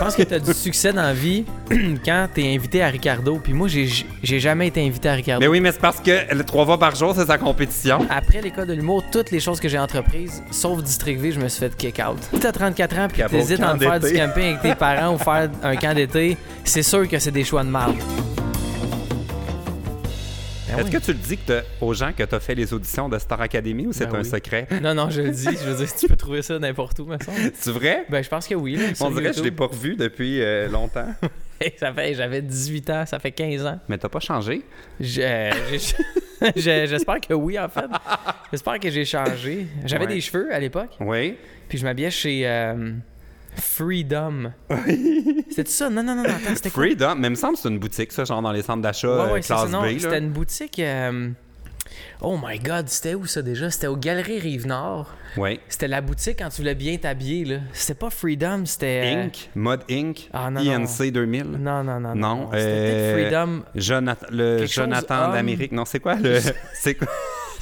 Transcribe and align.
pense 0.00 0.16
que 0.16 0.22
tu 0.22 0.32
as 0.32 0.38
du 0.38 0.54
succès 0.54 0.94
dans 0.94 1.02
la 1.02 1.12
vie 1.12 1.44
quand 2.04 2.26
tu 2.34 2.42
es 2.42 2.54
invité 2.54 2.82
à 2.82 2.88
Ricardo. 2.88 3.38
Puis 3.42 3.52
moi, 3.52 3.68
j'ai 3.68 3.86
j'ai 4.22 4.40
jamais 4.40 4.68
été 4.68 4.84
invité 4.84 5.10
à 5.10 5.12
Ricardo. 5.12 5.40
Mais 5.40 5.48
oui, 5.48 5.60
mais 5.60 5.72
c'est 5.72 5.80
parce 5.80 6.00
que 6.00 6.34
le 6.34 6.42
trois 6.42 6.64
fois 6.64 6.78
par 6.78 6.96
jour, 6.96 7.14
c'est 7.14 7.26
sa 7.26 7.36
compétition. 7.36 7.98
Après 8.08 8.40
l'école 8.40 8.66
de 8.66 8.72
l'humour, 8.72 9.04
toutes 9.12 9.30
les 9.30 9.40
choses 9.40 9.60
que 9.60 9.68
j'ai 9.68 9.78
entreprises, 9.78 10.42
sauf 10.50 10.82
District 10.82 11.20
V, 11.20 11.32
je 11.32 11.40
me 11.40 11.48
suis 11.48 11.60
fait 11.60 11.76
kick 11.76 12.00
out. 12.00 12.18
Si 12.32 12.40
t'as 12.40 12.52
34 12.52 12.98
ans 12.98 13.08
puis 13.12 13.22
t'hésites 13.28 13.60
à 13.60 13.76
faire 13.76 14.00
du 14.00 14.12
camping 14.12 14.44
avec 14.44 14.62
tes 14.62 14.74
parents 14.74 15.14
ou 15.14 15.18
faire 15.18 15.50
un 15.62 15.76
camp 15.76 15.94
d'été, 15.94 16.38
c'est 16.64 16.82
sûr 16.82 17.06
que 17.06 17.18
c'est 17.18 17.30
des 17.30 17.44
choix 17.44 17.62
de 17.62 17.68
marde. 17.68 17.96
Ben 20.70 20.78
Est-ce 20.78 20.84
oui. 20.86 20.90
que 20.92 21.04
tu 21.04 21.12
le 21.12 21.18
dis 21.18 21.36
que 21.38 21.62
aux 21.80 21.94
gens 21.94 22.12
que 22.12 22.22
tu 22.22 22.34
as 22.34 22.40
fait 22.40 22.54
les 22.54 22.72
auditions 22.72 23.08
de 23.08 23.18
Star 23.18 23.40
Academy 23.40 23.86
ou 23.86 23.92
c'est 23.92 24.06
Ben 24.06 24.16
un 24.16 24.22
oui. 24.22 24.24
secret? 24.28 24.66
Non, 24.82 24.94
non, 24.94 25.10
je 25.10 25.22
le 25.22 25.30
dis. 25.30 25.44
Je 25.44 25.68
veux 25.70 25.76
dire, 25.84 25.94
tu 25.94 26.06
peux 26.08 26.16
trouver 26.16 26.42
ça 26.42 26.58
n'importe 26.58 26.98
où, 27.00 27.06
me 27.06 27.16
semble. 27.18 27.38
C'est 27.54 27.70
vrai? 27.72 28.04
Ben, 28.08 28.22
je 28.22 28.28
pense 28.28 28.46
que 28.46 28.54
oui. 28.54 28.76
Là, 28.76 28.84
On 29.00 29.10
dirait 29.10 29.30
que 29.30 29.36
je 29.36 29.42
l'ai 29.42 29.50
pas 29.50 29.66
revu 29.66 29.96
depuis 29.96 30.40
euh, 30.42 30.68
longtemps. 30.68 31.06
ça 31.78 31.92
fait, 31.92 32.14
j'avais 32.14 32.40
18 32.42 32.90
ans, 32.90 33.06
ça 33.06 33.18
fait 33.18 33.32
15 33.32 33.66
ans. 33.66 33.78
Mais 33.88 33.98
t'as 33.98 34.08
pas 34.08 34.20
changé? 34.20 34.62
Je- 34.98 35.20
euh, 35.20 35.50
J'espère 36.56 37.20
que 37.20 37.34
oui, 37.34 37.58
en 37.58 37.68
fait. 37.68 37.84
J'espère 38.50 38.78
que 38.80 38.90
j'ai 38.90 39.04
changé. 39.04 39.66
J'avais 39.84 40.06
Ouais. 40.06 40.14
des 40.14 40.20
cheveux 40.20 40.52
à 40.52 40.58
l'époque, 40.58 40.90
Oui. 41.00 41.36
puis 41.68 41.78
je 41.78 41.84
m'habillais 41.84 42.10
chez 42.10 42.42
euh, 42.46 42.92
Freedom. 43.56 44.52
C'était 45.50 45.70
ça? 45.70 45.90
Non, 45.90 46.02
non, 46.02 46.14
non, 46.14 46.22
non, 46.22 46.28
attends, 46.30 46.54
c'était 46.54 46.70
quoi? 46.70 46.84
Freedom, 46.84 47.14
mais 47.16 47.28
il 47.28 47.30
me 47.30 47.34
semble 47.36 47.54
que 47.54 47.60
c'est 47.60 47.68
une 47.68 47.78
boutique, 47.78 48.12
ça, 48.12 48.24
genre 48.24 48.42
dans 48.42 48.52
les 48.52 48.62
centres 48.62 48.82
d'achat 48.82 49.08
Ouais, 49.08 49.14
euh, 49.30 49.32
ouais, 49.34 49.42
ça, 49.42 49.54
classe 49.56 49.70
non, 49.70 49.82
B. 49.82 49.98
C'était 49.98 50.18
une 50.18 50.30
boutique. 50.30 50.78
euh, 50.78 51.30
Oh 52.22 52.38
my 52.40 52.58
god, 52.58 52.88
c'était 52.88 53.14
où 53.14 53.26
ça 53.26 53.42
déjà? 53.42 53.70
C'était 53.70 53.86
au 53.88 53.96
Galerie 53.96 54.38
Rive-Nord. 54.38 55.10
Oui. 55.36 55.58
C'était 55.68 55.88
la 55.88 56.00
boutique 56.00 56.38
quand 56.38 56.48
tu 56.50 56.58
voulais 56.60 56.74
bien 56.74 56.96
t'habiller, 56.98 57.44
là. 57.44 57.56
C'était 57.72 57.94
pas 57.98 58.10
Freedom, 58.10 58.64
c'était. 58.66 59.02
euh, 59.16 59.24
Inc., 59.24 59.50
Mode 59.56 59.82
Inc., 59.90 60.28
Ah, 60.32 60.50
non, 60.50 60.62
non. 60.62 60.84
INC 60.84 61.10
2000. 61.10 61.44
Non, 61.58 61.82
non, 61.82 61.98
non. 61.98 62.14
Non, 62.14 62.48
C'était 62.52 62.62
euh, 62.66 63.12
Freedom. 63.28 63.62
Jonathan, 63.74 64.26
le 64.30 64.58
Quelque 64.58 64.72
Jonathan 64.72 65.32
d'Amérique. 65.32 65.72
Non, 65.72 65.84
c'est 65.84 66.00
quoi 66.00 66.14
le. 66.14 66.38
C'est 66.74 66.94
quoi? 66.94 67.08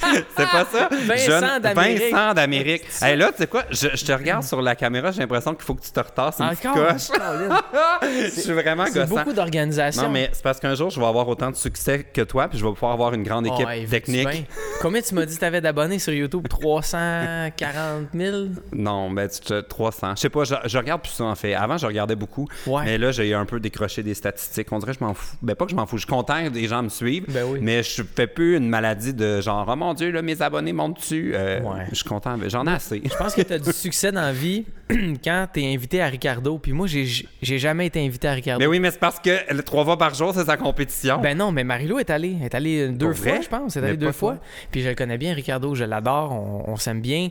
c'est 0.37 0.45
pas 0.47 0.65
ça? 0.71 0.89
Vincent 0.91 1.59
d'Amérique. 1.59 2.11
Vincent 2.11 2.33
d'Amérique. 2.33 2.83
Hey, 3.01 3.17
là, 3.17 3.31
tu 3.31 3.37
sais 3.39 3.47
quoi? 3.47 3.63
Je, 3.69 3.87
je 3.93 4.05
te 4.05 4.11
regarde 4.11 4.43
sur 4.43 4.61
la 4.61 4.75
caméra, 4.75 5.11
j'ai 5.11 5.19
l'impression 5.21 5.53
qu'il 5.53 5.63
faut 5.63 5.75
que 5.75 5.81
tu 5.83 5.91
te 5.91 5.99
retasses 5.99 6.39
une 6.39 6.49
petite 6.49 6.71
coche. 6.73 7.19
Je 8.33 8.41
suis 8.41 8.53
vraiment 8.53 8.85
C'est 8.85 8.99
gossant. 8.99 9.15
beaucoup 9.15 9.33
d'organisation. 9.33 10.03
Non, 10.03 10.09
mais 10.09 10.29
c'est 10.33 10.43
parce 10.43 10.59
qu'un 10.59 10.75
jour, 10.75 10.89
je 10.89 10.99
vais 10.99 11.05
avoir 11.05 11.27
autant 11.27 11.51
de 11.51 11.55
succès 11.55 12.03
que 12.13 12.21
toi, 12.21 12.47
puis 12.47 12.57
je 12.57 12.65
vais 12.65 12.71
pouvoir 12.73 12.91
avoir 12.93 13.13
une 13.13 13.23
grande 13.23 13.47
Oh, 13.49 13.53
équipe 13.53 13.67
hey, 13.69 13.85
technique. 13.87 14.27
bien? 14.27 14.43
Combien 14.81 15.01
tu 15.01 15.13
m'as 15.15 15.25
dit 15.25 15.35
que 15.35 15.39
t'avais 15.39 15.61
d'abonnés 15.61 15.99
sur 15.99 16.13
YouTube? 16.13 16.47
340 16.47 18.07
000? 18.13 18.37
Non, 18.73 19.11
ben, 19.11 19.27
tu 19.29 19.39
te- 19.41 19.61
300. 19.61 20.13
Je 20.15 20.21
sais 20.21 20.29
pas, 20.29 20.43
je, 20.43 20.55
je 20.65 20.77
regarde 20.77 21.01
plus 21.01 21.11
ça, 21.11 21.23
en 21.25 21.35
fait. 21.35 21.53
Avant, 21.53 21.77
je 21.77 21.85
regardais 21.85 22.15
beaucoup. 22.15 22.47
Ouais. 22.67 22.83
Mais 22.85 22.97
là, 22.97 23.11
j'ai 23.11 23.33
un 23.33 23.45
peu 23.45 23.59
décroché 23.59 24.03
des 24.03 24.13
statistiques. 24.13 24.67
On 24.71 24.79
dirait 24.79 24.93
que 24.93 24.99
je 24.99 25.03
m'en 25.05 25.13
fous. 25.13 25.35
Ben, 25.41 25.55
pas 25.55 25.65
que 25.65 25.71
je 25.71 25.75
m'en 25.75 25.85
fous. 25.85 25.97
Je 25.97 26.01
suis 26.05 26.09
content 26.09 26.43
que 26.43 26.49
des 26.49 26.67
gens 26.67 26.83
me 26.83 26.89
suivent. 26.89 27.25
Ben 27.29 27.45
oui. 27.47 27.59
Mais 27.61 27.83
je 27.83 28.01
fais 28.15 28.27
plus 28.27 28.57
une 28.57 28.69
maladie 28.69 29.13
de 29.13 29.41
genre, 29.41 29.65
oh 29.69 29.88
mon 29.89 29.93
Dieu, 29.95 30.11
là, 30.11 30.21
mes 30.21 30.41
abonnés 30.41 30.73
montent 30.73 30.97
dessus. 30.97 31.31
Euh, 31.33 31.59
Ouais. 31.61 31.85
Je 31.89 31.95
suis 31.95 32.05
content. 32.05 32.37
J'en 32.47 32.65
ai 32.67 32.71
assez. 32.71 33.01
Je 33.03 33.15
pense 33.15 33.33
que 33.33 33.41
tu 33.41 33.53
as 33.53 33.59
du 33.59 33.71
succès 33.71 34.11
dans 34.11 34.21
la 34.21 34.31
vie 34.31 34.65
quand 35.23 35.47
tu 35.53 35.61
es 35.61 35.73
invité 35.73 36.01
à 36.01 36.07
Ricardo. 36.07 36.57
Puis 36.59 36.71
moi, 36.73 36.87
j'ai 36.87 37.57
jamais 37.57 37.87
été 37.87 38.03
invité 38.05 38.27
à 38.27 38.33
Ricardo. 38.33 38.59
Mais 38.59 38.67
oui, 38.67 38.79
mais 38.79 38.91
c'est 38.91 38.99
parce 38.99 39.19
que 39.19 39.53
le 39.53 39.63
trois 39.63 39.83
fois 39.83 39.97
par 39.97 40.13
jour, 40.13 40.33
c'est 40.33 40.45
sa 40.45 40.57
compétition. 40.57 41.19
Ben 41.19 41.37
non, 41.37 41.51
mais 41.51 41.63
Marilou 41.63 41.99
est 41.99 42.09
allée. 42.09 42.35
Elle 42.39 42.45
est 42.45 42.55
allée 42.55 42.87
deux 42.89 43.07
Pour 43.07 43.17
fois, 43.17 43.31
vrai? 43.33 43.41
je 43.43 43.49
pense. 43.49 43.75
Elle 43.75 43.83
est 43.83 43.87
allée 43.87 43.97
deux 43.97 44.11
fois. 44.11 44.37
Puis 44.71 44.81
je 44.81 44.89
le 44.89 44.95
connais 44.95 45.17
bien, 45.17 45.33
Ricardo. 45.33 45.73
Je 45.75 45.83
l'adore. 45.83 46.31
On, 46.31 46.71
on 46.71 46.75
s'aime 46.77 47.01
bien. 47.01 47.29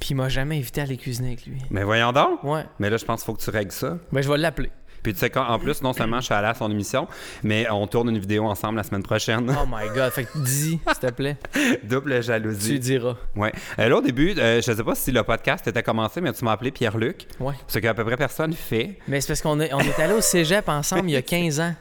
Puis 0.00 0.10
il 0.10 0.16
m'a 0.16 0.28
jamais 0.28 0.56
invité 0.58 0.80
à 0.80 0.84
aller 0.84 0.96
cuisiner 0.96 1.28
avec 1.28 1.46
lui. 1.46 1.58
Mais 1.70 1.84
voyons 1.84 2.10
donc. 2.12 2.42
Ouais. 2.42 2.64
Mais 2.80 2.90
là, 2.90 2.96
je 2.96 3.04
pense 3.04 3.20
qu'il 3.20 3.26
faut 3.26 3.34
que 3.34 3.42
tu 3.42 3.50
règles 3.50 3.70
ça. 3.70 3.98
Ben 4.10 4.20
je 4.22 4.28
vais 4.28 4.36
l'appeler. 4.38 4.70
Puis 5.02 5.12
tu 5.14 5.18
sais 5.20 5.30
quoi, 5.30 5.50
en 5.50 5.58
plus, 5.58 5.82
non 5.82 5.92
seulement 5.92 6.20
je 6.20 6.26
suis 6.26 6.34
allé 6.34 6.46
à 6.48 6.54
son 6.54 6.70
émission, 6.70 7.08
mais 7.42 7.68
on 7.70 7.86
tourne 7.86 8.08
une 8.10 8.18
vidéo 8.18 8.44
ensemble 8.46 8.76
la 8.76 8.82
semaine 8.84 9.02
prochaine. 9.02 9.50
Oh 9.50 9.66
my 9.66 9.88
god. 9.94 10.12
Fait 10.12 10.24
que 10.24 10.38
dis, 10.38 10.78
s'il 10.86 10.94
te 11.00 11.10
plaît. 11.10 11.36
Double 11.82 12.16
Tu 12.16 12.22
jalousie. 12.22 12.78
diras. 12.78 13.16
Ouais. 13.36 13.52
Euh, 13.78 13.88
là, 13.88 13.96
au 13.96 14.00
début, 14.00 14.34
euh, 14.38 14.60
je 14.62 14.72
sais 14.72 14.84
pas 14.84 14.94
si 14.94 15.10
le 15.12 15.22
podcast 15.22 15.66
était 15.66 15.82
commencé, 15.82 16.20
mais 16.20 16.32
tu 16.32 16.44
m'as 16.44 16.52
appelé 16.52 16.70
Pierre-Luc. 16.70 17.26
Ouais. 17.40 17.54
Ce 17.66 17.78
qu'à 17.78 17.94
peu 17.94 18.04
près 18.04 18.16
personne 18.16 18.52
fait. 18.52 18.98
Mais 19.08 19.20
c'est 19.20 19.28
parce 19.28 19.42
qu'on 19.42 19.58
est, 19.60 19.72
on 19.74 19.80
est 19.80 19.98
allé 20.00 20.14
au 20.14 20.20
cégep 20.20 20.68
ensemble 20.68 21.08
il 21.08 21.12
y 21.12 21.16
a 21.16 21.22
15 21.32 21.60
ans. 21.60 21.74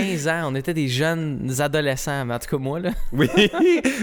15 0.00 0.28
ans, 0.28 0.50
on 0.52 0.54
était 0.54 0.74
des 0.74 0.88
jeunes 0.88 1.50
adolescents, 1.58 2.24
mais 2.24 2.34
en 2.34 2.38
tout 2.38 2.48
cas 2.48 2.58
moi 2.58 2.80
là. 2.80 2.90
Oui. 3.12 3.28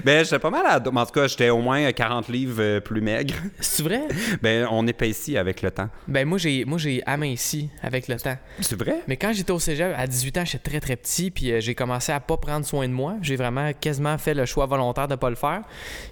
ben, 0.03 0.23
j'étais 0.23 0.39
pas 0.39 0.49
mal 0.49 0.65
à. 0.65 0.77
En 0.77 1.05
tout 1.05 1.11
cas, 1.11 1.27
j'étais 1.27 1.49
au 1.49 1.59
moins 1.59 1.91
40 1.91 2.27
livres 2.29 2.57
euh, 2.61 2.79
plus 2.79 3.01
maigre. 3.01 3.35
C'est 3.59 3.83
vrai? 3.83 4.01
Ben, 4.41 4.67
on 4.71 4.85
épaissit 4.87 5.37
avec 5.37 5.61
le 5.61 5.71
temps. 5.71 5.89
Ben 6.07 6.27
moi 6.27 6.37
j'ai 6.37 6.65
moi 6.65 6.77
j'ai 6.77 7.01
aminci 7.05 7.69
avec 7.81 8.07
le 8.07 8.15
temps. 8.17 8.37
C'est 8.59 8.77
vrai? 8.79 9.01
Mais 9.07 9.17
quand 9.17 9.33
j'étais 9.33 9.51
au 9.51 9.59
cégep, 9.59 9.93
à 9.97 10.07
18 10.07 10.37
ans, 10.39 10.45
j'étais 10.45 10.69
très 10.69 10.79
très 10.79 10.95
petit, 10.95 11.31
puis 11.31 11.51
euh, 11.51 11.59
j'ai 11.61 11.75
commencé 11.75 12.11
à 12.11 12.19
pas 12.19 12.37
prendre 12.37 12.65
soin 12.65 12.87
de 12.87 12.93
moi. 12.93 13.15
J'ai 13.21 13.35
vraiment 13.35 13.71
quasiment 13.79 14.17
fait 14.17 14.33
le 14.33 14.45
choix 14.45 14.65
volontaire 14.65 15.07
de 15.07 15.15
pas 15.15 15.29
le 15.29 15.35
faire. 15.35 15.61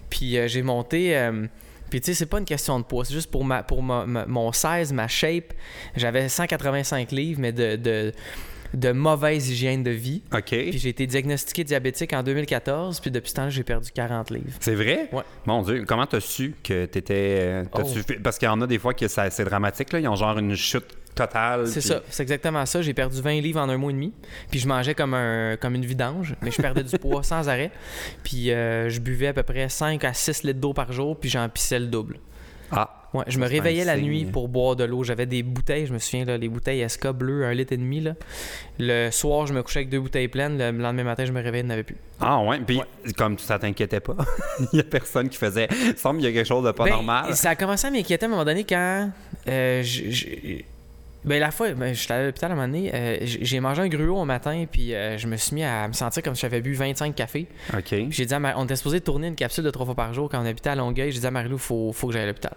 Puis 0.10 0.38
euh, 0.38 0.48
j'ai 0.48 0.62
monté. 0.62 1.18
euh, 1.18 1.46
puis 1.90 2.00
tu 2.00 2.06
sais, 2.06 2.14
c'est 2.14 2.26
pas 2.26 2.40
une 2.40 2.46
question 2.46 2.80
de 2.80 2.86
poids, 2.86 3.04
c'est 3.04 3.14
juste 3.14 3.30
pour, 3.30 3.44
ma, 3.44 3.64
pour 3.64 3.84
ma- 3.84 4.06
ma- 4.06 4.26
mon 4.26 4.54
16, 4.54 4.94
ma 4.94 5.10
shape. 5.10 5.52
J'avais 5.98 6.30
185 6.30 7.12
livres, 7.12 7.42
mais 7.42 7.52
de, 7.52 7.76
de, 7.76 8.14
de 8.74 8.92
mauvaise 8.92 9.50
hygiène 9.50 9.84
de 9.84 9.92
vie. 9.92 10.22
OK. 10.34 10.44
Puis 10.50 10.78
j'ai 10.80 10.90
été 10.90 11.06
diagnostiqué 11.08 11.64
diabétique 11.64 12.14
en 12.14 12.24
2014, 12.24 13.00
puis 13.00 13.12
depuis 13.12 13.30
ce 13.30 13.36
temps-là, 13.36 13.50
j'ai 13.50 13.64
perdu 13.64 13.90
40 13.92 14.30
livres. 14.32 14.58
C'est 14.60 14.76
vrai? 14.76 15.10
Ouais. 15.12 15.24
Mon 15.46 15.62
Dieu, 15.62 15.84
comment 15.88 16.06
t'as 16.06 16.20
su 16.20 16.56
que 16.64 16.86
t'étais. 16.86 17.38
euh, 17.42 17.64
t'as-tu 17.74 18.00
Oh. 18.10 18.14
Parce 18.24 18.38
qu'il 18.38 18.46
y 18.48 18.50
en 18.50 18.62
a 18.62 18.68
des 18.68 18.80
fois 18.80 18.94
que 18.94 19.08
c'est 19.08 19.44
dramatique, 19.46 19.92
là. 19.94 20.00
Ils 20.00 20.08
ont 20.08 20.16
genre 20.16 20.38
une 20.38 20.56
chute 20.56 20.86
totale. 21.14 21.68
C'est 21.68 21.80
puis- 21.82 21.90
ça, 21.90 22.02
c'est 22.10 22.24
exactement 22.24 22.66
ça. 22.66 22.82
J'ai 22.82 22.94
perdu 22.94 23.22
20 23.22 23.42
livres 23.42 23.60
en 23.60 23.68
un 23.68 23.76
mois 23.78 23.92
et 23.92 23.94
demi. 23.94 24.14
Puis 24.50 24.60
je 24.60 24.68
mangeais 24.68 24.96
comme, 24.96 25.14
un, 25.14 25.58
comme 25.58 25.76
une 25.76 25.86
vidange, 25.86 26.36
mais 26.42 26.52
je 26.52 26.62
perdais 26.62 26.84
du 26.84 26.98
poids 26.98 27.24
sans 27.24 27.50
arrêt. 27.50 27.72
Puis 28.24 28.52
euh, 28.52 28.90
je 28.90 29.00
buvais 29.02 29.28
à 29.28 29.34
peu 29.34 29.44
près 29.44 29.68
5 29.68 30.04
à 30.06 30.14
6 30.14 30.44
litres 30.44 30.60
d'eau 30.62 30.74
par 30.74 30.92
jour, 30.94 31.20
puis 31.20 31.30
j'en 31.30 31.48
pissais 31.50 31.80
le 31.80 31.88
double. 31.88 32.18
Ah. 32.72 33.01
Ouais, 33.14 33.26
je 33.28 33.40
me 33.40 33.46
réveillais 33.46 33.84
la 33.84 33.98
nuit 33.98 34.24
pour 34.26 34.48
boire 34.48 34.78
de 34.78 34.86
l'eau. 34.86 35.04
J'avais 35.04 35.26
des 35.26 35.44
bouteilles, 35.44 35.86
je 35.86 35.94
me 35.94 36.00
souviens, 36.00 36.24
là, 36.24 36.38
les 36.38 36.48
bouteilles 36.48 36.88
SK 36.90 37.10
bleues, 37.10 37.44
un 37.46 37.54
litre 37.54 37.74
et 37.74 37.78
demi. 37.78 38.00
Là. 38.00 38.14
Le 38.80 39.10
soir, 39.12 39.48
je 39.48 39.54
me 39.54 39.62
couchais 39.64 39.80
avec 39.80 39.90
deux 39.90 40.00
bouteilles 40.00 40.30
pleines. 40.30 40.58
Le 40.58 40.72
lendemain 40.72 41.04
matin, 41.04 41.26
je 41.26 41.32
me 41.34 41.42
réveillais, 41.42 41.64
il 41.64 41.68
n'y 41.68 41.72
en 41.72 41.74
avait 41.74 41.84
plus. 41.84 41.98
Ah, 42.22 42.40
ouais. 42.42 42.60
Puis, 42.66 42.80
comme 43.18 43.38
ça 43.38 43.60
t'inquiétait 43.60 44.00
pas, 44.00 44.16
il 44.74 44.78
y 44.78 44.80
a 44.80 44.84
personne 44.84 45.28
qui 45.28 45.38
faisait. 45.38 45.68
Il 45.72 45.98
semble 45.98 46.20
qu'il 46.20 46.30
y 46.30 46.32
a 46.32 46.34
quelque 46.34 46.48
chose 46.48 46.64
de 46.66 46.72
pas 46.72 46.86
Ben, 46.86 46.92
normal. 46.92 47.36
Ça 47.36 47.50
a 47.50 47.56
commencé 47.56 47.86
à 47.88 47.92
m'inquiéter 47.92 48.26
à 48.26 48.28
un 48.28 48.32
moment 48.32 48.46
donné 48.46 48.64
quand. 48.64 49.12
euh, 49.48 49.84
ben, 51.24 51.40
la 51.40 51.52
fois, 51.52 51.72
ben, 51.74 51.94
j'étais 51.94 52.14
allé 52.14 52.24
à 52.24 52.26
l'hôpital 52.28 52.52
à 52.52 52.54
un 52.54 52.58
moment 52.58 52.68
donné, 52.68 52.92
euh, 52.94 53.18
j'ai 53.22 53.60
mangé 53.60 53.82
un 53.82 53.88
gruau 53.88 54.20
au 54.22 54.26
matin, 54.26 54.66
puis 54.72 54.94
euh, 54.96 55.18
je 55.18 55.28
me 55.28 55.38
suis 55.38 55.54
mis 55.56 55.64
à 55.64 55.88
me 55.88 55.94
sentir 55.94 56.24
comme 56.24 56.34
si 56.36 56.42
j'avais 56.42 56.62
bu 56.62 56.74
25 56.74 57.14
cafés. 57.16 57.48
OK. 57.74 57.84
Puis 57.86 58.08
J'ai 58.12 58.26
dit 58.26 58.34
à 58.34 58.40
Ma- 58.40 58.56
on 58.58 58.64
était 58.66 58.76
supposé 58.76 59.02
tourner 59.02 59.28
une 59.28 59.36
capsule 59.36 59.64
de 59.64 59.70
trois 59.70 59.86
fois 59.86 59.96
par 59.96 60.14
jour 60.14 60.30
quand 60.30 60.42
on 60.42 60.46
habitait 60.46 60.70
à 60.72 60.76
Longueuil. 60.76 61.12
J'ai 61.12 61.20
dit 61.20 61.28
à 61.28 61.32
Marilou, 61.32 61.58
faut, 61.58 61.92
faut 61.94 62.08
que 62.08 62.14
j'aille 62.14 62.24
à 62.24 62.28
l'hôpital. 62.28 62.54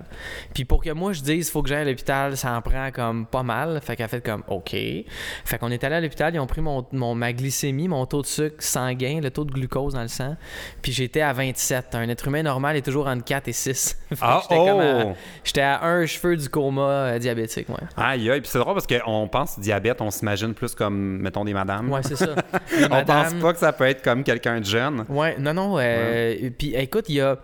Puis 0.55 0.65
pour 0.65 0.83
que 0.83 0.91
moi 0.91 1.13
je 1.13 1.21
dise, 1.23 1.51
faut 1.51 1.63
que 1.63 1.69
j'aille 1.69 1.83
à 1.83 1.85
l'hôpital, 1.85 2.37
ça 2.37 2.57
en 2.57 2.63
prend 2.63 2.91
comme 2.91 3.27
pas 3.27 3.43
mal. 3.43 3.81
Fait 3.83 3.97
qu'elle 3.97 4.07
a 4.07 4.09
fait 4.09 4.25
comme, 4.25 4.43
OK. 4.49 4.71
Fait 4.71 5.59
qu'on 5.59 5.71
est 5.71 5.83
allé 5.85 5.97
à 5.97 6.01
l'hôpital, 6.01 6.35
ils 6.35 6.41
ont 6.41 6.47
pris 6.47 6.61
mon, 6.61 6.87
mon- 6.93 7.15
ma 7.15 7.33
glycémie, 7.33 7.89
mon 7.89 8.07
taux 8.07 8.23
de 8.23 8.27
sucre 8.27 8.57
sanguin, 8.63 9.21
le 9.23 9.31
taux 9.31 9.45
de 9.45 9.53
glucose 9.53 9.95
dans 9.95 10.03
le 10.03 10.09
sang. 10.09 10.37
Puis 10.83 10.93
j'étais 10.93 11.21
à 11.21 11.33
27. 11.33 11.95
Un 11.95 12.09
être 12.09 12.27
humain 12.29 12.43
normal 12.43 12.77
est 12.77 12.83
toujours 12.83 13.07
entre 13.09 13.25
4 13.25 13.49
et 13.49 13.53
6. 13.53 13.99
Fait 14.09 14.15
que 14.17 14.21
Ah, 14.23 14.41
j'étais 14.43 14.57
comme 14.57 14.81
à- 14.81 15.05
oh! 15.07 15.13
J'étais 15.45 15.61
à 15.61 15.85
un 15.85 16.07
cheveu 16.07 16.37
du 16.37 16.49
coma 16.49 16.83
euh, 16.83 17.19
diabétique, 17.19 17.69
ouais. 17.69 17.75
Aïe, 17.97 18.31
aïe. 18.31 18.41
C'est 18.55 18.61
drôle 18.61 18.75
parce 18.75 18.87
qu'on 18.87 19.27
pense 19.27 19.59
diabète, 19.59 20.01
on 20.01 20.13
s'imagine 20.13 20.55
plus 20.55 20.77
comme, 20.77 21.19
mettons, 21.19 21.45
des 21.45 21.53
madames. 21.53 21.91
Ouais, 21.91 22.03
c'est 22.05 22.15
ça. 22.15 22.37
On 22.85 22.89
madames- 22.89 23.33
pense 23.33 23.43
pas 23.43 23.53
que 23.53 23.59
ça 23.59 23.73
peut 23.73 23.83
être 23.85 24.01
comme 24.01 24.23
quelqu'un 24.23 24.61
de 24.61 24.65
jeune. 24.65 25.05
Ouais, 25.09 25.37
non, 25.41 25.53
non. 25.53 25.77
euh, 25.81 26.51
Puis 26.57 26.73
écoute, 26.77 27.07
il 27.09 27.17
y 27.17 27.21
a. 27.21 27.37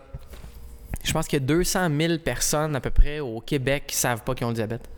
Je 1.02 1.12
pense 1.12 1.26
qu'il 1.26 1.40
y 1.40 1.42
a 1.42 1.46
200 1.46 1.88
000 1.98 2.18
personnes 2.24 2.76
à 2.76 2.80
peu 2.80 2.90
près 2.90 3.18
au 3.18 3.40
Québec 3.40 3.84
qui 3.88 3.96
savent 3.96 4.22
pas 4.22 4.36
qu'ils 4.36 4.46
ont 4.46 4.50
le 4.50 4.54
diabète. 4.54 4.88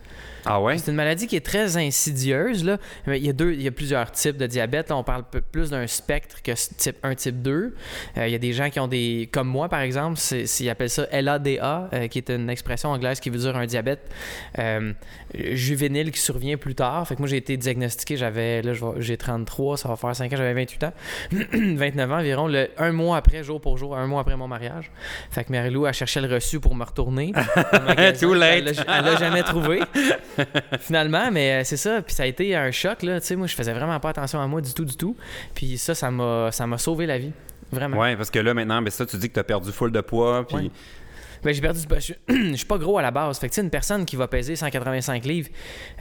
Ah 0.45 0.61
ouais? 0.61 0.77
C'est 0.77 0.91
une 0.91 0.97
maladie 0.97 1.25
qui 1.27 1.37
est 1.37 1.45
très 1.45 1.77
insidieuse. 1.77 2.65
Là. 2.65 2.77
Il, 3.07 3.25
y 3.25 3.29
a 3.29 3.33
deux, 3.33 3.53
il 3.53 3.61
y 3.61 3.67
a 3.67 3.71
plusieurs 3.71 4.11
types 4.11 4.35
de 4.35 4.45
diabète. 4.45 4.89
Là, 4.89 4.97
on 4.97 5.03
parle 5.03 5.23
plus 5.51 5.69
d'un 5.69 5.87
spectre 5.87 6.41
que 6.43 6.51
type 6.51 6.97
1, 7.01 7.15
type 7.15 7.41
2. 7.41 7.73
Euh, 8.17 8.27
il 8.27 8.31
y 8.31 8.35
a 8.35 8.39
des 8.39 8.51
gens 8.51 8.69
qui 8.69 8.79
ont 8.81 8.87
des. 8.89 9.29
Comme 9.31 9.47
moi, 9.47 9.69
par 9.69 9.79
exemple, 9.79 10.19
ils 10.31 10.69
appellent 10.69 10.89
ça 10.89 11.07
LADA, 11.13 11.89
euh, 11.93 12.07
qui 12.07 12.17
est 12.17 12.29
une 12.29 12.49
expression 12.49 12.89
anglaise 12.89 13.21
qui 13.21 13.29
veut 13.29 13.37
dire 13.37 13.55
un 13.55 13.65
diabète 13.65 14.11
euh, 14.59 14.91
juvénile 15.33 16.11
qui 16.11 16.19
survient 16.19 16.57
plus 16.57 16.75
tard. 16.75 17.07
Fait 17.07 17.15
que 17.15 17.19
moi, 17.21 17.29
j'ai 17.29 17.37
été 17.37 17.55
diagnostiqué, 17.55 18.17
j'avais. 18.17 18.61
Là, 18.61 18.73
j'ai 18.97 19.15
33, 19.15 19.77
ça 19.77 19.87
va 19.87 19.95
faire 19.95 20.13
5 20.13 20.33
ans, 20.33 20.35
j'avais 20.35 20.53
28 20.53 20.83
ans. 20.83 20.93
29 21.53 22.11
ans 22.11 22.17
environ, 22.17 22.47
le, 22.47 22.69
un 22.77 22.91
mois 22.91 23.15
après, 23.17 23.43
jour 23.43 23.61
pour 23.61 23.77
jour, 23.77 23.95
un 23.95 24.07
mois 24.07 24.21
après 24.21 24.35
mon 24.35 24.47
mariage. 24.49 24.91
Fait 25.31 25.45
que 25.45 25.51
Marie-Lou 25.53 25.85
a 25.85 25.93
cherché 25.93 26.19
le 26.19 26.33
reçu 26.33 26.59
pour 26.59 26.75
me 26.75 26.83
retourner. 26.83 27.31
late. 27.97 28.21
Elle 28.23 28.37
l'a- 28.37 28.55
Elle 28.59 29.05
l'a 29.05 29.15
jamais 29.15 29.43
trouvé. 29.43 29.79
Finalement, 30.79 31.31
mais 31.31 31.61
euh, 31.61 31.63
c'est 31.63 31.77
ça. 31.77 32.01
Puis 32.01 32.13
ça 32.13 32.23
a 32.23 32.25
été 32.25 32.55
un 32.55 32.71
choc, 32.71 33.03
là. 33.03 33.19
Tu 33.19 33.27
sais, 33.27 33.35
moi, 33.35 33.47
je 33.47 33.55
faisais 33.55 33.73
vraiment 33.73 33.99
pas 33.99 34.09
attention 34.09 34.39
à 34.39 34.47
moi 34.47 34.61
du 34.61 34.73
tout, 34.73 34.85
du 34.85 34.95
tout. 34.95 35.15
Puis 35.53 35.77
ça, 35.77 35.95
ça 35.95 36.11
m'a, 36.11 36.51
sauvé 36.77 37.05
la 37.05 37.17
vie. 37.17 37.31
Vraiment. 37.71 37.97
Ouais, 37.97 38.15
parce 38.15 38.29
que 38.29 38.39
là, 38.39 38.53
maintenant, 38.53 38.81
ben 38.81 38.91
ça, 38.91 39.05
tu 39.05 39.17
dis 39.17 39.29
que 39.29 39.33
tu 39.33 39.39
as 39.39 39.43
perdu 39.43 39.71
full 39.71 39.91
de 39.91 40.01
poids. 40.01 40.45
Puis. 40.47 40.57
Ouais. 40.57 40.71
Ben, 41.43 41.53
j'ai 41.53 41.61
perdu 41.61 41.81
du 41.81 41.87
poids. 41.87 41.99
Je, 41.99 42.13
je 42.29 42.53
suis 42.55 42.65
pas 42.65 42.77
gros 42.77 42.97
à 42.97 43.01
la 43.01 43.11
base. 43.11 43.37
Fait 43.39 43.47
que, 43.49 43.53
tu 43.53 43.55
sais, 43.55 43.61
une 43.61 43.69
personne 43.69 44.05
qui 44.05 44.15
va 44.15 44.27
peser 44.27 44.55
185 44.55 45.25
livres, 45.25 45.49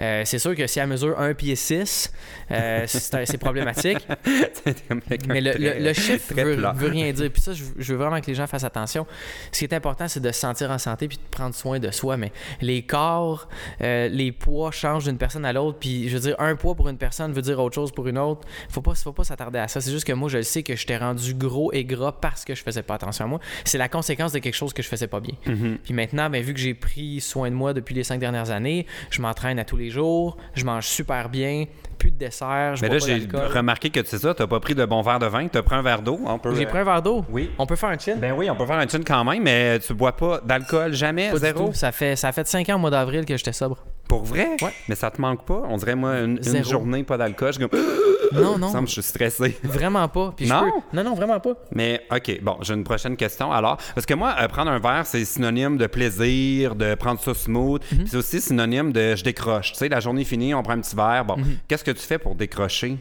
euh, 0.00 0.22
c'est 0.24 0.38
sûr 0.38 0.54
que 0.54 0.66
si 0.66 0.78
elle 0.78 0.88
mesure 0.88 1.18
1 1.18 1.34
pied 1.34 1.56
6, 1.56 2.12
euh, 2.50 2.84
c'est 2.86 3.38
problématique. 3.38 4.06
Mais 5.28 5.40
le, 5.40 5.52
de 5.54 5.58
le- 5.58 5.70
très- 5.70 5.80
le 5.80 5.92
chiffre 5.92 6.32
très 6.34 6.44
veut, 6.44 6.54
veut 6.56 6.88
rien 6.88 7.12
dire. 7.12 7.30
Puis 7.32 7.42
ça, 7.42 7.52
je, 7.52 7.64
je 7.76 7.92
veux 7.92 7.98
vraiment 7.98 8.20
que 8.20 8.26
les 8.26 8.34
gens 8.34 8.46
fassent 8.46 8.64
attention. 8.64 9.06
Ce 9.50 9.58
qui 9.58 9.64
est 9.64 9.74
important, 9.74 10.08
c'est 10.08 10.20
de 10.20 10.30
se 10.30 10.40
sentir 10.40 10.70
en 10.70 10.78
santé 10.78 11.08
puis 11.08 11.16
de 11.18 11.22
prendre 11.30 11.54
soin 11.54 11.78
de 11.78 11.90
soi. 11.90 12.16
Mais 12.16 12.32
les 12.60 12.82
corps, 12.82 13.48
euh, 13.82 14.08
les 14.08 14.32
poids 14.32 14.70
changent 14.70 15.04
d'une 15.04 15.18
personne 15.18 15.44
à 15.44 15.52
l'autre. 15.52 15.78
Puis 15.78 16.08
je 16.08 16.14
veux 16.14 16.20
dire, 16.22 16.36
un 16.38 16.56
poids 16.56 16.74
pour 16.74 16.88
une 16.88 16.98
personne 16.98 17.32
veut 17.32 17.42
dire 17.42 17.58
autre 17.60 17.74
chose 17.74 17.92
pour 17.92 18.06
une 18.08 18.18
autre. 18.18 18.46
Faut 18.68 18.82
pas, 18.82 18.94
faut 18.94 19.12
pas 19.12 19.24
s'attarder 19.24 19.58
à 19.58 19.68
ça. 19.68 19.80
C'est 19.80 19.90
juste 19.90 20.06
que 20.06 20.12
moi, 20.12 20.28
je 20.28 20.38
le 20.38 20.42
sais 20.44 20.62
que 20.62 20.76
j'étais 20.76 20.96
rendu 20.96 21.34
gros 21.34 21.72
et 21.72 21.84
gras 21.84 22.12
parce 22.12 22.44
que 22.44 22.54
je 22.54 22.62
faisais 22.62 22.82
pas 22.82 22.94
attention 22.94 23.24
à 23.24 23.28
moi. 23.28 23.40
C'est 23.64 23.78
la 23.78 23.88
conséquence 23.88 24.32
de 24.32 24.38
quelque 24.38 24.54
chose 24.54 24.72
que 24.72 24.82
je 24.82 24.88
faisais 24.88 25.06
pas 25.06 25.20
bien. 25.20 25.31
Mhm. 25.46 25.78
Puis 25.82 25.94
maintenant, 25.94 26.30
ben, 26.30 26.42
vu 26.42 26.54
que 26.54 26.60
j'ai 26.60 26.74
pris 26.74 27.20
soin 27.20 27.50
de 27.50 27.54
moi 27.54 27.72
depuis 27.74 27.94
les 27.94 28.04
cinq 28.04 28.18
dernières 28.20 28.50
années, 28.50 28.86
je 29.10 29.20
m'entraîne 29.20 29.58
à 29.58 29.64
tous 29.64 29.76
les 29.76 29.90
jours, 29.90 30.36
je 30.54 30.64
mange 30.64 30.86
super 30.86 31.28
bien, 31.28 31.64
plus 31.98 32.10
de 32.10 32.16
dessert, 32.18 32.74
je 32.76 32.82
Mais 32.82 32.88
là, 32.88 32.98
j'ai 32.98 33.26
remarqué 33.54 33.90
que 33.90 34.00
c'est 34.04 34.18
ça, 34.18 34.34
t'as 34.34 34.46
pas 34.46 34.58
pris 34.60 34.74
de 34.74 34.84
bon 34.84 35.02
verre 35.02 35.18
de 35.20 35.26
vin, 35.26 35.46
t'as 35.48 35.62
pris 35.62 35.76
un 35.76 35.82
verre 35.82 36.02
d'eau. 36.02 36.18
Peut, 36.42 36.54
J'ai 36.54 36.66
pris 36.66 36.78
un 36.78 36.84
verre 36.84 37.02
d'eau. 37.02 37.24
Oui. 37.30 37.50
On 37.58 37.66
peut 37.66 37.76
faire 37.76 37.90
un 37.90 37.98
chin? 37.98 38.16
Ben 38.16 38.32
oui, 38.36 38.50
on 38.50 38.56
peut 38.56 38.66
faire 38.66 38.78
un 38.78 38.86
tune 38.86 39.04
quand 39.04 39.24
même, 39.24 39.42
mais 39.42 39.78
tu 39.78 39.94
bois 39.94 40.16
pas 40.16 40.40
d'alcool 40.44 40.92
jamais, 40.94 41.28
Pas 41.28 41.34
du 41.34 41.40
zéro? 41.40 41.66
tout. 41.68 41.74
Ça 41.74 41.92
fait, 41.92 42.16
ça 42.16 42.32
fait 42.32 42.46
5 42.46 42.68
ans 42.70 42.74
au 42.76 42.78
mois 42.78 42.90
d'avril 42.90 43.24
que 43.24 43.36
j'étais 43.36 43.52
sobre. 43.52 43.84
Pour 44.12 44.24
vrai? 44.24 44.48
Ouais. 44.60 44.74
Mais 44.88 44.94
ça 44.94 45.10
te 45.10 45.18
manque 45.20 45.46
pas? 45.46 45.62
On 45.70 45.78
dirait, 45.78 45.94
moi, 45.94 46.18
une, 46.20 46.38
une 46.44 46.64
journée 46.64 47.02
pas 47.02 47.16
d'alcool, 47.16 47.54
je 47.54 47.58
suis 47.60 47.66
comme. 47.68 47.80
Non, 48.32 48.54
Il 48.56 48.60
non. 48.60 48.68
semble 48.72 48.84
que 48.84 48.88
je 48.88 48.92
suis 48.94 49.02
stressé. 49.02 49.58
Vraiment 49.62 50.08
pas. 50.08 50.32
Puis 50.34 50.46
je 50.46 50.52
Non? 50.54 50.62
peux- 50.62 50.96
Non, 50.96 51.04
non, 51.04 51.14
vraiment 51.14 51.38
pas. 51.38 51.52
Mais 51.74 52.00
OK, 52.10 52.40
bon, 52.42 52.56
j'ai 52.62 52.72
une 52.72 52.82
prochaine 52.84 53.14
question. 53.14 53.52
Alors, 53.52 53.76
parce 53.94 54.06
que 54.06 54.14
moi, 54.14 54.34
euh, 54.40 54.48
prendre 54.48 54.70
un 54.70 54.78
verre, 54.78 55.04
c'est 55.04 55.22
synonyme 55.26 55.76
de 55.76 55.86
plaisir, 55.86 56.74
de 56.74 56.94
prendre 56.94 57.20
ça 57.20 57.34
smooth. 57.34 57.82
Puis 57.82 58.04
c'est 58.06 58.16
aussi 58.16 58.40
synonyme 58.40 58.90
de 58.90 59.16
je 59.16 59.22
décroche. 59.24 59.72
Tu 59.72 59.78
sais, 59.78 59.88
la 59.90 60.00
journée 60.00 60.24
finie, 60.24 60.54
on 60.54 60.62
prend 60.62 60.72
un 60.72 60.80
petit 60.80 60.96
verre. 60.96 61.26
Bon, 61.26 61.36
Mhm. 61.36 61.58
qu'est-ce 61.68 61.84
que 61.84 61.90
tu 61.90 62.02
fais 62.06 62.16
pour 62.18 62.34
décrocher? 62.34 62.96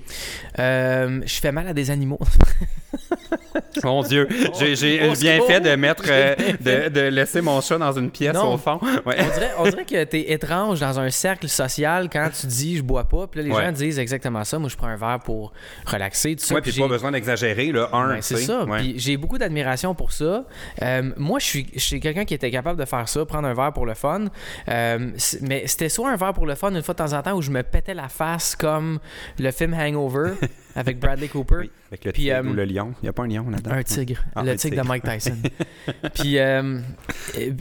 Euh, 0.59 1.21
je 1.25 1.35
fais 1.39 1.53
mal 1.53 1.65
à 1.67 1.73
des 1.73 1.91
animaux. 1.91 2.19
Mon 3.83 4.03
Dieu, 4.03 4.27
j'ai 4.59 5.01
Oh, 5.09 5.13
bien 5.19 5.39
fait 5.41 5.59
de 5.61 5.75
mettre, 5.75 6.03
euh, 6.07 6.35
de, 6.59 6.89
de 6.89 7.01
laisser 7.01 7.41
mon 7.41 7.59
chat 7.61 7.77
dans 7.77 7.91
une 7.91 8.11
pièce 8.11 8.33
Non. 8.33 8.53
au 8.53 8.57
fond. 8.57 8.79
Ouais. 9.05 9.15
on, 9.19 9.33
dirait, 9.33 9.51
on 9.59 9.63
dirait 9.63 9.85
que 9.85 10.03
t'es 10.03 10.31
étrange 10.31 10.79
dans 10.79 10.99
un 10.99 11.09
cercle 11.09 11.47
social 11.47 12.09
quand 12.11 12.29
tu 12.39 12.47
dis 12.47 12.77
je 12.77 12.83
bois 12.83 13.05
pas. 13.05 13.27
Puis 13.27 13.41
là, 13.41 13.47
les 13.47 13.53
Ouais. 13.53 13.63
gens 13.65 13.71
disent 13.71 13.99
exactement 13.99 14.43
ça. 14.43 14.59
Moi, 14.59 14.69
je 14.69 14.75
prends 14.77 14.87
un 14.87 14.95
verre 14.95 15.19
pour 15.23 15.51
relaxer, 15.85 16.35
tout 16.35 16.43
ça. 16.45 16.55
Ouais, 16.55 16.61
Puis 16.61 16.71
pas 16.79 16.87
besoin 16.87 17.11
d'exagérer, 17.11 17.71
là. 17.71 17.89
Un, 17.93 18.15
Ben, 18.15 18.21
c'est 18.21 18.37
ça. 18.37 18.63
Ouais. 18.65 18.79
Puis 18.79 18.93
j'ai 18.97 19.17
beaucoup 19.17 19.37
d'admiration 19.37 19.95
pour 19.95 20.11
ça. 20.11 20.43
Euh, 20.81 21.11
moi, 21.17 21.39
je 21.39 21.45
suis, 21.45 21.67
je 21.73 21.79
suis 21.79 21.99
quelqu'un 21.99 22.25
qui 22.25 22.33
était 22.33 22.51
capable 22.51 22.79
de 22.79 22.85
faire 22.85 23.07
ça, 23.07 23.25
prendre 23.25 23.47
un 23.47 23.53
verre 23.53 23.73
pour 23.73 23.85
le 23.85 23.93
fun. 23.93 24.25
Euh, 24.69 25.11
mais 25.41 25.63
c'était 25.67 25.89
soit 25.89 26.09
un 26.11 26.15
verre 26.15 26.33
pour 26.33 26.45
le 26.45 26.55
fun 26.55 26.71
une 26.71 26.81
fois 26.83 26.93
de 26.93 26.99
temps 26.99 27.13
en 27.13 27.21
temps 27.21 27.33
où 27.35 27.41
je 27.41 27.51
me 27.51 27.63
pétais 27.63 27.93
la 27.93 28.07
face 28.09 28.55
comme 28.55 28.99
le 29.39 29.51
film 29.51 29.73
Hangover 29.73 30.31
avec 30.75 30.99
Bradley 30.99 31.27
Cooper. 31.27 31.55
Oui, 31.59 31.71
avec 31.89 32.05
le 32.05 32.11
Puis, 32.11 32.23
tigre 32.23 32.35
euh, 32.37 32.43
ou 32.43 32.53
le 32.53 32.65
lion. 32.65 32.93
Il 33.01 33.05
n'y 33.05 33.09
a 33.09 33.13
pas 33.13 33.23
un 33.23 33.27
lion 33.27 33.49
là-dedans. 33.49 33.71
Un 33.71 33.83
tigre, 33.83 34.23
Ah, 34.35 34.43
le 34.43 34.55
tigre, 34.55 34.75
tigre. 34.75 34.83
de 34.83 34.87
Mike 34.87 35.03
Tyson. 35.03 35.37
Puis 36.13 36.37
euh, 36.39 36.79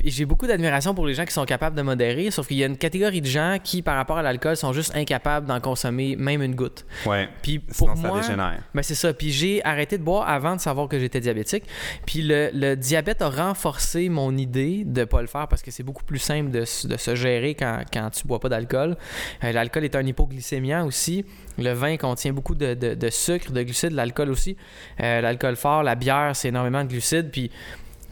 j'ai 0.05 0.25
beaucoup 0.25 0.47
d'admiration 0.47 0.95
pour 0.95 1.07
les 1.07 1.15
gens 1.15 1.25
qui 1.25 1.33
sont 1.33 1.45
capables 1.45 1.77
de 1.77 1.83
modérer, 1.83 2.31
sauf 2.31 2.47
qu'il 2.47 2.57
y 2.59 2.63
a 2.65 2.67
une 2.67 2.77
catégorie 2.77 3.21
de 3.21 3.27
gens 3.27 3.59
qui, 3.63 3.83
par 3.83 3.97
rapport 3.97 4.19
à 4.19 4.23
l'alcool, 4.23 4.57
sont 4.57 4.73
juste 4.73 4.95
incapables 4.97 5.47
d'en 5.47 5.61
consommer 5.61 6.17
même 6.17 6.43
une 6.43 6.55
goutte. 6.55 6.85
Ouais. 7.07 7.29
Puis 7.43 7.59
pour 7.59 7.75
Sinon, 7.75 7.97
ça 7.97 8.09
moi, 8.09 8.21
dégénère. 8.21 8.59
ben 8.75 8.83
c'est 8.83 8.95
ça. 8.95 9.13
Puis 9.13 9.31
j'ai 9.31 9.65
arrêté 9.65 9.99
de 9.99 10.03
boire 10.03 10.29
avant 10.29 10.57
de 10.57 10.61
savoir 10.61 10.89
que 10.89 10.99
j'étais 10.99 11.21
diabétique. 11.21 11.65
Puis 12.07 12.23
le, 12.23 12.51
le 12.53 12.75
diabète 12.77 13.23
a 13.23 13.29
renforcé 13.31 14.09
mon 14.09 14.37
idée 14.37 14.85
de 14.85 15.05
pas 15.05 15.21
le 15.21 15.27
faire 15.27 15.49
parce 15.49 15.63
que 15.63 15.71
c'est 15.71 15.83
beaucoup 15.83 16.05
plus 16.05 16.19
simple 16.19 16.51
de 16.51 16.65
se 16.65 17.15
gérer 17.15 17.55
quand, 17.55 17.81
quand 17.93 18.11
tu 18.11 18.27
bois 18.27 18.41
pas 18.41 18.49
d'alcool. 18.49 18.97
Euh, 19.45 19.53
l'alcool 19.53 19.85
est 19.85 19.97
un 19.97 20.07
hypoglycémiant 20.07 20.87
aussi. 20.87 21.25
Le 21.61 21.73
vin 21.73 21.97
contient 21.97 22.33
beaucoup 22.33 22.55
de, 22.55 22.75
de- 22.75 23.11
sucre, 23.11 23.53
de 23.53 23.63
glucides, 23.63 23.93
l'alcool 23.93 24.31
aussi. 24.31 24.57
Euh, 25.01 25.21
l'alcool 25.21 25.57
fort, 25.57 25.83
la 25.83 25.95
bière, 25.95 26.31
c'est 26.35 26.49
énormément 26.49 26.83
de 26.85 26.89
glucides. 26.89 27.31
Puis 27.31 27.51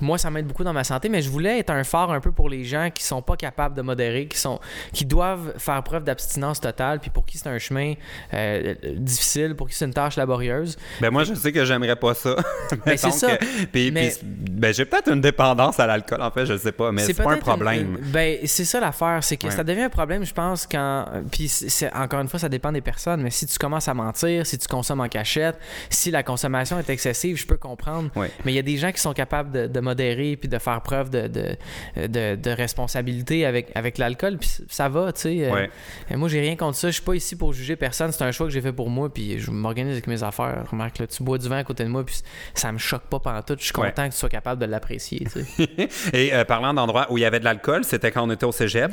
moi, 0.00 0.18
ça 0.18 0.30
m'aide 0.30 0.46
beaucoup 0.46 0.64
dans 0.64 0.72
ma 0.72 0.84
santé, 0.84 1.08
mais 1.08 1.22
je 1.22 1.30
voulais 1.30 1.58
être 1.58 1.70
un 1.70 1.84
phare 1.84 2.10
un 2.10 2.20
peu 2.20 2.32
pour 2.32 2.48
les 2.48 2.64
gens 2.64 2.90
qui 2.92 3.02
sont 3.04 3.22
pas 3.22 3.36
capables 3.36 3.74
de 3.76 3.82
modérer, 3.82 4.26
qui 4.26 4.38
sont 4.38 4.60
qui 4.92 5.04
doivent 5.04 5.54
faire 5.58 5.82
preuve 5.82 6.04
d'abstinence 6.04 6.60
totale, 6.60 7.00
puis 7.00 7.10
pour 7.10 7.24
qui 7.26 7.38
c'est 7.38 7.48
un 7.48 7.58
chemin 7.58 7.94
euh, 8.34 8.74
difficile, 8.96 9.54
pour 9.54 9.68
qui 9.68 9.74
c'est 9.74 9.84
une 9.84 9.94
tâche 9.94 10.16
laborieuse. 10.16 10.76
Ben 11.00 11.10
moi, 11.10 11.24
je 11.24 11.34
sais 11.34 11.52
que 11.52 11.64
j'aimerais 11.64 11.96
pas 11.96 12.14
ça. 12.14 12.36
Ben, 12.86 12.96
c'est 12.96 13.10
ça. 13.10 13.36
que- 13.36 13.44
puis, 13.66 13.90
Mais- 13.90 14.10
puis, 14.10 14.18
ben, 14.22 14.72
j'ai 14.74 14.84
peut-être 14.84 15.10
une 15.12 15.20
dépendance 15.20 15.78
à 15.80 15.86
l'alcool, 15.86 16.22
en 16.22 16.30
fait, 16.30 16.46
je 16.46 16.56
sais 16.56 16.72
pas, 16.72 16.92
mais 16.92 17.02
c'est 17.02 17.14
pas 17.14 17.32
un 17.32 17.36
problème. 17.38 17.96
une- 18.02 18.10
ben, 18.10 18.38
c'est 18.44 18.64
ça 18.64 18.80
l'affaire, 18.80 19.22
c'est 19.22 19.36
que 19.36 19.46
Ouais. 19.46 19.52
ça 19.52 19.64
devient 19.64 19.82
un 19.82 19.88
problème, 19.90 20.24
je 20.24 20.32
pense, 20.34 20.66
quand. 20.66 21.06
Puis, 21.30 21.48
c'est- 21.48 21.92
encore 21.94 22.20
une 22.20 22.28
fois, 22.28 22.38
ça 22.38 22.48
dépend 22.48 22.72
des 22.72 22.80
personnes, 22.80 23.22
mais 23.22 23.30
si 23.30 23.46
tu 23.46 23.58
commences 23.58 23.88
à 23.88 23.94
mentir, 23.94 24.46
si 24.46 24.58
tu 24.58 24.68
consommes 24.68 25.00
en 25.00 25.08
cachette, 25.08 25.56
si 25.90 26.10
la 26.10 26.22
consommation 26.22 26.78
est 26.78 26.90
excessive, 26.90 27.36
je 27.36 27.46
peux 27.46 27.56
comprendre. 27.56 28.10
Ouais. 28.16 28.30
Mais 28.44 28.52
il 28.52 28.54
y 28.56 28.58
a 28.58 28.62
des 28.62 28.76
gens 28.76 28.92
qui 28.92 29.00
sont 29.00 29.12
capables 29.12 29.50
de, 29.50 29.66
de 29.66 29.80
modérer 29.88 30.36
puis 30.36 30.48
de 30.48 30.58
faire 30.58 30.80
preuve 30.82 31.10
de, 31.10 31.26
de, 31.28 32.06
de- 32.06 32.36
de 32.36 32.50
responsabilité 32.50 33.46
avec, 33.46 33.70
avec 33.74 33.98
l'alcool, 33.98 34.36
puis 34.38 34.50
ça 34.68 34.88
va, 34.88 35.12
tu 35.12 35.20
sais. 35.22 35.44
Euh, 35.44 35.52
Ouais. 35.52 35.70
et 36.10 36.16
moi, 36.16 36.28
j'ai 36.28 36.40
rien 36.40 36.56
contre 36.56 36.76
ça. 36.76 36.88
Je 36.88 36.92
suis 36.94 37.02
pas 37.02 37.14
ici 37.14 37.34
pour 37.36 37.52
juger 37.52 37.74
personne. 37.76 38.12
C'est 38.12 38.22
un 38.24 38.32
choix 38.32 38.46
que 38.46 38.52
j'ai 38.52 38.60
fait 38.60 38.72
pour 38.72 38.90
moi, 38.90 39.12
puis 39.12 39.38
je 39.38 39.50
m'organise 39.50 39.92
avec 39.92 40.06
mes 40.06 40.22
affaires. 40.22 40.64
Remarque, 40.70 40.98
là, 40.98 41.06
tu 41.06 41.22
bois 41.22 41.38
du 41.38 41.48
vin 41.48 41.58
à 41.58 41.64
côté 41.64 41.84
de 41.84 41.88
moi, 41.88 42.04
puis 42.04 42.16
ça 42.54 42.70
me 42.72 42.78
choque 42.78 43.04
pas 43.10 43.18
pendant 43.18 43.42
tout. 43.42 43.56
Je 43.58 43.64
suis 43.64 43.72
Ouais. 43.78 43.88
content 43.88 44.06
que 44.08 44.12
tu 44.12 44.18
sois 44.18 44.28
capable 44.28 44.60
de 44.60 44.66
l'apprécier, 44.66 45.26
tu 45.32 45.44
sais. 45.44 45.88
Et 46.12 46.34
euh, 46.34 46.44
parlant 46.44 46.74
d'endroits 46.74 47.06
où 47.10 47.18
il 47.18 47.22
y 47.22 47.24
avait 47.24 47.40
de 47.40 47.44
l'alcool, 47.44 47.84
c'était 47.84 48.10
quand 48.10 48.22
on 48.26 48.30
était 48.30 48.44
au 48.46 48.52
cégep. 48.52 48.92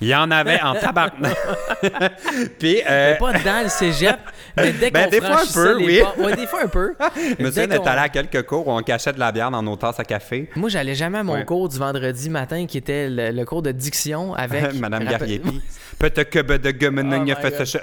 Il 0.00 0.08
y 0.08 0.14
en 0.14 0.30
avait 0.30 0.60
en 0.60 0.74
tabarnak. 0.74 1.36
Puis, 2.58 2.82
euh, 2.88 3.12
Mais 3.12 3.18
pas 3.18 3.32
dans 3.38 3.62
le 3.64 3.68
cégep, 3.68 4.18
mais 4.56 4.72
dès 4.72 4.90
qu'on 4.90 4.98
Ben, 5.00 5.10
des 5.10 5.20
fois 5.20 5.40
un 5.42 5.52
peu, 5.52 5.78
les 5.78 5.84
oui. 5.86 6.00
pas- 6.00 6.22
Ouais, 6.22 6.36
des 6.36 6.46
fois 6.46 6.62
un 6.64 6.68
peu. 6.68 6.94
monsieur 7.38 7.66
Dès 7.66 7.76
est 7.76 7.86
allé 7.86 8.00
à 8.00 8.08
quelques 8.08 8.42
cours 8.46 8.66
où 8.66 8.72
on 8.72 8.82
cachait 8.82 9.12
de 9.12 9.18
la 9.18 9.30
bière 9.32 9.50
dans 9.50 9.62
nos 9.62 9.76
tasses 9.76 10.00
à 10.00 10.04
café. 10.04 10.33
Moi, 10.56 10.68
j'allais 10.68 10.94
jamais 10.94 11.18
à 11.18 11.22
mon 11.22 11.34
Ouais. 11.34 11.44
cours 11.44 11.68
du 11.68 11.78
vendredi 11.78 12.30
matin 12.30 12.66
qui 12.66 12.78
était 12.78 13.08
le, 13.08 13.30
le 13.30 13.44
cours 13.44 13.62
de 13.62 13.72
diction 13.72 14.34
avec... 14.34 14.74
Madame 14.80 15.04
Gariepi. 15.04 15.60
Peut-être 15.98 16.30
que 16.30 16.40
de 16.58 16.70
Oh 16.70 17.24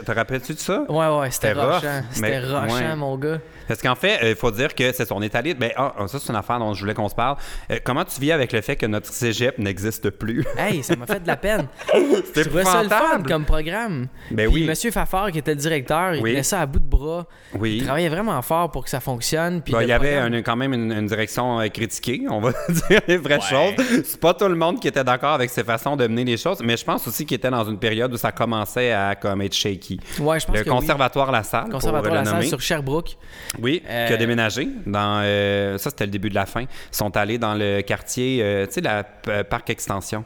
Te 0.06 0.12
rappelles-tu 0.12 0.54
de 0.54 0.60
ça? 0.60 0.84
Ouais, 0.90 1.20
ouais, 1.20 1.32
c'était 1.32 1.54
rochant. 1.54 2.02
C'était 2.12 2.40
rochant, 2.40 2.96
mon 2.98 3.18
gars. 3.18 3.40
Parce 3.72 3.82
qu'en 3.82 3.96
fait, 3.96 4.20
il 4.30 4.36
faut 4.36 4.52
dire 4.52 4.76
que 4.76 4.92
c'est 4.92 5.06
ça, 5.06 5.16
on 5.16 5.22
est 5.22 5.34
allé. 5.34 5.54
Ben, 5.54 5.72
ah, 5.78 5.94
ça, 6.08 6.20
c'est 6.20 6.30
une 6.30 6.36
affaire 6.36 6.60
dont 6.60 6.74
je 6.74 6.82
voulais 6.82 6.94
qu'on 6.94 7.08
se 7.08 7.16
parle. 7.16 7.38
Euh, 7.72 7.78
comment 7.84 8.04
tu 8.04 8.20
vis 8.20 8.34
avec 8.34 8.52
le 8.52 8.60
fait 8.62 8.76
que 8.76 8.86
notre 8.86 9.12
cégep 9.12 9.58
n'existe 9.58 10.10
plus? 10.10 10.46
Hey, 10.58 10.84
ça 10.84 10.96
m'a 10.96 11.06
fait 11.08 11.22
de 11.22 11.28
la 11.28 11.38
peine. 11.38 11.68
C'est 12.34 12.52
ça 12.64 12.84
le 12.84 12.90
fun 12.90 13.24
comme 13.28 13.46
programme. 13.46 14.08
Ben 14.30 14.50
Puis 14.52 14.62
oui. 14.62 14.68
Monsieur 14.68 14.92
Fafard, 14.92 15.32
qui 15.32 15.40
était 15.40 15.52
le 15.52 15.58
directeur, 15.62 16.14
il 16.16 16.22
Oui. 16.22 16.32
tenait 16.32 16.44
ça 16.44 16.60
à 16.62 16.66
bout 16.66 16.80
de 16.80 16.86
bras. 16.86 17.26
Oui. 17.56 17.78
Il 17.80 17.84
travaillait 17.86 18.10
vraiment 18.10 18.42
fort 18.42 18.70
pour 18.72 18.84
que 18.84 18.90
ça 18.90 19.00
fonctionne. 19.00 19.62
Puis 19.62 19.74
Ben, 19.74 19.80
le 19.80 19.86
il 19.86 19.90
y 19.90 19.94
avait 19.94 20.12
programme- 20.18 20.34
un- 20.34 20.42
quand 20.42 20.56
même 20.58 20.74
une, 20.74 20.92
une 20.92 21.08
direction 21.08 21.60
euh, 21.62 21.68
critiquée, 21.70 22.24
on 22.30 22.40
va 22.42 22.52
dire 22.90 23.02
les 23.08 23.18
vraies 23.18 23.40
choses. 23.42 23.74
C'est 24.06 24.20
pas 24.20 24.34
tout 24.34 24.48
le 24.48 24.56
monde 24.56 24.80
qui 24.80 24.88
était 24.88 25.04
d'accord 25.04 25.34
avec 25.34 25.50
ses 25.50 25.64
façons 25.64 25.96
de 25.96 26.06
mener 26.08 26.26
les 26.26 26.38
choses, 26.38 26.60
mais 26.64 26.76
je 26.78 26.84
pense 26.86 27.08
aussi 27.08 27.26
qu'il 27.26 27.36
était 27.36 27.50
dans 27.50 27.64
une 27.64 27.80
période 27.80 28.14
où 28.14 28.18
ça 28.18 28.32
commençait 28.32 28.92
à 28.92 29.16
comme 29.16 29.42
être 29.42 29.54
shaky. 29.56 30.00
Ouais, 30.20 30.40
je 30.40 30.46
pense 30.46 30.58
Le 30.58 30.64
que 30.64 30.70
conservatoire 30.70 31.32
La 31.32 31.44
Salle, 31.44 31.64
pour 31.64 31.74
Conservatoire 31.80 32.14
le 32.14 32.20
la 32.20 32.26
salle 32.26 32.34
nommer. 32.36 32.48
sur 32.48 32.62
Sherbrooke. 32.62 33.18
Oui, 33.62 33.82
Euh, 33.88 34.08
qui 34.08 34.14
a 34.14 34.18
déménagé 34.18 34.68
dans 34.86 35.22
euh, 35.24 35.78
ça 35.78 35.90
c'était 35.90 36.06
le 36.06 36.12
début 36.12 36.30
de 36.30 36.36
la 36.36 36.46
fin. 36.46 36.62
Ils 36.62 36.68
sont 36.92 37.16
allés 37.18 37.38
dans 37.38 37.54
le 37.56 37.82
quartier, 37.82 38.40
euh, 38.42 38.66
tu 38.66 38.74
sais 38.74 38.82
la 38.82 39.04
parc 39.44 39.70
extension. 39.70 40.24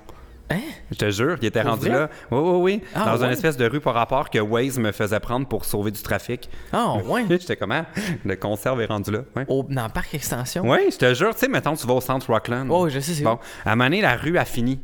Hein? 0.51 0.59
Je 0.91 0.95
te 0.97 1.09
jure, 1.09 1.37
ils 1.41 1.47
étaient 1.47 1.61
Pour 1.63 1.71
rendus 1.71 1.89
vrai? 1.89 1.99
là. 2.01 2.09
Oui, 2.29 2.39
oui, 2.39 2.59
oui. 2.61 2.81
Ah, 2.93 3.05
dans 3.17 3.23
une 3.25 3.31
espèce 3.31 3.57
de 3.57 3.65
rue 3.65 3.79
par 3.81 3.95
rapport 3.95 4.29
que 4.29 4.37
Waze 4.37 4.77
me 4.77 4.91
faisait 4.91 5.19
prendre 5.19 5.47
pour 5.47 5.65
sauver 5.65 5.89
du 5.89 6.01
trafic. 6.03 6.49
Ah, 6.71 6.97
ouais. 6.97 7.25
J'étais 7.29 7.55
comment? 7.55 7.83
Le 8.23 8.35
conserve 8.35 8.79
est 8.81 8.85
rendu 8.85 9.09
là. 9.09 9.19
Ouais. 9.35 9.45
Au, 9.47 9.65
dans 9.67 9.85
le 9.85 9.89
parc 9.91 10.13
extension? 10.13 10.61
Oui, 10.63 10.77
je 10.91 10.97
te 10.97 11.13
jure, 11.15 11.33
tu 11.33 11.39
sais, 11.39 11.47
mettons, 11.47 11.75
tu 11.75 11.87
vas 11.87 11.95
au 11.95 12.01
centre 12.01 12.27
Rockland. 12.31 12.67
Oh, 12.69 12.87
je 12.89 12.99
sais, 12.99 13.13
c'est 13.13 13.23
Bon, 13.23 13.33
où. 13.33 13.39
à 13.67 13.71
un 13.71 13.75
moment 13.75 13.85
donné, 13.89 14.01
la 14.01 14.15
rue 14.17 14.37
a 14.37 14.45
fini. 14.45 14.79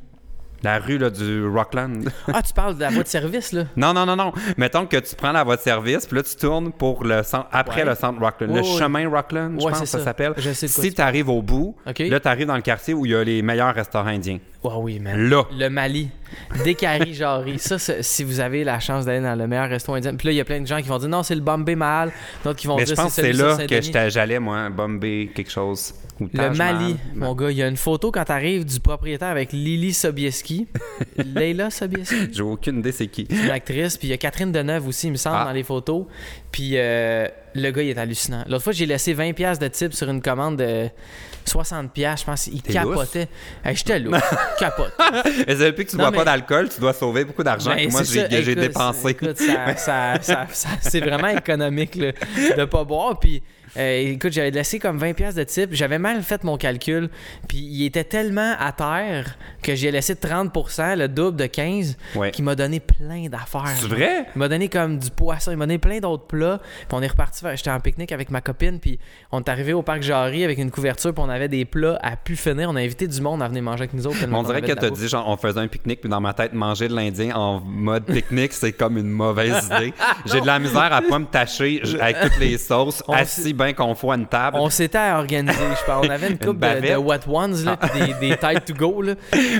La 0.63 0.77
rue 0.79 0.97
là, 0.99 1.09
du 1.09 1.45
Rockland. 1.47 2.03
Ah, 2.31 2.41
tu 2.43 2.53
parles 2.53 2.75
de 2.75 2.81
la 2.81 2.89
voie 2.89 3.01
de 3.03 3.07
service, 3.07 3.51
là. 3.51 3.63
non, 3.75 3.93
non, 3.93 4.05
non, 4.05 4.15
non. 4.15 4.31
Mettons 4.57 4.85
que 4.85 4.97
tu 4.97 5.15
prends 5.15 5.31
la 5.31 5.43
voie 5.43 5.55
de 5.55 5.61
service, 5.61 6.05
puis 6.05 6.17
là, 6.17 6.23
tu 6.23 6.35
tournes 6.35 6.71
pour 6.71 7.03
le 7.03 7.23
centre, 7.23 7.47
après 7.51 7.81
Ouais. 7.81 7.89
le 7.89 7.95
centre 7.95 8.19
Rockland. 8.19 8.51
Ouais, 8.51 8.61
le 8.61 8.67
ouais. 8.67 8.77
chemin 8.79 9.09
Rockland, 9.09 9.59
je 9.59 9.65
Ouais, 9.65 9.71
pense 9.71 9.81
que 9.81 9.85
ça, 9.87 9.97
ça. 9.99 10.03
s'appelle. 10.03 10.33
Si 10.53 10.93
tu 10.93 11.01
arrives 11.01 11.29
au 11.29 11.41
bout, 11.41 11.75
là, 11.85 12.19
tu 12.19 12.27
arrives 12.27 12.47
dans 12.47 12.55
le 12.55 12.61
quartier 12.61 12.93
où 12.93 13.05
il 13.05 13.11
y 13.11 13.15
a 13.15 13.23
les 13.23 13.41
meilleurs 13.41 13.73
restaurants 13.73 14.07
indiens. 14.09 14.37
Ouais, 14.63 14.71
oui, 14.77 14.99
man. 14.99 15.17
Là. 15.29 15.43
Le 15.57 15.69
Mali. 15.69 16.09
Décari, 16.63 17.13
Jarry. 17.13 17.57
Ça, 17.59 17.79
c'est- 17.79 18.03
si 18.03 18.23
vous 18.23 18.39
avez 18.39 18.63
la 18.63 18.79
chance 18.79 19.05
d'aller 19.05 19.21
dans 19.21 19.35
le 19.35 19.47
meilleur 19.47 19.67
resto 19.69 19.93
indien. 19.93 20.15
Puis 20.15 20.27
là, 20.27 20.31
il 20.33 20.35
y 20.37 20.39
a 20.39 20.45
plein 20.45 20.61
de 20.61 20.67
gens 20.67 20.81
qui 20.81 20.87
vont 20.87 20.97
dire 20.99 21.09
non, 21.09 21.23
c'est 21.23 21.33
le 21.35 21.41
Bombay 21.41 21.75
Mahal. 21.75 22.11
D'autres 22.43 22.59
qui 22.59 22.67
vont 22.67 22.77
Mais 22.77 22.83
dire 22.83 22.95
je 22.95 23.01
pense 23.01 23.13
c'est 23.13 23.33
là 23.33 23.57
que 23.67 24.09
j'allais, 24.09 24.39
moi, 24.39 24.69
Bombay, 24.69 25.31
quelque 25.33 25.51
chose. 25.51 25.93
Ou 26.19 26.29
Le. 26.31 26.51
Mali, 26.51 26.95
mon 27.15 27.33
gars, 27.33 27.49
il 27.49 27.57
y 27.57 27.63
a 27.63 27.67
une 27.67 27.75
photo 27.77 28.11
quand 28.11 28.23
t'arrives 28.23 28.63
du 28.63 28.79
propriétaire 28.79 29.29
avec 29.29 29.51
Lily 29.51 29.91
Sobieski. 29.93 30.67
Leila 31.17 31.71
Sobieski. 31.71 32.29
J'ai 32.31 32.43
aucune 32.43 32.79
idée 32.79 32.91
c'est 32.91 33.07
qui. 33.07 33.23
une 33.23 33.49
actrice. 33.49 33.97
Puis 33.97 34.07
il 34.09 34.11
y 34.11 34.13
a 34.13 34.17
Catherine 34.17 34.51
Deneuve 34.51 34.87
aussi, 34.87 35.07
il 35.07 35.11
me 35.11 35.17
semble, 35.17 35.37
Ah. 35.39 35.45
dans 35.45 35.51
les 35.53 35.63
photos. 35.63 36.05
Puis 36.51 36.73
euh, 36.75 37.27
le 37.53 37.71
gars, 37.71 37.81
il 37.81 37.89
est 37.89 37.97
hallucinant. 37.97 38.43
L'autre 38.47 38.63
fois, 38.63 38.73
j'ai 38.73 38.85
laissé 38.85 39.13
20$ 39.13 39.33
piastres 39.33 39.63
de 39.63 39.69
type 39.69 39.93
sur 39.93 40.09
une 40.09 40.21
commande 40.21 40.57
de 40.57 40.87
60$, 41.47 41.89
piastres, 41.89 42.21
je 42.21 42.25
pense. 42.31 42.47
Il 42.47 42.61
capotait. 42.61 43.27
Hey, 43.65 43.75
J'étais 43.75 43.99
louche. 43.99 44.19
Capote. 44.59 44.93
Et 45.47 45.55
c'est 45.55 45.65
depuis 45.65 45.85
que 45.85 45.91
tu 45.91 45.97
Non, 45.97 46.03
bois 46.03 46.11
mais- 46.11 46.17
pas 46.17 46.25
d'alcool, 46.25 46.69
tu 46.69 46.79
dois 46.79 46.93
sauver 46.93 47.25
beaucoup 47.25 47.43
d'argent. 47.43 47.71
Ben, 47.75 47.87
que 47.87 47.91
moi, 47.91 48.03
c'est 48.03 48.29
j'ai 48.43 48.55
dépensé. 48.55 49.09
écoute, 49.09 49.37
ça, 49.77 50.15
ça- 50.21 50.47
c'est 50.81 50.99
vraiment 50.99 51.27
économique 51.37 51.95
là, 51.95 52.11
de 52.57 52.65
pas 52.65 52.83
boire. 52.83 53.19
Puis, 53.19 53.41
euh, 53.77 54.11
écoute, 54.13 54.33
j'avais 54.33 54.51
laissé 54.51 54.79
comme 54.79 54.97
20$ 54.99 55.13
piastres 55.13 55.39
de 55.39 55.43
type. 55.43 55.69
J'avais 55.71 55.99
mal 55.99 56.21
fait 56.23 56.43
mon 56.43 56.57
calcul. 56.57 57.09
Puis, 57.47 57.57
il 57.59 57.85
était 57.85 58.03
tellement 58.03 58.53
à 58.59 58.71
terre 58.71 59.37
que 59.61 59.75
j'ai 59.75 59.91
laissé 59.91 60.15
30%, 60.15 60.97
le 60.97 61.07
double 61.07 61.37
de 61.37 61.45
15$, 61.45 61.95
Ouais. 62.15 62.31
qui 62.31 62.41
m'a 62.41 62.55
donné 62.55 62.79
plein 62.79 63.27
d'affaires. 63.29 63.67
C'est 63.75 63.87
vrai? 63.87 64.25
Il 64.35 64.39
m'a 64.39 64.47
donné 64.49 64.67
comme 64.69 64.97
du 64.99 65.09
poisson, 65.11 65.51
il 65.51 65.57
m'a 65.57 65.65
donné 65.65 65.77
plein 65.77 65.99
d'autres 65.99 66.25
plats. 66.25 66.59
Puis 66.61 66.87
on 66.91 67.01
est 67.01 67.07
reparti, 67.07 67.45
j'étais 67.55 67.69
en 67.69 67.79
pique-nique 67.79 68.11
avec 68.11 68.29
ma 68.31 68.41
copine, 68.41 68.79
puis 68.79 68.99
on 69.31 69.39
est 69.39 69.49
arrivé 69.49 69.73
au 69.73 69.81
parc 69.81 70.01
Jarry 70.01 70.43
avec 70.43 70.57
une 70.57 70.71
couverture, 70.71 71.13
puis 71.13 71.23
on 71.25 71.29
avait 71.29 71.47
des 71.47 71.65
plats 71.65 71.97
à 72.01 72.15
pu 72.15 72.35
finir. 72.35 72.69
On 72.69 72.75
a 72.75 72.81
invité 72.81 73.07
du 73.07 73.21
monde 73.21 73.41
à 73.41 73.47
venir 73.47 73.63
manger 73.63 73.83
avec 73.83 73.93
nous 73.93 74.05
autres. 74.07 74.17
On 74.31 74.43
dirait 74.43 74.61
que 74.61 74.73
t'as 74.73 74.89
dit, 74.89 75.07
genre, 75.07 75.27
on 75.27 75.37
faisait 75.37 75.59
un 75.59 75.67
pique-nique, 75.67 76.01
puis 76.01 76.09
dans 76.09 76.21
ma 76.21 76.33
tête, 76.33 76.53
manger 76.53 76.87
de 76.87 76.95
l'Indien 76.95 77.35
en 77.35 77.59
mode 77.61 78.05
pique-nique, 78.05 78.53
c'est 78.53 78.73
comme 78.73 78.97
une 78.97 79.09
mauvaise 79.09 79.65
idée. 79.75 79.93
J'ai 80.25 80.41
de 80.41 80.45
la 80.47 80.59
misère 80.59 80.91
à 80.91 81.01
pas 81.01 81.19
me 81.19 81.25
tâcher 81.25 81.81
avec 81.99 82.19
toutes 82.21 82.39
les 82.39 82.57
sauces, 82.57 83.03
On 83.07 83.13
assis 83.13 83.53
bien 83.63 83.73
qu'on 83.73 83.93
à 84.11 84.15
une 84.15 84.27
table. 84.27 84.57
On 84.59 84.69
s'était 84.69 85.11
organisé, 85.11 85.57
je 85.57 85.85
pense. 85.85 86.05
On 86.05 86.09
avait 86.09 86.29
une 86.29 86.37
coupe 86.45 86.59
de, 86.59 86.95
What 86.95 87.27
Ones, 87.27 87.63
là, 87.63 87.77
des, 87.93 88.29
des 88.29 88.37
têtes 88.37 88.65
to 88.65 88.73
go. 88.73 89.01
Là. 89.01 89.13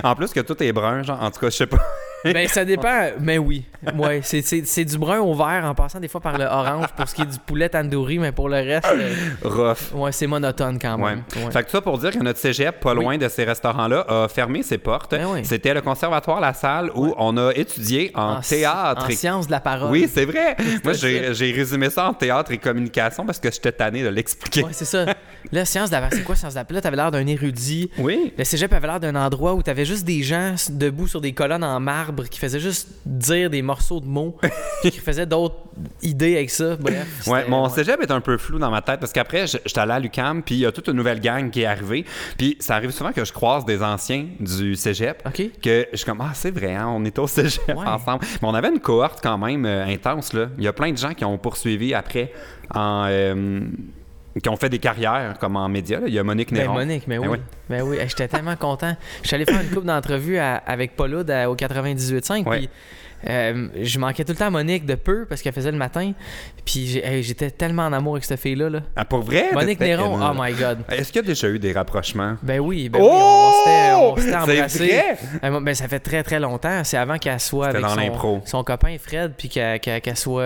En 0.04 0.16
plus 0.16 0.32
que 0.32 0.40
tout 0.40 0.62
est 0.62 0.72
brun, 0.72 1.04
genre, 1.04 1.22
en 1.22 1.32
tout 1.32 1.40
cas, 1.40 1.50
je 1.50 1.58
sais 1.58 1.68
pas. 1.68 1.80
Ben, 2.24 2.48
ça 2.48 2.66
dépend, 2.66 3.10
mais 3.20 3.38
oui. 3.38 3.66
Ouais, 3.98 4.22
c'est, 4.24 4.42
c'est, 4.44 4.64
c'est 4.66 4.86
du 4.86 4.98
brun 4.98 5.20
au 5.20 5.34
vert 5.34 5.64
en 5.66 5.74
passant 5.74 6.00
des 6.00 6.08
fois 6.08 6.22
par 6.22 6.38
le 6.38 6.46
orange 6.46 6.88
pour 6.96 7.08
ce 7.10 7.16
qui 7.16 7.24
est 7.24 7.26
du 7.26 7.40
poulet 7.40 7.68
tandoori, 7.68 8.20
mais 8.20 8.32
pour 8.32 8.48
le 8.48 8.58
reste, 8.58 8.88
euh, 8.94 9.14
Rough. 9.44 9.94
ouais, 9.96 10.12
c'est 10.12 10.28
monotone 10.28 10.78
quand 10.80 10.98
même. 11.00 11.24
Ouais. 11.36 11.52
Fait 11.52 11.64
que 11.64 11.72
ça 11.72 11.82
pour 11.82 11.98
dire 11.98 12.12
que 12.12 12.20
notre 12.20 12.38
cégep, 12.38 12.80
pas 12.80 12.94
loin 12.94 13.18
de 13.18 13.28
ces 13.28 13.44
restaurants-là, 13.44 14.06
a 14.08 14.28
fermé 14.28 14.62
ses 14.62 14.78
portes. 14.78 15.12
Ben 15.12 15.26
oui. 15.28 15.40
C'était 15.44 15.74
le 15.74 15.82
conservatoire 15.82 16.40
La 16.40 16.54
Salle 16.54 16.92
où 16.94 17.14
on 17.18 17.38
a 17.38 17.52
étudié 17.54 18.12
en, 18.14 18.40
théâtre. 18.42 19.06
En 19.06 19.08
et- 19.08 19.16
science 19.16 19.48
de 19.48 19.52
la 19.52 19.60
parole. 19.60 19.90
Oui, 19.92 20.08
c'est 20.12 20.26
vrai. 20.26 20.56
Moi, 20.84 20.94
j'ai 20.94 21.34
j'ai 21.34 21.52
résumé 21.52 21.90
ça 21.90 22.08
en 22.08 22.14
théâtre 22.14 22.52
et 22.52 22.58
communication 22.60 23.26
parce 23.26 23.40
que 23.40 23.52
j'étais 23.52 23.72
tanné 23.72 24.04
de 24.04 24.10
l'expliquer. 24.10 24.64
Ouais, 24.64 24.74
c'est 24.74 24.86
ça. 24.86 25.06
Là, 25.52 25.66
science 25.66 25.90
de 25.90 25.96
la 25.96 26.10
c'est 26.12 26.24
quoi 26.24 26.36
science 26.36 26.54
de 26.54 26.60
la 26.60 26.66
Là, 26.72 26.82
t'avais 26.82 26.96
l'air 26.96 27.12
d'un 27.12 27.26
érudit. 27.26 27.90
Oui. 27.98 28.32
Le 28.38 28.44
cégep 28.44 28.72
avait 28.72 28.88
l'air 28.88 29.00
d'un 29.00 29.16
endroit 29.16 29.56
où 29.56 29.64
t'avais 29.64 29.86
juste 29.86 30.06
des 30.06 30.22
gens 30.24 30.56
debout 30.70 31.08
sur 31.08 31.20
des 31.20 31.34
colonnes 31.34 31.64
en 31.64 31.80
marbre 31.80 32.11
qui 32.30 32.40
faisaient 32.40 32.60
juste 32.60 32.90
dire 33.06 33.50
des 33.50 33.62
morceaux 33.62 34.00
de 34.00 34.06
mots, 34.08 34.38
puis 34.82 34.92
qui 34.92 35.00
faisaient 35.00 35.26
d'autres 35.26 35.56
idées 36.02 36.36
avec 36.36 36.50
ça. 36.50 36.76
Bref. 36.76 37.28
Ouais, 37.28 37.48
mon 37.48 37.64
ouais. 37.64 37.70
cégep 37.70 38.02
est 38.02 38.12
un 38.12 38.22
peu 38.22 38.38
flou 38.38 38.60
dans 38.60 38.70
ma 38.72 38.82
tête 38.82 39.00
parce 39.00 39.12
qu'après, 39.14 39.48
j'étais 39.48 39.80
allé 39.80 39.92
à 39.94 40.00
l'UCAM, 40.00 40.44
puis 40.44 40.56
il 40.56 40.60
y 40.62 40.66
a 40.66 40.72
toute 40.72 40.88
une 40.88 40.94
nouvelle 40.96 41.20
gang 41.20 41.50
qui 41.50 41.62
est 41.62 41.66
arrivée. 41.66 42.06
Puis 42.38 42.58
ça 42.60 42.76
arrive 42.76 42.92
souvent 42.92 43.12
que 43.12 43.24
je 43.26 43.32
croise 43.34 43.66
des 43.66 43.82
anciens 43.82 44.28
du 44.40 44.76
cégep. 44.76 45.24
OK. 45.26 45.42
Que 45.62 45.88
je 45.92 45.98
suis 45.98 46.06
comme, 46.06 46.22
ah, 46.22 46.32
c'est 46.34 46.52
vrai, 46.52 46.76
hein, 46.76 46.88
on 46.90 47.04
est 47.06 47.18
au 47.20 47.28
cégep 47.28 47.68
Ouais. 47.70 47.88
ensemble. 47.88 48.26
Mais 48.42 48.48
on 48.48 48.54
avait 48.54 48.70
une 48.70 48.80
cohorte 48.80 49.20
quand 49.24 49.38
même 49.38 49.66
euh, 49.66 49.86
intense, 49.86 50.34
là. 50.34 50.48
Il 50.58 50.64
y 50.64 50.68
a 50.68 50.74
plein 50.74 50.92
de 50.92 50.98
gens 50.98 51.14
qui 51.14 51.26
ont 51.26 51.38
poursuivi 51.38 51.94
après 51.94 52.32
en. 52.74 53.06
euh, 53.10 53.62
qui 54.42 54.50
ont 54.50 54.56
fait 54.56 54.70
des 54.70 54.80
carrières 54.80 55.38
comme 55.40 55.56
en 55.58 55.68
médias. 55.68 56.00
là. 56.00 56.08
Il 56.08 56.14
y 56.14 56.20
a 56.20 56.24
Monique 56.24 56.52
Ben 56.54 56.60
Néron. 56.62 56.74
Monique, 56.74 57.04
mais 57.08 57.18
Ben 57.20 57.28
oui. 57.28 57.38
oui. 57.38 57.44
Ben 57.70 57.82
oui, 57.84 57.98
j'étais 58.08 58.28
tellement 58.28 58.56
content. 58.56 58.96
Je 59.24 59.28
suis 59.28 59.36
allé 59.36 59.46
faire 59.46 59.60
une 59.62 59.70
couple 59.70 59.88
d'entrevues 59.88 60.38
à- 60.38 60.56
avec 60.66 60.96
Paula 60.96 61.24
de- 61.24 61.46
au 61.48 61.56
98.5, 61.56 62.48
Ouais. 62.48 62.58
puis 62.60 62.70
euh, 63.28 63.68
je 63.82 64.00
manquais 64.00 64.24
tout 64.24 64.32
le 64.32 64.38
temps 64.38 64.48
à 64.48 64.50
Monique 64.50 64.86
de 64.86 64.96
peu 64.96 65.26
parce 65.26 65.42
qu'elle 65.42 65.54
faisait 65.54 65.72
le 65.72 65.78
matin. 65.78 66.12
Puis 66.66 66.98
hey, 67.04 67.24
j'étais 67.24 67.52
tellement 67.52 67.84
en 67.86 67.94
amour 67.94 68.14
avec 68.14 68.26
cette 68.26 68.40
fille-là. 68.40 68.70
Là. 68.70 68.80
Ah, 68.96 69.06
pour 69.06 69.22
vrai? 69.22 69.50
Monique 69.54 69.80
T'étais- 69.80 69.98
Néron, 69.98 70.22
euh, 70.22 70.32
oh 70.32 70.38
my 70.40 70.54
God. 70.54 70.80
Est-ce 70.90 71.12
qu'il 71.12 71.22
y 71.22 71.26
a 71.26 71.28
déjà 71.28 71.48
eu 71.50 71.60
des 71.60 71.72
rapprochements? 71.74 72.36
Ben 72.44 72.60
oui, 72.60 72.90
ben 72.90 73.00
Oh! 73.02 73.06
oui, 73.06 73.18
on 73.18 73.52
s'était- 73.64 73.94
on 73.94 74.16
s'était 74.16 74.30
C'est 74.32 74.38
embrassés. 74.58 74.88
vrai? 74.88 75.18
Euh, 75.44 75.60
Ben, 75.62 75.76
ça 75.76 75.88
fait 75.88 76.00
très 76.00 76.24
très 76.24 76.40
longtemps. 76.40 76.84
C'est 76.84 76.98
avant 76.98 77.18
qu'elle 77.18 77.40
soit 77.40 77.68
avec 77.68 77.86
son, 77.86 78.42
son 78.46 78.64
copain 78.64 78.96
Fred, 79.00 79.34
puis 79.38 79.50
qu'elle 79.50 79.80
soit. 80.16 80.44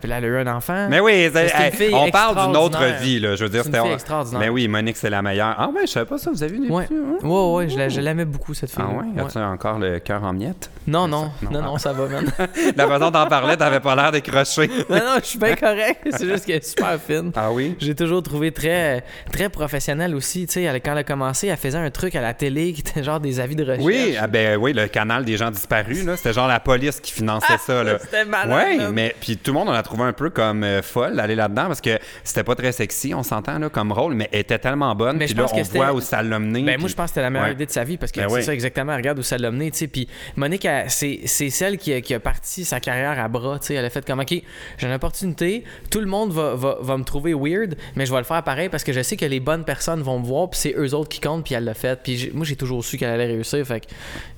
puis 0.00 0.08
là, 0.10 0.18
elle 0.18 0.24
a 0.24 0.28
eu 0.28 0.36
un 0.38 0.46
enfant. 0.56 0.86
Mais 0.90 1.00
oui, 1.00 1.26
une 1.26 1.36
hey, 1.36 1.72
fille 1.72 1.94
on 1.94 2.10
parle 2.10 2.46
d'une 2.46 2.56
autre 2.56 2.82
vie, 3.00 3.20
là. 3.20 3.36
Je 3.36 3.44
veux 3.44 3.50
dire, 3.50 3.62
C'est 3.64 3.70
une 3.70 3.74
c'était. 3.76 3.92
extraordinaire. 3.94 4.40
Mais 4.40 4.48
oui, 4.48 4.68
Monique, 4.68 4.96
c'est 4.96 5.10
la 5.10 5.22
meilleure. 5.22 5.54
Ah, 5.58 5.68
ouais, 5.68 5.82
je 5.86 5.92
savais 5.92 6.06
pas 6.06 6.18
ça. 6.18 6.30
Vous 6.30 6.42
avez 6.42 6.52
vu 6.52 6.66
des 6.66 6.72
Ouais, 6.72 6.84
petits, 6.84 6.94
hein? 6.94 7.26
ouais, 7.26 7.52
ouais, 7.54 7.68
je 7.68 7.78
la- 7.78 7.88
je 7.88 8.00
l'aimais 8.00 8.24
beaucoup 8.24 8.54
cette 8.54 8.70
fille. 8.70 8.82
Ah, 8.86 8.92
ouais? 8.94 9.22
As-tu 9.22 9.38
encore 9.38 9.78
le 9.78 9.98
cœur 9.98 10.22
en 10.24 10.32
miettes? 10.32 10.70
Non, 10.86 11.06
non, 11.06 11.30
Non. 11.42 11.50
non, 11.50 11.62
non, 11.62 11.78
ça 11.78 11.92
va, 11.92 12.06
man. 12.22 12.32
La 12.76 12.86
façon 12.86 13.04
dont 13.06 13.10
t'en 13.12 13.26
parlais, 13.26 13.56
t'avais 13.56 13.80
pas 13.80 13.94
l'air 13.94 14.12
décroché. 14.12 14.68
non, 14.88 14.96
non, 14.96 15.14
je 15.20 15.26
suis 15.26 15.38
bien 15.38 15.54
correct. 15.54 16.06
C'est 16.10 16.28
juste 16.28 16.44
qu'elle 16.46 16.56
est 16.56 16.64
super 16.68 16.98
fine. 17.00 17.32
Ah 17.36 17.50
oui? 17.52 17.76
J'ai 17.80 17.94
toujours 17.94 18.22
trouvé 18.22 18.52
très, 18.52 19.04
très 19.32 19.48
professionnelle 19.48 20.14
aussi. 20.14 20.46
Tu 20.46 20.54
sais, 20.54 20.80
quand 20.84 20.92
elle 20.92 20.98
a 20.98 21.04
commencé, 21.04 21.48
elle 21.48 21.56
faisait 21.56 21.78
un 21.78 21.90
truc 21.90 22.14
à 22.14 22.20
la 22.20 22.34
télé 22.34 22.72
qui 22.72 22.80
était 22.80 23.02
genre 23.02 23.20
des 23.20 23.40
avis 23.40 23.56
de 23.56 23.62
recherche. 23.64 23.84
Oui, 23.84 24.16
ah 24.20 24.26
ben 24.26 24.56
oui, 24.56 24.72
le 24.72 24.86
canal 24.88 25.24
des 25.24 25.36
gens 25.36 25.50
disparus, 25.50 26.04
là. 26.04 26.16
C'était 26.16 26.32
genre 26.32 26.48
la 26.48 26.60
police 26.60 27.00
qui 27.00 27.12
finançait 27.12 27.58
ça, 27.58 27.82
là. 27.84 27.98
C'était 28.00 28.24
malade. 28.24 28.66
Oui, 28.78 28.84
mais 28.92 29.14
puis 29.20 29.36
tout 29.36 29.52
le 29.52 29.58
monde 29.58 29.68
on 29.68 29.72
a 29.72 29.82
trouvé 29.82 30.04
un 30.04 30.12
peu 30.12 30.30
comme 30.30 30.64
euh, 30.64 30.82
folle 30.82 31.16
d'aller 31.16 31.34
là-dedans 31.34 31.66
parce 31.66 31.80
que 31.80 31.98
c'était 32.24 32.44
pas 32.44 32.54
très 32.54 32.72
sexy, 32.72 33.14
on 33.14 33.22
s'entend 33.22 33.58
là 33.58 33.68
comme 33.68 33.92
rôle, 33.92 34.14
mais 34.14 34.28
elle 34.32 34.40
était 34.40 34.58
tellement 34.58 34.94
bonne. 34.94 35.16
Mais 35.16 35.26
Puis 35.26 35.34
je 35.34 35.36
là, 35.40 35.44
pense 35.48 35.52
que 35.52 35.58
on 35.78 35.78
voit 35.78 35.92
où 35.92 36.00
ça 36.00 36.22
l'a 36.22 36.38
mené. 36.38 36.62
Ben, 36.62 36.72
puis- 36.74 36.80
moi, 36.80 36.88
je 36.88 36.94
pense 36.94 37.04
que 37.06 37.08
c'était 37.10 37.22
la 37.22 37.30
meilleure 37.30 37.48
Ouais. 37.48 37.52
idée 37.54 37.66
de 37.66 37.70
sa 37.70 37.84
vie 37.84 37.96
parce 37.96 38.12
que 38.12 38.20
Ben 38.20 38.28
c'est 38.28 38.34
oui. 38.34 38.42
ça 38.42 38.54
exactement. 38.54 38.94
Regarde 38.96 39.18
où 39.18 39.22
ça 39.22 39.38
l'a 39.38 39.50
mené. 39.50 39.70
tu 39.70 39.78
sais. 39.78 39.86
Puis 39.88 40.08
Monique, 40.36 40.66
c'est 40.88 41.20
c'est 41.26 41.50
celle 41.50 41.78
qui 41.78 41.92
a, 41.92 42.07
qui 42.08 42.14
a 42.14 42.20
parti 42.20 42.64
sa 42.64 42.80
carrière 42.80 43.18
à 43.22 43.28
bras. 43.28 43.58
tu 43.60 43.66
sais. 43.66 43.74
Elle 43.74 43.84
a 43.84 43.90
fait 43.90 44.04
comme 44.06 44.20
OK, 44.20 44.30
j'ai 44.78 44.86
une 44.86 44.92
opportunité. 44.94 45.62
Tout 45.90 46.00
le 46.00 46.06
monde 46.06 46.32
va, 46.32 46.54
va, 46.54 46.78
va 46.80 46.96
me 46.96 47.04
trouver 47.04 47.34
weird, 47.34 47.76
mais 47.96 48.06
je 48.06 48.12
vais 48.12 48.18
le 48.18 48.24
faire 48.24 48.42
pareil 48.42 48.68
parce 48.68 48.82
que 48.82 48.92
je 48.92 49.02
sais 49.02 49.16
que 49.16 49.26
les 49.26 49.40
bonnes 49.40 49.64
personnes 49.64 50.02
vont 50.02 50.18
me 50.18 50.24
voir. 50.24 50.48
Puis 50.50 50.58
c'est 50.60 50.74
eux 50.76 50.94
autres 50.94 51.08
qui 51.10 51.20
comptent. 51.20 51.44
Puis 51.44 51.54
elle 51.54 51.64
l'a 51.64 51.74
fait. 51.74 52.00
Puis 52.02 52.30
moi, 52.32 52.44
j'ai 52.46 52.56
toujours 52.56 52.84
su 52.84 52.96
qu'elle 52.96 53.10
allait 53.10 53.26
réussir. 53.26 53.64
Fait 53.66 53.80
que 53.80 53.86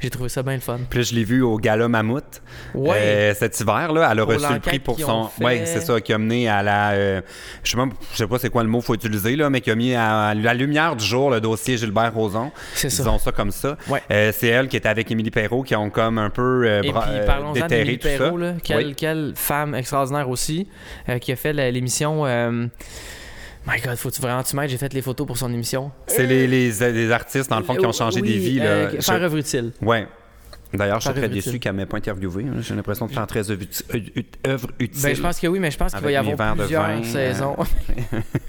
j'ai 0.01 0.11
trouvé 0.11 0.29
ça 0.29 0.43
bien 0.43 0.55
le 0.55 0.61
fun. 0.61 0.81
Puis 0.91 1.05
je 1.05 1.15
l'ai 1.15 1.25
vu 1.25 1.43
au 1.43 1.57
Gala 1.59 1.89
Mammouth 1.89 2.43
Ouais. 2.75 2.97
euh, 2.97 3.35
cet 3.35 3.59
hiver. 3.61 3.93
Là, 3.93 4.09
elle 4.11 4.19
a 4.21 4.25
Pour 4.27 4.35
reçu 4.35 4.53
le 4.53 4.59
prix 4.61 4.79
pour 4.81 4.99
son. 4.99 5.25
fait. 5.29 5.45
Oui, 5.45 5.61
c'est 5.65 5.81
ça, 5.81 6.01
qui 6.01 6.13
a 6.13 6.19
mené 6.19 6.49
à 6.49 6.63
la. 6.63 6.91
euh, 6.93 7.21
je 7.63 7.71
sais 7.71 7.77
pas, 7.77 7.85
sais 8.15 8.27
pas 8.27 8.39
c'est 8.39 8.51
quoi 8.51 8.63
le 8.65 8.69
mot 8.69 8.79
qu'il 8.79 8.87
faut 8.87 8.95
utiliser, 8.95 9.37
là, 9.37 9.49
mais 9.49 9.61
qui 9.61 9.71
a 9.71 9.75
mis 9.77 9.95
à 9.95 10.35
la 10.35 10.55
lumière 10.55 10.97
du 10.97 11.05
jour 11.05 11.31
le 11.31 11.41
dossier 11.41 11.77
Gilbert 11.77 12.13
Rozon. 12.15 12.51
C'est 12.75 12.91
ça. 12.91 13.05
Disons 13.05 13.19
ça 13.19 13.31
comme 13.33 13.53
ça. 13.53 13.77
Ouais. 13.89 14.03
Euh, 14.11 14.33
c'est 14.37 14.49
elle 14.49 14.67
qui 14.69 14.77
était 14.77 14.89
avec 14.89 15.11
Émilie 15.11 15.31
Perrault 15.31 15.63
qui 15.63 15.77
ont 15.77 15.91
comme 15.91 16.19
un 16.19 16.31
peu 16.31 16.67
Et 16.67 16.81
puis 16.81 16.91
euh, 17.09 17.53
ça. 17.69 18.31
Là. 18.39 18.55
Quelle, 18.63 18.87
Oui. 18.87 18.95
quelle 18.97 19.33
femme 19.37 19.75
extraordinaire 19.75 20.29
aussi, 20.29 20.67
euh, 21.09 21.19
qui 21.19 21.33
a 21.33 21.37
fait 21.37 21.53
l'émission. 21.71 22.27
euh, 22.27 22.67
My 23.67 23.79
God, 23.85 23.97
faut-tu 23.97 24.23
vraiment 24.23 24.43
tu 24.43 24.57
m'aides? 24.57 24.71
J'ai 24.71 24.79
fait 24.79 24.93
les 24.95 25.03
photos 25.03 25.27
pour 25.27 25.37
son 25.37 25.53
émission. 25.53 25.91
C'est 26.07 26.27
les, 26.27 26.47
les, 26.47 26.71
les 26.93 27.11
artistes, 27.13 27.51
dans 27.51 27.59
le 27.59 27.65
fond, 27.65 27.75
qui 27.75 27.85
ont 27.85 27.93
changé 27.93 28.21
Oui, 28.23 28.29
des 28.33 28.39
vies. 28.39 28.59
Là. 28.59 28.65
euh, 28.65 29.01
faire 29.01 29.23
œuvre 29.23 29.37
utile. 29.37 29.73
Ouais. 29.83 30.07
D'ailleurs, 30.73 31.01
je 31.01 31.07
suis 31.11 31.15
très 31.19 31.29
déçu 31.29 31.59
qu'elle 31.59 31.73
ne 31.73 31.79
m'ait 31.79 31.87
pas 31.87 31.97
interviewé. 31.97 32.45
hein. 32.45 32.61
J'ai 32.61 32.75
l'impression 32.75 33.07
de 33.07 33.13
faire 33.13 33.27
très 33.27 33.51
œuvre 33.51 33.63
euh, 33.95 33.99
œuvre 34.47 34.69
utile. 34.79 35.03
Ben, 35.03 35.15
je 35.17 35.23
pense 35.23 35.41
que 35.41 35.47
oui, 35.47 35.59
mais 35.59 35.71
je 35.71 35.77
pense 35.77 35.93
qu'il 35.93 36.01
va 36.03 36.11
y 36.13 36.17
avoir 36.17 36.55
plusieurs 36.57 36.83
vin, 36.87 37.01
euh, 37.01 37.03
saisons. 37.05 37.57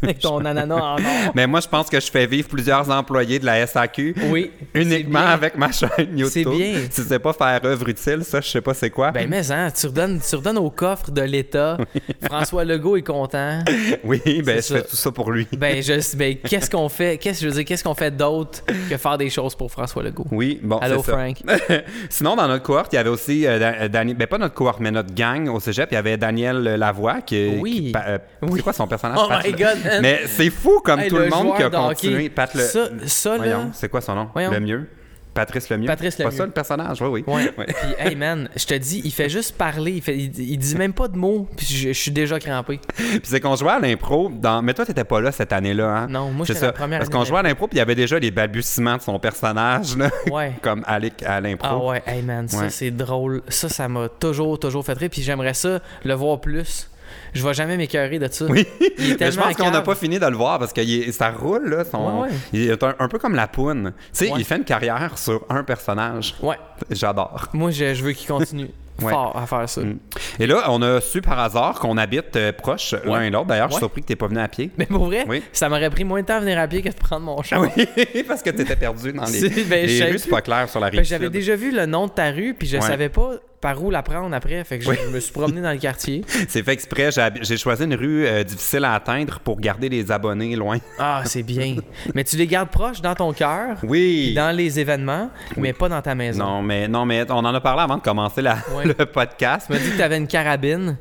Avec 0.04 0.20
ton 0.20 0.44
ananas 0.46 0.75
en 0.75 0.96
or. 0.98 1.00
Mais 1.36 1.48
moi, 1.48 1.60
je 1.62 1.68
pense 1.68 1.90
que 1.90 2.00
je 2.00 2.12
fais 2.12 2.25
vivre 2.28 2.48
plusieurs 2.48 2.90
employés 2.90 3.40
de 3.40 3.46
la 3.46 3.66
SAQ 3.66 4.16
Oui. 4.30 4.51
uniquement 4.74 5.20
avec 5.20 5.58
ma 5.58 5.72
chaîne 5.72 5.90
YouTube. 6.18 6.30
C'est 6.32 6.46
bien. 6.46 6.74
Si 6.90 7.01
c'est 7.04 7.20
pas 7.20 7.34
faire 7.34 7.60
œuvre 7.66 7.90
utile, 7.90 8.24
ça, 8.24 8.42
je 8.42 8.48
sais 8.50 8.62
pas 8.62 8.74
c'est 8.74 8.90
quoi. 8.90 9.12
Ben, 9.12 9.28
mais 9.30 9.51
hein, 9.51 9.70
tu 9.72 9.88
redonnes, 9.88 10.20
tu 10.28 10.36
redonnes 10.36 10.58
au 10.60 10.70
coffre 10.70 11.12
de 11.12 11.22
l'État. 11.22 11.78
François 12.24 12.63
Legault 12.66 12.98
est 12.98 13.01
content. 13.01 13.63
oui, 14.04 14.22
ben, 14.46 14.58
je 14.62 14.74
fais 14.75 14.84
tout 14.84 14.96
ça 14.96 15.12
pour 15.12 15.32
lui. 15.32 15.48
Ben, 15.58 15.82
je, 15.82 16.16
ben, 16.16 16.36
qu'est-ce 16.38 16.70
qu'on 16.70 16.90
fait? 16.90 17.18
Qu'est-ce, 17.18 17.42
je 17.42 17.48
veux 17.48 17.54
dire, 17.56 17.66
qu'est-ce 17.66 17.84
qu'on 17.84 17.96
fait 17.96 18.16
d'autre 18.16 18.63
que 18.90 18.98
faire 18.98 19.18
des 19.18 19.30
choses 19.30 19.56
pour 19.56 19.72
François 19.72 20.04
Legault? 20.04 20.28
Oui, 20.32 20.60
bon, 20.62 20.78
Allô. 20.78 21.01
Frank. 21.01 21.38
Sinon, 22.12 22.36
dans 22.36 22.48
notre 22.48 22.63
cohorte, 22.63 22.91
il 22.91 22.98
y 22.98 23.00
avait 23.00 23.10
aussi, 23.10 23.48
euh, 23.48 23.58
euh, 23.60 23.88
Dani- 23.88 24.13
ben 24.13 24.27
pas 24.27 24.38
notre 24.38 24.53
cohorte, 24.53 24.82
mais 24.82 24.91
notre 24.91 25.13
gang 25.15 25.48
au 25.48 25.60
cégep, 25.62 25.89
il 25.91 25.96
y 25.96 25.98
avait 25.98 26.18
Daniel 26.18 26.62
Lavoie 26.62 27.22
qui, 27.22 27.58
Oui. 27.60 27.91
qui 27.91 27.94
euh, 27.96 28.18
Oui. 28.41 28.51
c'est 28.58 28.63
quoi 28.63 28.74
son 28.74 28.86
personnage? 28.88 29.18
Oh 29.22 29.27
Pat 29.30 29.46
my 29.46 29.51
God, 29.53 29.77
man. 29.86 30.00
Mais 30.01 30.22
c'est 30.27 30.50
fou 30.50 30.82
comme 30.84 31.00
Hey, 31.00 31.10
tout 31.10 31.18
le, 31.18 31.30
monde 31.30 31.56
qui 31.56 31.63
a 31.63 31.70
continué. 31.70 32.30
Pat 32.30 32.53
le... 32.53 32.62
Ça, 32.63 32.89
ça 33.06 33.30
là. 33.32 33.38
Voyons, 33.38 33.70
c'est 33.74 33.88
quoi 33.89 34.01
son 34.01 34.15
nom? 34.15 34.27
Voyons. 34.34 34.51
Le 34.51 34.60
mieux? 34.60 34.88
Patrice 35.33 35.69
Lemieux. 35.69 35.88
Patrice 35.88 36.15
Pas 36.15 36.25
Lemieux. 36.25 36.38
ça 36.38 36.45
le 36.45 36.51
personnage, 36.51 37.01
oui, 37.01 37.07
oui. 37.09 37.23
Ouais. 37.27 37.51
Ouais. 37.57 37.65
Puis, 37.65 37.75
hey 38.00 38.15
man, 38.15 38.50
je 38.55 38.65
te 38.65 38.73
dis, 38.73 39.01
il 39.03 39.11
fait 39.11 39.29
juste 39.29 39.55
parler. 39.57 39.91
Il, 39.93 40.01
fait, 40.01 40.17
il, 40.17 40.39
il 40.39 40.57
dit 40.57 40.75
même 40.75 40.93
pas 40.93 41.07
de 41.07 41.17
mots. 41.17 41.47
Puis 41.57 41.65
je, 41.65 41.88
je 41.89 41.93
suis 41.93 42.11
déjà 42.11 42.39
crampé. 42.39 42.79
Puis 42.95 43.19
c'est 43.23 43.39
qu'on 43.39 43.55
jouait 43.55 43.71
à 43.71 43.79
l'impro 43.79 44.29
dans. 44.33 44.61
Mais 44.61 44.73
toi, 44.73 44.85
t'étais 44.85 45.03
pas 45.03 45.21
là 45.21 45.31
cette 45.31 45.53
année-là, 45.53 45.88
hein? 45.89 46.07
Non, 46.07 46.31
moi, 46.31 46.45
j'étais 46.45 46.61
la 46.61 46.71
première 46.71 47.00
Parce 47.00 47.09
qu'on 47.09 47.23
jouait 47.25 47.39
à 47.39 47.43
l'impro, 47.43 47.67
puis 47.67 47.75
il 47.77 47.79
y 47.79 47.81
avait 47.81 47.95
déjà 47.95 48.19
les 48.19 48.31
balbutiements 48.31 48.97
de 48.97 49.01
son 49.01 49.19
personnage, 49.19 49.95
là. 49.97 50.09
Ouais. 50.31 50.53
Comme 50.61 50.83
Alec 50.88 51.23
à 51.23 51.39
l'impro. 51.41 51.67
Ah 51.69 51.77
ouais, 51.77 52.03
hey 52.07 52.21
man, 52.21 52.47
ça 52.47 52.59
Ouais. 52.59 52.69
c'est 52.69 52.91
drôle. 52.91 53.41
Ça, 53.47 53.69
ça 53.69 53.88
m'a 53.88 54.07
toujours, 54.09 54.59
toujours 54.59 54.85
fait 54.85 54.93
rire. 54.97 55.09
Puis 55.11 55.21
j'aimerais 55.23 55.53
ça 55.53 55.79
le 56.03 56.13
voir 56.13 56.39
plus. 56.41 56.88
Je 57.33 57.45
vais 57.47 57.53
jamais 57.53 57.77
m'écœurer 57.77 58.19
de 58.19 58.27
ça. 58.31 58.45
Oui, 58.45 58.65
Il 58.97 59.11
est 59.11 59.19
mais 59.19 59.31
je 59.31 59.39
pense 59.39 59.55
qu'on 59.55 59.71
n'a 59.71 59.81
pas 59.81 59.95
fini 59.95 60.19
de 60.19 60.25
le 60.25 60.35
voir 60.35 60.59
parce 60.59 60.73
que 60.73 60.81
il 60.81 61.09
est- 61.09 61.11
ça 61.11 61.29
roule, 61.31 61.69
là. 61.69 61.83
Son... 61.85 61.97
Ouais, 62.21 62.21
ouais. 62.29 62.35
Il 62.53 62.69
est 62.69 62.83
un, 62.83 62.95
un 63.00 63.07
peu 63.07 63.19
comme 63.19 63.35
la 63.35 63.47
poune. 63.47 63.93
Tu 64.13 64.25
sais, 64.25 64.31
Ouais. 64.31 64.39
il 64.39 64.45
fait 64.45 64.57
une 64.57 64.63
carrière 64.65 65.17
sur 65.17 65.45
un 65.50 65.63
personnage. 65.63 66.35
Ouais. 66.41 66.57
J'adore. 66.89 67.47
Moi, 67.53 67.71
je, 67.71 67.93
je 67.93 68.03
veux 68.03 68.11
qu'il 68.13 68.27
continue. 68.27 68.69
Ouais. 69.01 69.09
fort 69.13 69.35
à 69.35 69.47
faire 69.47 69.67
ça. 69.67 69.81
Mm. 69.81 69.97
Et 70.39 70.45
là, 70.45 70.65
on 70.67 70.79
a 70.83 71.01
su 71.01 71.21
par 71.21 71.39
hasard 71.39 71.79
qu'on 71.79 71.97
habite 71.97 72.35
euh, 72.35 72.51
proche 72.51 72.93
l'un 73.03 73.21
et 73.23 73.31
l'autre. 73.31 73.47
D'ailleurs, 73.47 73.69
je 73.69 73.73
suis 73.73 73.79
surpris 73.79 74.01
que 74.03 74.07
tu 74.07 74.15
pas 74.15 74.27
venu 74.27 74.39
à 74.39 74.47
pied. 74.47 74.69
Mais 74.77 74.85
pour 74.85 75.05
vrai, 75.05 75.25
Oui. 75.27 75.41
ça 75.53 75.69
m'aurait 75.69 75.89
pris 75.89 76.03
moins 76.03 76.21
de 76.21 76.27
temps 76.27 76.35
à 76.35 76.39
venir 76.39 76.59
à 76.59 76.67
pied 76.67 76.83
que 76.83 76.89
de 76.89 76.93
prendre 76.93 77.25
mon 77.25 77.41
char. 77.41 77.63
Ah 77.65 77.71
oui, 77.75 78.23
parce 78.27 78.43
que 78.43 78.51
tu 78.51 78.61
étais 78.61 78.75
perdu 78.75 79.11
dans 79.11 79.23
les, 79.25 79.50
ben, 79.63 79.88
les 79.88 80.03
rues, 80.03 80.19
c'est 80.19 80.29
pas 80.29 80.41
clair 80.41 80.69
sur 80.69 80.79
la 80.79 80.88
rive 80.88 81.00
que 81.00 81.05
J'avais 81.07 81.31
déjà 81.31 81.55
vu 81.55 81.71
le 81.71 81.88
nom 81.88 82.05
de 82.05 82.11
ta 82.11 82.29
rue, 82.29 82.53
puis 82.53 82.67
je 82.67 82.79
savais 82.79 83.09
pas 83.09 83.31
par 83.62 83.82
où 83.84 83.91
la 83.91 84.01
prendre 84.03 84.36
après? 84.36 84.63
Fait 84.63 84.80
que 84.80 84.86
je, 84.86 84.89
Oui. 84.89 84.98
je 85.06 85.10
me 85.10 85.20
suis 85.20 85.32
promené 85.32 85.62
dans 85.62 85.72
le 85.72 85.77
quartier. 85.77 86.24
C'est 86.50 86.63
fait 86.63 86.74
exprès. 86.74 87.10
J'ai 87.41 87.58
choisi 87.58 87.84
une 87.84 87.94
rue 87.96 88.25
euh, 88.25 88.44
difficile 88.44 88.84
à 88.86 88.94
atteindre 88.96 89.39
pour 89.39 89.60
garder 89.60 89.88
les 89.89 90.12
abonnés 90.12 90.56
loin. 90.56 90.77
Ah, 91.00 91.22
c'est 91.25 91.44
bien. 91.44 91.75
mais 92.15 92.24
tu 92.24 92.36
les 92.38 92.48
gardes 92.48 92.70
proches 92.70 93.01
dans 93.01 93.15
ton 93.15 93.32
cœur, 93.34 93.77
Oui. 93.84 94.34
dans 94.36 94.56
les 94.56 94.80
événements, 94.80 95.30
mais 95.58 95.74
pas 95.74 95.88
dans 95.89 96.01
ta 96.01 96.15
maison. 96.15 96.44
Non, 96.44 96.62
mais 96.62 96.88
non, 96.88 97.06
mais 97.06 97.25
on 97.30 97.36
en 97.46 97.53
a 97.53 97.62
parlé 97.62 97.84
avant 97.84 97.98
de 97.98 98.01
commencer 98.01 98.41
la- 98.41 98.58
le 98.84 99.06
podcast. 99.06 99.68
Tu 99.68 99.74
m'as 99.74 99.80
dit 99.80 99.91
que 99.91 99.96
tu 99.98 100.01
avais 100.01 100.18
une 100.18 100.27
carabine. 100.27 100.98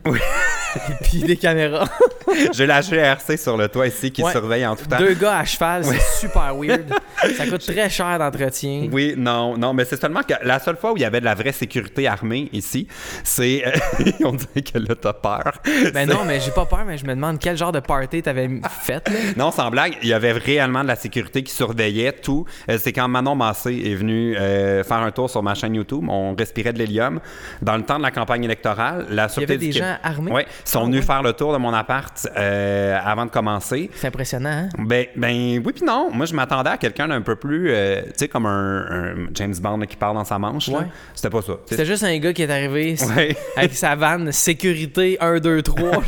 puis 1.02 1.18
des 1.20 1.36
caméras. 1.36 1.88
J'ai 2.52 2.66
la 2.66 2.80
GRC 2.80 3.36
sur 3.36 3.56
le 3.56 3.68
toit 3.68 3.86
ici 3.88 4.10
qui 4.12 4.22
Ouais. 4.22 4.30
surveille 4.32 4.66
en 4.66 4.76
tout 4.76 4.86
temps. 4.86 4.98
Deux 4.98 5.14
gars 5.14 5.38
à 5.38 5.44
cheval, 5.44 5.84
c'est 5.84 6.00
super 6.26 6.54
weird. 6.56 6.92
Ça 7.36 7.46
coûte 7.46 7.66
très 7.66 7.88
cher 7.90 8.18
d'entretien. 8.18 8.88
Oui, 8.92 9.14
non, 9.16 9.56
non, 9.56 9.72
mais 9.74 9.84
c'est 9.84 10.00
seulement 10.00 10.22
que 10.22 10.34
la 10.42 10.58
seule 10.60 10.76
fois 10.76 10.92
où 10.92 10.96
il 10.96 11.00
y 11.02 11.04
avait 11.04 11.20
de 11.20 11.24
la 11.24 11.34
vraie 11.34 11.52
sécurité 11.52 12.06
armée 12.06 12.48
ici, 12.52 12.86
c'est. 13.24 13.64
euh, 13.66 13.72
on 14.24 14.32
dirait 14.32 14.62
que 14.62 14.78
là, 14.78 14.94
t'as 15.00 15.12
peur. 15.12 15.52
Ben 15.92 16.08
non, 16.08 16.24
mais 16.26 16.38
j'ai 16.40 16.50
pas 16.52 16.66
peur, 16.66 16.84
mais 16.86 16.98
je 16.98 17.04
me 17.04 17.14
demande 17.14 17.38
quel 17.38 17.56
genre 17.56 17.72
de 17.72 17.80
party 17.80 18.22
t'avais 18.22 18.48
fait, 18.82 19.08
là. 19.08 19.14
Non, 19.36 19.50
sans 19.50 19.70
blague, 19.70 19.96
il 20.02 20.08
y 20.08 20.12
avait 20.12 20.32
réellement 20.32 20.82
de 20.82 20.88
la 20.88 20.96
sécurité 20.96 21.42
qui 21.42 21.52
surveillait 21.52 22.12
tout. 22.12 22.44
Euh, 22.68 22.78
c'est 22.80 22.92
quand 22.92 23.08
Manon 23.08 23.34
Massé 23.34 23.82
est 23.86 23.94
venu 23.94 24.36
euh, 24.36 24.84
faire 24.84 24.98
un 24.98 25.10
tour 25.10 25.28
sur 25.30 25.42
ma 25.42 25.54
chaîne 25.54 25.74
YouTube. 25.74 26.04
On 26.08 26.34
respirait 26.34 26.72
de 26.72 26.78
l'hélium. 26.78 27.20
Dans 27.62 27.76
le 27.76 27.82
temps 27.82 27.98
de 27.98 28.02
la 28.02 28.10
campagne 28.10 28.44
électorale, 28.44 29.06
la 29.10 29.24
Il 29.24 29.26
y 29.26 29.30
Sûreté 29.30 29.52
avait 29.54 29.58
des 29.58 29.68
du 29.72 29.78
gens 29.78 29.96
armés? 30.02 30.46
Ils 30.64 30.68
sont 30.70 30.80
Ah, 30.82 30.84
venus 30.84 31.04
faire 31.04 31.22
le 31.22 31.32
tour 31.32 31.52
de 31.52 31.58
mon 31.58 31.72
appart 31.72 32.28
euh, 32.36 32.98
avant 33.04 33.26
de 33.26 33.30
commencer. 33.30 33.90
C'est 33.94 34.06
impressionnant, 34.08 34.50
hein? 34.50 34.68
Ben, 34.78 35.06
ben 35.16 35.62
oui 35.64 35.72
puis 35.72 35.84
non. 35.84 36.10
Moi, 36.12 36.26
je 36.26 36.34
m'attendais 36.34 36.70
à 36.70 36.76
quelqu'un 36.76 37.08
d'un 37.08 37.20
peu 37.22 37.36
plus, 37.36 37.70
euh, 37.70 38.02
tu 38.02 38.10
sais, 38.16 38.28
comme 38.28 38.46
un, 38.46 38.78
un 38.90 39.14
James 39.34 39.54
Bond 39.60 39.78
là, 39.78 39.86
qui 39.86 39.96
parle 39.96 40.14
dans 40.16 40.24
sa 40.24 40.38
manche. 40.38 40.68
Ouais. 40.68 40.84
C'était 41.14 41.30
pas 41.30 41.42
ça. 41.42 41.52
C'était 41.66 41.84
juste 41.86 42.04
un 42.04 42.16
gars 42.18 42.32
qui 42.32 42.42
est 42.42 42.50
arrivé 42.50 42.94
Ouais. 43.16 43.36
avec 43.56 43.74
sa 43.74 43.94
vanne 43.96 44.32
sécurité 44.32 45.16
1, 45.20 45.38
2, 45.40 45.62
3. 45.62 45.80
Genre. 45.80 46.02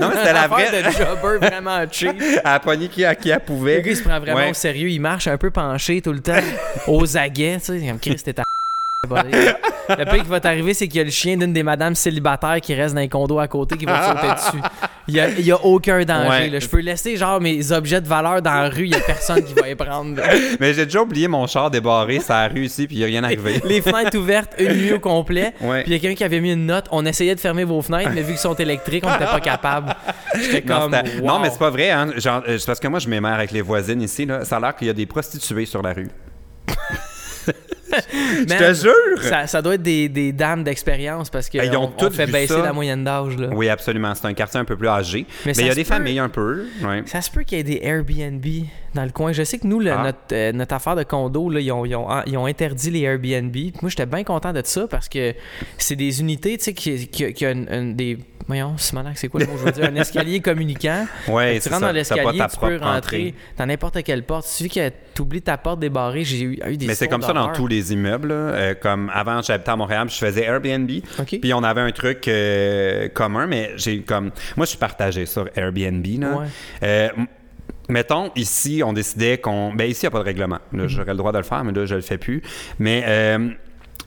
Non, 0.00 0.08
mais 0.08 0.16
c'était 0.16 0.32
la 0.32 0.48
vraie- 0.48 0.82
de 0.82 0.90
jobber 0.90 1.46
vraiment 1.46 1.84
cheap. 1.90 2.20
à 2.44 2.54
la 2.54 2.60
poignée 2.60 2.88
qui, 2.88 3.04
à 3.04 3.14
qui 3.14 3.30
elle 3.30 3.36
Le 3.36 3.44
pouvait. 3.44 3.82
gars, 3.82 3.90
il 3.90 3.96
se 3.96 4.02
prend 4.02 4.18
vraiment 4.20 4.38
Ouais. 4.40 4.50
au 4.50 4.54
sérieux. 4.54 4.88
Il 4.88 5.00
marche 5.00 5.26
un 5.26 5.36
peu 5.38 5.50
penché 5.50 6.00
tout 6.00 6.12
le 6.12 6.20
temps, 6.20 6.32
aux 6.86 7.16
aguets. 7.16 7.58
Tu 7.58 7.78
sais, 7.80 7.86
comme 7.86 7.98
Chris, 7.98 8.16
t'es 8.24 8.32
ta. 8.32 8.42
Le 9.08 10.04
pire 10.04 10.22
qui 10.22 10.28
va 10.28 10.38
t'arriver, 10.38 10.74
c'est 10.74 10.86
qu'il 10.86 10.98
y 10.98 11.00
a 11.00 11.04
le 11.04 11.10
chien 11.10 11.36
d'une 11.36 11.52
des 11.52 11.64
madames 11.64 11.96
célibataires 11.96 12.60
qui 12.60 12.72
reste 12.72 12.94
dans 12.94 13.00
les 13.00 13.08
condos 13.08 13.40
à 13.40 13.48
côté 13.48 13.76
qui 13.76 13.84
va 13.84 13.98
te 13.98 14.06
sauter 14.20 14.32
dessus. 14.36 14.62
Il 15.08 15.14
y 15.16 15.18
a, 15.20 15.28
il 15.28 15.44
y 15.44 15.50
a 15.50 15.56
aucun 15.64 16.04
danger. 16.04 16.28
Ouais. 16.28 16.48
là. 16.50 16.60
Je 16.60 16.68
peux 16.68 16.78
laisser 16.78 17.16
genre 17.16 17.40
mes 17.40 17.72
objets 17.72 18.00
de 18.00 18.06
valeur 18.06 18.40
dans 18.42 18.52
la 18.52 18.68
rue, 18.68 18.84
il 18.84 18.92
y 18.92 18.94
a 18.94 19.00
personne 19.00 19.42
qui 19.42 19.54
va 19.54 19.66
les 19.66 19.74
prendre. 19.74 20.14
là. 20.16 20.22
Mais 20.60 20.72
j'ai 20.72 20.84
déjà 20.84 21.02
oublié 21.02 21.26
mon 21.26 21.48
char 21.48 21.68
débarré, 21.68 22.20
ça 22.20 22.38
a 22.42 22.46
réussi, 22.46 22.86
puis 22.86 22.94
il 22.94 22.98
n'y 23.00 23.04
a 23.04 23.08
rien 23.08 23.24
arrivé. 23.24 23.60
Les 23.64 23.80
fenêtres 23.82 24.16
ouvertes 24.16 24.52
une 24.60 24.72
nuit 24.72 24.92
au 24.92 25.00
complet. 25.00 25.52
Ouais. 25.60 25.82
Puis 25.82 25.90
il 25.90 25.94
y 25.94 25.96
a 25.96 25.98
quelqu'un 25.98 26.14
qui 26.16 26.24
avait 26.24 26.40
mis 26.40 26.52
une 26.52 26.66
note. 26.66 26.84
On 26.92 27.04
essayait 27.04 27.34
de 27.34 27.40
fermer 27.40 27.64
vos 27.64 27.82
fenêtres, 27.82 28.10
mais 28.14 28.22
vu 28.22 28.28
qu'ils 28.34 28.38
sont 28.38 28.54
électriques, 28.54 29.02
on 29.04 29.10
n'était 29.10 29.24
pas 29.24 29.40
capable. 29.40 29.96
J'étais 30.36 30.62
Non, 30.72 30.82
comme. 30.82 30.94
wow. 31.20 31.26
non, 31.26 31.38
mais 31.40 31.50
c'est 31.50 31.58
pas 31.58 31.70
vrai. 31.70 31.90
Hein. 31.90 32.10
Genre, 32.18 32.40
euh, 32.46 32.56
c'est 32.56 32.66
parce 32.66 32.78
que 32.78 32.86
moi, 32.86 33.00
je 33.00 33.08
m'émère 33.08 33.34
avec 33.34 33.50
les 33.50 33.62
voisines 33.62 34.00
ici. 34.00 34.26
Là. 34.26 34.44
Ça 34.44 34.58
a 34.58 34.60
l'air 34.60 34.76
qu'il 34.76 34.86
y 34.86 34.90
a 34.90 34.94
des 34.94 35.06
prostituées 35.06 35.66
sur 35.66 35.82
la 35.82 35.92
rue. 35.92 36.08
Je 38.12 38.44
te 38.44 38.74
jure! 38.74 39.22
Ça, 39.22 39.46
ça 39.46 39.62
doit 39.62 39.74
être 39.74 39.82
des, 39.82 40.08
des 40.08 40.32
dames 40.32 40.64
d'expérience 40.64 41.30
parce 41.30 41.48
que 41.48 41.58
ils 41.58 41.76
ont 41.76 41.92
on, 41.98 42.10
fait 42.10 42.26
baisser 42.26 42.54
ça. 42.54 42.62
la 42.62 42.72
moyenne 42.72 43.04
d'âge. 43.04 43.36
Là. 43.36 43.48
Oui, 43.52 43.68
absolument. 43.68 44.14
C'est 44.14 44.26
un 44.26 44.34
quartier 44.34 44.60
un 44.60 44.64
peu 44.64 44.76
plus 44.76 44.88
âgé. 44.88 45.26
Mais 45.46 45.52
il 45.52 45.66
y 45.66 45.70
a 45.70 45.74
des 45.74 45.84
peut- 45.84 45.88
familles 45.94 46.18
un 46.18 46.28
peu. 46.28 46.64
ouais. 46.84 47.02
Ça 47.06 47.20
se 47.20 47.30
peut 47.30 47.42
qu'il 47.42 47.58
y 47.58 47.60
ait 47.60 47.64
des 47.64 47.80
Airbnb 47.82 48.44
dans 48.94 49.04
le 49.04 49.10
coin. 49.10 49.32
Je 49.32 49.42
sais 49.42 49.58
que 49.58 49.66
nous, 49.66 49.80
le- 49.80 49.92
Ah. 49.92 50.02
notre, 50.04 50.18
euh, 50.32 50.52
notre 50.52 50.74
affaire 50.74 50.96
de 50.96 51.02
condo, 51.02 51.48
là, 51.50 51.60
ils, 51.60 51.72
ont, 51.72 51.84
ils 51.84 51.94
ont- 51.96 52.08
ils 52.26 52.36
ont 52.36 52.46
interdit 52.46 52.90
les 52.90 53.00
Airbnb. 53.02 53.54
Moi, 53.80 53.88
j'étais 53.90 54.06
bien 54.06 54.24
content 54.24 54.52
de 54.52 54.62
ça 54.64 54.86
parce 54.88 55.08
que 55.08 55.34
c'est 55.78 55.96
des 55.96 56.20
unités 56.20 56.56
tu 56.58 56.64
sais, 56.64 56.74
qui, 56.74 57.08
qui, 57.08 57.32
qui 57.32 57.46
ont 57.46 57.50
une- 57.52 57.68
une- 57.72 57.94
des. 57.96 58.18
Voyons, 58.48 58.74
c'est 58.76 59.28
quoi 59.28 59.38
le 59.40 59.46
mot 59.46 59.52
je 59.56 59.62
veux 59.64 59.70
dire? 59.70 59.84
Un 59.84 59.94
escalier 59.94 60.40
communicant. 60.40 61.06
Ouais, 61.28 61.54
tu 61.54 61.60
c'est 61.60 61.70
rentres 61.70 61.80
ça. 61.82 61.86
dans 61.86 61.92
l'escalier, 61.92 62.40
tu 62.52 62.58
peux 62.58 62.76
rentrer 62.76 62.96
entrée. 62.96 63.34
dans 63.56 63.66
n'importe 63.66 64.02
quelle 64.02 64.24
porte. 64.24 64.44
Suffit 64.46 64.68
que 64.68 64.88
tu 65.14 65.22
oublies 65.22 65.42
ta 65.42 65.56
porte 65.56 65.78
débarrée. 65.78 66.24
J'ai 66.24 66.40
eu, 66.42 66.60
eu 66.68 66.76
des 66.76 66.88
Mais 66.88 66.94
c'est 66.96 67.06
comme 67.06 67.22
ça 67.22 67.32
dans 67.32 67.52
tous 67.52 67.68
les 67.68 67.92
immeubles. 67.92 68.32
Euh, 68.32 68.74
comme 68.74 69.10
avant, 69.14 69.40
j'habitais 69.42 69.70
à 69.70 69.76
Montréal, 69.76 70.08
je 70.10 70.16
faisais 70.16 70.42
Airbnb. 70.42 70.90
Puis 71.40 71.54
on 71.54 71.62
avait 71.62 71.82
un 71.82 71.92
truc 71.92 72.26
euh, 72.26 73.08
commun, 73.10 73.46
mais 73.46 73.70
j'ai 73.76 74.00
comme. 74.02 74.32
Moi, 74.56 74.66
je 74.66 74.70
suis 74.70 74.78
partagé 74.78 75.24
sur 75.24 75.48
Airbnb. 75.54 76.04
Là. 76.20 76.38
Ouais. 76.82 77.10
Mettons, 77.92 78.30
ici, 78.36 78.82
on 78.84 78.92
décidait 78.92 79.38
qu'on. 79.38 79.72
Ben, 79.74 79.84
ici, 79.88 80.00
il 80.02 80.04
n'y 80.06 80.08
a 80.08 80.10
pas 80.12 80.18
de 80.20 80.24
règlement. 80.24 80.58
Mhm. 80.72 80.88
J'aurais 80.88 81.12
le 81.12 81.18
droit 81.18 81.30
de 81.32 81.38
le 81.38 81.44
faire, 81.44 81.62
mais 81.62 81.72
là, 81.72 81.84
je 81.84 81.94
le 81.94 82.00
fais 82.00 82.16
plus. 82.18 82.42
Mais 82.78 83.04
euh, 83.06 83.50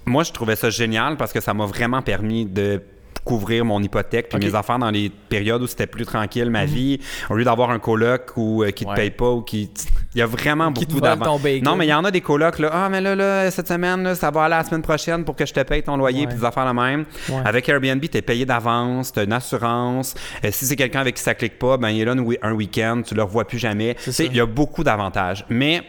moi, 0.06 0.24
je 0.24 0.32
trouvais 0.32 0.56
ça 0.56 0.70
génial 0.72 1.18
parce 1.18 1.32
que 1.32 1.40
ça 1.40 1.54
m'a 1.54 1.66
vraiment 1.68 2.02
permis 2.02 2.46
de 2.46 2.82
couvrir 3.24 3.64
mon 3.66 3.82
hypothèque 3.82 4.30
puis. 4.30 4.38
Mhm. 4.40 4.46
mes 4.52 4.56
affaires 4.56 4.78
dans 4.80 4.92
les 4.92 5.10
périodes 5.30 5.62
où 5.62 5.68
c'était 5.68 5.88
plus 5.88 6.06
tranquille 6.06 6.50
ma 6.52 6.66
vie 6.66 7.00
au 7.30 7.36
lieu 7.36 7.44
d'avoir 7.44 7.72
un 7.72 7.80
coloc 7.80 8.32
ou 8.36 8.64
euh, 8.64 8.70
qui 8.72 8.84
te 8.86 8.90
Ouais. 8.90 8.96
paye 8.96 9.10
pas 9.12 9.32
ou 9.32 9.42
qui 9.42 9.72
il 10.16 10.20
y 10.20 10.22
a 10.22 10.26
vraiment 10.26 10.72
Qui 10.72 10.86
beaucoup 10.86 11.02
bacon. 11.02 11.62
non 11.64 11.76
mais 11.76 11.86
il 11.86 11.90
y 11.90 11.94
en 11.94 12.04
a 12.06 12.10
des 12.10 12.22
colocs 12.22 12.58
là 12.60 12.70
ah 12.74 12.90
mais 12.90 13.02
là 13.02 13.16
là 13.16 13.52
cette 13.52 13.68
semaine 13.68 14.02
là, 14.04 14.16
ça 14.16 14.32
va 14.32 14.44
aller 14.46 14.56
la 14.56 14.64
semaine 14.64 14.82
prochaine 14.82 15.26
pour 15.26 15.36
que 15.36 15.46
je 15.46 15.54
te 15.54 15.60
paye 15.62 15.84
ton 15.84 15.98
loyer 15.98 16.26
puis 16.26 16.38
des 16.38 16.46
affaires 16.46 16.66
la 16.66 16.74
même 16.74 17.06
Ouais. 17.30 17.42
avec 17.44 17.68
Airbnb 17.70 18.02
tu 18.10 18.18
es 18.18 18.22
payé 18.22 18.46
d'avance 18.46 19.12
tu 19.12 19.20
as 19.20 19.24
une 19.24 19.34
assurance 19.34 20.16
Euh, 20.44 20.50
si 20.52 20.66
c'est 20.66 20.76
quelqu'un 20.76 21.02
avec 21.02 21.16
qui 21.16 21.22
ça 21.22 21.34
clique 21.36 21.60
pas 21.60 21.78
ben 21.78 21.90
il 21.90 22.02
est 22.02 22.06
là 22.06 22.14
un 22.42 22.52
week-end 22.54 23.02
tu 23.06 23.14
le 23.14 23.24
revois 23.24 23.46
plus 23.46 23.60
jamais 23.60 23.96
il 24.20 24.36
y 24.36 24.40
a 24.40 24.46
beaucoup 24.46 24.84
d'avantages 24.84 25.46
mais 25.50 25.84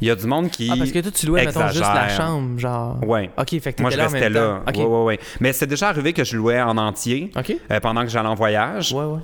il 0.00 0.08
y 0.08 0.10
a 0.10 0.14
du 0.16 0.26
monde 0.26 0.48
qui 0.50 0.68
Ah, 0.72 0.76
parce 0.78 0.90
que 0.92 0.98
toi, 1.00 1.10
tu 1.10 1.26
louais, 1.26 1.44
mettons, 1.44 1.68
juste 1.68 1.80
la 1.80 2.08
chambre, 2.08 2.58
genre. 2.58 2.96
Ouais. 3.06 3.30
OK, 3.36 3.60
fait 3.60 3.74
que 3.74 3.82
moi 3.82 3.90
je 3.90 3.98
là 3.98 4.04
en 4.04 4.06
restais 4.06 4.30
même 4.30 4.32
là 4.32 4.40
temps. 4.40 4.70
OK. 4.70 4.76
ouais, 4.78 4.84
ouais, 4.84 5.04
ouais. 5.04 5.20
mais 5.40 5.52
c'est 5.52 5.66
déjà 5.66 5.88
arrivé 5.90 6.14
que 6.14 6.24
je 6.24 6.36
louais 6.38 6.58
en 6.60 6.78
entier 6.78 7.30
euh, 7.70 7.80
pendant 7.80 8.00
que 8.02 8.08
j'allais 8.08 8.28
en 8.28 8.34
voyage 8.34 8.92
Ouais, 8.94 9.04
ouais. 9.04 9.20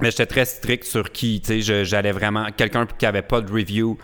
Mais 0.00 0.10
j'étais 0.10 0.26
très 0.26 0.44
strict 0.44 0.84
sur 0.84 1.10
qui, 1.10 1.40
tu 1.40 1.62
sais, 1.62 1.84
j'allais 1.84 2.12
vraiment 2.12 2.46
quelqu'un 2.56 2.86
qui 2.98 3.06
avait 3.06 3.22
pas 3.22 3.40
de 3.40 3.50
review, 3.52 3.96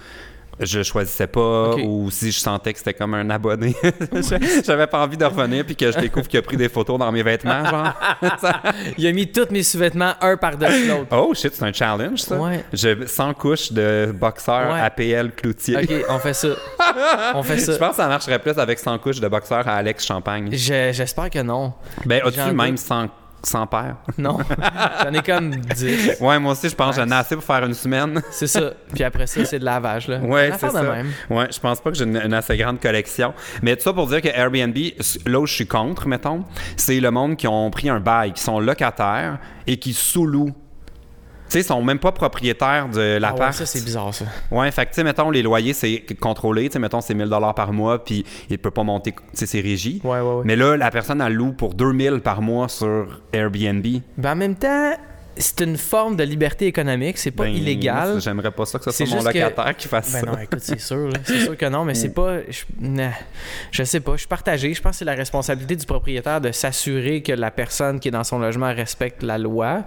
je 0.60 0.82
choisissais 0.82 1.26
pas 1.26 1.74
ou 1.76 2.10
si 2.10 2.30
je 2.30 2.38
sentais 2.38 2.72
que 2.72 2.78
c'était 2.78 2.92
comme 2.94 3.14
un 3.14 3.30
abonné, 3.30 3.74
j'avais 4.64 4.86
pas 4.86 5.00
envie 5.02 5.16
de 5.16 5.24
revenir 5.24 5.64
puis 5.64 5.74
que 5.74 5.90
je 5.90 5.98
découvre 5.98 6.28
qu'il 6.28 6.38
a 6.38 6.42
pris 6.42 6.56
des 6.58 6.68
photos 6.68 6.98
dans 6.98 7.10
mes 7.10 7.22
vêtements 7.22 7.64
genre. 7.64 7.92
Il 8.98 9.06
a 9.06 9.12
mis 9.12 9.32
tous 9.32 9.48
mes 9.50 9.62
sous-vêtements 9.62 10.12
un 10.20 10.36
par-dessus 10.36 10.88
l'autre. 10.88 11.06
Oh 11.16 11.32
shit, 11.34 11.54
c'est 11.54 11.64
un 11.64 11.72
challenge 11.72 12.20
ça. 12.20 12.36
Ouais. 12.38 12.64
Je 12.72 13.06
100 13.06 13.34
couches 13.34 13.72
de 13.72 14.14
boxeur 14.14 14.72
Ouais. 14.74 14.80
APL 14.80 15.32
Cloutier. 15.32 15.78
OK, 15.78 16.04
on 16.10 16.18
fait 16.18 16.34
ça. 16.34 16.48
On 17.34 17.42
fait 17.42 17.58
ça. 17.58 17.72
Je 17.72 17.78
pense 17.78 17.90
que 17.90 17.96
ça 17.96 18.06
marcherait 18.08 18.38
plus 18.38 18.58
avec 18.58 18.78
100 18.78 18.98
couches 18.98 19.20
de 19.20 19.28
boxeur 19.28 19.66
à 19.66 19.76
Alex 19.76 20.04
Champagne. 20.04 20.50
Je- 20.52 20.90
J'espère 20.92 21.30
que 21.30 21.40
non. 21.40 21.72
Ben, 22.04 22.20
as-tu 22.24 22.38
même 22.54 22.70
doute. 22.72 22.78
100, 22.78 23.08
100 23.42 23.66
paires? 23.66 23.96
Non. 24.18 24.38
J'en 25.02 25.12
ai 25.12 25.22
comme 25.22 25.50
10. 25.56 26.16
Ouais, 26.20 26.38
moi 26.38 26.52
aussi, 26.52 26.68
je 26.68 26.74
pense 26.74 26.96
que 26.96 27.02
j'en 27.02 27.08
ai 27.08 27.14
assez 27.14 27.34
pour 27.34 27.44
faire 27.44 27.64
une 27.64 27.74
semaine. 27.74 28.22
C'est 28.30 28.46
ça. 28.46 28.72
Puis 28.94 29.02
après 29.02 29.26
ça, 29.26 29.44
c'est 29.44 29.58
de 29.58 29.64
lavage, 29.64 30.08
là. 30.08 30.18
Ouais, 30.18 30.52
c'est 30.58 30.70
ça. 30.70 30.82
de 30.82 30.88
même. 30.88 31.10
Ouais, 31.30 31.46
je 31.50 31.58
pense 31.58 31.80
pas 31.80 31.90
que 31.90 31.96
j'ai 31.96 32.04
une, 32.04 32.16
une 32.16 32.34
assez 32.34 32.56
grande 32.56 32.80
collection. 32.80 33.34
Mais 33.62 33.74
tout 33.76 33.82
ça 33.82 33.92
pour 33.92 34.06
dire 34.06 34.20
que 34.20 34.28
Airbnb, 34.28 34.76
là 35.26 35.40
où 35.40 35.46
je 35.46 35.54
suis 35.54 35.66
contre, 35.66 36.06
mettons, 36.06 36.44
c'est 36.76 37.00
le 37.00 37.10
monde 37.10 37.36
qui 37.36 37.46
ont 37.48 37.70
pris 37.70 37.88
un 37.88 38.00
bail, 38.00 38.32
qui 38.32 38.42
sont 38.42 38.60
locataires 38.60 39.38
et 39.66 39.78
qui 39.78 39.92
sous-louent. 39.92 40.54
Tu 41.52 41.58
sais, 41.58 41.60
ils 41.60 41.64
sont 41.68 41.82
même 41.82 41.98
pas 41.98 42.12
propriétaires 42.12 42.88
de 42.88 42.98
Ah 42.98 43.02
ouais, 43.14 43.18
l'appart. 43.20 43.52
ça, 43.52 43.66
c'est 43.66 43.84
bizarre, 43.84 44.14
ça. 44.14 44.24
Ouais, 44.50 44.70
fait 44.70 44.86
que, 44.86 44.90
tu 44.90 44.96
sais, 44.96 45.04
mettons, 45.04 45.30
les 45.30 45.42
loyers, 45.42 45.74
c'est 45.74 46.02
contrôlé. 46.18 46.68
Tu 46.68 46.72
sais, 46.74 46.78
mettons, 46.78 47.00
c'est 47.00 47.14
1000 47.14 47.28
par 47.54 47.72
mois, 47.72 48.02
puis 48.02 48.24
il 48.48 48.58
peut 48.58 48.70
pas 48.70 48.82
monter, 48.82 49.12
tu 49.12 49.18
sais, 49.34 49.46
c'est 49.46 49.60
régi. 49.60 50.00
Ouais, 50.02 50.20
ouais, 50.20 50.20
ouais. 50.20 50.42
Mais 50.44 50.56
là, 50.56 50.76
la 50.76 50.90
personne, 50.90 51.20
elle 51.20 51.34
loue 51.34 51.52
pour 51.52 51.74
2000 51.74 52.20
par 52.20 52.40
mois 52.42 52.68
sur 52.68 53.20
Airbnb. 53.32 53.86
Ben, 54.16 54.32
en 54.32 54.36
même 54.36 54.54
temps, 54.56 54.92
c'est 55.36 55.60
une 55.62 55.76
forme 55.78 56.16
de 56.16 56.24
liberté 56.24 56.66
économique. 56.66 57.16
C'est 57.18 57.30
pas 57.30 57.44
Ben, 57.44 57.54
illégal. 57.54 58.20
J'aimerais 58.20 58.50
pas 58.50 58.64
ça 58.66 58.78
que 58.78 58.90
ce 58.90 58.90
soit 59.04 59.16
mon 59.16 59.22
que- 59.22 59.26
locataire 59.28 59.76
qui 59.76 59.88
fasse 59.88 60.12
Ben 60.12 60.20
ça. 60.20 60.26
non, 60.26 60.38
écoute, 60.38 60.60
c'est 60.60 60.80
sûr. 60.80 61.10
C'est 61.24 61.40
sûr 61.40 61.56
que 61.56 61.66
non, 61.66 61.84
mais 61.84 61.94
c'est 61.94 62.10
pas. 62.14 62.38
Je, 62.48 62.62
nah, 62.80 63.12
je 63.70 63.82
sais 63.82 64.00
pas. 64.00 64.12
Je 64.12 64.18
suis 64.18 64.28
partagé. 64.28 64.74
Je 64.74 64.82
pense 64.82 64.92
que 64.92 64.96
c'est 64.98 65.04
la 65.06 65.14
responsabilité 65.14 65.76
du 65.76 65.86
propriétaire 65.86 66.40
de 66.40 66.52
s'assurer 66.52 67.22
que 67.22 67.32
la 67.32 67.50
personne 67.50 67.98
qui 68.00 68.08
est 68.08 68.12
dans 68.12 68.24
son 68.24 68.38
logement 68.38 68.72
respecte 68.74 69.22
la 69.22 69.38
loi. 69.38 69.84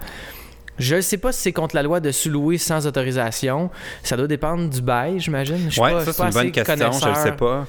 Je 0.78 0.96
ne 0.96 1.00
sais 1.00 1.16
pas 1.18 1.32
si 1.32 1.40
c'est 1.42 1.52
contre 1.52 1.74
la 1.74 1.82
loi 1.82 2.00
de 2.00 2.10
sous-louer 2.10 2.58
sans 2.58 2.86
autorisation. 2.86 3.70
Ça 4.02 4.16
doit 4.16 4.26
dépendre 4.26 4.68
du 4.68 4.82
bail, 4.82 5.18
j'imagine. 5.20 5.64
Je 5.66 5.70
suis 5.70 5.80
Ouais, 5.80 5.92
pas- 5.92 6.00
je 6.00 6.04
ça, 6.10 6.12
c'est 6.12 6.22
une 6.24 6.30
bonne 6.30 6.52
question. 6.52 6.74
Je 6.76 6.82
connaisseur. 7.00 7.16
sais 7.16 7.32
pas. 7.32 7.66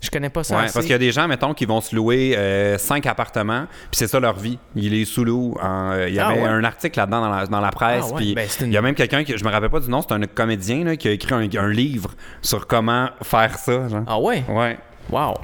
Je 0.00 0.10
connais 0.10 0.30
pas 0.30 0.42
ça 0.42 0.56
Ouais, 0.56 0.62
parce 0.62 0.80
qu'il 0.80 0.90
y 0.90 0.94
a 0.94 0.98
des 0.98 1.12
gens, 1.12 1.28
mettons, 1.28 1.54
qui 1.54 1.64
vont 1.64 1.80
se 1.80 1.94
louer 1.94 2.34
euh, 2.36 2.76
cinq 2.76 3.06
appartements, 3.06 3.66
puis 3.82 3.90
c'est 3.98 4.08
ça 4.08 4.18
leur 4.18 4.36
vie. 4.36 4.58
Ils 4.74 4.90
les 4.90 5.04
sous-louent. 5.04 5.56
en, 5.62 5.92
euh, 5.92 6.08
Il 6.08 6.14
y 6.14 6.18
Ah 6.18 6.28
avait 6.30 6.40
ouais. 6.42 6.48
un 6.48 6.64
article 6.64 6.98
là-dedans 6.98 7.20
dans 7.20 7.30
la, 7.30 7.46
dans 7.46 7.60
la 7.60 7.70
presse, 7.70 8.06
Ah 8.08 8.14
ouais, 8.14 8.16
puis 8.16 8.34
ben, 8.34 8.48
une- 8.60 8.66
il 8.66 8.72
y 8.72 8.76
a 8.76 8.82
même 8.82 8.96
quelqu'un, 8.96 9.22
qui, 9.22 9.38
je 9.38 9.44
me 9.44 9.50
rappelle 9.50 9.70
pas 9.70 9.78
du 9.78 9.88
nom, 9.88 10.02
c'est 10.02 10.12
un 10.12 10.20
comédien 10.22 10.82
là, 10.82 10.96
qui 10.96 11.06
a 11.06 11.12
écrit 11.12 11.32
un, 11.34 11.48
un 11.56 11.68
livre 11.70 12.10
sur 12.42 12.66
comment 12.66 13.10
faire 13.22 13.56
ça. 13.58 13.88
Genre. 13.88 14.02
Ah 14.08 14.18
ouais? 14.18 14.42
Ouais. 14.48 14.76
Wow. 15.08 15.34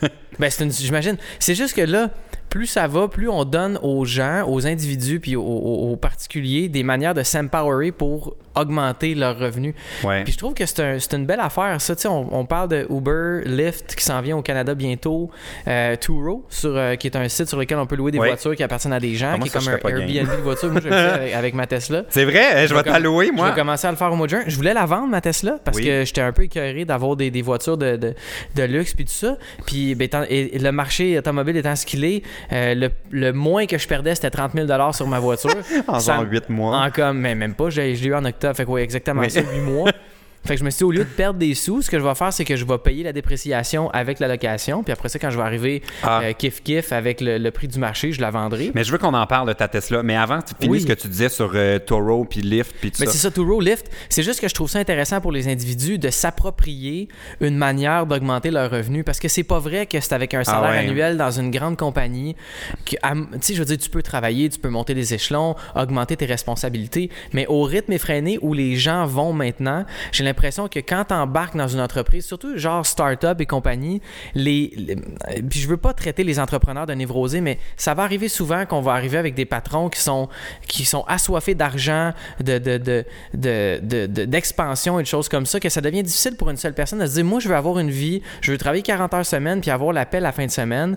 ben, 0.38 0.48
c'est 0.48 0.62
une. 0.62 0.70
J'imagine. 0.70 1.16
C'est 1.40 1.56
juste 1.56 1.74
que 1.74 1.80
là, 1.82 2.10
plus 2.54 2.66
ça 2.66 2.86
va, 2.86 3.08
plus 3.08 3.28
on 3.28 3.44
donne 3.44 3.80
aux 3.82 4.04
gens, 4.04 4.48
aux 4.48 4.64
individus, 4.64 5.18
puis 5.18 5.34
aux, 5.34 5.98
particuliers 6.00 6.68
des 6.68 6.84
manières 6.84 7.12
de 7.12 7.24
s'empowerer 7.24 7.90
pour 7.90 8.36
augmenter 8.54 9.14
leurs 9.14 9.38
revenus. 9.38 9.74
Ouais. 10.02 10.24
Puis 10.24 10.32
je 10.32 10.38
trouve 10.38 10.54
que 10.54 10.64
c'est 10.66 10.80
un- 10.80 10.98
c'est 10.98 11.14
une 11.14 11.26
belle 11.26 11.40
affaire, 11.40 11.80
ça. 11.80 11.94
On, 12.10 12.26
on 12.32 12.44
parle 12.44 12.68
de 12.68 12.86
Uber, 12.90 13.42
Lyft 13.46 13.94
qui 13.94 14.04
s'en 14.04 14.20
vient 14.20 14.36
au 14.36 14.42
Canada 14.42 14.74
bientôt, 14.74 15.30
euh, 15.68 15.96
Turo, 15.96 16.44
sur, 16.48 16.76
euh, 16.76 16.94
qui 16.96 17.06
est 17.06 17.16
un 17.16 17.28
site 17.28 17.48
sur 17.48 17.58
lequel 17.58 17.78
on 17.78 17.86
peut 17.86 17.96
louer 17.96 18.10
des 18.10 18.18
Ouais. 18.18 18.28
voitures 18.28 18.54
qui 18.56 18.62
appartiennent 18.62 18.92
à 18.92 19.00
des 19.00 19.14
gens, 19.14 19.30
Ah, 19.34 19.36
moi, 19.36 19.48
qui 19.48 19.56
est 19.56 19.60
ça, 19.60 19.78
comme 19.78 19.90
je 19.90 19.94
un. 19.96 20.00
Airbnb 20.00 20.36
de 20.36 20.42
voiture. 20.42 20.70
Moi, 20.70 20.80
je 20.82 20.88
le 20.88 20.94
fais 20.94 21.32
avec, 21.34 21.54
ma 21.54 21.66
Tesla. 21.66 22.04
C'est 22.10 22.24
vrai, 22.24 22.44
hein, 22.54 22.66
je 22.66 22.74
vais 22.74 22.82
vais 22.82 22.90
t'allouer, 22.90 23.26
Je 23.28 23.32
moi. 23.32 23.50
vais 23.50 23.54
commencer 23.60 23.86
à 23.86 23.90
le 23.90 23.96
faire 23.96 24.12
au 24.12 24.16
mois 24.16 24.26
de 24.26 24.30
juin. 24.30 24.42
Je 24.46 24.56
voulais 24.56 24.74
la 24.74 24.86
vendre, 24.86 25.08
ma 25.08 25.20
Tesla, 25.20 25.58
parce 25.64 25.76
Oui. 25.78 25.84
que 25.84 26.04
j'étais 26.04 26.20
un 26.20 26.32
peu 26.32 26.42
écœuré 26.44 26.84
d'avoir 26.84 27.16
des, 27.16 27.30
des 27.30 27.42
voitures 27.42 27.76
de, 27.78 27.96
de, 27.96 28.14
de 28.56 28.62
luxe 28.62 28.94
puis 28.94 29.04
tout 29.04 29.12
ça. 29.12 29.36
Puis 29.66 29.94
ben, 29.94 30.08
et, 30.28 30.58
le 30.58 30.70
marché 30.72 31.18
automobile 31.18 31.56
étant 31.56 31.76
ce 31.76 31.86
qu'il 31.86 32.04
est, 32.04 32.22
euh, 32.52 32.74
le, 32.74 32.90
le 33.10 33.32
moins 33.32 33.66
que 33.66 33.78
je 33.78 33.86
perdais, 33.88 34.14
c'était 34.14 34.30
30 34.30 34.52
000 34.54 34.66
sur 34.92 35.06
ma 35.06 35.18
voiture. 35.18 35.50
En 35.88 35.98
Ça- 36.00 36.14
genre 36.16 36.24
8 36.30 36.48
mois. 36.50 36.78
En 36.78 36.90
comme, 36.90 37.18
mais 37.18 37.34
même 37.34 37.54
pas, 37.54 37.70
je 37.70 37.74
je 37.94 38.02
l'ai 38.02 38.06
eu 38.06 38.14
en 38.14 38.24
octobre. 38.24 38.43
Fait 38.52 38.66
que, 38.66 38.78
exactement 38.78 39.22
Oui. 39.22 39.30
ça, 39.30 39.40
8 39.40 39.60
mois. 39.60 39.90
Fait 40.44 40.54
que 40.54 40.60
je 40.60 40.64
me 40.64 40.70
suis 40.70 40.78
dit, 40.78 40.84
au 40.84 40.90
lieu 40.90 41.04
de 41.04 41.08
perdre 41.08 41.38
des 41.38 41.54
sous, 41.54 41.82
ce 41.82 41.90
que 41.90 41.98
je 41.98 42.04
vais 42.04 42.14
faire, 42.14 42.32
c'est 42.32 42.44
que 42.44 42.56
je 42.56 42.64
vais 42.64 42.78
payer 42.78 43.02
la 43.02 43.12
dépréciation 43.12 43.90
avec 43.90 44.20
la 44.20 44.28
location. 44.28 44.82
Puis 44.82 44.92
après 44.92 45.08
ça, 45.08 45.18
quand 45.18 45.30
je 45.30 45.36
vais 45.38 45.42
arriver 45.42 45.82
Ah. 46.02 46.20
euh, 46.22 46.32
kiff-kiff 46.32 46.92
avec 46.92 47.20
le, 47.20 47.38
le 47.38 47.50
prix 47.50 47.68
du 47.68 47.78
marché, 47.78 48.12
je 48.12 48.20
la 48.20 48.30
vendrai. 48.30 48.70
Mais 48.74 48.84
je 48.84 48.92
veux 48.92 48.98
qu'on 48.98 49.14
en 49.14 49.26
parle 49.26 49.48
de 49.48 49.52
ta 49.54 49.68
Tesla. 49.68 50.02
Mais 50.02 50.16
avant, 50.16 50.40
tu 50.42 50.54
finis 50.60 50.72
Oui. 50.72 50.80
ce 50.82 50.86
que 50.86 50.92
tu 50.92 51.08
disais 51.08 51.28
sur 51.28 51.52
euh, 51.54 51.78
Toro 51.78 52.24
puis 52.24 52.42
Lyft 52.42 52.74
puis 52.80 52.92
Mais 53.00 53.06
c'est 53.06 53.18
ça, 53.18 53.30
Turo 53.30 53.60
Lift. 53.60 53.90
C'est 54.08 54.22
juste 54.22 54.40
que 54.40 54.48
je 54.48 54.54
trouve 54.54 54.68
ça 54.68 54.78
intéressant 54.78 55.20
pour 55.20 55.32
les 55.32 55.48
individus 55.48 55.98
de 55.98 56.10
s'approprier 56.10 57.08
une 57.40 57.56
manière 57.56 58.06
d'augmenter 58.06 58.50
leurs 58.50 58.70
revenus 58.70 59.04
parce 59.04 59.20
que 59.20 59.28
c'est 59.28 59.44
pas 59.44 59.58
vrai 59.58 59.86
que 59.86 59.98
c'est 60.00 60.12
avec 60.12 60.34
un 60.34 60.44
salaire 60.44 60.62
Ah 60.64 60.70
ouais. 60.82 60.88
annuel 60.88 61.16
dans 61.16 61.30
une 61.30 61.50
grande 61.50 61.76
compagnie 61.76 62.36
tu 62.84 62.96
sais, 63.40 63.54
je 63.54 63.58
veux 63.58 63.64
dire, 63.64 63.78
tu 63.78 63.90
peux 63.90 64.02
travailler, 64.02 64.48
tu 64.48 64.58
peux 64.58 64.68
monter 64.68 64.94
les 64.94 65.14
échelons, 65.14 65.54
augmenter 65.74 66.16
tes 66.16 66.26
responsabilités, 66.26 67.10
mais 67.32 67.46
au 67.46 67.62
rythme 67.62 67.92
effréné 67.92 68.38
où 68.42 68.52
les 68.54 68.76
gens 68.76 69.06
vont 69.06 69.32
maintenant, 69.32 69.84
j'ai 70.12 70.22
l'impression 70.24 70.33
que 70.34 70.78
quand 70.80 71.04
t'embarques 71.06 71.56
dans 71.56 71.68
une 71.68 71.80
entreprise, 71.80 72.26
surtout 72.26 72.56
genre 72.58 72.84
start-up 72.86 73.40
et 73.40 73.46
compagnie, 73.46 74.00
les, 74.34 74.72
les- 74.76 74.96
puis 75.42 75.58
je 75.60 75.68
veux 75.68 75.76
pas 75.76 75.92
traiter 75.94 76.24
les 76.24 76.38
entrepreneurs 76.38 76.86
de 76.86 76.92
névrosés, 76.94 77.40
mais 77.40 77.58
ça 77.76 77.94
va 77.94 78.02
arriver 78.02 78.28
souvent 78.28 78.66
qu'on 78.66 78.80
va 78.80 78.92
arriver 78.92 79.18
avec 79.18 79.34
des 79.34 79.44
patrons 79.44 79.88
qui 79.88 80.00
sont, 80.00 80.28
qui 80.66 80.84
sont 80.84 81.04
assoiffés 81.08 81.54
d'argent, 81.54 82.12
de, 82.40 82.58
de, 82.58 82.76
de, 82.78 83.04
de- 83.34 84.24
d'expansion 84.24 84.98
et 84.98 85.02
de 85.02 85.08
choses 85.08 85.28
comme 85.28 85.46
ça, 85.46 85.60
que 85.60 85.68
ça 85.68 85.80
devient 85.80 86.02
difficile 86.02 86.36
pour 86.36 86.50
une 86.50 86.56
seule 86.56 86.74
personne 86.74 86.98
de 87.00 87.06
se 87.06 87.14
dire, 87.14 87.24
moi, 87.24 87.40
je 87.40 87.48
veux 87.48 87.56
avoir 87.56 87.78
une 87.78 87.90
vie, 87.90 88.22
je 88.40 88.52
veux 88.52 88.58
travailler 88.58 88.82
40 88.82 89.14
heures 89.14 89.26
semaine, 89.26 89.60
puis 89.60 89.70
avoir 89.70 89.92
l'appel 89.92 90.24
à 90.24 90.28
la 90.28 90.32
fin 90.32 90.46
de 90.46 90.50
semaine. 90.50 90.96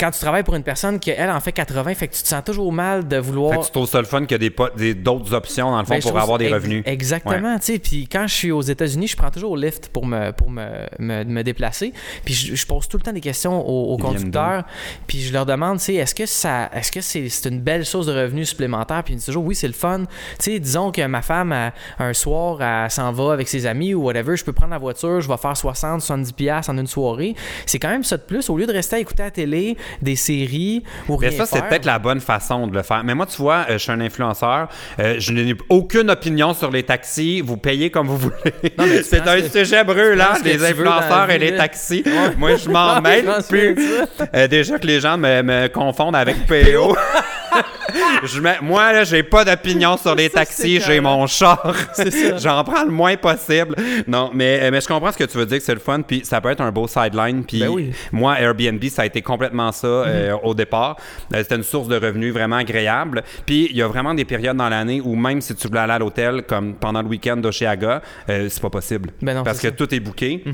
Quand 0.00 0.10
tu 0.10 0.20
travailles 0.20 0.44
pour 0.44 0.54
une 0.54 0.62
personne 0.62 0.98
qui, 0.98 1.10
elle, 1.10 1.30
en 1.30 1.40
fait 1.40 1.52
80, 1.52 1.94
fait 1.94 2.08
que 2.08 2.14
tu 2.14 2.22
te 2.22 2.28
sens 2.28 2.42
toujours 2.42 2.72
mal 2.72 3.06
de 3.06 3.18
vouloir... 3.18 3.52
Fait 3.52 3.58
que 3.60 3.64
tu 3.66 3.72
trouves 3.72 3.88
ça 3.88 3.98
le 3.98 4.06
fun 4.06 4.24
qu'il 4.24 4.42
y 4.42 4.46
a 4.46 4.94
d'autres 4.94 5.34
options, 5.34 5.70
dans 5.70 5.78
le 5.78 5.84
fond, 5.84 5.94
Ben, 5.94 6.00
pour 6.00 6.18
avoir 6.18 6.38
des 6.38 6.48
revenus. 6.48 6.82
Exactement, 6.86 7.58
tu 7.58 7.66
sais. 7.66 7.78
Puis 7.78 8.08
quand 8.10 8.26
je 8.26 8.34
suis 8.34 8.50
aux 8.50 8.62
États-Unis, 8.62 9.08
je 9.08 9.16
prends 9.16 9.30
toujours 9.30 9.58
pour 9.92 10.06
me, 10.06 10.30
pour 10.30 10.50
me, 10.50 10.86
me, 10.98 11.24
me 11.24 11.42
déplacer. 11.42 11.92
Puis 12.24 12.32
je, 12.32 12.54
je 12.54 12.66
pose 12.66 12.88
tout 12.88 12.96
le 12.96 13.02
temps 13.02 13.12
des 13.12 13.20
questions 13.20 13.60
aux, 13.60 13.96
conducteurs. 13.98 14.64
Puis 15.06 15.20
je 15.20 15.32
leur 15.32 15.44
demande, 15.44 15.78
tu 15.78 15.84
sais, 15.84 15.94
est-ce 15.94 16.14
que 16.14 16.24
ça, 16.24 16.70
est-ce 16.72 16.90
que 16.90 17.00
c'est, 17.00 17.48
une 17.50 17.60
belle 17.60 17.84
source 17.84 18.06
de 18.06 18.12
revenus 18.12 18.48
supplémentaire 18.48 19.02
Puis 19.04 19.12
ils 19.12 19.16
me 19.16 19.18
disent 19.18 19.26
toujours, 19.26 19.44
oui, 19.44 19.54
c'est 19.54 19.66
le 19.66 19.74
fun. 19.74 20.04
Tu 20.38 20.52
sais, 20.52 20.58
disons 20.58 20.92
que 20.92 21.06
ma 21.06 21.20
femme, 21.20 21.52
elle, 21.52 21.72
un 21.98 22.12
soir, 22.14 22.62
elle 22.62 22.90
s'en 22.90 23.12
va 23.12 23.32
avec 23.32 23.48
ses 23.48 23.66
amis 23.66 23.92
ou 23.92 24.04
whatever, 24.04 24.34
je 24.36 24.44
peux 24.44 24.52
prendre 24.52 24.72
la 24.72 24.78
voiture, 24.78 25.20
je 25.20 25.28
vais 25.28 25.36
faire 25.36 25.56
60, 25.56 26.00
70 26.00 26.32
pièces 26.32 26.68
en 26.68 26.78
une 26.78 26.86
soirée. 26.86 27.34
C'est 27.66 27.78
quand 27.78 27.90
même 27.90 28.04
ça 28.04 28.16
de 28.16 28.22
plus. 28.22 28.48
Au 28.48 28.56
lieu 28.56 28.66
de 28.66 28.72
rester 28.72 28.96
à 28.96 28.98
écouter 28.98 29.22
à 29.22 29.26
la 29.26 29.30
télé 29.30 29.76
des 30.02 30.16
séries 30.16 30.82
ou 31.08 31.18
Mais 31.20 31.28
rien 31.28 31.38
ça, 31.38 31.46
c'est 31.46 31.62
peut-être 31.68 31.84
la 31.84 31.98
bonne 31.98 32.20
façon 32.20 32.66
de 32.66 32.74
le 32.74 32.82
faire. 32.82 33.02
Mais 33.04 33.14
moi, 33.14 33.26
tu 33.26 33.36
vois, 33.36 33.66
euh, 33.68 33.72
je 33.74 33.78
suis 33.78 33.92
un 33.92 34.00
influenceur. 34.00 34.68
euh, 34.98 35.16
je 35.18 35.32
n'ai 35.32 35.54
aucune 35.68 36.10
opinion 36.10 36.54
sur 36.54 36.70
les 36.70 36.82
taxis. 36.82 37.40
Vous 37.40 37.56
payez 37.56 37.90
comme 37.90 38.06
vous 38.08 38.16
voulez. 38.16 38.54
Mais 38.78 39.02
c'est 39.02 39.26
un 39.26 39.42
sujet 39.48 39.84
brûlant, 39.84 40.34
les 40.44 40.64
influenceurs 40.64 41.30
et 41.30 41.38
les 41.38 41.56
taxis. 41.56 42.04
Moi, 42.38 42.56
je 42.56 42.68
m'en 42.68 43.00
mêle 43.00 43.28
plus. 43.48 43.76
Euh, 44.34 44.46
déjà 44.48 44.78
que 44.78 44.86
les 44.86 45.00
gens 45.00 45.16
me, 45.18 45.42
me 45.42 45.68
confondent 45.68 46.16
avec 46.16 46.46
PO. 46.46 46.96
Je 48.22 48.40
mets- 48.40 48.58
moi, 48.62 48.92
là, 48.92 49.02
j'ai 49.04 49.22
pas 49.22 49.44
d'opinion 49.44 49.96
sur 49.96 50.14
les 50.14 50.28
Ça, 50.28 50.40
taxis. 50.40 50.80
J'ai 50.80 51.00
mon 51.00 51.26
char. 51.26 51.74
J'en 52.38 52.62
prends 52.62 52.84
le 52.84 52.90
moins 52.90 53.16
possible. 53.16 53.74
Non, 54.06 54.30
mais, 54.32 54.70
mais 54.70 54.80
je 54.80 54.86
comprends 54.86 55.10
ce 55.10 55.16
que 55.18 55.24
tu 55.24 55.38
veux 55.38 55.46
dire, 55.46 55.58
que 55.58 55.64
c'est 55.64 55.74
le 55.74 55.80
fun. 55.80 56.02
Puis 56.02 56.22
ça 56.24 56.40
peut 56.40 56.50
être 56.50 56.60
un 56.60 56.70
beau 56.70 56.86
sideline. 56.86 57.44
Puis 57.44 57.60
Ben 57.60 57.68
oui. 57.68 57.90
moi, 58.12 58.38
Airbnb, 58.38 58.82
ça 58.84 59.02
a 59.02 59.06
été 59.06 59.22
complètement 59.22 59.72
ça 59.80 59.86
euh, 59.86 60.36
au 60.42 60.54
départ. 60.54 60.96
Euh, 61.34 61.38
C'était 61.42 61.56
une 61.56 61.62
source 61.62 61.88
de 61.88 61.96
revenus 61.96 62.32
vraiment 62.32 62.56
agréable. 62.56 63.22
Puis 63.46 63.68
il 63.70 63.76
y 63.76 63.82
a 63.82 63.88
vraiment 63.88 64.14
des 64.14 64.24
périodes 64.24 64.56
dans 64.56 64.68
l'année 64.68 65.00
où 65.02 65.14
même 65.16 65.40
si 65.40 65.54
tu 65.54 65.68
voulais 65.68 65.80
aller 65.80 65.92
à 65.92 65.98
l'hôtel, 65.98 66.42
comme 66.46 66.74
pendant 66.74 67.02
le 67.02 67.08
week-end 67.08 67.36
d'Oshiaga, 67.36 68.02
euh, 68.28 68.48
c'est 68.48 68.62
pas 68.62 68.70
possible. 68.70 69.10
Ben 69.22 69.34
non, 69.36 69.42
parce 69.42 69.60
que 69.60 69.68
ça. 69.68 69.74
tout 69.74 69.92
est 69.94 70.00
booké. 70.00 70.44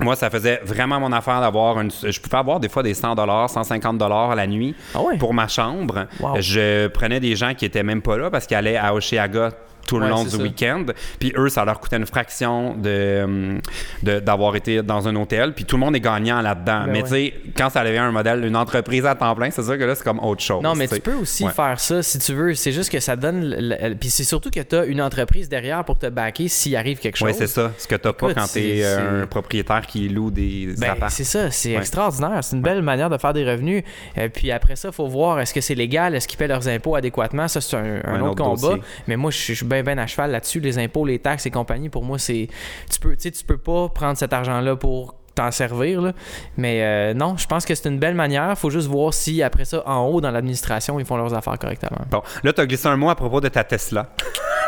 Moi, 0.00 0.16
ça 0.16 0.30
faisait 0.30 0.60
vraiment 0.64 0.98
mon 0.98 1.12
affaire 1.12 1.40
d'avoir 1.40 1.78
une. 1.80 1.90
Je 1.90 2.18
pouvais 2.18 2.38
avoir 2.38 2.58
des 2.58 2.68
fois 2.70 2.82
des 2.82 2.94
100 2.94 3.14
150 3.48 4.02
la 4.34 4.46
nuit 4.46 4.74
Ah 4.94 5.02
ouais? 5.02 5.18
pour 5.18 5.34
ma 5.34 5.48
chambre. 5.48 6.06
Wow. 6.18 6.36
Je 6.40 6.86
prenais 6.88 7.20
des 7.20 7.36
gens 7.36 7.52
qui 7.54 7.66
étaient 7.66 7.82
même 7.82 8.00
pas 8.00 8.16
là 8.16 8.30
parce 8.30 8.46
qu'ils 8.46 8.56
allaient 8.56 8.78
à 8.78 8.94
Oshiaga 8.94 9.50
tout 9.86 9.98
le 9.98 10.04
Ouais, 10.04 10.10
long 10.10 10.24
du 10.24 10.36
week-end. 10.36 10.84
Puis 11.18 11.32
eux, 11.36 11.48
ça 11.48 11.64
leur 11.64 11.80
coûtait 11.80 11.96
une 11.96 12.06
fraction 12.06 12.74
de, 12.74 13.22
hum, 13.24 13.60
de- 14.02 14.20
d'avoir 14.20 14.56
été 14.56 14.82
dans 14.82 15.06
un 15.08 15.16
hôtel. 15.16 15.52
Puis 15.54 15.64
tout 15.64 15.76
le 15.76 15.80
monde 15.80 15.96
est 15.96 16.00
gagnant 16.00 16.40
là-dedans. 16.40 16.84
Ben 16.84 16.92
mais 16.92 17.02
ouais. 17.02 17.08
tu 17.08 17.08
sais, 17.10 17.34
quand 17.56 17.70
ça 17.70 17.80
avait 17.80 17.98
un 17.98 18.10
modèle, 18.12 18.44
une 18.44 18.56
entreprise 18.56 19.04
à 19.06 19.14
temps 19.14 19.34
plein, 19.34 19.50
c'est 19.50 19.62
sûr 19.62 19.78
que 19.78 19.84
là, 19.84 19.94
c'est 19.94 20.04
comme 20.04 20.20
autre 20.20 20.42
chose. 20.42 20.62
Non, 20.62 20.74
mais 20.74 20.88
tu 20.88 21.00
peux 21.00 21.14
aussi 21.14 21.44
Ouais. 21.44 21.50
faire 21.52 21.78
ça 21.80 22.02
si 22.02 22.18
tu 22.18 22.32
veux. 22.34 22.54
C'est 22.54 22.72
juste 22.72 22.90
que 22.90 23.00
ça 23.00 23.16
donne. 23.16 23.96
Puis 24.00 24.10
c'est 24.10 24.24
surtout 24.24 24.50
que 24.50 24.60
tu 24.60 24.76
as 24.76 24.84
une 24.84 25.00
entreprise 25.02 25.48
derrière 25.48 25.84
pour 25.84 25.98
te 25.98 26.06
backer 26.06 26.48
s'il 26.48 26.76
arrive 26.76 26.98
quelque 26.98 27.16
chose. 27.16 27.28
Oui, 27.28 27.34
c'est 27.36 27.46
ça. 27.46 27.72
Ce 27.78 27.86
que 27.86 27.94
t'as 27.96 28.12
pas 28.12 28.26
Écoute, 28.30 28.36
quand 28.38 28.46
t'es 28.52 28.78
c'est- 28.78 28.84
euh, 28.84 29.22
un 29.22 29.26
propriétaire 29.26 29.86
qui 29.86 30.08
loue 30.08 30.30
des 30.30 30.74
Ben, 30.78 30.94
c'est 31.08 31.24
ça, 31.24 31.50
c'est 31.50 31.72
extraordinaire. 31.72 32.38
C'est 32.42 32.56
une 32.56 32.62
belle 32.62 32.82
manière 32.82 33.10
de 33.10 33.18
faire 33.18 33.32
des 33.32 33.44
revenus. 33.44 33.82
Euh, 34.18 34.28
puis 34.28 34.50
après 34.50 34.76
ça, 34.76 34.88
il 34.88 34.94
faut 34.94 35.06
voir 35.08 35.40
est-ce 35.40 35.52
que 35.54 35.60
c'est 35.60 35.74
légal, 35.74 36.14
est-ce 36.14 36.28
qu'ils 36.28 36.38
paient 36.38 36.48
leurs 36.48 36.68
impôts 36.68 36.94
adéquatement? 36.94 37.48
Ça, 37.48 37.60
c'est 37.60 37.76
un, 37.76 38.00
un 38.04 38.14
Un 38.14 38.20
autre, 38.20 38.42
autre 38.42 38.60
combat. 38.62 38.82
Mais 39.06 39.16
moi, 39.16 39.30
je 39.30 39.36
suis 39.38 39.52
je 39.52 39.58
suis 39.58 39.66
bien, 39.72 39.82
bien 39.82 39.98
à 39.98 40.06
cheval 40.06 40.30
là-dessus. 40.30 40.60
Les 40.60 40.78
impôts, 40.78 41.04
les 41.04 41.18
taxes 41.18 41.46
et 41.46 41.50
compagnie, 41.50 41.88
pour 41.88 42.04
moi, 42.04 42.18
c'est. 42.18 42.48
Tu 42.90 43.00
peux, 43.00 43.16
tu 43.16 43.32
peux 43.46 43.58
pas 43.58 43.88
prendre 43.88 44.16
cet 44.16 44.32
argent-là 44.32 44.76
pour 44.76 45.21
t'en 45.34 45.50
servir. 45.50 46.00
là. 46.02 46.12
Mais 46.56 46.82
euh, 46.82 47.14
non, 47.14 47.36
je 47.36 47.46
pense 47.46 47.64
que 47.64 47.74
c'est 47.74 47.88
une 47.88 47.98
belle 47.98 48.14
manière. 48.14 48.56
faut 48.58 48.70
juste 48.70 48.88
voir 48.88 49.14
si 49.14 49.42
après 49.42 49.64
ça, 49.64 49.82
en 49.86 50.06
haut, 50.06 50.20
dans 50.20 50.30
l'administration, 50.30 50.98
ils 51.00 51.06
font 51.06 51.16
leurs 51.16 51.34
affaires 51.34 51.58
correctement. 51.58 51.98
Bon, 52.10 52.22
là, 52.42 52.52
tu 52.52 52.60
as 52.60 52.66
glissé 52.66 52.88
un 52.88 52.96
mot 52.96 53.10
à 53.10 53.14
propos 53.14 53.40
de 53.40 53.48
ta 53.48 53.64
Tesla. 53.64 54.08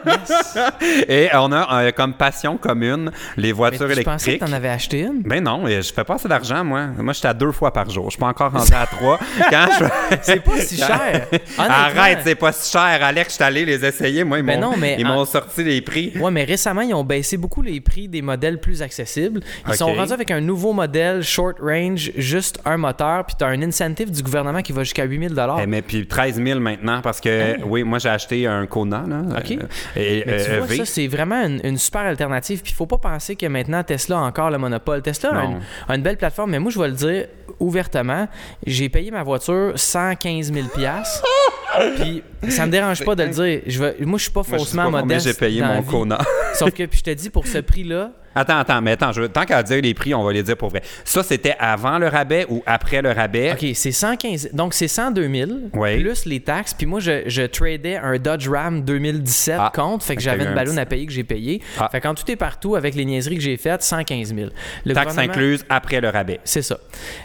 Et 1.08 1.28
on 1.34 1.50
a 1.52 1.82
euh, 1.82 1.90
comme 1.92 2.14
passion 2.14 2.56
commune 2.56 3.10
les 3.36 3.48
Mais 3.48 3.52
voitures 3.52 3.88
tu 3.88 4.02
pensais 4.04 4.30
électriques. 4.32 4.40
que 4.40 4.44
t'en 4.46 4.52
avais 4.52 4.68
acheté 4.68 5.00
une? 5.00 5.22
Ben 5.22 5.42
non, 5.42 5.66
je 5.66 5.92
fais 5.92 6.04
pas 6.04 6.14
assez 6.14 6.28
d'argent, 6.28 6.62
moi. 6.64 6.86
Moi, 6.98 7.12
j'étais 7.12 7.28
à 7.28 7.34
deux 7.34 7.52
fois 7.52 7.72
par 7.72 7.90
jour. 7.90 8.04
Je 8.06 8.10
suis 8.10 8.20
pas 8.20 8.26
encore 8.28 8.52
rendu 8.52 8.72
à 8.72 8.86
trois. 8.86 9.18
Quand 9.50 9.66
je... 9.78 9.84
C'est 10.22 10.40
pas 10.42 10.58
si 10.58 10.76
cher. 10.78 11.26
Arrête, 11.58 12.20
c'est 12.24 12.34
pas 12.34 12.52
si 12.52 12.70
cher. 12.70 12.82
Alex, 13.02 13.30
je 13.30 13.34
suis 13.34 13.44
allé 13.44 13.64
les 13.64 13.84
essayer. 13.84 14.24
Moi, 14.24 14.38
ils 14.38 14.44
Ben 14.44 14.60
m'ont 14.60 14.70
non, 14.72 14.76
mais 14.78 14.96
ils 14.98 15.06
en- 15.06 15.14
m'ont 15.14 15.24
sorti 15.24 15.64
les 15.64 15.80
prix. 15.80 16.12
Ouais, 16.18 16.30
mais 16.30 16.44
récemment, 16.44 16.82
ils 16.82 16.94
ont 16.94 17.04
baissé 17.04 17.36
beaucoup 17.36 17.62
les 17.62 17.80
prix 17.80 18.08
des 18.08 18.22
modèles 18.22 18.60
plus 18.60 18.82
accessibles. 18.82 19.40
Ils 19.68 19.74
sont 19.74 19.92
rendus 19.92 20.12
avec 20.12 20.30
un 20.30 20.41
nouveau 20.42 20.72
modèle 20.72 21.22
short 21.22 21.56
range, 21.60 22.12
juste 22.16 22.60
un 22.64 22.76
moteur, 22.76 23.24
puis 23.24 23.36
tu 23.38 23.44
as 23.44 23.48
un 23.48 23.62
incentive 23.62 24.10
du 24.10 24.22
gouvernement 24.22 24.62
qui 24.62 24.72
va 24.72 24.84
jusqu'à 24.84 25.04
8000 25.04 25.34
Eh, 25.60 25.66
mais 25.66 25.82
puis 25.82 26.06
13 26.06 26.42
000 26.42 26.60
maintenant 26.60 27.00
parce 27.00 27.20
que, 27.20 27.62
oui, 27.64 27.82
moi, 27.82 27.98
j'ai 27.98 28.08
acheté 28.08 28.46
un 28.46 28.66
Kona. 28.66 29.04
Là. 29.08 29.22
OK. 29.38 29.52
euh, 29.52 29.56
et, 29.96 30.24
Mais 30.26 30.44
tu 30.44 30.50
euh, 30.50 30.58
vois, 30.58 30.66
V. 30.66 30.76
ça, 30.78 30.84
c'est 30.84 31.06
vraiment 31.06 31.42
une, 31.44 31.60
une 31.64 31.78
super 31.78 32.02
alternative. 32.02 32.62
Puis 32.62 32.72
il 32.72 32.76
faut 32.76 32.86
pas 32.86 32.98
penser 32.98 33.36
que 33.36 33.46
maintenant 33.46 33.82
Tesla 33.82 34.18
a 34.18 34.22
encore 34.22 34.50
le 34.50 34.58
monopole. 34.58 35.02
Tesla 35.02 35.30
a 35.30 35.44
une, 35.44 35.60
a 35.88 35.96
une 35.96 36.02
belle 36.02 36.16
plateforme, 36.18 36.50
mais 36.50 36.58
moi, 36.58 36.70
je 36.70 36.78
vais 36.78 36.88
le 36.88 36.94
dire 36.94 37.26
ouvertement. 37.60 38.28
J'ai 38.66 38.88
payé 38.88 39.10
ma 39.10 39.22
voiture 39.22 39.72
115 39.76 40.52
000 40.52 40.66
Puis 41.96 42.22
ça 42.50 42.66
me 42.66 42.70
dérange 42.70 43.04
pas 43.04 43.14
de 43.14 43.22
le 43.24 43.30
dire. 43.30 43.60
Je 43.66 43.82
vais, 43.82 43.96
moi, 44.00 44.18
je 44.18 44.24
suis 44.24 44.32
pas 44.32 44.40
Moi, 44.40 44.46
je 44.46 44.52
sais 44.52 44.58
faussement 44.58 44.82
pas 44.84 45.00
combien 45.00 45.02
modeste. 45.02 45.26
j'ai 45.26 45.34
payé 45.34 45.62
mon 45.62 45.80
vie. 45.80 45.86
Kona. 45.90 46.18
Sauf 46.54 46.70
que, 46.70 46.84
puis 46.84 46.98
je 46.98 47.04
te 47.04 47.10
dis, 47.10 47.30
pour 47.30 47.46
ce 47.46 47.58
prix-là, 47.58 48.12
Attends, 48.34 48.58
attends, 48.58 48.80
mais 48.80 48.92
attends, 48.92 49.12
je, 49.12 49.22
tant 49.24 49.44
qu'à 49.44 49.62
dire 49.62 49.80
les 49.82 49.94
prix, 49.94 50.14
on 50.14 50.22
va 50.24 50.32
les 50.32 50.42
dire 50.42 50.56
pour 50.56 50.70
vrai. 50.70 50.82
Ça, 51.04 51.22
c'était 51.22 51.54
avant 51.58 51.98
le 51.98 52.08
rabais 52.08 52.46
ou 52.48 52.62
après 52.66 53.02
le 53.02 53.10
rabais? 53.12 53.52
OK, 53.52 53.66
c'est 53.74 53.92
115. 53.92 54.50
Donc, 54.52 54.74
c'est 54.74 54.88
102 54.88 55.28
000 55.28 55.50
Oui. 55.74 56.00
plus 56.00 56.24
les 56.26 56.40
taxes. 56.40 56.74
Puis 56.74 56.86
moi, 56.86 57.00
je, 57.00 57.22
je 57.26 57.42
tradais 57.42 57.96
un 57.96 58.16
Dodge 58.18 58.48
Ram 58.48 58.82
2017 58.82 59.56
Ah. 59.58 59.72
contre. 59.74 60.04
Fait 60.04 60.16
que 60.16 60.22
j'avais 60.22 60.44
une 60.44 60.50
un 60.50 60.54
ballonne 60.54 60.74
petit- 60.74 60.80
à 60.80 60.86
payer 60.86 61.06
que 61.06 61.12
j'ai 61.12 61.24
payé. 61.24 61.60
Ah. 61.78 61.88
Fait 61.90 62.00
quand 62.00 62.14
tout 62.14 62.30
est 62.30 62.36
partout 62.36 62.74
avec 62.76 62.94
les 62.94 63.04
niaiseries 63.04 63.36
que 63.36 63.42
j'ai 63.42 63.56
faites, 63.56 63.82
115 63.82 64.34
000. 64.34 64.48
Le 64.84 64.94
Taxes 64.94 65.08
gouvernement- 65.10 65.32
incluses 65.32 65.64
après 65.68 66.00
le 66.00 66.08
rabais. 66.08 66.40
C'est 66.44 66.62
ça. 66.62 66.78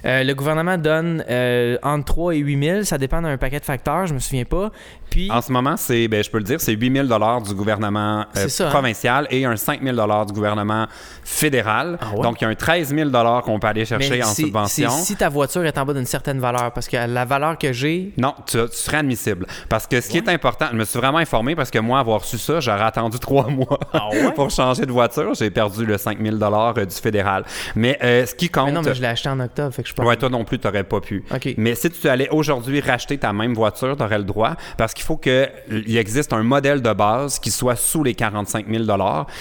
Euh, 0.05 0.23
le 0.23 0.33
gouvernement 0.33 0.77
donne 0.77 1.23
euh, 1.29 1.77
entre 1.83 2.05
3 2.05 2.35
et 2.35 2.39
8 2.39 2.63
000. 2.65 2.83
Ça 2.83 2.97
dépend 2.97 3.21
d'un 3.21 3.37
paquet 3.37 3.59
de 3.59 3.65
facteurs, 3.65 4.07
je 4.07 4.13
me 4.13 4.19
souviens 4.19 4.45
pas. 4.45 4.71
Puis, 5.09 5.29
En 5.31 5.41
ce 5.41 5.51
moment, 5.51 5.75
c'est, 5.77 6.07
ben, 6.07 6.23
je 6.23 6.29
peux 6.29 6.37
le 6.37 6.43
dire, 6.43 6.59
c'est 6.61 6.73
8 6.73 7.07
000 7.07 7.39
du 7.41 7.53
gouvernement 7.53 8.25
euh, 8.35 8.47
hein? 8.59 8.69
provincial 8.69 9.27
et 9.31 9.45
un 9.45 9.55
5 9.55 9.81
000 9.83 10.25
du 10.25 10.33
gouvernement 10.33 10.87
fédéral. 11.23 11.97
Ah 12.01 12.15
ouais? 12.15 12.21
Donc, 12.21 12.41
il 12.41 12.43
y 12.43 12.47
a 12.47 12.49
un 12.49 12.55
13 12.55 12.93
000 12.93 13.09
qu'on 13.41 13.59
peut 13.59 13.67
aller 13.67 13.85
chercher 13.85 14.09
Mais 14.17 14.23
en 14.23 14.27
subvention. 14.33 14.89
si 14.89 15.15
ta 15.15 15.29
voiture 15.29 15.65
est 15.65 15.77
en 15.77 15.85
bas 15.85 15.93
d'une 15.93 16.05
certaine 16.05 16.39
valeur, 16.39 16.71
parce 16.71 16.87
que 16.87 16.97
la 16.97 17.25
valeur 17.25 17.57
que 17.57 17.73
j'ai, 17.73 18.13
Non, 18.17 18.33
tu, 18.45 18.57
tu 18.57 18.77
serais 18.77 18.97
admissible. 18.97 19.45
Parce 19.69 19.87
que 19.87 20.01
ce 20.01 20.09
qui 20.09 20.17
est 20.17 20.29
important, 20.29 20.67
je 20.71 20.77
me 20.77 20.85
suis 20.85 20.99
vraiment 20.99 21.17
informé 21.19 21.55
parce 21.55 21.71
que 21.71 21.79
moi, 21.79 21.99
avoir 21.99 22.23
su 22.23 22.37
ça, 22.37 22.59
j'aurais 22.59 22.83
attendu 22.83 23.19
trois 23.19 23.47
mois 23.47 23.79
Ah 23.93 24.09
ouais? 24.11 24.31
pour 24.33 24.49
changer 24.49 24.85
de 24.85 24.91
voiture. 24.91 25.33
J'ai 25.33 25.49
perdu 25.49 25.85
le 25.85 25.97
5 25.97 26.19
000 26.21 26.37
euh, 26.41 26.85
du 26.85 26.95
fédéral. 26.95 27.43
Mais 27.75 27.97
euh, 28.03 28.25
ce 28.25 28.35
qui 28.35 28.49
compte. 28.49 28.65
mais 28.67 28.71
non, 28.71 28.81
mais 28.81 28.93
je 28.93 29.01
l'ai 29.01 29.07
acheté 29.07 29.29
en 29.29 29.39
octobre, 29.39 29.73
fait 29.73 29.83
que 29.83 29.89
je. 29.89 30.01
Ouais, 30.01 30.15
toi 30.15 30.29
non 30.29 30.43
plus, 30.43 30.59
tu 30.59 30.67
n'aurais 30.67 30.83
pas 30.83 30.99
pu. 31.01 31.23
Ok. 31.33 31.53
Mais 31.57 31.75
si 31.75 31.89
tu 31.89 32.07
allais 32.07 32.29
aujourd'hui 32.29 32.79
racheter 32.79 33.17
ta 33.17 33.33
même 33.33 33.53
voiture, 33.53 33.95
tu 33.97 34.03
aurais 34.03 34.17
le 34.17 34.23
droit 34.23 34.55
parce 34.77 34.93
qu'il 34.97 35.05
faut 35.05 35.17
qu'il 35.17 35.97
existe 35.97 36.33
un 36.33 36.43
modèle 36.43 36.81
de 36.81 36.91
base 36.91 37.39
qui 37.39 37.51
soit 37.51 37.75
sous 37.75 38.03
les 38.03 38.15
45 38.15 38.65
000 38.67 38.83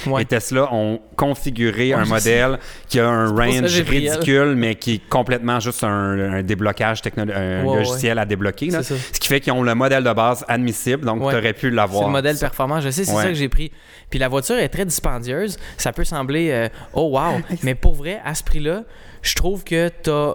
Ouais. 0.06 0.22
Et 0.22 0.24
Tesla 0.26 0.72
ont 0.72 1.00
configuré 1.16 1.92
un 1.92 2.04
modèle 2.04 2.58
qui 2.88 3.00
a 3.00 3.08
un 3.08 3.28
range 3.34 3.80
ridicule, 3.80 4.54
mais 4.56 4.74
qui 4.74 4.94
est 4.94 5.08
complètement 5.08 5.58
juste 5.60 5.82
un, 5.82 6.34
un 6.34 6.42
déblocage 6.42 7.00
technologique, 7.02 7.36
un 7.36 7.64
Ouais, 7.64 7.76
logiciel 7.78 8.18
à 8.18 8.24
débloquer. 8.26 8.66
là. 8.66 8.82
Ce 8.82 8.94
qui 9.18 9.28
fait 9.28 9.40
qu'ils 9.40 9.52
ont 9.52 9.62
le 9.62 9.74
modèle 9.74 10.04
de 10.04 10.12
base 10.12 10.44
admissible, 10.48 11.04
donc 11.04 11.20
tu 11.30 11.34
aurais 11.36 11.54
pu 11.54 11.70
l'avoir. 11.70 12.02
C'est 12.02 12.06
le 12.08 12.12
modèle 12.12 12.38
performant, 12.38 12.80
je 12.80 12.90
sais, 12.90 13.04
c'est 13.04 13.12
ça 13.14 13.24
que 13.28 13.34
j'ai 13.34 13.48
pris. 13.48 13.72
Puis 14.10 14.18
la 14.18 14.28
voiture 14.28 14.56
est 14.56 14.68
très 14.68 14.84
dispendieuse. 14.84 15.56
Ça 15.78 15.92
peut 15.92 16.04
sembler, 16.04 16.50
euh, 16.50 16.68
oh 16.92 17.08
wow, 17.18 17.40
mais 17.62 17.74
pour 17.74 17.94
vrai, 17.94 18.20
à 18.24 18.34
ce 18.34 18.44
prix-là, 18.44 18.84
je 19.22 19.34
trouve 19.34 19.64
que 19.64 19.88
t'as 19.88 20.34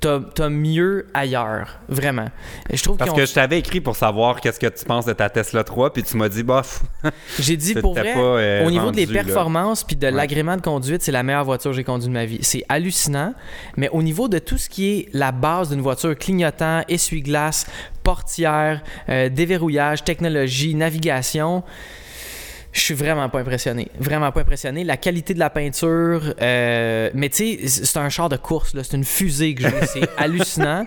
t'as 0.00 0.48
mieux 0.48 1.06
ailleurs, 1.12 1.78
vraiment. 1.88 2.28
Je 2.72 2.82
trouve 2.82 2.96
Parce 2.96 3.12
que 3.12 3.26
je 3.26 3.34
t'avais 3.34 3.58
écrit 3.58 3.80
pour 3.80 3.96
savoir 3.96 4.40
qu'est-ce 4.40 4.60
que 4.60 4.66
tu 4.66 4.84
penses 4.84 5.06
de 5.06 5.12
ta 5.12 5.28
Tesla 5.28 5.64
3, 5.64 5.92
puis 5.92 6.02
tu 6.02 6.16
m'as 6.16 6.28
dit, 6.28 6.42
bof. 6.42 6.82
J'ai 7.38 7.56
dit 7.56 7.74
pour 7.74 7.94
pas, 7.94 8.02
vrai, 8.02 8.14
euh, 8.16 8.66
au 8.66 8.70
niveau 8.70 8.90
des 8.90 9.06
vendu, 9.06 9.16
là. 9.16 9.24
performances 9.24 9.84
puis 9.84 9.96
de 9.96 10.06
l'agrément 10.06 10.56
de 10.56 10.62
conduite, 10.62 11.02
c'est 11.02 11.12
la 11.12 11.22
meilleure 11.22 11.44
voiture 11.44 11.70
que 11.70 11.76
j'ai 11.76 11.84
conduite 11.84 12.08
de 12.08 12.14
ma 12.14 12.24
vie. 12.24 12.38
C'est 12.42 12.64
hallucinant, 12.68 13.34
mais 13.76 13.88
au 13.90 14.02
niveau 14.02 14.28
de 14.28 14.38
tout 14.38 14.58
ce 14.58 14.68
qui 14.68 14.90
est 14.90 15.08
la 15.12 15.32
base 15.32 15.70
d'une 15.70 15.80
voiture, 15.80 16.16
clignotant, 16.16 16.82
essuie-glace, 16.88 17.66
portière, 18.02 18.82
euh, 19.08 19.28
déverrouillage, 19.28 20.04
technologie, 20.04 20.74
navigation, 20.74 21.62
je 22.72 22.80
suis 22.80 22.94
vraiment 22.94 23.28
pas 23.28 23.40
impressionné. 23.40 23.88
Vraiment 23.98 24.30
pas 24.30 24.40
impressionné. 24.40 24.84
La 24.84 24.96
qualité 24.96 25.34
de 25.34 25.38
la 25.38 25.50
peinture, 25.50 26.34
euh, 26.40 27.10
mais 27.14 27.28
tu 27.30 27.58
sais, 27.66 27.84
c'est 27.84 27.98
un 27.98 28.08
char 28.08 28.28
de 28.28 28.36
course, 28.36 28.74
là. 28.74 28.82
c'est 28.84 28.96
une 28.96 29.04
fusée 29.04 29.54
que 29.54 29.62
j'ai. 29.62 29.86
C'est 29.86 30.08
hallucinant. 30.18 30.84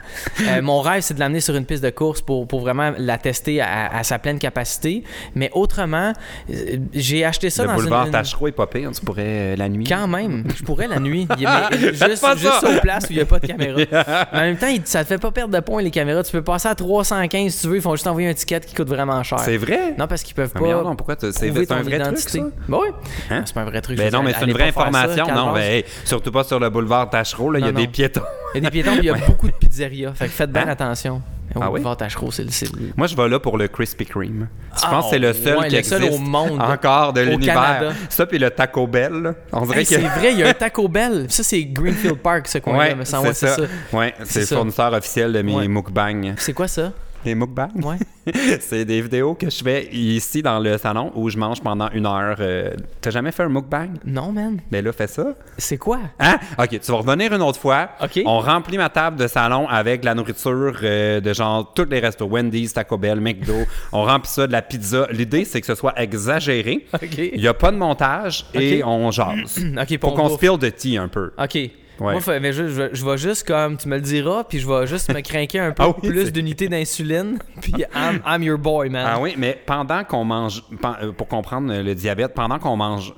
Euh, 0.48 0.62
mon 0.62 0.82
rêve, 0.82 1.02
c'est 1.02 1.14
de 1.16 1.20
l'amener 1.20 1.42
sur 1.42 1.56
une 1.56 1.66
piste 1.66 1.84
de 1.84 1.90
course 1.90 2.22
pour, 2.22 2.48
pour 2.48 2.62
vraiment 2.62 2.92
la 2.98 3.18
tester 3.18 3.62
à, 3.62 3.88
à 3.96 4.04
sa 4.04 4.20
pleine 4.20 4.38
capacité. 4.40 5.04
Mais 5.36 5.50
autrement, 5.54 6.14
euh, 6.52 6.78
j'ai 6.94 7.26
acheté 7.26 7.50
ça 7.50 7.64
le 7.64 7.70
dans 7.70 7.76
boulevard 7.76 8.02
une, 8.02 8.08
une- 8.08 8.12
Tachereau 8.14 8.48
est 8.48 8.52
pas 8.52 8.68
pire, 8.68 8.92
tu 8.92 9.02
pourrais 9.04 9.24
euh, 9.26 9.56
la 9.56 9.68
nuit. 9.70 9.86
Quand 9.86 10.08
même, 10.08 10.46
je 10.56 10.64
pourrais 10.64 10.88
la 10.88 11.00
nuit. 11.00 11.28
Il 11.38 11.44
y 11.44 11.46
a- 11.46 11.70
mais 11.72 11.78
juste, 11.94 12.38
juste 12.38 12.64
aux 12.64 12.80
places 12.82 13.06
où 13.06 13.12
il 13.12 13.16
n'y 13.16 13.22
a 13.22 13.26
pas 13.26 13.40
de 13.40 13.48
caméra. 13.48 13.80
Mais 14.34 14.38
en 14.40 14.42
même 14.42 14.58
temps, 14.58 14.68
ça 14.86 15.04
te 15.04 15.08
fait 15.10 15.18
pas 15.18 15.32
perdre 15.32 15.54
de 15.54 15.60
points 15.60 15.82
les 15.82 15.92
caméras. 15.92 16.24
Tu 16.24 16.32
peux 16.32 16.44
passer 16.44 16.68
à 16.68 16.76
315 16.76 17.52
si 17.54 17.62
tu 17.62 17.68
veux. 17.68 17.76
Ils 17.78 17.82
font 17.82 17.96
juste 17.96 18.08
envoyer 18.08 18.30
un 18.30 18.34
ticket 18.34 18.60
qui 18.62 18.76
coûte 18.76 18.88
vraiment 18.88 19.22
cher. 19.24 19.40
C'est 19.40 19.58
vrai? 19.58 19.96
Non, 19.98 20.08
parce 20.08 20.24
qu'ils 20.24 20.36
peuvent 20.36 20.52
Ah, 20.56 20.60
pas. 20.60 20.66
mais 20.66 20.72
non, 20.74 20.96
pourquoi 20.96 21.16
tu- 21.16 21.32
c'est 21.32 21.50
c'est 21.72 21.80
un 21.80 21.84
ton 21.84 21.90
vrai 21.90 22.00
truc, 22.00 22.12
identité. 22.14 22.40
ça? 22.40 22.46
Ben 22.68 22.78
oui. 22.82 22.88
Hein? 23.30 23.42
C'est 23.46 23.54
pas 23.56 23.62
un 23.62 23.66
vrai 23.66 23.82
truc. 23.82 23.98
Ben 23.98 24.12
non, 24.14 24.24
mais 24.24 24.34
c'est 24.38 24.46
une 24.46 24.52
vraie 24.54 24.72
ça, 24.72 24.82
information. 24.82 25.28
non, 25.34 25.52
mais 25.54 25.78
hey, 25.78 25.86
surtout 26.06 26.32
pas 26.32 26.44
sur 26.44 26.60
le 26.60 26.70
boulevard 26.70 27.10
Tachereau, 27.10 27.54
il 27.56 27.62
y 27.62 27.64
a 27.64 27.72
Non, 27.72 27.80
des 27.80 27.88
piétons. 27.88 28.22
Il 28.54 28.64
y 28.64 28.66
a 28.66 28.70
des 28.70 28.82
piétons, 28.82 28.98
il 28.98 29.06
y 29.06 29.10
a 29.10 29.14
beaucoup 29.14 29.48
de 29.48 29.54
pizzerias. 29.54 30.14
Fait 30.14 30.26
que 30.26 30.32
faites 30.32 30.52
bien 30.52 30.64
Hein? 30.64 30.70
attention. 30.70 31.22
Au 31.54 31.60
Ah 31.62 31.66
oui? 31.66 31.72
boulevard 31.80 31.98
Tachereau, 31.98 32.32
c'est 32.32 32.44
le. 32.44 32.50
Moi, 32.96 33.08
je 33.08 33.16
vais 33.16 33.28
là 33.28 33.38
pour 33.40 33.58
le 33.58 33.68
Krispy 33.68 34.06
Kreme. 34.06 34.48
Je 34.74 34.82
Ah, 34.84 34.90
pense 34.90 35.06
que 35.06 35.10
c'est 35.12 35.20
le 35.20 35.34
seul 35.34 35.58
ouais, 35.58 35.68
qui 35.68 35.76
le 35.76 35.84
seul 35.84 36.04
existe 36.04 36.18
au 36.22 36.24
monde. 36.24 36.62
encore 36.62 37.12
de 37.12 37.22
l'univers. 37.22 37.94
Ça, 38.08 38.26
puis 38.26 38.40
le 38.40 38.50
Taco 38.52 38.88
Bell. 38.88 39.34
On 39.52 39.66
dirait 39.66 39.80
Hey, 39.80 39.86
que... 39.86 39.90
C'est 39.96 40.00
vrai, 40.02 40.32
il 40.32 40.40
y 40.40 40.44
a 40.44 40.48
un 40.48 40.54
Taco 40.54 40.88
Bell. 40.88 41.26
Ça, 41.28 41.44
c'est 41.44 41.62
Greenfield 41.66 42.20
Park, 42.20 42.48
ce 42.48 42.60
coin-là. 42.60 42.96
Ouais, 42.96 42.96
c'est 43.04 43.34
ça. 43.34 43.48
ça. 43.58 43.62
Ouais, 43.92 44.14
c'est 44.24 44.40
le 44.42 44.46
fournisseur 44.46 44.94
officiel 44.94 45.34
de 45.34 45.42
mes 45.42 45.68
mukbangs. 45.68 46.36
C'est 46.38 46.54
quoi 46.54 46.70
ça? 46.70 46.94
Les 47.26 47.36
mukbangs? 47.36 47.70
Ouais. 47.84 47.98
c'est 48.62 48.86
des 48.86 49.02
vidéos 49.02 49.34
que 49.36 49.50
je 49.50 49.64
fais 49.64 49.88
ici 49.92 50.42
dans 50.42 50.60
le 50.60 50.78
salon 50.78 51.12
où 51.16 51.30
je 51.30 51.38
mange 51.38 51.62
pendant 51.62 51.90
une 51.92 52.06
heure. 52.06 52.38
euh, 52.40 52.72
T'as 53.00 53.12
jamais 53.12 53.32
fait 53.32 53.44
un 53.44 53.50
mukbang? 53.50 53.90
Non, 54.06 54.32
man. 54.32 54.60
Ben 54.72 54.84
là, 54.84 54.92
fais 54.92 55.08
ça. 55.08 55.34
C'est 55.58 55.78
quoi? 55.78 56.00
Hein? 56.20 56.38
OK, 56.58 56.80
tu 56.80 56.92
vas 56.92 56.98
revenir 56.98 57.34
une 57.34 57.42
autre 57.42 57.60
fois. 57.60 57.90
OK. 58.02 58.22
On 58.26 58.40
remplit 58.40 58.78
ma 58.78 58.90
table 58.90 59.18
de 59.18 59.28
salon 59.28 59.68
avec 59.68 60.02
de 60.02 60.06
la 60.06 60.16
nourriture 60.16 60.76
euh, 60.84 61.20
de 61.20 61.34
genre 61.34 61.74
tous 61.74 61.86
les 61.90 62.00
restos. 62.00 62.26
Wendy's, 62.28 62.74
Taco 62.74 62.98
Bell, 62.98 63.20
McDo. 63.20 63.54
On 63.92 64.04
remplit 64.04 64.30
ça 64.32 64.48
de 64.48 64.52
la 64.52 64.62
pizza. 64.62 65.08
L'idée, 65.12 65.46
c'est 65.46 65.62
que 65.62 65.68
ce 65.68 65.76
soit 65.76 65.94
exagéré. 66.02 66.86
OK. 66.94 67.18
Il 67.18 67.40
n'y 67.40 67.48
a 67.48 67.54
pas 67.54 67.72
de 67.72 67.78
montage 67.78 68.46
et 68.54 68.84
on 68.84 69.12
jase. 69.12 69.60
OK, 69.82 69.98
Pour 70.00 70.14
on 70.14 70.16
qu'on 70.16 70.30
se 70.38 70.58
de 70.58 70.70
tea 70.70 70.98
un 70.98 71.08
peu. 71.08 71.32
OK. 71.38 71.58
Ouais. 72.02 72.14
Moi, 72.14 72.22
fait- 72.22 72.40
mais 72.40 72.52
je, 72.52 72.68
je, 72.68 72.82
je 72.94 73.06
vais 73.06 73.18
juste 73.18 73.46
comme 73.48 73.78
tu 73.78 73.88
me 73.88 73.96
le 73.96 74.02
diras, 74.02 74.44
puis 74.44 74.60
je 74.60 74.68
vais 74.68 74.88
juste 74.88 75.14
me 75.14 75.22
craquer 75.22 75.60
un 75.60 75.72
peu 75.72 75.84
Ah 75.86 75.90
oui, 76.02 76.10
plus 76.10 76.32
d'unités 76.34 76.68
d'insuline, 76.68 77.38
puis 77.62 77.74
I'm, 77.94 78.22
I'm 78.26 78.42
your 78.42 78.58
boy, 78.58 78.90
man. 78.90 79.06
Ah 79.08 79.20
oui, 79.20 79.36
mais 79.38 79.62
pendant 79.66 80.04
qu'on 80.04 80.24
mange, 80.24 80.64
euh, 81.02 81.12
pour 81.12 81.28
comprendre 81.28 81.72
le 81.72 81.94
diabète, 81.94 82.34
pendant 82.34 82.58
qu'on 82.58 82.76
mange, 82.76 83.14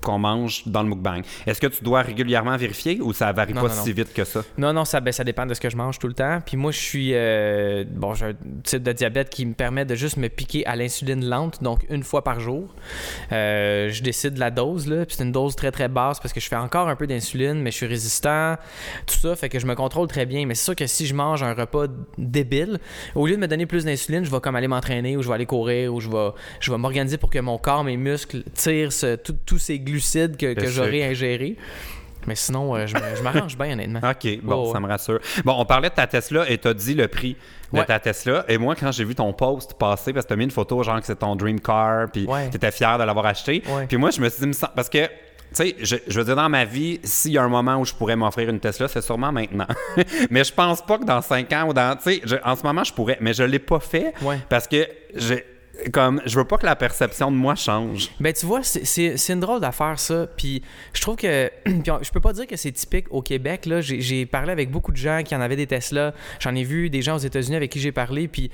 qu'on 0.00 0.18
mange 0.18 0.62
dans 0.66 0.82
le 0.84 0.90
mukbang, 0.90 1.22
est-ce 1.46 1.60
que 1.60 1.66
tu 1.66 1.82
dois 1.82 2.02
régulièrement 2.02 2.56
vérifier 2.56 3.00
ou 3.00 3.12
ça 3.12 3.32
varie 3.32 3.52
Non, 3.52 3.62
pas 3.62 3.68
non, 3.68 3.74
si 3.82 3.88
non. 3.88 3.94
vite 3.96 4.14
que 4.14 4.22
ça? 4.24 4.42
Non, 4.58 4.72
non, 4.72 4.84
ça, 4.84 5.00
ben, 5.00 5.10
ça 5.10 5.24
dépend 5.24 5.44
de 5.46 5.54
ce 5.54 5.60
que 5.60 5.68
je 5.70 5.76
mange 5.76 5.98
tout 5.98 6.06
le 6.06 6.14
temps. 6.14 6.38
Puis 6.46 6.56
moi, 6.56 6.70
je 6.70 6.78
suis. 6.78 7.10
euh, 7.14 7.84
bon, 7.90 8.14
j'ai 8.14 8.26
un 8.26 8.32
type 8.62 8.82
de 8.84 8.92
diabète 8.92 9.30
qui 9.30 9.44
me 9.44 9.54
permet 9.54 9.84
de 9.84 9.96
juste 9.96 10.18
me 10.18 10.28
piquer 10.28 10.64
à 10.66 10.76
l'insuline 10.76 11.24
lente, 11.28 11.62
donc 11.64 11.84
une 11.90 12.04
fois 12.04 12.22
par 12.22 12.38
jour. 12.38 12.72
Euh, 13.32 13.88
je 13.90 14.02
décide 14.04 14.34
de 14.34 14.40
la 14.40 14.50
dose, 14.52 14.86
là. 14.86 15.04
Puis 15.04 15.16
c'est 15.16 15.24
une 15.24 15.32
dose 15.32 15.56
très, 15.56 15.72
très 15.72 15.88
basse 15.88 16.20
parce 16.20 16.32
que 16.32 16.38
je 16.40 16.46
fais 16.48 16.54
encore 16.56 16.88
un 16.88 16.94
peu 16.96 17.08
d'insuline, 17.08 17.54
mais 17.60 17.72
je 17.72 17.76
suis 17.76 17.86
résistant. 17.86 18.19
Tout 19.06 19.14
ça, 19.16 19.36
fait 19.36 19.48
que 19.48 19.58
je 19.58 19.66
me 19.66 19.74
contrôle 19.74 20.06
très 20.08 20.26
bien. 20.26 20.46
Mais 20.46 20.54
c'est 20.54 20.64
sûr 20.64 20.76
que 20.76 20.86
si 20.86 21.06
je 21.06 21.14
mange 21.14 21.42
un 21.42 21.54
repas 21.54 21.86
débile, 22.18 22.78
au 23.14 23.26
lieu 23.26 23.36
de 23.36 23.40
me 23.40 23.48
donner 23.48 23.66
plus 23.66 23.84
d'insuline, 23.84 24.24
je 24.24 24.30
vais 24.30 24.40
comme 24.40 24.56
aller 24.56 24.68
m'entraîner 24.68 25.16
ou 25.16 25.22
je 25.22 25.28
vais 25.28 25.34
aller 25.34 25.46
courir 25.46 25.92
ou 25.94 26.00
je 26.00 26.08
vais, 26.08 26.28
je 26.60 26.70
vais 26.70 26.78
m'organiser 26.78 27.18
pour 27.18 27.30
que 27.30 27.38
mon 27.38 27.58
corps, 27.58 27.84
mes 27.84 27.96
muscles 27.96 28.42
tirent 28.54 28.92
ce- 28.92 29.16
tous 29.16 29.58
ces 29.58 29.78
glucides 29.78 30.36
que, 30.36 30.54
que 30.54 30.66
j'aurai 30.66 31.04
ingérés. 31.04 31.56
Mais 32.26 32.34
sinon, 32.34 32.76
euh, 32.76 32.86
je 32.86 33.22
m'arrange 33.22 33.56
bien, 33.56 33.72
honnêtement. 33.72 34.00
OK, 34.04 34.40
bon, 34.42 34.66
Oh, 34.68 34.72
ça 34.74 34.78
me 34.78 34.86
rassure. 34.86 35.20
Bon, 35.42 35.54
on 35.56 35.64
parlait 35.64 35.88
de 35.88 35.94
ta 35.94 36.06
Tesla 36.06 36.44
et 36.50 36.58
t'as 36.58 36.74
dit 36.74 36.92
le 36.92 37.08
prix 37.08 37.34
de 37.72 37.78
Ouais. 37.78 37.84
ta 37.86 37.98
Tesla. 37.98 38.44
Et 38.46 38.58
moi, 38.58 38.74
quand 38.74 38.92
j'ai 38.92 39.04
vu 39.04 39.14
ton 39.14 39.32
post 39.32 39.72
passer, 39.78 40.12
parce 40.12 40.26
que 40.26 40.28
t'as 40.28 40.36
mis 40.36 40.44
une 40.44 40.50
photo, 40.50 40.82
genre 40.82 41.00
que 41.00 41.06
c'est 41.06 41.16
ton 41.18 41.34
dream 41.34 41.58
car, 41.60 42.10
puis 42.12 42.26
Ouais. 42.26 42.50
t'étais 42.50 42.72
fier 42.72 42.98
de 42.98 43.04
l'avoir 43.04 43.24
acheté. 43.24 43.62
Ouais. 43.68 43.86
Puis 43.86 43.96
moi, 43.96 44.10
je 44.10 44.20
me 44.20 44.28
suis 44.28 44.46
dit, 44.50 44.58
parce 44.76 44.90
que, 44.90 45.08
tu 45.54 45.56
sais, 45.64 45.76
je, 45.80 45.96
je 46.06 46.18
veux 46.18 46.24
dire, 46.24 46.36
dans 46.36 46.48
ma 46.48 46.64
vie, 46.64 47.00
s'il 47.02 47.32
y 47.32 47.38
a 47.38 47.42
un 47.42 47.48
moment 47.48 47.76
où 47.78 47.84
je 47.84 47.92
pourrais 47.94 48.16
m'offrir 48.16 48.48
une 48.48 48.60
Tesla, 48.60 48.88
c'est 48.88 49.02
sûrement 49.02 49.32
maintenant. 49.32 49.66
mais 50.30 50.44
je 50.44 50.52
pense 50.52 50.80
pas 50.84 50.98
que 50.98 51.04
dans 51.04 51.20
5 51.22 51.52
ans 51.52 51.68
ou 51.68 51.72
dans. 51.72 51.96
Tu 51.96 52.20
sais, 52.20 52.40
en 52.44 52.54
ce 52.56 52.62
moment, 52.62 52.84
je 52.84 52.92
pourrais, 52.92 53.18
mais 53.20 53.32
je 53.34 53.42
l'ai 53.42 53.58
pas 53.58 53.80
fait 53.80 54.12
Ouais. 54.22 54.38
parce 54.48 54.66
que 54.68 54.86
j'ai. 55.14 55.44
Comme, 55.94 56.20
je 56.26 56.36
veux 56.38 56.44
pas 56.44 56.58
que 56.58 56.66
la 56.66 56.76
perception 56.76 57.30
de 57.32 57.36
moi 57.38 57.54
change. 57.54 58.10
Ben, 58.20 58.34
tu 58.34 58.44
vois, 58.44 58.62
c'est- 58.62 59.28
une 59.32 59.40
drôle 59.40 59.60
d'affaire, 59.60 59.98
ça. 59.98 60.26
Puis 60.36 60.62
je 60.92 61.00
trouve 61.00 61.16
que. 61.16 61.50
puis 61.64 61.90
on- 61.90 62.02
je 62.02 62.10
peux 62.10 62.20
pas 62.20 62.34
dire 62.34 62.46
que 62.46 62.56
c'est 62.56 62.72
typique 62.72 63.06
au 63.10 63.22
Québec. 63.22 63.64
là. 63.64 63.80
J'ai 63.80 64.26
parlé 64.26 64.52
avec 64.52 64.70
beaucoup 64.70 64.92
de 64.92 64.98
gens 64.98 65.22
qui 65.24 65.34
en 65.34 65.40
avaient 65.40 65.56
des 65.56 65.66
Tesla. 65.66 66.12
J'en 66.38 66.54
ai 66.54 66.64
vu 66.64 66.90
des 66.90 67.00
gens 67.00 67.14
aux 67.14 67.20
États-Unis 67.20 67.56
avec 67.56 67.70
qui 67.72 67.80
j'ai 67.80 67.92
parlé. 67.92 68.28
Puis 68.28 68.50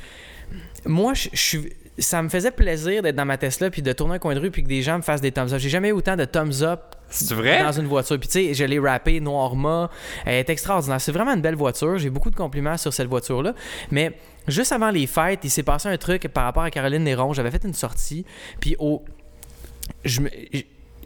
moi, 0.84 1.14
je 1.14 1.28
suis. 1.34 1.72
Ça 1.98 2.22
me 2.22 2.28
faisait 2.28 2.50
plaisir 2.50 3.02
d'être 3.02 3.16
dans 3.16 3.24
ma 3.24 3.38
Tesla 3.38 3.70
puis 3.70 3.82
de 3.82 3.92
tourner 3.92 4.16
un 4.16 4.18
coin 4.18 4.34
de 4.34 4.40
rue 4.40 4.50
puis 4.50 4.62
que 4.62 4.68
des 4.68 4.82
gens 4.82 4.98
me 4.98 5.02
fassent 5.02 5.20
des 5.20 5.32
thumbs 5.32 5.52
up. 5.52 5.58
J'ai 5.58 5.70
jamais 5.70 5.88
eu 5.88 5.92
autant 5.92 6.16
de 6.16 6.24
thumbs 6.24 6.62
up 6.62 6.80
vrai? 7.30 7.62
dans 7.62 7.72
une 7.72 7.86
voiture. 7.86 8.18
Puis 8.18 8.28
tu 8.28 8.32
sais, 8.32 8.54
je 8.54 8.64
l'ai 8.64 8.78
rappé 8.78 9.20
Noirma. 9.20 9.90
Elle 10.24 10.34
est 10.34 10.50
extraordinaire. 10.50 11.00
C'est 11.00 11.12
vraiment 11.12 11.34
une 11.34 11.40
belle 11.40 11.54
voiture. 11.54 11.98
J'ai 11.98 12.10
beaucoup 12.10 12.30
de 12.30 12.36
compliments 12.36 12.76
sur 12.76 12.92
cette 12.92 13.08
voiture-là. 13.08 13.54
Mais 13.90 14.12
juste 14.48 14.72
avant 14.72 14.90
les 14.90 15.06
fêtes, 15.06 15.40
il 15.44 15.50
s'est 15.50 15.62
passé 15.62 15.88
un 15.88 15.96
truc 15.96 16.28
par 16.28 16.44
rapport 16.44 16.64
à 16.64 16.70
Caroline 16.70 17.04
Néron. 17.04 17.32
J'avais 17.32 17.50
fait 17.50 17.64
une 17.64 17.74
sortie. 17.74 18.24
Puis 18.60 18.76
au. 18.78 19.04
Je 20.04 20.20
me. 20.20 20.30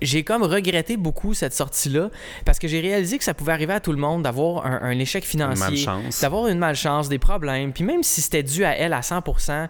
J'ai 0.02 0.24
comme 0.24 0.42
regretté 0.42 0.96
beaucoup 0.96 1.34
cette 1.34 1.52
sortie-là 1.52 2.08
parce 2.46 2.58
que 2.58 2.66
j'ai 2.66 2.80
réalisé 2.80 3.18
que 3.18 3.24
ça 3.24 3.34
pouvait 3.34 3.52
arriver 3.52 3.74
à 3.74 3.80
tout 3.80 3.92
le 3.92 3.98
monde 3.98 4.22
d'avoir 4.22 4.64
un, 4.64 4.80
un 4.80 4.98
échec 4.98 5.24
financier, 5.24 5.86
d'avoir 6.22 6.46
une 6.46 6.58
malchance, 6.58 7.10
des 7.10 7.18
problèmes. 7.18 7.74
Puis 7.74 7.84
même 7.84 8.02
si 8.02 8.22
c'était 8.22 8.42
dû 8.42 8.64
à 8.64 8.74
elle 8.74 8.94
à 8.94 9.00
100%, 9.00 9.68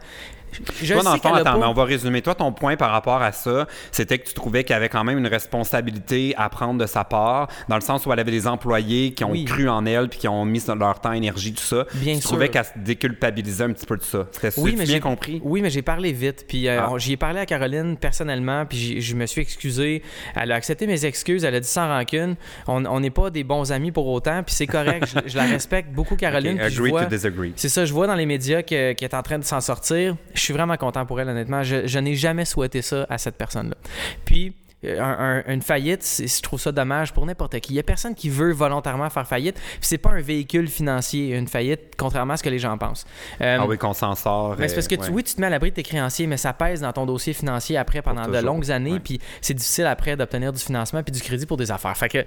je 0.82 0.92
Toi, 0.94 1.02
dans 1.02 1.14
le 1.14 1.20
fond, 1.20 1.34
attends, 1.34 1.58
mais 1.58 1.66
on 1.66 1.72
va 1.72 1.84
résumer. 1.84 2.22
Toi, 2.22 2.34
ton 2.34 2.52
point 2.52 2.76
par 2.76 2.90
rapport 2.90 3.22
à 3.22 3.32
ça, 3.32 3.66
c'était 3.92 4.18
que 4.18 4.26
tu 4.28 4.34
trouvais 4.34 4.64
qu'il 4.64 4.72
y 4.74 4.76
avait 4.76 4.88
quand 4.88 5.04
même 5.04 5.18
une 5.18 5.26
responsabilité 5.26 6.34
à 6.36 6.48
prendre 6.48 6.80
de 6.80 6.86
sa 6.86 7.04
part, 7.04 7.48
dans 7.68 7.76
le 7.76 7.80
sens 7.80 8.06
où 8.06 8.12
elle 8.12 8.18
avait 8.20 8.30
des 8.30 8.46
employés 8.46 9.12
qui 9.12 9.24
ont 9.24 9.30
Oui. 9.32 9.44
cru 9.44 9.68
en 9.68 9.84
elle 9.86 10.08
puis 10.08 10.18
qui 10.20 10.28
ont 10.28 10.44
mis 10.44 10.62
leur 10.78 11.00
temps, 11.00 11.12
énergie, 11.12 11.52
tout 11.52 11.62
ça. 11.62 11.84
Bien 11.94 12.14
tu 12.14 12.20
sûr. 12.20 12.30
trouvais 12.30 12.48
qu'elle 12.48 12.64
se 12.64 12.70
déculpabilisait 12.76 13.64
un 13.64 13.72
petit 13.72 13.86
peu 13.86 13.96
de 13.96 14.02
ça. 14.02 14.26
C'était 14.32 14.50
Oui, 14.58 14.74
mais 14.76 14.84
bien 14.84 14.94
j'ai- 14.94 15.00
compris? 15.00 15.40
Oui, 15.44 15.62
mais 15.62 15.70
j'ai 15.70 15.82
parlé 15.82 16.12
vite. 16.12 16.44
Puis 16.48 16.68
euh, 16.68 16.80
Ah. 16.82 16.92
j'y 16.98 17.12
ai 17.12 17.16
parlé 17.16 17.40
à 17.40 17.46
Caroline 17.46 17.96
personnellement, 17.96 18.64
puis 18.66 19.00
je 19.00 19.14
me 19.16 19.26
suis 19.26 19.40
excusé. 19.40 20.02
Elle 20.34 20.52
a 20.52 20.54
accepté 20.54 20.86
mes 20.86 21.04
excuses, 21.06 21.44
elle 21.44 21.54
a 21.54 21.60
dit 21.60 21.68
sans 21.68 21.88
rancune. 21.88 22.36
On 22.66 23.00
n'est 23.00 23.10
pas 23.10 23.30
des 23.30 23.44
bons 23.44 23.72
amis 23.72 23.90
pour 23.92 24.06
autant, 24.08 24.42
puis 24.42 24.54
c'est 24.54 24.66
correct. 24.66 25.06
je, 25.24 25.30
je 25.30 25.36
la 25.36 25.44
respecte 25.44 25.90
beaucoup, 25.92 26.16
Caroline. 26.16 26.54
Ok, 26.54 26.66
puis 26.66 26.74
je 26.74 26.80
agree 26.80 26.90
vois- 26.90 27.04
to 27.04 27.10
disagree. 27.10 27.52
c'est 27.56 27.68
ça, 27.68 27.84
je 27.84 27.92
vois 27.92 28.06
dans 28.06 28.14
les 28.14 28.26
médias 28.26 28.62
que- 28.62 28.92
qu'elle 28.92 29.08
est 29.08 29.14
en 29.14 29.22
train 29.22 29.38
de 29.38 29.44
s'en 29.44 29.60
sortir. 29.60 30.16
Je 30.34 30.39
suis 30.40 30.52
vraiment 30.54 30.76
content 30.76 31.06
pour 31.06 31.20
elle, 31.20 31.28
honnêtement. 31.28 31.62
Je, 31.62 31.86
je 31.86 31.98
n'ai 31.98 32.14
jamais 32.14 32.44
souhaité 32.44 32.82
ça 32.82 33.06
à 33.08 33.18
cette 33.18 33.36
personne-là. 33.36 33.76
Puis, 34.24 34.54
un- 34.84 35.42
un- 35.46 35.52
une 35.52 35.62
faillite, 35.62 36.22
je 36.26 36.40
trouve 36.42 36.60
ça 36.60 36.72
dommage 36.72 37.12
pour 37.12 37.26
n'importe 37.26 37.58
qui. 37.60 37.72
Il 37.74 37.76
y 37.76 37.80
a 37.80 37.82
personne 37.82 38.14
qui 38.14 38.28
veut 38.30 38.52
volontairement 38.52 39.10
faire 39.10 39.26
faillite. 39.26 39.60
C'est 39.80 39.98
pas 39.98 40.10
un 40.10 40.20
véhicule 40.20 40.68
financier, 40.68 41.36
une 41.36 41.48
faillite, 41.48 41.92
contrairement 41.98 42.34
à 42.34 42.36
ce 42.36 42.42
que 42.42 42.48
les 42.48 42.58
gens 42.58 42.76
pensent. 42.78 43.04
Euh, 43.40 43.58
Ah 43.60 43.66
oui, 43.66 43.76
qu'on 43.78 43.92
s'en 43.92 44.14
sort. 44.14 44.56
mais 44.58 44.68
c'est 44.68 44.74
parce 44.76 44.88
que 44.88 44.94
euh, 44.94 45.04
tu, 45.06 45.10
oui, 45.10 45.22
tu 45.22 45.34
te 45.34 45.40
mets 45.40 45.48
à 45.48 45.50
l'abri 45.50 45.70
de 45.70 45.74
tes 45.76 45.82
créanciers, 45.82 46.26
mais 46.26 46.36
ça 46.36 46.52
pèse 46.52 46.80
dans 46.80 46.92
ton 46.92 47.04
dossier 47.06 47.32
financier 47.32 47.76
après 47.76 48.00
pendant 48.02 48.26
de 48.26 48.38
longues 48.38 48.70
années, 48.70 48.92
ouais. 48.94 49.00
puis 49.00 49.20
c'est 49.40 49.54
difficile 49.54 49.86
après 49.86 50.16
d'obtenir 50.16 50.52
du 50.52 50.60
financement 50.60 51.02
puis 51.02 51.12
du 51.12 51.20
crédit 51.20 51.46
pour 51.46 51.56
des 51.56 51.70
affaires. 51.70 51.96
Fait 51.96 52.08
que 52.08 52.24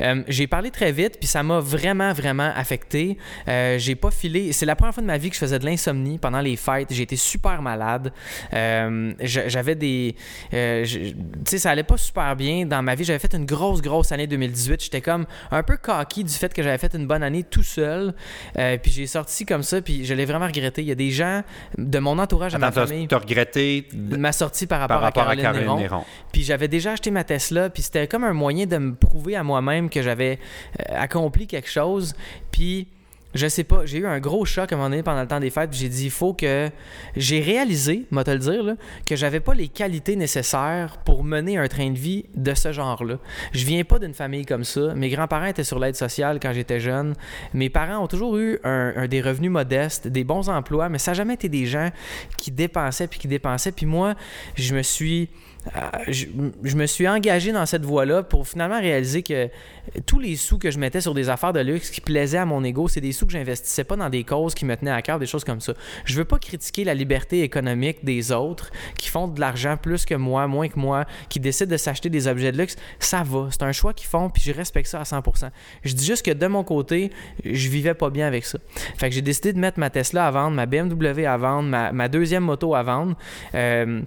euh, 0.00 0.22
j'ai 0.28 0.46
parlé 0.46 0.70
très 0.70 0.92
vite, 0.92 1.18
puis 1.18 1.26
ça 1.28 1.42
m'a 1.42 1.60
vraiment, 1.60 2.12
vraiment 2.12 2.52
affecté. 2.54 3.16
Euh, 3.48 3.78
j'ai 3.78 3.94
pas 3.94 4.10
filé. 4.10 4.52
C'est 4.52 4.66
la 4.66 4.76
première 4.76 4.92
fois 4.94 5.02
de 5.02 5.06
ma 5.06 5.16
vie 5.18 5.28
que 5.30 5.34
je 5.36 5.40
faisais 5.40 5.58
de 5.58 5.64
l'insomnie 5.64 6.18
pendant 6.18 6.40
les 6.40 6.56
fêtes. 6.56 6.88
J'ai 6.92 7.02
été 7.04 7.16
super 7.16 7.62
malade. 7.62 8.12
Euh, 8.52 9.12
j'avais 9.20 9.74
des. 9.74 10.14
euh, 10.52 10.84
tu 10.84 11.14
sais, 11.46 11.58
ça 11.58 11.70
allait 11.70 11.82
pas 11.82 11.93
super 11.96 12.36
bien 12.36 12.66
dans 12.66 12.82
ma 12.82 12.94
vie. 12.94 13.04
J'avais 13.04 13.18
fait 13.18 13.34
une 13.34 13.46
grosse, 13.46 13.80
grosse 13.82 14.12
année 14.12 14.26
2018. 14.26 14.82
J'étais 14.84 15.00
comme 15.00 15.26
un 15.50 15.62
peu 15.62 15.76
cocky 15.76 16.24
du 16.24 16.32
fait 16.32 16.52
que 16.52 16.62
j'avais 16.62 16.78
fait 16.78 16.94
une 16.94 17.06
bonne 17.06 17.22
année 17.22 17.42
tout 17.44 17.62
seul. 17.62 18.14
Euh, 18.58 18.76
puis 18.78 18.90
j'ai 18.90 19.06
sorti 19.06 19.44
comme 19.44 19.62
ça, 19.62 19.80
puis 19.82 20.04
je 20.04 20.14
l'ai 20.14 20.24
vraiment 20.24 20.46
regretté. 20.46 20.82
Il 20.82 20.88
y 20.88 20.92
a 20.92 20.96
des 20.96 21.10
gens 21.10 21.42
de 21.78 21.98
mon 21.98 22.18
entourage, 22.18 22.54
à 22.54 22.58
ma 22.58 22.72
famille, 22.72 23.06
t'as 23.08 23.18
regretté 23.18 23.88
de- 23.92 24.16
ma 24.16 24.32
sortie 24.32 24.66
par 24.66 24.80
rapport, 24.80 24.96
par 24.96 25.02
rapport 25.02 25.22
à 25.28 25.32
à 25.32 25.36
Caroline, 25.36 25.42
Caroline 25.44 25.66
Néron. 25.66 25.78
Néron. 25.98 26.04
Puis 26.32 26.42
j'avais 26.42 26.68
déjà 26.68 26.92
acheté 26.92 27.10
ma 27.10 27.24
Tesla, 27.24 27.70
puis 27.70 27.82
c'était 27.82 28.06
comme 28.08 28.24
un 28.24 28.32
moyen 28.32 28.66
de 28.66 28.76
me 28.78 28.94
prouver 28.94 29.36
à 29.36 29.42
moi-même 29.42 29.90
que 29.90 30.02
j'avais 30.02 30.38
euh, 30.80 30.84
accompli 30.96 31.46
quelque 31.46 31.70
chose. 31.70 32.14
Puis 32.50 32.88
je 33.34 33.46
sais 33.48 33.64
pas, 33.64 33.84
j'ai 33.84 33.98
eu 33.98 34.06
un 34.06 34.20
gros 34.20 34.44
choc 34.44 34.72
à 34.72 34.74
un 34.74 34.78
moment 34.78 34.90
donné 34.90 35.02
pendant 35.02 35.20
le 35.20 35.26
temps 35.26 35.40
des 35.40 35.50
fêtes, 35.50 35.72
j'ai 35.72 35.88
dit 35.88 36.04
il 36.04 36.10
faut 36.10 36.34
que 36.34 36.70
j'ai 37.16 37.40
réalisé, 37.40 38.06
moi 38.10 38.24
te 38.24 38.30
le 38.30 38.38
dire 38.38 38.62
là, 38.62 38.74
que 39.06 39.16
j'avais 39.16 39.40
pas 39.40 39.54
les 39.54 39.68
qualités 39.68 40.16
nécessaires 40.16 40.98
pour 41.04 41.24
mener 41.24 41.58
un 41.58 41.68
train 41.68 41.90
de 41.90 41.98
vie 41.98 42.26
de 42.34 42.54
ce 42.54 42.72
genre-là. 42.72 43.18
Je 43.52 43.64
viens 43.64 43.82
pas 43.84 43.98
d'une 43.98 44.14
famille 44.14 44.46
comme 44.46 44.64
ça. 44.64 44.94
Mes 44.94 45.08
grands-parents 45.10 45.46
étaient 45.46 45.64
sur 45.64 45.78
l'aide 45.78 45.96
sociale 45.96 46.38
quand 46.40 46.52
j'étais 46.52 46.80
jeune. 46.80 47.14
Mes 47.52 47.70
parents 47.70 48.04
ont 48.04 48.08
toujours 48.08 48.36
eu 48.38 48.58
des 49.08 49.20
revenus 49.20 49.50
modestes, 49.50 50.08
des 50.08 50.24
bons 50.24 50.48
emplois, 50.48 50.88
mais 50.88 50.98
ça 50.98 51.10
n'a 51.10 51.14
jamais 51.16 51.34
été 51.34 51.48
des 51.48 51.66
gens 51.66 51.90
qui 52.36 52.50
dépensaient 52.50 53.06
puis 53.06 53.18
qui 53.18 53.28
dépensaient. 53.28 53.72
Puis 53.72 53.86
moi, 53.86 54.14
je 54.54 54.74
me 54.74 54.82
suis 54.82 55.28
je, 56.08 56.26
je 56.62 56.76
me 56.76 56.86
suis 56.86 57.08
engagé 57.08 57.52
dans 57.52 57.66
cette 57.66 57.84
voie-là 57.84 58.22
pour 58.22 58.46
finalement 58.46 58.80
réaliser 58.80 59.22
que 59.22 59.48
tous 60.06 60.18
les 60.18 60.36
sous 60.36 60.58
que 60.58 60.70
je 60.70 60.78
mettais 60.78 61.00
sur 61.00 61.14
des 61.14 61.28
affaires 61.28 61.52
de 61.52 61.60
luxe 61.60 61.90
qui 61.90 62.00
plaisaient 62.00 62.38
à 62.38 62.46
mon 62.46 62.62
ego, 62.64 62.88
c'est 62.88 63.00
des 63.00 63.12
sous 63.12 63.26
que 63.26 63.32
j'investissais 63.32 63.84
pas 63.84 63.96
dans 63.96 64.08
des 64.08 64.24
causes 64.24 64.54
qui 64.54 64.64
me 64.64 64.76
tenaient 64.76 64.90
à 64.90 65.02
cœur, 65.02 65.18
des 65.18 65.26
choses 65.26 65.44
comme 65.44 65.60
ça. 65.60 65.74
Je 66.04 66.14
veux 66.14 66.24
pas 66.24 66.38
critiquer 66.38 66.84
la 66.84 66.94
liberté 66.94 67.42
économique 67.42 68.04
des 68.04 68.32
autres 68.32 68.70
qui 68.98 69.08
font 69.08 69.28
de 69.28 69.40
l'argent 69.40 69.76
plus 69.76 70.04
que 70.04 70.14
moi, 70.14 70.46
moins 70.46 70.68
que 70.68 70.78
moi, 70.78 71.04
qui 71.28 71.40
décident 71.40 71.70
de 71.70 71.76
s'acheter 71.76 72.10
des 72.10 72.28
objets 72.28 72.52
de 72.52 72.58
luxe. 72.58 72.76
Ça 72.98 73.22
va, 73.22 73.48
c'est 73.50 73.62
un 73.62 73.72
choix 73.72 73.92
qu'ils 73.92 74.08
font, 74.08 74.30
puis 74.30 74.42
je 74.44 74.52
respecte 74.52 74.88
ça 74.88 75.00
à 75.00 75.04
100%. 75.04 75.50
Je 75.82 75.94
dis 75.94 76.04
juste 76.04 76.24
que 76.24 76.30
de 76.30 76.46
mon 76.46 76.64
côté, 76.64 77.10
je 77.44 77.68
vivais 77.68 77.94
pas 77.94 78.10
bien 78.10 78.26
avec 78.26 78.44
ça. 78.44 78.58
Fait 78.96 79.08
que 79.08 79.14
j'ai 79.14 79.22
décidé 79.22 79.52
de 79.52 79.58
mettre 79.58 79.78
ma 79.78 79.90
Tesla 79.90 80.26
à 80.26 80.30
vendre, 80.30 80.56
ma 80.56 80.66
BMW 80.66 81.26
à 81.26 81.36
vendre, 81.36 81.68
ma, 81.68 81.92
ma 81.92 82.08
deuxième 82.08 82.44
moto 82.44 82.74
à 82.74 82.82
vendre. 82.82 83.16
Euh, 83.54 84.02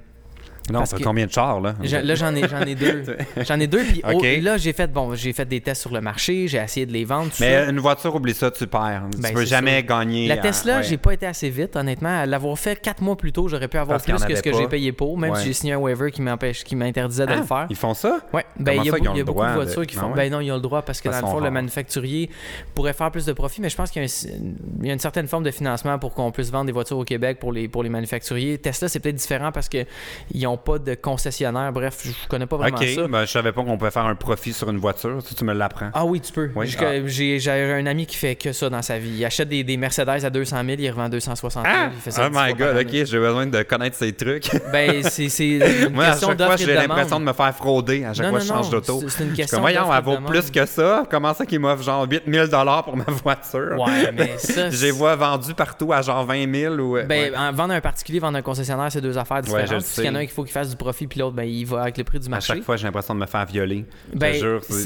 Non, 0.72 0.80
Parce 0.80 0.92
t'as 0.92 0.98
que- 0.98 1.04
combien 1.04 1.26
de 1.26 1.32
chars, 1.32 1.62
là? 1.62 1.76
Là, 1.82 2.16
j'en 2.16 2.36
ai, 2.36 2.48
j'en 2.48 2.62
ai 2.62 2.76
deux. 2.76 3.04
J'en 3.48 3.60
ai 3.60 3.68
deux. 3.68 3.84
Puis 3.84 4.02
oh, 4.06 4.22
là, 4.42 4.58
j'ai 4.58 4.74
fait, 4.74 4.92
bon, 4.92 5.16
j'ai 5.16 5.32
fait 5.34 5.46
des 5.46 5.62
tests 5.62 5.82
sur 5.82 5.94
le 5.94 6.02
marché, 6.02 6.48
j'ai 6.48 6.58
essayé 6.58 6.86
de 6.86 6.92
les 6.92 7.06
vendre. 7.06 7.30
Mais 7.40 7.66
ça. 7.66 7.70
une 7.70 7.80
voiture, 7.80 8.14
oublie 8.16 8.34
ça, 8.34 8.52
tu 8.52 8.68
perds. 8.68 9.04
Ben, 9.18 9.30
tu 9.30 9.34
peux 9.34 9.46
jamais 9.46 9.78
ça. 9.78 9.82
gagner. 9.84 10.28
La 10.28 10.36
à- 10.36 10.38
Tesla, 10.38 10.78
ouais. 10.78 10.84
j'ai 10.84 10.98
pas 10.98 11.14
été 11.14 11.26
assez 11.26 11.50
vite, 11.50 11.76
honnêtement. 11.76 12.22
À 12.22 12.26
l'avoir 12.26 12.58
fait 12.58 12.80
quatre 12.82 13.02
mois 13.02 13.16
plus 13.16 13.32
tôt, 13.32 13.48
j'aurais 13.48 13.68
pu 13.68 13.78
avoir 13.78 13.98
Parce 13.98 14.04
plus 14.04 14.26
que 14.28 14.36
ce 14.36 14.42
que 14.42 14.54
j'ai 14.54 14.68
payé 14.68 14.92
pour, 14.92 15.18
même 15.18 15.32
Ouais. 15.32 15.40
si 15.40 15.46
j'ai 15.46 15.54
signé 15.54 15.74
un 15.74 15.78
waiver 15.78 16.12
qui 16.12 16.22
m'empêche, 16.22 16.64
qui 16.64 16.76
m'interdisait 16.76 17.26
de 17.26 17.32
Ah, 17.32 17.36
le 17.38 17.44
faire. 17.44 17.68
Ils 17.70 17.76
font 17.76 17.94
ça? 17.94 18.20
Ouais, 18.34 18.46
ben 18.60 18.74
il 18.74 18.86
y 18.86 18.90
a, 18.90 18.92
ça, 18.92 18.98
ont 18.98 19.24
beaucoup 19.24 19.44
de 19.46 19.54
voitures 19.54 19.86
qui 19.88 19.96
Ah 19.98 20.02
font. 20.02 20.12
Ben 20.12 20.32
non, 20.32 20.40
ils 20.42 20.52
ont 20.52 20.56
le 20.56 20.62
droit 20.62 20.82
parce 20.82 21.00
que 21.02 21.10
dans 21.10 21.22
le 21.22 21.28
fond, 21.28 21.40
le 21.40 21.52
manufacturier 21.52 22.30
pourrait 22.76 22.94
faire 22.94 23.12
plus 23.12 23.26
de 23.26 23.34
profit, 23.34 23.62
mais 23.62 23.70
je 23.70 23.76
pense 23.76 23.92
qu'il 23.92 24.04
y 24.04 24.90
a, 24.90 24.94
une 24.94 25.00
certaine 25.00 25.28
forme 25.28 25.44
de 25.44 25.52
financement 25.52 25.98
pour 26.00 26.14
qu'on 26.14 26.32
puisse 26.32 26.52
vendre 26.52 26.66
des 26.66 26.72
voitures 26.72 26.98
au 26.98 27.04
Québec 27.06 27.40
pour 27.40 27.52
les, 27.52 27.68
pour 27.68 27.84
les 27.84 27.90
manufacturiers. 27.90 28.58
Tesla, 28.58 28.90
c'est 28.90 29.00
peut-être 29.00 29.16
différent 29.16 29.52
parce 29.52 29.70
qu'ils 29.70 30.48
n'ont 30.58 30.78
pas 30.78 30.80
de 30.80 30.96
concessionnaire. 30.96 31.72
Bref, 31.72 32.00
je 32.04 32.12
connais 32.28 32.46
pas 32.46 32.58
vraiment 32.58 32.78
Ok, 32.78 32.86
ça. 32.96 33.08
ben, 33.08 33.22
je 33.26 33.32
savais 33.32 33.52
pas 33.52 33.64
qu'on 33.64 33.78
pouvait 33.78 33.92
faire 33.92 34.06
un 34.06 34.16
profit 34.16 34.54
sur 34.54 34.70
une 34.70 34.78
voiture. 34.78 35.20
Si 35.26 35.36
tu 35.36 35.44
me 35.44 35.54
l'apprends. 35.54 35.90
Ah 35.94 36.06
oui, 36.06 36.20
tu 36.22 36.32
peux. 36.32 36.50
Oui, 36.56 36.68
J'ai- 36.68 36.78
ah. 36.86 37.08
J'ai 37.40 37.74
un 37.74 37.86
ami 37.86 38.06
qui 38.06 38.16
fait 38.16 38.36
que 38.36 38.52
ça 38.52 38.70
dans 38.70 38.82
sa 38.82 38.98
vie. 38.98 39.12
Il 39.18 39.26
achète 39.26 39.50
des, 39.50 39.64
des 39.64 39.78
Mercedes 39.78 40.10
à 40.26 40.30
200 40.30 40.58
000, 40.66 40.78
il 40.80 40.90
revend 40.90 41.04
à 41.04 41.10
260 41.10 41.64
000. 41.64 41.76
Ah! 41.78 41.90
il 41.94 42.00
fait 42.02 42.12
ça 42.12 42.24
Oh 42.26 42.30
10 42.30 42.36
fois 42.36 42.48
my 42.48 42.54
god, 42.54 42.78
ok, 42.78 42.92
j'ai 43.06 43.20
besoin 43.20 43.46
de 43.48 43.64
connaître 43.64 43.96
ces 43.98 44.14
trucs. 44.14 44.50
Ben, 44.72 45.04
c'est 45.04 45.26
une 45.48 45.90
Moi, 45.94 46.04
à 46.06 46.08
question 46.12 46.30
chaque 46.30 46.38
fois, 46.38 46.48
d'offre 46.48 46.58
j'ai 46.58 46.74
l'impression 46.74 47.20
de 47.20 47.26
me 47.26 47.34
faire 47.34 47.56
frauder 47.56 48.04
à 48.06 48.14
chaque 48.14 48.26
Non, 48.26 48.30
fois 48.32 48.40
que 48.40 48.46
je 48.46 48.50
change 48.50 48.70
d'auto. 48.70 49.04
c'est- 49.08 49.24
une 49.24 49.34
question 49.34 49.58
comme, 49.58 49.62
voyons, 49.64 49.94
elle 49.94 50.04
vaut 50.04 50.16
demande. 50.16 50.30
plus 50.32 50.52
que 50.52 50.66
ça. 50.66 51.04
Comment 51.10 51.34
ça 51.34 51.46
qu'il 51.46 51.60
m'offre 51.60 51.84
genre 51.84 52.06
8000 52.10 52.50
pour 52.84 52.98
ma 52.98 53.04
voiture? 53.06 53.76
Ouais, 53.80 54.12
mais 54.14 54.34
ça. 54.38 54.70
Je 54.70 54.86
les 54.86 54.92
vois 54.92 55.16
vendus 55.16 55.54
partout 55.54 55.92
à 55.94 56.02
genre 56.02 56.26
20 56.26 56.52
000 56.54 56.76
ou. 56.76 56.94
Ben, 57.06 57.32
ouais. 57.32 57.38
en- 57.38 57.52
vendre 57.54 57.74
un 57.74 57.82
particulier, 57.82 58.20
vendre 58.20 58.38
un 58.38 58.42
concessionnaire, 58.42 58.92
c'est 58.92 59.02
deux 59.02 59.18
affaires 59.18 59.42
différentes. 59.42 59.68
je 59.68 59.74
le 59.76 59.80
Parce 59.80 59.94
qu'il 59.94 60.04
y 60.06 60.10
en 60.10 60.16
a 60.16 60.18
sais. 60.18 60.24
un 60.24 60.26
qu'il 60.26 60.34
faut 60.34 60.44
qu'il 60.48 60.54
fasse 60.54 60.70
du 60.72 60.76
profit, 60.76 61.06
puis 61.08 61.20
l'autre, 61.20 61.36
ben, 61.36 61.44
il 61.44 61.66
va 61.66 61.82
avec 61.84 61.98
le 61.98 62.04
prix 62.04 62.20
du 62.20 62.28
À 62.28 62.32
marché. 62.32 62.54
chaque 62.54 62.64
fois, 62.64 62.76
j'ai 62.78 62.86
l'impression 62.86 63.14
de 63.14 63.20
me 63.20 63.26
faire 63.26 63.46
violer. 63.46 63.86
Ben, 64.14 64.36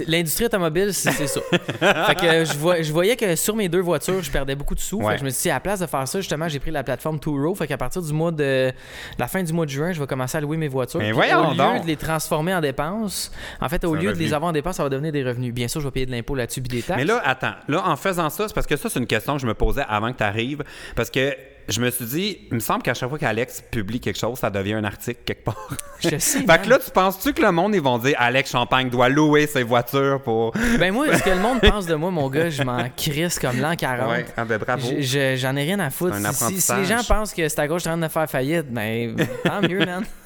l'industrie 0.08 0.45
automobile, 0.45 0.93
c'est 0.93 1.12
ça. 1.28 1.39
fait 1.52 2.15
que 2.15 2.26
euh, 2.26 2.45
je, 2.45 2.58
vois- 2.58 2.82
je 2.82 2.91
voyais 2.91 3.15
que 3.15 3.36
sur 3.36 3.56
mes 3.56 3.69
deux 3.69 3.80
voitures, 3.82 4.21
je 4.21 4.32
perdais 4.32 4.56
beaucoup 4.56 4.76
de 4.76 4.80
sous. 4.80 5.00
Fait 5.00 5.06
Ouais. 5.06 5.13
que 5.13 5.19
je 5.21 5.26
me 5.26 5.30
suis 5.30 5.43
dit, 5.43 5.50
à 5.50 5.54
la 5.56 5.60
place 5.60 5.80
de 5.80 5.86
faire 5.86 6.08
ça, 6.08 6.19
justement, 6.19 6.47
j'ai 6.50 6.60
pris 6.60 6.71
la 6.71 6.84
plateforme 6.84 7.19
Turo. 7.19 7.56
Fait 7.56 7.67
qu'à 7.67 7.78
partir 7.78 8.02
du 8.02 8.12
mois 8.13 8.32
de 8.32 8.71
la 9.17 9.28
fin 9.28 9.41
du 9.43 9.54
mois 9.54 9.65
de 9.65 9.71
juin, 9.71 9.91
je 9.93 10.00
vais 10.00 10.08
commencer 10.08 10.38
à 10.38 10.41
louer 10.41 10.58
mes 10.58 10.67
voitures. 10.67 11.00
Mais 11.00 11.12
voyons 11.12 11.47
au 11.47 11.52
lieu 11.52 11.58
donc. 11.58 11.84
de 11.84 11.88
les 11.88 11.95
transformer 11.97 12.54
en 12.54 12.62
dépenses, 12.62 13.32
en 13.60 13.69
fait, 13.69 13.84
au 13.86 13.95
lieu 13.95 14.13
de 14.13 14.17
les 14.17 14.34
avoir 14.34 14.50
en 14.50 14.54
dépenses, 14.54 14.78
ça 14.78 14.84
va 14.84 14.89
devenir 14.89 15.12
des 15.12 15.24
revenus. 15.24 15.54
Bien 15.54 15.67
sûr, 15.67 15.82
je 15.82 15.88
vais 15.88 15.91
payer 15.91 16.06
de 16.06 16.12
l'impôt 16.12 16.36
là-dessus, 16.36 16.62
des 16.62 16.82
taxes. 16.82 16.97
Mais 17.00 17.06
là, 17.06 17.21
attends. 17.24 17.54
Là, 17.67 17.84
en 17.88 17.95
faisant 17.95 18.30
ça, 18.30 18.47
c'est 18.47 18.54
parce 18.54 18.67
que 18.67 18.76
ça, 18.78 18.89
c'est 18.89 19.00
une 19.00 19.08
question 19.08 19.36
que 19.36 19.41
je 19.41 19.47
me 19.47 19.54
posais 19.54 19.84
avant 19.88 20.12
que 20.12 20.17
tu 20.17 20.24
arrives. 20.24 20.63
Parce 20.95 21.10
que 21.10 21.36
je 21.69 21.80
me 21.82 21.89
suis 21.89 22.06
dit, 22.06 22.38
il 22.50 22.56
me 22.56 22.60
semble 22.60 22.82
qu'à 22.84 22.93
chaque 22.93 23.10
fois 23.10 23.17
qu'Alex 23.19 23.63
publie 23.71 24.00
quelque 24.00 24.17
chose, 24.19 24.38
ça 24.39 24.50
devient 24.50 24.74
un 24.74 24.84
article 24.84 25.19
quelque 25.26 25.43
part. 25.43 25.67
je 26.00 26.17
sais. 26.17 26.39
fait 26.47 26.62
que 26.63 26.69
là, 26.69 26.80
tu 26.80 26.91
penses-tu 26.91 27.34
que 27.34 27.41
le 27.41 27.52
monde, 27.52 27.74
ils 27.76 27.82
vont 27.82 27.97
dire 27.97 28.15
Alex 28.19 28.52
Champagne 28.52 28.89
doit 28.89 29.10
louer 29.10 29.47
ses 29.47 29.63
voitures 29.63 30.21
pour. 30.21 30.54
Ben 30.80 30.93
moi, 30.93 31.06
ce 31.15 31.24
que 31.24 31.30
le 31.30 31.39
monde 31.39 31.60
pense 31.62 31.86
de 31.86 31.95
moi, 31.95 32.12
mon 32.12 32.30
gars, 32.30 32.50
je 32.50 32.63
m'en 32.63 32.84
crisse 32.95 33.38
comme 33.39 33.60
l'an 33.60 33.76
40. 33.76 34.10
Ouais, 34.10 34.26
ah 34.38 34.45
ben 34.45 34.58
bravo. 34.58 34.88
Je- 34.97 35.02
je- 35.02 35.36
J'en 35.38 35.56
ai 35.56 35.63
rien 35.63 35.80
à 35.80 35.89
foutre. 35.89 36.15
Un 36.15 36.32
Si- 36.34 36.62
Si, 36.62 36.74
les 36.76 36.86
gens 36.86 37.04
pensent 37.08 37.34
que 37.34 37.47
c'est 37.47 37.60
à 37.60 37.67
gauche 37.67 37.82
en 37.88 37.91
train 37.91 37.97
de 37.97 38.08
faire 38.08 38.30
faillite, 38.30 38.67
ben 38.71 39.15
tant 39.43 39.62
mieux, 39.62 39.80
man. 39.86 40.04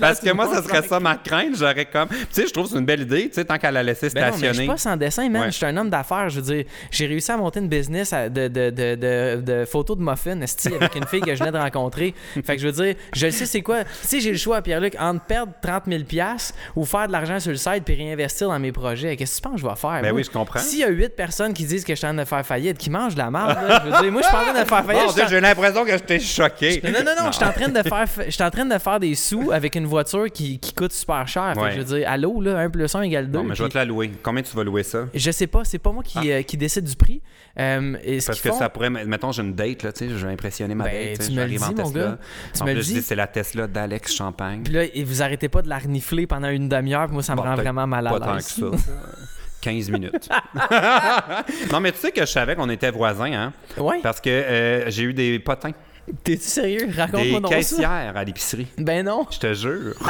Parce 0.00 0.20
que 0.20 0.32
moi, 0.32 0.46
ça 0.52 0.62
serait 0.62 0.82
ça 0.82 1.00
ma 1.00 1.16
crainte. 1.16 1.56
J'aurais 1.56 1.86
comme. 1.86 2.08
Tu 2.08 2.16
sais, 2.30 2.46
je 2.46 2.52
trouve 2.52 2.64
que 2.64 2.70
c'est 2.72 2.78
une 2.78 2.84
belle 2.86 3.02
idée, 3.02 3.28
tu 3.28 3.34
sais, 3.34 3.44
tant 3.44 3.58
qu'elle 3.58 3.76
a 3.76 3.82
laissé 3.82 4.08
Ben 4.10 4.20
non, 4.20 4.26
mais 4.26 4.32
je 4.32 4.36
stationner. 4.38 4.58
suis 4.58 4.66
pas 4.66 4.76
sans 4.76 4.96
dessin, 4.96 5.28
man. 5.28 5.42
Ouais. 5.42 5.50
Je 5.50 5.56
suis 5.56 5.66
un 5.66 5.76
homme 5.76 5.90
d'affaires. 5.90 6.28
Je 6.28 6.40
veux 6.40 6.54
dire, 6.54 6.64
j'ai 6.90 7.06
réussi 7.06 7.30
à 7.32 7.36
monter 7.36 7.60
une 7.60 7.68
business 7.68 8.12
de, 8.12 8.28
de, 8.48 8.70
de, 8.70 8.94
de, 8.94 9.40
de 9.40 9.64
photos 9.64 9.96
de 9.96 10.02
muffins, 10.02 10.40
avec 10.40 10.94
une 10.94 11.06
fille 11.06 11.20
que 11.20 11.34
je 11.34 11.38
venais 11.40 11.52
de 11.52 11.58
rencontrer. 11.58 12.14
Fait 12.44 12.56
que 12.56 12.62
je 12.62 12.68
veux 12.68 12.84
dire, 12.84 12.94
je 13.14 13.26
le 13.26 13.32
sais, 13.32 13.46
c'est 13.46 13.62
quoi. 13.62 13.78
Si 14.02 14.20
j'ai 14.20 14.32
le 14.32 14.38
choix, 14.38 14.62
Pierre-Luc, 14.62 14.96
entre 14.98 15.24
perdre 15.24 15.52
30 15.62 15.84
000 15.88 16.02
ou 16.76 16.84
faire 16.84 17.06
de 17.06 17.12
l'argent 17.12 17.40
sur 17.40 17.50
le 17.50 17.56
site 17.56 17.84
puis 17.84 17.94
réinvestir 17.94 18.48
dans 18.48 18.58
mes 18.58 18.72
projets, 18.72 19.16
qu'est-ce 19.16 19.32
que 19.32 19.36
tu 19.36 19.42
penses 19.42 19.54
que 19.54 19.60
je 19.60 19.66
vais 19.66 19.76
faire? 19.76 20.02
Ben 20.02 20.10
Moi, 20.10 20.12
oui, 20.12 20.24
je 20.24 20.30
comprends. 20.30 20.60
S'il 20.60 20.80
y 20.80 20.84
a 20.84 20.88
8 20.88 21.16
personnes 21.16 21.52
qui 21.52 21.64
disent 21.64 21.84
que 21.84 21.92
je 21.94 21.98
suis 21.98 22.06
en 22.06 22.10
train 22.14 22.22
de 22.22 22.28
faire 22.28 22.46
faillite, 22.46 22.78
qui 22.78 22.90
mangent 22.90 23.14
de 23.14 23.18
la 23.18 23.30
merde, 23.30 23.58
là, 23.68 23.82
je 23.84 23.90
veux 23.90 24.02
dire, 24.02 24.12
moi, 24.12 24.22
je 24.22 24.26
suis 24.28 24.36
en 24.36 24.40
train 24.52 24.62
de 24.62 24.68
faire 24.68 24.84
faillite. 24.84 25.16
Bon, 25.16 25.24
j'ai 25.28 25.40
l'impression 25.40 25.84
que 25.84 25.92
je 25.92 25.96
t'ai 26.02 26.20
choqué. 26.20 26.80
non, 26.84 26.90
non, 26.90 26.98
non, 27.04 27.24
non, 27.24 27.30
je 27.32 27.36
suis 27.36 27.44
en 27.44 27.52
train 27.52 27.68
de 27.68 27.82
faire, 27.82 28.04
je 28.26 28.30
suis 28.30 28.42
en 28.42 28.50
train 28.50 28.64
de 28.64 28.78
faire 28.78 29.00
des 29.00 29.14
sous 29.14 29.39
avec 29.52 29.74
une 29.76 29.86
voiture 29.86 30.26
qui, 30.30 30.58
qui 30.58 30.72
coûte 30.74 30.92
super 30.92 31.26
cher. 31.28 31.52
Fait 31.54 31.60
que 31.60 31.64
Ouais. 31.64 31.72
je 31.72 31.78
veux 31.80 31.98
dire, 31.98 32.08
allô, 32.10 32.40
là, 32.40 32.58
1 32.58 32.70
plus 32.70 32.94
1 32.94 33.02
égale 33.02 33.30
2. 33.30 33.38
Non, 33.38 33.44
mais 33.44 33.54
je 33.54 33.62
vais 33.62 33.68
te 33.68 33.78
la 33.78 33.84
louer. 33.84 34.10
Combien 34.22 34.42
tu 34.42 34.54
vas 34.56 34.64
louer 34.64 34.82
ça? 34.82 35.06
Je 35.14 35.30
sais 35.30 35.46
pas, 35.46 35.64
c'est 35.64 35.78
pas 35.78 35.92
moi 35.92 36.02
qui, 36.02 36.30
euh, 36.32 36.42
qui 36.42 36.56
décide 36.56 36.84
du 36.84 36.96
prix. 36.96 37.20
Euh, 37.58 37.96
et 38.04 38.20
ce 38.20 38.26
Parce 38.26 38.40
qu'ils 38.40 38.50
que 38.50 38.54
font- 38.56 38.60
ça 38.62 38.68
pourrait. 38.68 38.90
Mettons, 38.90 39.32
j'ai 39.32 39.42
une 39.42 39.54
date, 39.54 39.82
là, 39.82 39.92
tu 39.92 40.08
sais, 40.08 40.14
je 40.16 40.26
vais 40.26 40.32
impressionner 40.32 40.74
ma 40.74 40.84
Ben, 40.84 41.08
date. 41.10 41.18
tu 41.18 41.24
sais, 41.26 41.30
me 41.32 41.36
le 41.36 41.40
j'arrive 41.42 41.62
en 41.62 41.68
dis, 41.68 41.74
mon 41.74 41.84
Tesla. 41.90 42.04
gars. 42.04 42.18
Tu 42.54 42.62
en 42.62 42.64
me 42.64 42.70
plus, 42.70 42.76
le 42.76 42.82
je 42.82 42.86
dis. 42.86 42.94
dis, 42.94 43.02
c'est 43.02 43.16
la 43.16 43.26
Tesla 43.26 43.66
d'Alex 43.66 44.14
Champagne. 44.14 44.62
Puis 44.64 44.72
là, 44.72 44.84
et 44.84 45.02
vous 45.04 45.22
arrêtez 45.22 45.48
pas 45.48 45.62
de 45.62 45.68
la 45.68 45.78
renifler 45.78 46.26
pendant 46.26 46.48
une 46.48 46.68
demi-heure, 46.68 47.06
puis 47.06 47.14
moi, 47.14 47.22
ça 47.22 47.32
me 47.32 47.38
Bon, 47.38 47.42
rend 47.42 47.54
peut-être 47.54 47.64
vraiment 47.64 47.86
mal 47.86 48.06
à 48.06 48.10
Pas 48.10 48.20
tant 48.20 48.26
que 48.32 48.34
l'aise. 48.36 48.46
ça. 48.46 48.64
15 49.62 49.90
minutes. 49.90 50.28
non, 51.72 51.80
mais 51.80 51.92
tu 51.92 51.98
sais 51.98 52.12
que 52.12 52.20
je 52.22 52.26
savais 52.30 52.56
qu'on 52.56 52.70
était 52.70 52.90
voisins, 52.90 53.32
hein? 53.32 53.52
Ouais. 53.76 54.00
Parce 54.02 54.20
que 54.20 54.30
euh, 54.30 54.90
j'ai 54.90 55.02
eu 55.02 55.12
des 55.12 55.38
potins, 55.38 55.72
T'es-tu 56.24 56.42
sérieux? 56.42 56.86
des 56.86 56.92
Raconte-moi 56.92 57.40
donc 57.40 57.50
ça. 57.52 57.56
caissières 57.56 58.12
à 58.16 58.24
l'épicerie. 58.24 58.66
Ben 58.78 59.04
non. 59.04 59.26
Je 59.30 59.38
te 59.38 59.54
jure. 59.54 59.94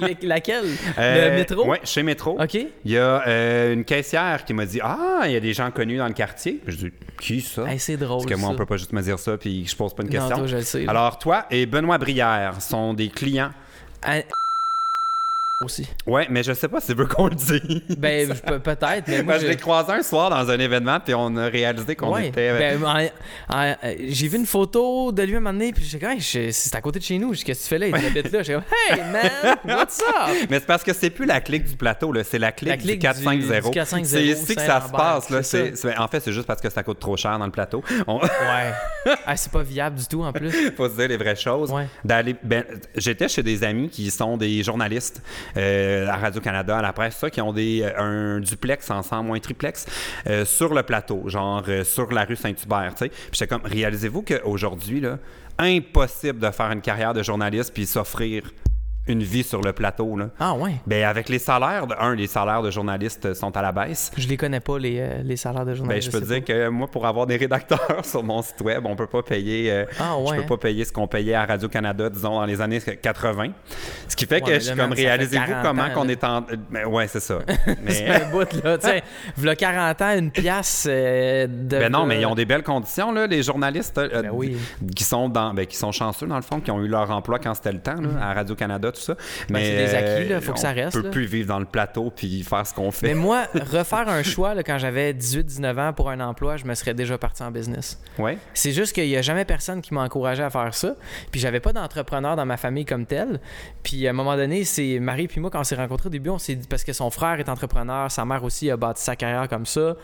Le- 0.00 0.08
Laquelle? 0.26 0.64
Euh, 0.98 1.30
le 1.30 1.36
métro? 1.36 1.70
Oui, 1.70 1.76
chez 1.84 2.02
Métro. 2.02 2.32
OK. 2.42 2.54
Il 2.54 2.90
y 2.90 2.98
a 2.98 3.24
euh, 3.28 3.74
une 3.74 3.84
caissière 3.84 4.44
qui 4.44 4.52
m'a 4.52 4.66
dit 4.66 4.80
Ah, 4.82 5.20
il 5.26 5.30
y 5.30 5.36
a 5.36 5.40
des 5.40 5.52
gens 5.52 5.70
connus 5.70 5.98
dans 5.98 6.08
le 6.08 6.12
quartier. 6.14 6.60
Je 6.66 6.74
dis 6.74 6.92
Qui 7.20 7.40
ça? 7.40 7.70
Hey, 7.70 7.78
c'est 7.78 7.96
drôle. 7.96 8.22
Parce 8.22 8.32
que 8.32 8.34
moi, 8.36 8.48
ça. 8.48 8.54
on 8.54 8.58
peut 8.58 8.66
pas 8.66 8.76
juste 8.76 8.92
me 8.92 9.00
dire 9.02 9.20
ça 9.20 9.36
puis 9.38 9.64
je 9.64 9.76
pose 9.76 9.94
pas 9.94 10.02
une 10.02 10.08
Non, 10.08 10.18
question. 10.18 10.36
toi, 10.38 10.46
je 10.48 10.56
le 10.56 10.62
sais. 10.62 10.84
là. 10.84 10.90
Alors, 10.90 11.16
toi 11.20 11.46
et 11.48 11.64
Benoît 11.66 11.98
Brière 11.98 12.60
sont 12.60 12.92
des 12.92 13.08
clients. 13.08 13.52
Ah, 14.02 14.16
aussi. 15.62 15.86
Ouais, 16.06 16.26
mais 16.30 16.42
je 16.42 16.52
sais 16.52 16.68
pas 16.68 16.80
si 16.80 16.88
tu 16.88 16.94
veux 16.94 17.06
qu'on 17.06 17.28
le 17.28 17.34
dise. 17.34 17.82
Ben, 17.96 18.28
peut-être, 18.62 19.04
mais 19.08 19.22
moi, 19.22 19.38
je 19.38 19.46
l'ai 19.46 19.56
croisé 19.56 19.92
un 19.92 20.02
soir 20.02 20.28
dans 20.30 20.50
un 20.50 20.58
événement, 20.58 20.98
puis 21.00 21.14
on 21.14 21.34
a 21.36 21.46
réalisé 21.46 21.94
qu'on 21.96 22.12
Ouais. 22.12 22.28
était. 22.28 22.58
Ben, 22.58 22.84
en- 22.84 23.54
en- 23.56 23.74
euh, 23.84 23.94
j'ai 24.08 24.28
vu 24.28 24.36
une 24.38 24.46
photo 24.46 25.12
de 25.12 25.22
lui 25.22 25.34
à 25.34 25.36
un 25.38 25.40
moment 25.40 25.52
donné, 25.58 25.72
puis 25.72 25.84
j'ai 25.84 25.98
dit, 25.98 26.04
hey, 26.04 26.52
c'est 26.52 26.74
à 26.74 26.80
côté 26.80 26.98
de 26.98 27.04
chez 27.04 27.18
nous. 27.18 27.32
Qu'est-ce 27.32 27.44
que 27.44 27.52
tu 27.52 27.68
fais 27.68 27.78
là? 27.78 27.86
Il 27.88 27.94
habite 27.94 28.32
là. 28.32 28.42
J'ai 28.42 28.54
comme, 28.54 28.62
hey 28.90 29.00
man, 29.10 29.56
what's 29.78 30.00
up? 30.00 30.46
Mais 30.50 30.58
c'est 30.58 30.66
parce 30.66 30.82
que 30.82 30.92
c'est 30.92 31.10
plus 31.10 31.24
la 31.26 31.40
clique 31.40 31.64
du 31.64 31.76
plateau, 31.76 32.12
là. 32.12 32.24
c'est 32.24 32.38
la 32.38 32.52
clique, 32.52 32.70
La 32.70 32.76
clique 32.76 33.00
du 33.00 33.06
4-5-0. 33.06 33.62
du- 33.64 33.70
du 33.70 33.78
4-5-0, 33.80 34.04
C'est 34.04 34.24
ici 34.24 34.54
que 34.56 34.60
ça 34.62 34.80
se 34.86 34.90
passe. 34.90 35.30
Là. 35.30 36.02
en 36.02 36.08
fait, 36.08 36.20
c'est 36.20 36.32
juste 36.32 36.46
parce 36.46 36.60
que 36.60 36.68
ça 36.70 36.82
coûte 36.82 36.98
trop 36.98 37.16
cher 37.16 37.38
dans 37.38 37.46
le 37.46 37.52
plateau. 37.52 37.82
On... 38.06 38.18
Ouais. 38.20 38.28
Ah, 39.26 39.36
c'est 39.36 39.52
pas 39.52 39.62
viable 39.62 39.96
du 39.98 40.06
tout 40.06 40.22
en 40.22 40.32
plus. 40.32 40.50
faut 40.74 40.88
se 40.88 40.94
dire 40.96 41.08
les 41.08 41.18
vraies 41.18 41.36
choses. 41.36 41.70
Ouais. 41.70 41.86
D'aller, 42.04 42.34
ben, 42.42 42.64
j'étais 42.96 43.28
chez 43.28 43.42
des 43.42 43.62
amis 43.62 43.90
qui 43.90 44.10
sont 44.10 44.38
des 44.38 44.62
journalistes 44.62 45.20
euh, 45.56 46.08
à 46.08 46.16
Radio-Canada, 46.16 46.78
à 46.78 46.82
la 46.82 46.92
presse, 46.92 47.16
ça, 47.16 47.30
qui 47.30 47.40
ont 47.40 47.52
des, 47.52 47.82
euh, 47.82 48.36
un 48.36 48.40
duplex 48.40 48.90
ensemble 48.90 49.30
ou 49.30 49.34
un 49.34 49.40
triplex 49.40 49.86
euh, 50.26 50.44
sur 50.44 50.74
le 50.74 50.82
plateau, 50.82 51.28
genre 51.28 51.64
sur 51.84 52.12
la 52.12 52.24
rue 52.24 52.36
Saint-Hubert. 52.36 52.94
Puis 52.98 53.10
j'étais 53.32 53.46
comme, 53.46 53.64
réalisez-vous 53.64 54.22
qu'aujourd'hui, 54.22 55.00
là, 55.00 55.18
impossible 55.58 56.38
de 56.38 56.50
faire 56.50 56.70
une 56.70 56.80
carrière 56.80 57.14
de 57.14 57.22
journaliste 57.22 57.72
puis 57.72 57.86
s'offrir 57.86 58.42
une 59.06 59.22
vie 59.22 59.42
sur 59.42 59.60
le 59.60 59.72
plateau. 59.72 60.16
Là. 60.16 60.28
Ah 60.40 60.54
ouais. 60.54 60.76
Ben, 60.86 61.04
avec 61.04 61.28
les 61.28 61.38
salaires, 61.38 61.86
de, 61.86 61.94
un, 61.98 62.14
les 62.14 62.26
salaires 62.26 62.62
de 62.62 62.70
journalistes 62.70 63.34
sont 63.34 63.54
à 63.56 63.60
la 63.62 63.70
baisse. 63.72 64.10
Je 64.16 64.26
les 64.26 64.36
connais 64.36 64.60
pas, 64.60 64.78
les, 64.78 64.98
euh, 64.98 65.22
les 65.22 65.36
salaires 65.36 65.64
de 65.66 65.72
Ben, 65.72 65.76
journalistes. 65.76 66.10
je 66.12 66.18
peux 66.18 66.24
dire 66.24 66.42
que 66.44 66.68
moi, 66.68 66.86
pour 66.88 67.06
avoir 67.06 67.26
des 67.26 67.36
rédacteurs 67.36 68.00
sur 68.04 68.22
mon 68.22 68.40
site 68.42 68.60
web, 68.62 68.84
on 68.86 68.96
peut 68.96 69.06
pas 69.06 69.22
payer. 69.22 69.70
euh, 69.70 69.84
Ah 70.00 70.14
Je 70.18 70.30
ouais, 70.30 70.36
peux 70.38 70.42
hein? 70.42 70.46
pas 70.48 70.56
payer 70.56 70.84
ce 70.84 70.92
qu'on 70.92 71.06
payait 71.06 71.34
à 71.34 71.44
Radio-Canada, 71.44 72.08
disons, 72.08 72.34
dans 72.40 72.46
les 72.46 72.60
années 72.60 72.80
80. 72.80 73.48
Ce 74.08 74.16
qui 74.16 74.24
fait 74.26 74.34
Ouais, 74.36 74.40
que 74.40 74.54
je 74.54 74.58
suis 74.60 74.76
comme, 74.76 74.92
réalisez-vous 74.92 75.46
40 75.46 75.62
comment 75.62 75.90
qu'on 75.90 76.08
est 76.08 76.24
en. 76.24 76.42
Ben, 76.70 76.86
ouais, 76.86 77.06
c'est 77.08 77.20
ça. 77.20 77.38
C'est 77.66 78.08
mais. 78.08 78.22
un 78.22 78.30
bout, 78.30 78.52
là. 78.64 78.78
Tu 78.78 78.86
sais, 78.88 79.02
v'là 79.36 79.54
40 79.56 80.02
ans, 80.02 80.18
une 80.18 80.30
pièce 80.30 80.86
euh, 80.88 81.46
de. 81.46 81.78
Ben 81.78 81.92
non, 81.92 82.06
mais 82.06 82.20
ils 82.20 82.26
ont 82.26 82.34
des 82.34 82.44
belles 82.46 82.62
conditions, 82.62 83.12
là, 83.12 83.26
les 83.26 83.42
journalistes 83.42 83.98
euh, 83.98 84.22
Ben 84.22 84.30
oui. 84.32 84.56
qui 84.96 85.04
sont 85.04 85.28
dans, 85.28 85.52
ben, 85.52 85.66
qui 85.66 85.76
sont 85.76 85.92
chanceux 85.92 86.26
dans 86.26 86.36
le 86.36 86.42
fond, 86.42 86.60
qui 86.60 86.70
ont 86.70 86.80
eu 86.82 86.88
leur 86.88 87.10
emploi 87.10 87.38
quand 87.38 87.54
c'était 87.54 87.72
le 87.72 87.80
temps, 87.80 88.00
là, 88.00 88.08
à 88.20 88.32
Radio 88.34 88.54
Canada, 88.54 88.90
tout 88.94 89.00
ça. 89.00 89.14
Ben, 89.50 89.62
c'est 89.62 89.76
des 89.76 89.94
acquis, 89.94 90.28
là, 90.28 90.40
faut 90.40 90.52
que 90.52 90.58
ça 90.58 90.72
reste, 90.72 90.96
On 90.96 91.00
peut 91.00 91.06
là. 91.06 91.10
plus 91.10 91.26
vivre 91.26 91.48
dans 91.48 91.58
le 91.58 91.64
plateau 91.66 92.10
puis 92.14 92.42
faire 92.42 92.66
ce 92.66 92.72
qu'on 92.72 92.90
fait. 92.90 93.08
Mais 93.08 93.14
moi, 93.14 93.46
refaire 93.54 94.08
un 94.08 94.22
choix 94.22 94.54
là, 94.54 94.62
quand 94.62 94.78
j'avais 94.78 95.12
18-19 95.12 95.88
ans 95.88 95.92
pour 95.92 96.10
un 96.10 96.20
emploi, 96.20 96.56
je 96.56 96.64
me 96.64 96.74
serais 96.74 96.94
déjà 96.94 97.18
parti 97.18 97.42
en 97.42 97.50
business. 97.50 98.00
Ouais. 98.18 98.38
C'est 98.54 98.72
juste 98.72 98.94
qu'il 98.94 99.06
n'y 99.06 99.16
a 99.16 99.22
jamais 99.22 99.44
personne 99.44 99.82
qui 99.82 99.92
m'a 99.92 100.02
encouragé 100.02 100.42
à 100.42 100.50
faire 100.50 100.74
ça. 100.74 100.94
Puis 101.30 101.40
j'avais 101.40 101.60
pas 101.60 101.72
d'entrepreneur 101.72 102.36
dans 102.36 102.46
ma 102.46 102.56
famille 102.56 102.84
comme 102.84 103.06
tel. 103.06 103.40
Puis 103.82 104.06
à 104.06 104.10
un 104.10 104.14
moment 104.14 104.36
donné, 104.36 104.64
c'est 104.64 104.98
Marie 105.00 105.28
puis 105.28 105.40
moi, 105.40 105.50
quand 105.50 105.60
on 105.60 105.64
s'est 105.64 105.74
rencontrés 105.74 106.06
au 106.06 106.10
début, 106.10 106.30
on 106.30 106.38
s'est 106.38 106.54
dit 106.54 106.68
parce 106.68 106.84
que 106.84 106.92
son 106.92 107.10
frère 107.10 107.40
est 107.40 107.48
entrepreneur, 107.48 108.10
sa 108.10 108.24
mère 108.24 108.44
aussi 108.44 108.70
a 108.70 108.76
bâti 108.76 109.02
sa 109.02 109.16
carrière 109.16 109.48
comme 109.48 109.66
ça. 109.66 109.96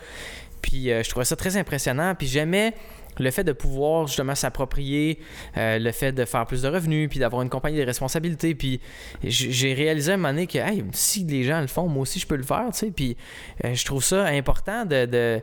Puis 0.61 0.91
euh, 0.91 1.03
je 1.03 1.09
trouvais 1.09 1.25
ça 1.25 1.35
très 1.35 1.57
impressionnant. 1.57 2.13
Puis 2.15 2.27
j'aimais 2.27 2.73
le 3.19 3.31
fait 3.31 3.43
de 3.43 3.51
pouvoir 3.51 4.07
justement 4.07 4.35
s'approprier 4.35 5.19
euh, 5.57 5.79
le 5.79 5.91
fait 5.91 6.11
de 6.11 6.25
faire 6.25 6.45
plus 6.45 6.61
de 6.63 6.67
revenus, 6.67 7.09
puis 7.09 7.19
d'avoir 7.19 7.41
une 7.41 7.49
compagnie 7.49 7.77
de 7.77 7.85
responsabilités. 7.85 8.55
Puis 8.55 8.79
j'ai 9.23 9.73
réalisé 9.73 10.11
à 10.11 10.15
un 10.15 10.17
moment 10.17 10.29
donné 10.29 10.47
que 10.47 10.57
hey, 10.57 10.83
si 10.91 11.23
les 11.23 11.43
gens 11.43 11.61
le 11.61 11.67
font, 11.67 11.87
moi 11.87 12.03
aussi 12.03 12.19
je 12.19 12.27
peux 12.27 12.35
le 12.35 12.43
faire. 12.43 12.67
tu 12.71 12.79
sais. 12.79 12.91
Puis 12.91 13.17
euh, 13.65 13.73
je 13.73 13.85
trouve 13.85 14.03
ça 14.03 14.25
important 14.25 14.85
de 14.85 15.41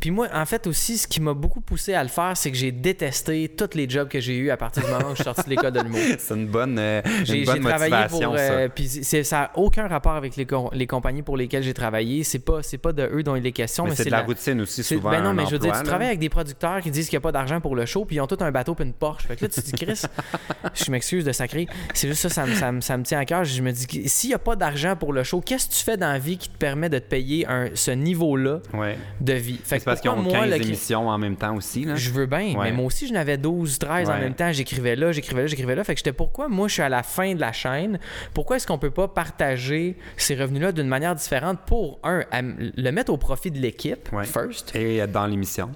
puis 0.00 0.10
moi, 0.10 0.28
en 0.32 0.44
fait, 0.46 0.66
aussi, 0.66 0.98
ce 0.98 1.06
qui 1.08 1.20
m'a 1.20 1.34
beaucoup 1.34 1.60
poussé 1.60 1.94
à 1.94 2.02
le 2.02 2.08
faire, 2.08 2.36
c'est 2.36 2.50
que 2.50 2.56
j'ai 2.56 2.72
détesté 2.72 3.48
tous 3.48 3.74
les 3.76 3.88
jobs 3.88 4.08
que 4.08 4.20
j'ai 4.20 4.36
eus 4.36 4.50
à 4.50 4.56
partir 4.56 4.84
du 4.84 4.90
moment 4.90 5.06
où 5.06 5.10
je 5.10 5.14
suis 5.16 5.24
sorti 5.24 5.42
de 5.44 5.50
l'école 5.50 5.72
de 5.72 5.80
l'humour. 5.80 6.00
C'est 6.18 6.34
une 6.34 6.46
bonne, 6.46 6.78
euh, 6.78 7.02
J'ai 7.24 7.38
une 7.40 7.44
bonne 7.44 7.56
j'ai 7.56 7.62
travaillé 7.62 7.90
motivation, 7.94 8.28
pour. 8.30 8.38
ça. 8.38 8.44
euh, 8.52 8.68
puis 8.74 8.88
c'est- 8.88 9.24
ça 9.24 9.36
n'a 9.38 9.50
aucun 9.56 9.86
rapport 9.88 10.12
avec 10.14 10.36
les, 10.36 10.46
com- 10.46 10.68
les 10.72 10.86
compagnies 10.86 11.22
pour 11.22 11.36
lesquelles 11.36 11.62
j'ai 11.62 11.74
travaillé. 11.74 12.24
C'est 12.24 12.38
pas, 12.38 12.62
c'est 12.62 12.78
pas 12.78 12.92
de 12.92 13.08
eux 13.12 13.22
dont 13.22 13.36
il 13.36 13.46
est 13.46 13.52
question, 13.52 13.84
mais, 13.84 13.90
Mais 13.90 13.96
c'est 13.96 14.04
de 14.06 14.10
la 14.10 14.22
routine 14.22 14.60
aussi, 14.60 14.82
c'est- 14.82 14.94
souvent. 14.96 15.10
Ben 15.10 15.22
non, 15.22 15.32
mais 15.34 15.46
je 15.46 15.50
veux 15.52 15.58
dire, 15.58 15.72
tu 15.72 15.78
là. 15.78 15.82
travailles 15.84 16.08
avec 16.08 16.18
des 16.20 16.28
producteurs 16.28 16.80
qui 16.80 16.90
disent 16.90 17.08
qu'il 17.08 17.16
n'y 17.16 17.22
a 17.22 17.22
pas 17.22 17.32
d'argent 17.32 17.60
pour 17.60 17.74
le 17.76 17.86
show, 17.86 18.04
puis 18.04 18.16
ils 18.16 18.20
ont 18.20 18.26
tout 18.26 18.38
un 18.40 18.50
bateau 18.50 18.74
puis 18.74 18.84
une 18.84 18.92
Porsche. 18.92 19.26
Fait 19.26 19.36
que 19.36 19.44
là, 19.44 19.48
tu 19.48 19.60
te 19.60 19.66
dis, 19.66 19.72
Chris, 19.72 20.02
je 20.74 20.90
m'excuse 20.90 21.24
de 21.24 21.32
sacrer. 21.32 21.66
C'est 21.94 22.08
juste 22.08 22.22
ça, 22.22 22.28
ça 22.28 22.46
me, 22.46 22.54
ça 22.54 22.72
me- 22.72 22.80
ça 22.80 22.96
me 22.96 23.02
tient 23.04 23.18
à 23.18 23.24
cœur. 23.24 23.44
Je 23.44 23.62
me 23.62 23.72
dis, 23.72 24.08
s'il 24.08 24.30
n'y 24.30 24.34
a 24.34 24.38
pas 24.38 24.56
d'argent 24.56 24.96
pour 24.96 25.12
le 25.12 25.22
show, 25.24 25.40
qu'est-ce 25.40 25.68
que 25.68 25.74
tu 25.74 25.84
fais 25.84 25.96
dans 25.96 26.12
la 26.12 26.18
vie 26.18 26.38
qui 26.38 26.48
te 26.48 26.56
permet 26.56 26.88
de 26.88 26.98
te 26.98 27.08
payer 27.08 27.46
un, 27.46 27.68
ce 27.74 27.90
niveau-là 27.90 28.60
Ouais. 28.74 28.96
de 29.20 29.32
vie? 29.32 29.58
Fait 29.64 29.78
parce 29.88 30.00
qu'ils 30.00 30.10
ont 30.10 30.16
moi, 30.22 30.32
15 30.32 30.50
le- 30.50 30.56
émissions 30.56 31.08
en 31.08 31.18
même 31.18 31.36
temps 31.36 31.54
aussi. 31.56 31.84
Là? 31.84 31.94
je 31.96 32.10
veux 32.10 32.26
bien, 32.26 32.54
Ouais. 32.56 32.64
mais 32.70 32.72
moi 32.72 32.86
aussi, 32.86 33.06
j'en 33.08 33.14
avais 33.16 33.36
12, 33.36 33.78
13 33.78 34.08
en 34.10 34.18
même 34.18 34.34
temps. 34.34 34.52
J'écrivais 34.52 34.96
là, 34.96 35.12
j'écrivais 35.12 35.42
là, 35.42 35.46
j'écrivais 35.46 35.74
là. 35.74 35.84
Fait 35.84 35.94
que 35.94 35.98
j'étais 35.98 36.12
pourquoi 36.12 36.48
moi, 36.48 36.68
je 36.68 36.74
suis 36.74 36.82
à 36.82 36.88
la 36.88 37.02
fin 37.02 37.34
de 37.34 37.40
la 37.40 37.52
chaîne? 37.52 37.98
Pourquoi 38.34 38.56
est-ce 38.56 38.66
qu'on 38.66 38.78
peut 38.78 38.90
pas 38.90 39.08
partager 39.08 39.96
ces 40.16 40.34
revenus-là 40.34 40.72
d'une 40.72 40.88
manière 40.88 41.14
différente 41.14 41.58
pour, 41.66 41.98
un, 42.02 42.22
le 42.32 42.90
mettre 42.90 43.12
au 43.12 43.16
profit 43.16 43.50
de 43.50 43.58
l'équipe, 43.58 44.08
Ouais. 44.12 44.24
first, 44.24 44.74
Et 44.74 44.96
être 44.98 45.12
dans 45.12 45.26
l'émission. 45.26 45.70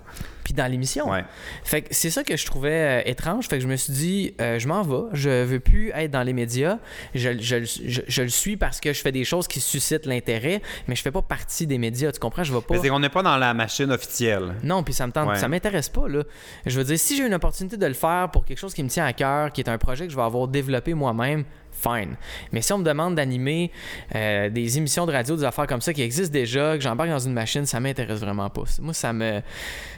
Puis 0.44 0.54
dans 0.54 0.70
l'émission. 0.70 1.10
Ouais. 1.10 1.24
Fait 1.64 1.82
que 1.82 1.88
c'est 1.92 2.10
ça 2.10 2.24
que 2.24 2.36
je 2.36 2.44
trouvais 2.46 3.02
euh, 3.04 3.10
étrange. 3.10 3.46
Fait 3.48 3.56
que 3.56 3.62
je 3.62 3.68
me 3.68 3.76
suis 3.76 3.92
dit, 3.92 4.34
euh, 4.40 4.58
je 4.58 4.68
m'en 4.68 4.82
vais. 4.82 5.08
Je 5.12 5.44
veux 5.44 5.60
plus 5.60 5.90
être 5.94 6.10
dans 6.10 6.22
les 6.22 6.32
médias. 6.32 6.78
Je, 7.14 7.38
je- 7.40 7.64
je- 7.64 8.00
je 8.06 8.22
le 8.22 8.28
suis 8.28 8.56
parce 8.56 8.80
que 8.80 8.92
je 8.92 9.00
fais 9.00 9.12
des 9.12 9.24
choses 9.24 9.46
qui 9.48 9.60
suscitent 9.60 10.06
l'intérêt, 10.06 10.62
mais 10.88 10.94
je 10.96 11.02
fais 11.02 11.10
pas 11.10 11.22
partie 11.22 11.66
des 11.66 11.78
médias. 11.78 12.12
Tu 12.12 12.20
comprends? 12.20 12.44
Je 12.44 12.52
vais 12.52 12.60
pas. 12.60 12.74
Mais 12.74 12.80
c'est 12.80 12.88
qu'on 12.88 13.00
n'est 13.00 13.08
pas 13.08 13.22
dans 13.22 13.36
la 13.36 13.54
machine 13.54 13.90
officielle. 13.92 14.54
Non, 14.62 14.82
puis 14.82 14.94
ça 14.94 15.06
me 15.06 15.12
tente, 15.12 15.28
Ouais. 15.28 15.36
ça 15.38 15.48
m'intéresse 15.48 15.88
pas 15.88 16.08
là. 16.08 16.22
Je 16.66 16.76
veux 16.78 16.84
dire, 16.84 16.98
si 16.98 17.16
j'ai 17.16 17.26
une 17.26 17.34
opportunité 17.34 17.76
de 17.76 17.86
le 17.86 17.94
faire 17.94 18.30
pour 18.32 18.44
quelque 18.44 18.58
chose 18.58 18.74
qui 18.74 18.82
me 18.82 18.88
tient 18.88 19.04
à 19.06 19.12
cœur, 19.12 19.52
qui 19.52 19.60
est 19.60 19.68
un 19.68 19.78
projet 19.78 20.06
que 20.06 20.10
je 20.12 20.16
vais 20.16 20.22
avoir 20.22 20.48
développé 20.48 20.94
moi-même, 20.94 21.44
fine. 21.82 22.14
Mais 22.52 22.62
si 22.62 22.72
on 22.72 22.78
me 22.78 22.84
demande 22.84 23.14
d'animer 23.16 23.70
euh, 24.14 24.48
des 24.50 24.78
émissions 24.78 25.06
de 25.06 25.12
radio, 25.12 25.36
des 25.36 25.44
affaires 25.44 25.66
comme 25.66 25.80
ça 25.80 25.92
qui 25.92 26.02
existent 26.02 26.32
déjà, 26.32 26.76
que 26.76 26.82
j'embarque 26.82 27.10
dans 27.10 27.18
une 27.18 27.32
machine, 27.32 27.66
ça 27.66 27.80
m'intéresse 27.80 28.20
vraiment 28.20 28.48
pas. 28.50 28.62
Moi, 28.80 28.94
ça 28.94 29.12
me, 29.12 29.40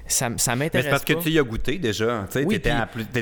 ça, 0.06 0.28
ça 0.36 0.54
Mais 0.56 0.64
m'intéresse 0.66 0.84
c'est 0.86 0.90
parce 0.90 1.04
que 1.04 1.12
tu 1.14 1.30
y 1.30 1.38
as 1.38 1.42
goûté 1.42 1.78
déjà. 1.78 2.24
Tu 2.30 2.38
sais, 2.40 2.44
Oui, 2.44 2.54
t'étais, 2.60 2.74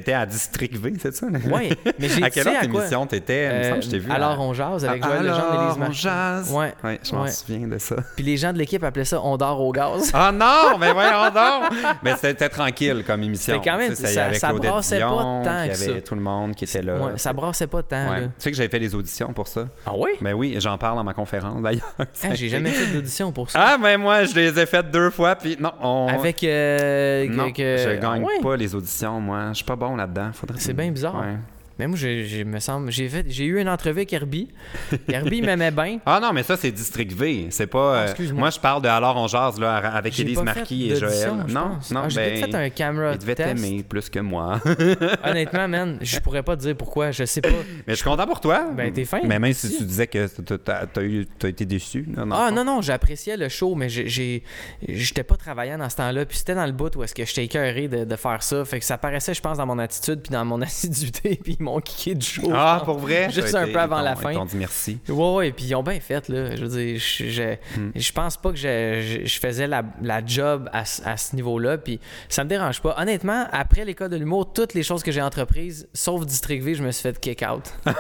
puis- 0.03 0.13
à 0.13 0.27
District 0.27 0.77
V, 0.77 0.93
c'est 1.01 1.15
ça? 1.15 1.27
Ouais, 1.27 1.71
mais 1.99 2.09
j'ai 2.09 2.23
À 2.23 2.31
tu 2.31 2.35
quelle 2.43 2.49
autre 2.49 2.65
émission 2.65 3.07
t'étais? 3.07 3.81
Je 3.81 3.89
t'ai 3.89 3.99
vu. 3.99 4.11
Alors 4.11 4.39
on 4.41 4.53
jase 4.55 4.85
avec 4.85 5.03
Joël 5.05 5.23
Legendre 5.23 5.55
et 5.55 5.67
Lise 5.81 5.89
on 5.89 5.93
jase. 5.93 6.53
Ouais, 6.53 6.75
Ouais, 6.85 7.01
je 7.03 7.15
m'en 7.15 7.23
ouais. 7.23 7.31
souviens 7.31 7.67
de 7.67 7.79
ça. 7.79 7.97
Puis 8.17 8.25
les 8.25 8.37
gens 8.37 8.53
de 8.53 8.59
l'équipe 8.59 8.83
appelaient 8.85 9.05
ça 9.05 9.21
On 9.23 9.37
dort 9.37 9.61
au 9.61 9.73
gaz. 9.73 10.11
Ah 10.15 10.33
non, 10.33 10.79
mais 10.79 10.93
voyons 10.93 11.31
donc! 11.33 11.73
Mais 12.03 12.15
c'était 12.21 12.49
tranquille 12.49 13.05
comme 13.07 13.23
émission. 13.23 13.55
C'était 13.55 13.71
quand 13.71 13.79
même- 13.79 13.91
Tu 13.95 13.97
ça- 14.03 14.33
ça 14.35 14.49
Claudette 14.49 14.71
brassait 14.71 15.01
pas 15.01 15.09
tant 15.09 15.43
que 15.45 15.49
Il 15.49 15.67
y 15.67 15.71
avait 15.71 15.75
ça. 15.75 16.01
tout 16.07 16.15
le 16.15 16.21
monde 16.21 16.55
qui 16.55 16.65
était 16.65 16.83
là. 16.83 16.97
Ouais, 16.99 17.13
ça 17.17 17.33
brassait 17.33 17.67
pas 17.67 17.83
tant. 17.83 18.11
Ouais. 18.11 18.29
Tu 18.39 18.49
que 18.53 18.57
j'avais 18.59 18.69
fait 18.69 18.79
des 18.79 18.95
auditions 18.95 19.33
pour 19.33 19.49
ça. 19.49 19.67
Ah 19.85 19.93
oui? 19.97 20.11
Ben 20.21 20.33
oui, 20.35 20.55
j'en 20.59 20.79
parle 20.79 20.97
dans 20.97 21.05
ma 21.05 21.15
conférence 21.15 21.61
d'ailleurs. 21.63 21.93
Ah, 21.99 22.35
j'ai 22.35 22.49
jamais 22.49 22.71
fait 22.71 22.93
d'audition 22.95 23.33
pour 23.33 23.51
ça. 23.51 23.59
Ah, 23.61 23.79
ben 23.79 23.99
moi, 23.99 24.25
je 24.25 24.35
les 24.35 24.59
ai 24.59 24.67
faites 24.67 24.91
deux 24.91 25.11
fois, 25.11 25.35
puis 25.35 25.57
non, 25.59 25.73
on... 25.81 26.07
Avec. 26.09 26.45
euh, 26.45 27.27
Non, 27.29 27.51
que- 27.53 27.77
je 27.79 28.01
gagne 28.01 28.23
Ah 28.23 28.27
ouais? 28.27 28.41
pas 28.43 28.57
les 28.57 28.75
auditions, 28.75 29.21
moi. 29.21 29.49
Je 29.51 29.55
suis 29.57 29.65
pas 29.65 29.77
bon 29.77 29.97
là-dedans. 29.97 30.31
Faudrait... 30.33 30.59
C'est 30.61 30.73
bien 30.75 30.91
bizarre. 30.91 31.17
Ouais. 31.21 31.37
Mais 31.83 31.89
moi, 31.89 31.97
j'ai, 31.99 32.45
me 32.45 32.61
semble, 32.61 32.93
j'ai 32.93 33.09
fait, 33.09 33.27
j'ai 33.29 33.45
eu 33.45 33.61
une 33.61 33.69
entrevue 33.69 33.99
avec 34.03 34.13
Herbie. 34.13 34.47
Herbie 35.09 35.43
m'aimait 35.43 35.73
bien. 35.73 35.99
Ah 36.07 36.21
non, 36.23 36.33
mais 36.33 36.45
ça, 36.45 36.57
c'est 36.57 36.71
District 36.71 37.13
V. 37.13 37.49
C'est 37.51 37.67
pas. 37.67 37.97
euh, 37.97 38.05
excuse-moi. 38.05 38.39
moi, 38.39 38.51
je 38.51 38.61
parle 38.61 38.83
de 38.83 38.89
Alors 38.89 39.17
on 39.17 39.27
jase 39.27 39.59
là, 39.59 39.79
avec 39.79 40.17
Élise 40.21 40.41
Marquis 40.43 40.93
et 40.93 40.95
Joël. 40.97 41.33
Non, 41.49 41.79
non, 41.91 42.03
Ah, 42.05 42.09
j'ai 42.09 42.41
ben, 42.41 42.45
fait 42.45 42.55
un 42.55 42.71
camera 42.71 43.13
il 43.15 43.19
devait 43.19 43.35
t'aimer 43.35 43.83
plus 43.83 44.09
que 44.09 44.21
moi. 44.21 44.61
Honnêtement, 45.25 45.67
man, 45.67 45.99
je 46.01 46.21
pourrais 46.21 46.45
pas 46.45 46.57
te 46.57 46.63
dire 46.63 46.77
pourquoi. 46.77 47.11
Je 47.11 47.25
sais 47.25 47.41
pas. 47.41 47.49
mais 47.87 47.95
je 47.95 47.95
suis 47.97 48.05
content 48.05 48.27
pour 48.29 48.39
toi. 48.41 48.71
Ben, 48.77 48.93
t'es 48.93 49.05
fin. 49.05 49.19
Mais 49.25 49.41
même 49.41 49.53
si 49.53 49.77
tu 49.77 49.83
disais 49.85 50.07
que 50.07 50.27
t'as- 50.57 50.87
t'as 50.87 51.49
été 51.49 51.65
déçu. 51.67 52.05
Non, 52.17 52.29
Ah 52.33 52.53
non, 52.53 52.65
non, 52.65 52.81
j'appréciais 52.81 53.37
le 53.37 53.49
show, 53.49 53.75
mais 53.75 53.89
j'ai- 53.89 54.45
j'étais 54.89 55.25
pas 55.25 55.37
travaillant 55.37 55.79
dans 55.79 55.89
ce 55.91 55.97
temps-là. 55.97 56.27
Puis 56.27 56.39
c'était 56.39 56.55
dans 56.55 56.67
le 56.67 56.73
bout 56.73 56.95
où 56.95 57.03
est-ce 57.03 57.15
que 57.15 57.25
j'étais 57.25 57.45
écœuré 57.47 57.89
de, 57.89 58.05
de 58.05 58.17
faire 58.17 58.41
ça. 58.45 58.65
Fait 58.65 58.79
que 58.79 58.85
ça 58.85 58.99
paraissait, 58.99 59.35
je 59.35 59.41
pense, 59.41 59.59
dans 59.59 59.67
mon 59.67 59.81
attitude 59.81 60.21
puis 60.21 60.31
dans 60.33 60.45
mon 60.45 60.61
assiduité. 60.63 61.41
Puis 61.43 61.57
ils 61.59 61.63
m'ont 61.73 61.81
kické 61.81 62.15
du 62.15 62.27
show. 62.27 62.51
Ah, 62.55 62.83
pour 62.85 62.99
vrai? 62.99 63.29
Juste 63.31 63.55
un 63.55 63.67
peu 63.69 63.79
avant 63.79 64.01
la 64.01 64.17
fin. 64.17 64.33
Ils 64.33 64.37
t'ont 64.37 64.45
dit 64.45 64.57
merci. 64.57 64.99
Ouais, 65.09 65.35
ouais, 65.35 65.53
puis 65.53 65.65
ils 65.67 65.75
ont 65.75 65.83
bien 65.83 65.99
fait, 66.01 66.29
là. 66.29 66.55
Je 66.57 66.63
veux 66.65 66.69
dire, 66.69 66.99
je, 67.01 67.25
je, 67.31 67.43
Hmm. 67.79 67.91
je 67.95 68.13
pense 68.13 68.37
pas 68.37 68.51
que 68.51 68.57
je, 68.57 69.23
je- 69.25 69.39
faisais 69.41 69.67
la, 69.67 69.83
la 70.03 70.25
job 70.25 70.69
à, 70.73 70.85
ce- 70.85 71.03
à 71.05 71.17
ce 71.17 71.35
niveau-là, 71.37 71.79
puis 71.79 71.99
ça 72.29 72.45
me 72.45 72.49
dérange 72.49 72.81
pas. 72.81 72.95
Honnêtement, 72.99 73.47
après 73.53 73.85
l'école 73.85 74.11
de 74.11 74.17
l'humour, 74.17 74.53
toutes 74.53 74.75
les 74.75 74.83
choses 74.83 75.03
que 75.03 75.11
j'ai 75.11 75.23
entreprises, 75.23 75.89
sauf 75.95 76.25
District 76.27 76.63
V, 76.63 76.75
je 76.75 76.83
me 76.83 76.91
suis 76.93 77.03
fait 77.03 77.19
kick 77.19 77.43
out. 77.51 77.65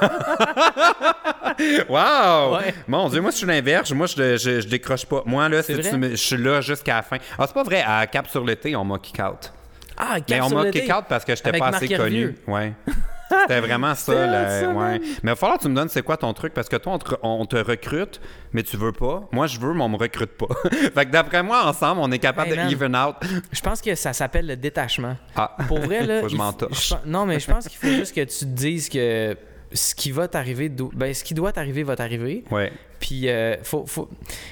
Wow! 1.88 2.56
Ouais. 2.56 2.74
Mon 2.88 3.08
Dieu, 3.08 3.20
moi, 3.20 3.30
je 3.30 3.36
suis 3.36 3.46
l'inverse. 3.46 3.90
Moi, 3.92 4.06
je, 4.06 4.36
je, 4.36 4.60
je 4.60 4.68
décroche 4.68 5.04
pas. 5.06 5.22
Moi, 5.26 5.48
là, 5.48 5.62
si 5.62 5.78
tu 5.78 5.96
me- 5.96 6.10
je 6.10 6.16
suis 6.16 6.36
là 6.36 6.60
jusqu'à 6.60 6.96
la 6.96 7.02
fin. 7.02 7.16
Ah, 7.38 7.44
c'est 7.46 7.54
pas 7.54 7.62
vrai. 7.62 7.82
À 7.86 8.06
Cap 8.06 8.28
sur 8.28 8.44
l'été, 8.44 8.74
on 8.76 8.84
m'a 8.84 8.98
kick 8.98 9.18
out. 9.20 9.52
Ah, 9.96 10.14
Mais 10.16 10.22
Cap 10.22 10.42
on 10.44 10.48
sur 10.48 10.58
m'a 10.58 10.64
l'été. 10.64 10.80
kick 10.82 10.94
out 10.94 11.04
parce 11.08 11.24
que 11.24 11.34
j'étais 11.36 11.52
pas 11.52 11.58
Marc 11.70 11.74
assez 11.82 11.92
Hervieux. 11.92 12.34
connu. 12.46 12.54
Ouais. 12.56 12.72
C'était 13.42 13.60
vraiment 13.60 13.94
ça. 13.94 14.26
Là, 14.26 14.60
ça, 14.60 14.68
ouais. 14.68 14.98
Mais 15.00 15.08
il 15.22 15.28
va 15.30 15.36
falloir 15.36 15.58
que 15.58 15.62
tu 15.64 15.68
me 15.68 15.74
donnes 15.74 15.88
c'est 15.88 16.02
quoi 16.02 16.16
ton 16.16 16.32
truc 16.32 16.54
parce 16.54 16.68
que 16.68 16.76
toi, 16.76 16.92
on 16.94 16.98
te, 16.98 17.14
on 17.22 17.46
te 17.46 17.56
recrute, 17.56 18.20
mais 18.52 18.62
tu 18.62 18.76
veux 18.76 18.92
pas. 18.92 19.28
Moi, 19.32 19.46
je 19.46 19.58
veux, 19.58 19.72
mais 19.74 19.82
on 19.82 19.88
me 19.88 19.96
recrute 19.96 20.32
pas. 20.36 20.46
fait 20.70 21.06
que 21.06 21.10
d'après 21.10 21.42
moi, 21.42 21.64
ensemble, 21.66 22.00
on 22.02 22.10
est 22.12 22.18
capable 22.18 22.50
Hey, 22.50 22.56
de 22.56 22.62
man. 22.62 22.70
even 22.72 22.96
out. 22.96 23.16
Je 23.52 23.60
pense 23.60 23.80
que 23.80 23.94
ça 23.94 24.12
s'appelle 24.12 24.46
le 24.46 24.56
détachement. 24.56 25.16
Ah. 25.36 25.56
Pour 25.68 25.80
vrai, 25.80 26.04
là. 26.06 26.20
Faut 26.20 26.26
que 26.26 26.32
je 26.32 26.36
m'en 26.36 26.54
Non, 27.06 27.26
mais 27.26 27.40
je 27.40 27.50
pense 27.50 27.68
qu'il 27.68 27.78
faut 27.78 27.88
juste 27.94 28.14
que 28.14 28.20
tu 28.22 28.38
te 28.40 28.44
dises 28.44 28.88
que 28.88 29.36
ce 29.72 29.94
qui 29.94 30.10
va 30.10 30.28
t'arriver, 30.28 30.68
ben, 30.68 31.14
ce 31.14 31.24
qui 31.24 31.34
doit 31.34 31.52
t'arriver 31.52 31.82
va 31.82 31.96
t'arriver. 31.96 32.44
Ouais. 32.50 32.72
Puis, 33.02 33.28
euh, 33.28 33.56
faut, 33.64 33.84
faut, 33.84 34.08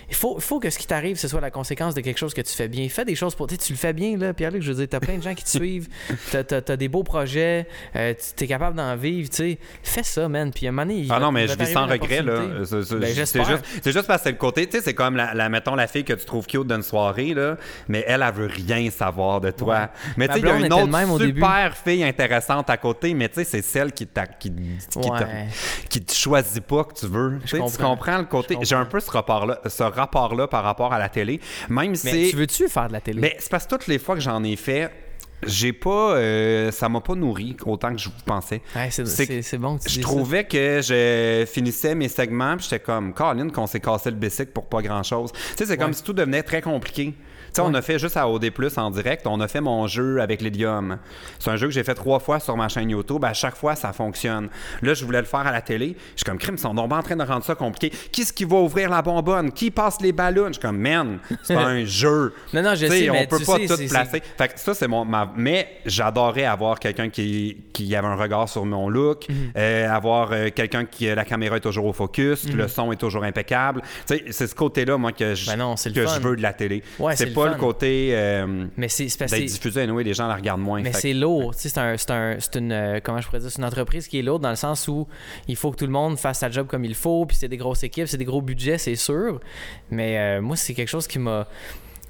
il 0.09 0.17
faut, 0.17 0.41
faut 0.41 0.59
que 0.59 0.71
ce 0.71 0.77
qui 0.79 0.87
t'arrive, 0.89 1.17
ce 1.17 1.29
soit 1.29 1.41
la 1.41 1.53
conséquence 1.53 1.95
de 1.95 2.01
quelque 2.01 2.19
chose 2.19 2.35
que 2.35 2.41
tu 2.41 2.53
fais 2.53 2.67
bien. 2.67 2.89
Fais 2.89 3.05
des 3.05 3.15
choses 3.15 3.37
pour. 3.37 3.47
Tu 3.47 3.57
le 3.73 3.79
fais 3.79 3.93
bien, 3.93 4.17
là, 4.19 4.35
Pierre-Luc. 4.35 4.61
Je 4.63 4.73
veux 4.73 4.79
dire, 4.79 4.89
t'as 4.91 4.99
plein 4.99 5.19
de 5.19 5.23
gens 5.23 5.35
qui 5.35 5.45
te 5.45 5.49
suivent. 5.57 5.89
T'as, 6.33 6.43
t'as, 6.43 6.61
t'as 6.61 6.77
des 6.77 6.89
beaux 6.89 7.05
projets. 7.05 7.69
euh, 7.95 8.13
tu 8.37 8.45
es 8.45 8.47
capable 8.49 8.77
d'en 8.77 8.97
vivre, 8.97 9.31
tu 9.31 9.37
sais. 9.37 9.59
Fais 9.85 10.03
ça, 10.03 10.29
man. 10.29 10.51
Puis, 10.53 10.67
à 10.67 10.71
un 10.71 10.73
moment 10.73 10.85
donné, 10.93 11.07
Ah 11.11 11.21
non, 11.21 11.31
mais 11.31 11.47
je 11.47 11.57
vis 11.57 11.73
sans 11.73 11.87
regret, 11.87 12.23
là. 12.23 12.65
C'est- 12.65 12.95
Ben, 12.99 13.15
juste, 13.15 13.39
c'est 13.83 13.93
juste 13.93 14.07
parce 14.09 14.23
que 14.23 14.25
c'est 14.25 14.33
le 14.33 14.37
côté, 14.39 14.67
tu 14.67 14.77
sais, 14.79 14.83
c'est 14.83 14.95
comme, 14.95 15.15
la, 15.15 15.33
la- 15.33 15.49
mettons, 15.49 15.77
la 15.77 15.87
fille 15.87 16.03
que 16.05 16.15
tu 16.15 16.25
trouves 16.25 16.47
cute 16.47 16.67
d'une 16.67 16.83
soirée, 16.83 17.33
là, 17.35 17.57
mais 17.87 18.05
elle, 18.09 18.25
elle 18.27 18.35
veut 18.35 18.51
rien 18.67 18.91
savoir 18.91 19.41
de 19.41 19.53
toi. 19.53 19.75
Ouais. 19.75 19.87
Mais 20.17 20.27
Ma 20.27 20.35
tu 20.35 20.41
sais, 20.41 20.47
il 20.47 20.49
y 20.49 20.53
a 20.53 20.67
une 20.67 20.73
autre 20.73 20.89
même 20.89 21.17
super 21.19 21.77
fille 21.77 22.03
intéressante 22.03 22.69
à 22.69 22.77
côté, 22.77 23.15
mais 23.15 23.29
tu 23.29 23.37
sais, 23.37 23.45
c'est 23.45 23.63
celle 23.63 23.93
qui, 23.93 24.09
t'a- 24.09 24.27
qui, 24.27 24.51
qui, 24.91 24.99
Ouais. 24.99 25.47
qui 25.89 26.01
te 26.01 26.13
choisit 26.13 26.65
pas 26.65 26.83
que 26.85 26.95
tu 26.95 27.07
veux. 27.07 27.39
Tu 27.47 27.57
comprends 27.79 28.19
le 28.19 28.25
côté. 28.25 28.40
J'ai 28.63 28.75
un 28.75 28.85
peu 28.85 29.01
ce 29.01 29.11
rapport-là 29.11 29.61
ce 29.67 29.83
rapport-là 29.83 30.47
par 30.49 30.65
rapport 30.65 30.93
à 30.93 30.99
la 30.99 31.09
télé. 31.09 31.41
Même 31.69 31.91
Mais 31.91 32.25
si. 32.25 32.31
tu 32.31 32.37
veux-tu 32.37 32.69
faire 32.69 32.89
de 32.89 32.93
la 32.93 33.01
télé? 33.01 33.21
Mais 33.21 33.37
c'est 33.39 33.51
parce 33.51 33.65
que 33.65 33.71
toutes 33.71 33.87
les 33.87 33.99
fois 33.99 34.15
que 34.15 34.21
j'en 34.21 34.43
ai 34.45 34.57
fait, 34.57 34.91
j'ai 35.47 35.73
pas. 35.73 36.15
euh, 36.17 36.71
ça 36.71 36.89
m'a 36.89 37.01
pas 37.01 37.15
nourri 37.15 37.57
autant 37.65 37.93
que 37.93 37.99
je 37.99 38.09
pensais. 38.25 38.61
Ouais, 38.77 38.91
c'est, 38.91 39.59
bon 39.59 39.79
que 39.79 39.83
tu 39.85 39.89
Je 39.91 39.95
ça. 39.97 40.01
trouvais 40.03 40.45
que 40.45 40.81
je 40.83 41.47
finissais 41.51 41.95
mes 41.95 42.09
segments, 42.09 42.57
puis 42.57 42.67
j'étais 42.69 42.81
comme, 42.85 43.15
Caroline, 43.15 43.51
qu'on 43.51 43.67
s'est 43.67 43.81
cassé 43.81 44.11
le 44.11 44.17
bicycle 44.17 44.53
pour 44.53 44.67
pas 44.67 44.83
grand-chose. 44.83 45.33
Tu 45.33 45.41
sais, 45.57 45.67
c'est 45.67 45.77
comme 45.77 45.93
si 45.93 46.03
tout 46.03 46.13
devenait 46.13 46.43
très 46.43 46.61
compliqué. 46.61 47.15
On 47.59 47.75
a 47.75 47.83
fait 47.83 47.99
juste 47.99 48.17
à 48.17 48.29
OD+, 48.29 48.51
en 48.77 48.91
direct, 48.91 49.27
on 49.27 49.41
a 49.41 49.49
fait 49.49 49.61
mon 49.61 49.87
jeu 49.87 50.21
avec 50.21 50.41
l'hélium. 50.41 50.99
C'est 51.39 51.51
un 51.51 51.57
jeu 51.57 51.67
que 51.67 51.73
j'ai 51.73 51.85
fait 51.85 51.95
trois 51.95 52.19
fois 52.21 52.41
sur 52.41 52.57
ma 52.57 52.69
chaîne 52.69 52.91
YouTube. 52.91 53.25
À 53.25 53.33
chaque 53.33 53.57
fois, 53.57 53.75
ça 53.77 53.93
fonctionne. 53.93 54.49
Là, 54.83 54.95
je 54.95 55.05
voulais 55.05 55.21
le 55.21 55.27
faire 55.27 55.41
à 55.47 55.53
la 55.53 55.61
télé. 55.61 55.97
Je 56.15 56.19
suis 56.19 56.25
comme, 56.25 56.39
crime, 56.39 56.55
ils 56.57 56.61
sont 56.61 56.75
donc 56.75 56.93
en 56.93 57.03
train 57.03 57.17
de 57.17 57.25
rendre 57.25 57.45
ça 57.45 57.55
compliqué. 57.55 57.95
Qui 58.13 58.23
est-ce 58.23 58.33
qui 58.33 58.45
va 58.45 58.57
ouvrir 58.57 58.89
la 58.91 59.03
bonbonne? 59.03 59.53
Qui 59.53 59.71
passe 59.71 60.01
les 60.01 60.13
ballons? 60.13 60.47
Je 60.49 60.53
suis 60.55 60.61
comme, 60.63 60.79
man, 60.79 61.19
c'est 61.43 61.55
pas 61.55 61.61
un 61.67 61.85
jeu. 61.85 62.33
Non, 62.53 62.63
non, 62.63 62.75
je 62.75 62.87
sais, 62.87 63.11
on 63.11 63.13
mais 63.13 63.27
peut 63.27 63.39
tu 63.39 63.45
pas 63.45 63.57
sais, 63.59 63.67
tout 63.67 63.89
placer. 63.89 64.23
Fait 64.39 64.49
que 64.49 64.59
ça, 64.61 64.75
c'est 64.75 64.89
mon. 64.89 65.05
ma- 65.05 65.33
Mais 65.37 65.69
j'adorais 65.87 66.45
avoir 66.45 66.79
quelqu'un 66.79 67.09
qui, 67.09 67.57
qui 67.73 67.95
avait 67.95 68.07
un 68.09 68.17
regard 68.17 68.49
sur 68.49 68.65
mon 68.65 68.89
look, 68.89 69.27
Mhm. 69.29 69.37
euh, 69.57 69.91
avoir 69.91 70.31
euh, 70.33 70.49
quelqu'un 70.55 70.85
qui. 70.85 71.07
La 71.15 71.25
caméra 71.25 71.57
est 71.57 71.61
toujours 71.61 71.87
au 71.87 71.93
focus, 71.93 72.49
le 72.53 72.69
son 72.69 72.93
est 72.93 72.97
toujours 72.97 73.25
impeccable. 73.25 73.83
C'est 74.07 74.31
ce 74.47 74.55
côté-là, 74.55 74.97
moi, 74.97 75.13
que, 75.13 75.35
je, 75.35 75.51
Mhm. 75.51 75.57
Ben 75.57 75.65
non, 75.65 75.77
c'est 75.77 75.89
le 75.91 75.95
que 75.95 76.07
fun. 76.07 76.15
je 76.17 76.21
veux 76.21 76.37
de 76.37 76.43
la 76.43 76.53
télé. 76.53 76.83
Ouais, 76.99 77.17
c'est 77.17 77.33
pas 77.45 77.53
le 77.53 77.59
côté. 77.59 78.11
euh, 78.13 78.67
Mais 78.77 78.89
c'est, 78.89 79.05
d'être 79.05 79.45
diffusé, 79.45 79.83
anyway, 79.83 80.05
les 80.05 80.15
gens 80.15 80.27
la 80.29 80.37
regardent 80.37 80.61
moins. 80.61 80.81
Mais 80.83 80.93
Fait 80.93 81.01
c'est 81.01 81.15
lourd, 81.15 81.53
c'est 81.55 81.77
un, 81.79 81.97
c'est 81.97 82.11
un- 82.11 82.37
c'est 82.39 82.57
une, 82.57 82.73
euh, 82.73 83.01
comment 83.03 83.21
je 83.21 83.27
pourrais 83.27 83.41
dire, 83.41 83.51
c'est 83.51 83.59
une 83.59 83.65
entreprise 83.65 84.09
qui 84.09 84.19
est 84.19 84.23
lourde 84.23 84.43
dans 84.43 84.51
le 84.51 84.57
sens 84.57 84.87
où 84.89 85.07
il 85.49 85.57
faut 85.57 85.71
que 85.71 85.77
tout 85.77 85.87
le 85.87 85.93
monde 85.93 86.19
fasse 86.19 86.39
sa 86.41 86.51
job 86.51 86.67
comme 86.67 86.85
il 86.85 86.95
faut, 86.95 87.27
puis 87.27 87.37
c'est 87.37 87.49
des 87.49 87.57
grosses 87.57 87.83
équipes, 87.83 88.07
c'est 88.09 88.17
des 88.19 88.25
gros 88.25 88.43
budgets, 88.43 88.79
c'est 88.79 88.97
sûr. 88.97 89.41
Mais 89.91 90.19
euh, 90.19 90.41
moi, 90.41 90.57
c'est 90.57 90.75
quelque 90.75 90.89
chose 90.89 91.07
qui 91.07 91.19
m'a, 91.19 91.47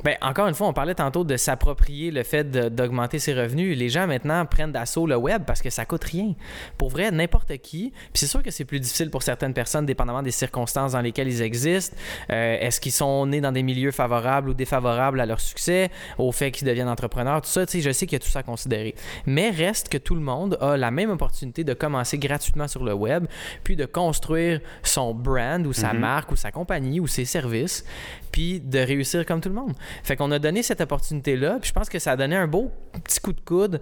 ben, 0.05 0.17
encore 0.23 0.47
une 0.49 0.55
fois, 0.55 0.69
on 0.69 0.73
parlait 0.73 0.95
tantôt 0.95 1.25
de 1.25 1.37
s'approprier 1.37 2.11
le 2.11 2.23
fait 2.23 2.51
d'augmenter 2.51 3.19
ses 3.19 3.35
revenus. 3.35 3.77
Les 3.77 3.89
gens 3.89 4.07
maintenant 4.07 4.47
prennent 4.47 4.73
d'assaut 4.73 5.07
le 5.07 5.17
web 5.17 5.43
parce 5.47 5.63
que 5.63 5.71
ça 5.71 5.85
coûte 5.85 6.05
rien. 6.05 6.35
Pour 6.79 6.89
vrai, 6.91 7.11
n'importe 7.11 7.57
qui. 7.59 7.91
Puis 7.91 8.21
c'est 8.21 8.27
sûr 8.27 8.43
que 8.43 8.51
c'est 8.51 8.65
plus 8.65 8.81
difficile 8.81 9.11
pour 9.11 9.23
certaines 9.23 9.55
personnes, 9.55 9.87
dépendamment 9.87 10.23
des 10.23 10.31
circonstances 10.31 10.93
dans 10.93 11.01
lesquelles 11.01 11.29
ils 11.29 11.43
existent. 11.43 11.97
Euh, 12.31 12.59
Est-ce 12.61 12.81
qu'ils 12.81 12.93
sont 12.93 13.27
nés 13.27 13.41
dans 13.41 13.53
des 13.53 13.63
milieux 13.63 13.91
favorables 13.91 14.51
ou 14.51 14.55
défavorables 14.55 15.21
à 15.21 15.27
leur 15.27 15.41
succès, 15.41 15.91
au 16.19 16.33
fait 16.33 16.51
qu'ils 16.51 16.67
deviennent 16.67 16.89
entrepreneurs, 16.89 17.43
tout 17.43 17.49
ça, 17.49 17.67
tu 17.67 17.73
sais, 17.73 17.81
je 17.81 17.91
sais 17.93 18.07
qu'il 18.07 18.15
y 18.15 18.21
a 18.21 18.25
tout 18.25 18.31
ça 18.31 18.41
à 18.41 18.43
considérer. 18.43 18.95
Mais 19.27 19.51
reste 19.51 19.89
que 19.89 19.99
tout 19.99 20.15
le 20.15 20.21
monde 20.21 20.57
a 20.61 20.77
la 20.77 20.91
même 20.91 21.11
opportunité 21.11 21.65
de 21.65 21.75
commencer 21.75 22.19
gratuitement 22.19 22.69
sur 22.69 22.85
le 22.85 22.95
web, 22.95 23.27
puis 23.65 23.77
de 23.77 23.85
construire 23.85 24.61
son 24.83 25.15
brand 25.15 25.67
ou 25.67 25.73
sa 25.73 25.93
marque 25.93 26.33
ou 26.33 26.37
sa 26.37 26.51
compagnie 26.51 27.01
ou 27.01 27.07
ses 27.07 27.25
services, 27.25 27.85
puis 28.33 28.61
de 28.61 28.79
réussir 28.79 29.27
comme 29.27 29.41
tout 29.41 29.49
le 29.49 29.55
monde. 29.55 29.75
Fait 30.03 30.17
qu'on 30.17 30.31
a 30.31 30.39
donné 30.39 30.63
cette 30.63 30.81
opportunité-là, 30.81 31.59
puis 31.61 31.69
je 31.69 31.73
pense 31.73 31.89
que 31.89 31.99
ça 31.99 32.13
a 32.13 32.17
donné 32.17 32.37
un 32.37 32.47
beau 32.47 32.71
petit 33.05 33.21
coup 33.21 33.33
de 33.33 33.41
coude 33.41 33.81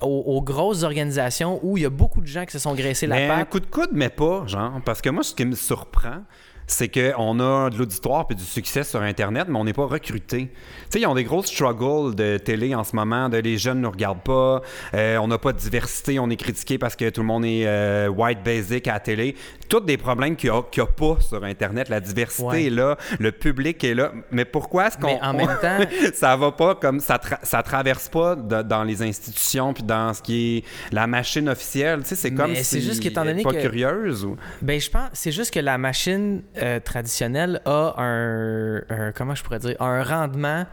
aux, 0.00 0.06
aux 0.06 0.42
grosses 0.42 0.82
organisations 0.82 1.60
où 1.62 1.76
il 1.76 1.82
y 1.82 1.86
a 1.86 1.90
beaucoup 1.90 2.20
de 2.20 2.26
gens 2.26 2.44
qui 2.44 2.52
se 2.52 2.58
sont 2.58 2.74
graissés 2.74 3.06
la 3.06 3.16
un 3.16 3.28
patte. 3.28 3.50
coup 3.50 3.60
de 3.60 3.66
coude, 3.66 3.90
mais 3.92 4.08
pas, 4.08 4.46
genre. 4.46 4.80
Parce 4.84 5.00
que 5.00 5.10
moi, 5.10 5.22
ce 5.22 5.34
qui 5.34 5.44
me 5.44 5.54
surprend, 5.54 6.22
c'est 6.70 6.88
qu'on 6.88 7.40
a 7.40 7.70
de 7.70 7.76
l'auditoire 7.78 8.26
puis 8.26 8.36
du 8.36 8.44
succès 8.44 8.82
sur 8.84 9.00
Internet, 9.02 9.46
mais 9.48 9.58
on 9.58 9.64
n'est 9.64 9.72
pas 9.72 9.86
recruté. 9.86 10.48
Tu 10.48 10.50
sais, 10.90 11.00
ils 11.00 11.06
ont 11.06 11.14
des 11.14 11.24
grosses 11.24 11.46
struggles 11.46 12.14
de 12.14 12.38
télé 12.38 12.74
en 12.74 12.84
ce 12.84 12.94
moment, 12.96 13.28
de 13.28 13.36
les 13.38 13.58
jeunes 13.58 13.78
ne 13.78 13.82
nous 13.84 13.90
regardent 13.90 14.22
pas, 14.22 14.62
euh, 14.94 15.16
on 15.18 15.28
n'a 15.28 15.38
pas 15.38 15.52
de 15.52 15.58
diversité, 15.58 16.18
on 16.18 16.28
est 16.30 16.36
critiqué 16.36 16.78
parce 16.78 16.96
que 16.96 17.08
tout 17.10 17.20
le 17.20 17.26
monde 17.26 17.44
est 17.44 17.66
euh, 17.66 18.08
white 18.08 18.42
basic 18.44 18.86
à 18.88 18.94
la 18.94 19.00
télé. 19.00 19.34
Tous 19.68 19.80
des 19.80 19.96
problèmes 19.96 20.36
qu'il 20.36 20.50
n'y 20.50 20.56
a, 20.56 20.62
y 20.76 20.80
a 20.80 20.86
pas 20.86 21.16
sur 21.20 21.42
Internet. 21.44 21.88
La 21.88 22.00
diversité 22.00 22.44
Ouais. 22.44 22.64
est 22.64 22.70
là, 22.70 22.96
le 23.18 23.32
public 23.32 23.82
est 23.84 23.94
là. 23.94 24.12
Mais 24.30 24.44
pourquoi 24.44 24.86
est-ce 24.88 24.98
qu'on. 24.98 25.18
En 25.20 25.32
même 25.34 25.56
temps- 25.60 25.78
ça 26.14 26.36
va 26.36 26.52
pas 26.52 26.74
comme. 26.74 27.00
Ça, 27.00 27.16
tra- 27.16 27.38
ça 27.42 27.62
traverse 27.62 28.08
pas 28.08 28.34
de- 28.36 28.62
dans 28.62 28.82
les 28.84 29.02
institutions 29.02 29.72
puis 29.72 29.82
dans 29.82 30.12
ce 30.14 30.22
qui 30.22 30.58
est 30.58 30.64
la 30.94 31.06
machine 31.06 31.48
officielle? 31.48 32.00
Tu 32.02 32.08
sais, 32.10 32.16
c'est 32.16 32.32
comme 32.34 32.54
c'est 32.54 32.64
si 32.64 32.80
juste 32.80 33.02
qu'étant 33.02 33.24
donné 33.24 33.42
pas 33.42 33.52
que- 33.52 33.60
curieuse 33.60 34.24
ou. 34.24 34.36
Ben, 34.62 34.80
je 34.80 34.90
pense, 34.90 35.08
c'est 35.12 35.32
juste 35.32 35.52
que 35.52 35.60
la 35.60 35.78
machine 35.78 36.42
euh, 36.62 36.80
traditionnelle 36.80 37.60
a 37.64 37.94
un, 37.98 38.76
un- 38.88 39.12
comment 39.14 39.34
je 39.34 39.42
pourrais 39.42 39.58
dire, 39.58 39.76
un 39.80 40.02
rendement 40.02 40.66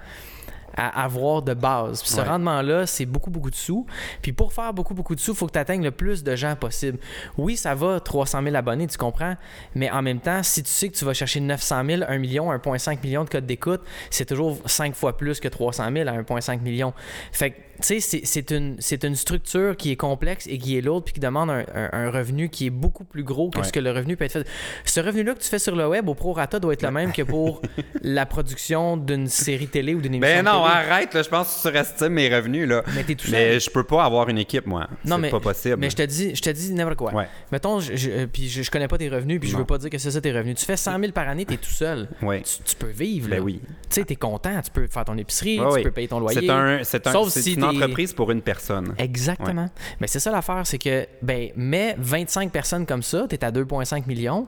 à 0.79 1.05
avoir 1.05 1.41
de 1.41 1.55
base. 1.55 2.03
Puis 2.03 2.11
ce 2.11 2.21
Ouais. 2.21 2.27
rendement-là, 2.27 2.85
c'est 2.85 3.07
beaucoup, 3.07 3.31
beaucoup 3.31 3.49
de 3.49 3.55
sous. 3.55 3.87
Puis 4.21 4.31
pour 4.31 4.53
faire 4.53 4.73
beaucoup, 4.75 4.93
beaucoup 4.93 5.15
de 5.15 5.19
sous, 5.19 5.31
il 5.31 5.35
faut 5.37 5.47
que 5.47 5.53
tu 5.53 5.57
atteignes 5.57 5.81
le 5.83 5.89
plus 5.89 6.23
de 6.23 6.35
gens 6.35 6.55
possible. 6.55 6.99
Oui, 7.35 7.57
ça 7.57 7.73
va, 7.73 7.99
300 7.99 8.43
000 8.43 8.55
abonnés, 8.55 8.85
tu 8.85 8.95
comprends, 8.97 9.35
mais 9.73 9.89
en 9.89 10.03
même 10.03 10.19
temps, 10.19 10.43
si 10.43 10.61
tu 10.61 10.69
sais 10.69 10.89
que 10.89 10.95
tu 10.95 11.03
vas 11.03 11.15
chercher 11.15 11.39
900 11.39 11.83
000, 11.83 12.03
1 12.07 12.17
million, 12.19 12.51
1,5 12.51 13.01
million 13.03 13.23
de 13.23 13.29
codes 13.29 13.47
d'écoute, 13.47 13.81
c'est 14.11 14.25
toujours 14.25 14.59
5 14.67 14.93
fois 14.93 15.17
plus 15.17 15.39
que 15.39 15.47
300 15.47 15.89
000 15.91 16.07
à 16.09 16.11
1,5 16.13 16.61
million. 16.61 16.93
Fait 17.31 17.51
que, 17.51 17.57
tu 17.81 17.99
sais, 17.99 18.21
c'est- 18.23 18.51
une, 18.51 18.77
une 19.03 19.15
structure 19.15 19.75
qui 19.77 19.91
est 19.91 19.95
complexe 19.95 20.47
et 20.47 20.57
qui 20.57 20.77
est 20.77 20.81
lourde 20.81 21.03
puis 21.03 21.13
qui 21.13 21.19
demande 21.19 21.49
un, 21.49 21.63
un- 21.73 21.89
un 21.93 22.09
revenu 22.11 22.49
qui 22.49 22.65
est 22.67 22.69
beaucoup 22.71 23.03
plus 23.03 23.23
gros 23.23 23.49
que 23.49 23.59
Ouais. 23.59 23.63
ce 23.65 23.71
que 23.71 23.79
le 23.79 23.91
revenu 23.91 24.15
peut 24.17 24.25
être 24.25 24.31
fait. 24.33 24.47
Ce 24.85 24.99
revenu-là 24.99 25.33
que 25.33 25.39
tu 25.39 25.47
fais 25.49 25.59
sur 25.59 25.75
le 25.75 25.87
web 25.87 26.07
au 26.09 26.13
prorata 26.15 26.59
doit 26.59 26.73
être 26.73 26.83
le 26.83 26.91
même 26.91 27.11
que 27.11 27.21
pour 27.23 27.61
la 28.01 28.25
production 28.25 28.97
d'une 28.97 29.27
série 29.27 29.67
télé 29.67 29.93
ou 29.95 30.01
d'une 30.01 30.15
émission 30.15 30.35
Ben 30.37 30.45
non, 30.45 30.63
télé. 30.63 30.73
arrête, 30.75 31.13
là, 31.13 31.21
je 31.23 31.29
pense 31.29 31.47
que 31.49 31.53
tu 31.55 31.59
surestimes 31.61 32.13
mes 32.13 32.33
revenus, 32.33 32.67
là. 32.67 32.83
Mais 32.95 33.03
t'es 33.03 33.15
tout. 33.15 33.27
Mais 33.31 33.59
je 33.59 33.69
peux 33.69 33.83
pas 33.83 34.03
avoir 34.05 34.29
une 34.29 34.37
équipe, 34.37 34.65
moi. 34.65 34.87
Non, 35.05 35.15
c'est 35.15 35.21
mais, 35.23 35.29
pas 35.29 35.39
possible. 35.39 35.77
mais 35.77 35.89
je 35.89 35.95
te 35.95 36.03
dis, 36.03 36.35
je 36.35 36.41
te 36.41 36.49
dis 36.49 36.71
n'importe 36.73 36.97
quoi. 36.97 37.13
Ouais. 37.13 37.27
Mettons, 37.51 37.79
je, 37.79 37.95
je- 37.95 38.25
puis 38.25 38.47
je, 38.49 38.61
je 38.63 38.71
connais 38.71 38.87
pas 38.87 38.97
tes 38.97 39.09
revenus, 39.09 39.39
puis 39.39 39.49
je 39.49 39.57
veux 39.57 39.65
pas 39.65 39.77
dire 39.77 39.89
que 39.89 39.97
c'est 39.97 40.11
ça 40.11 40.21
tes 40.21 40.31
revenus. 40.31 40.55
Tu 40.57 40.65
fais 40.65 40.77
100 40.77 40.99
000 40.99 41.11
par 41.11 41.27
année, 41.27 41.45
t'es 41.45 41.57
tout 41.57 41.69
seul. 41.69 42.07
Ouais. 42.21 42.41
Tu, 42.41 42.63
tu 42.63 42.75
peux 42.75 42.89
vivre. 42.91 43.29
Ben 43.29 43.37
là. 43.37 43.41
oui. 43.41 43.59
Tu 43.63 43.67
sais, 43.89 44.03
t'es 44.03 44.15
content, 44.15 44.61
tu 44.63 44.71
peux 44.71 44.87
faire 44.87 45.05
ton 45.05 45.17
épicerie, 45.17 45.59
tu 45.75 45.83
peux 45.83 45.91
payer 45.91 46.07
ton 46.07 46.19
loyer. 46.19 46.41
C'est 46.83 47.07
un, 47.07 47.11
Sauf 47.11 47.29
si 47.29 47.57
entreprise 47.69 48.13
pour 48.13 48.31
une 48.31 48.41
personne. 48.41 48.93
Exactement. 48.97 49.69
Mais 49.99 50.07
c'est 50.07 50.19
ça 50.19 50.31
l'affaire, 50.31 50.61
c'est 50.65 50.77
que, 50.77 51.05
ben, 51.21 51.49
mets 51.55 51.95
25 51.99 52.51
personnes 52.51 52.85
comme 52.85 53.03
ça, 53.03 53.25
t'es 53.29 53.43
à 53.43 53.51
2,5 53.51 54.07
millions, 54.07 54.47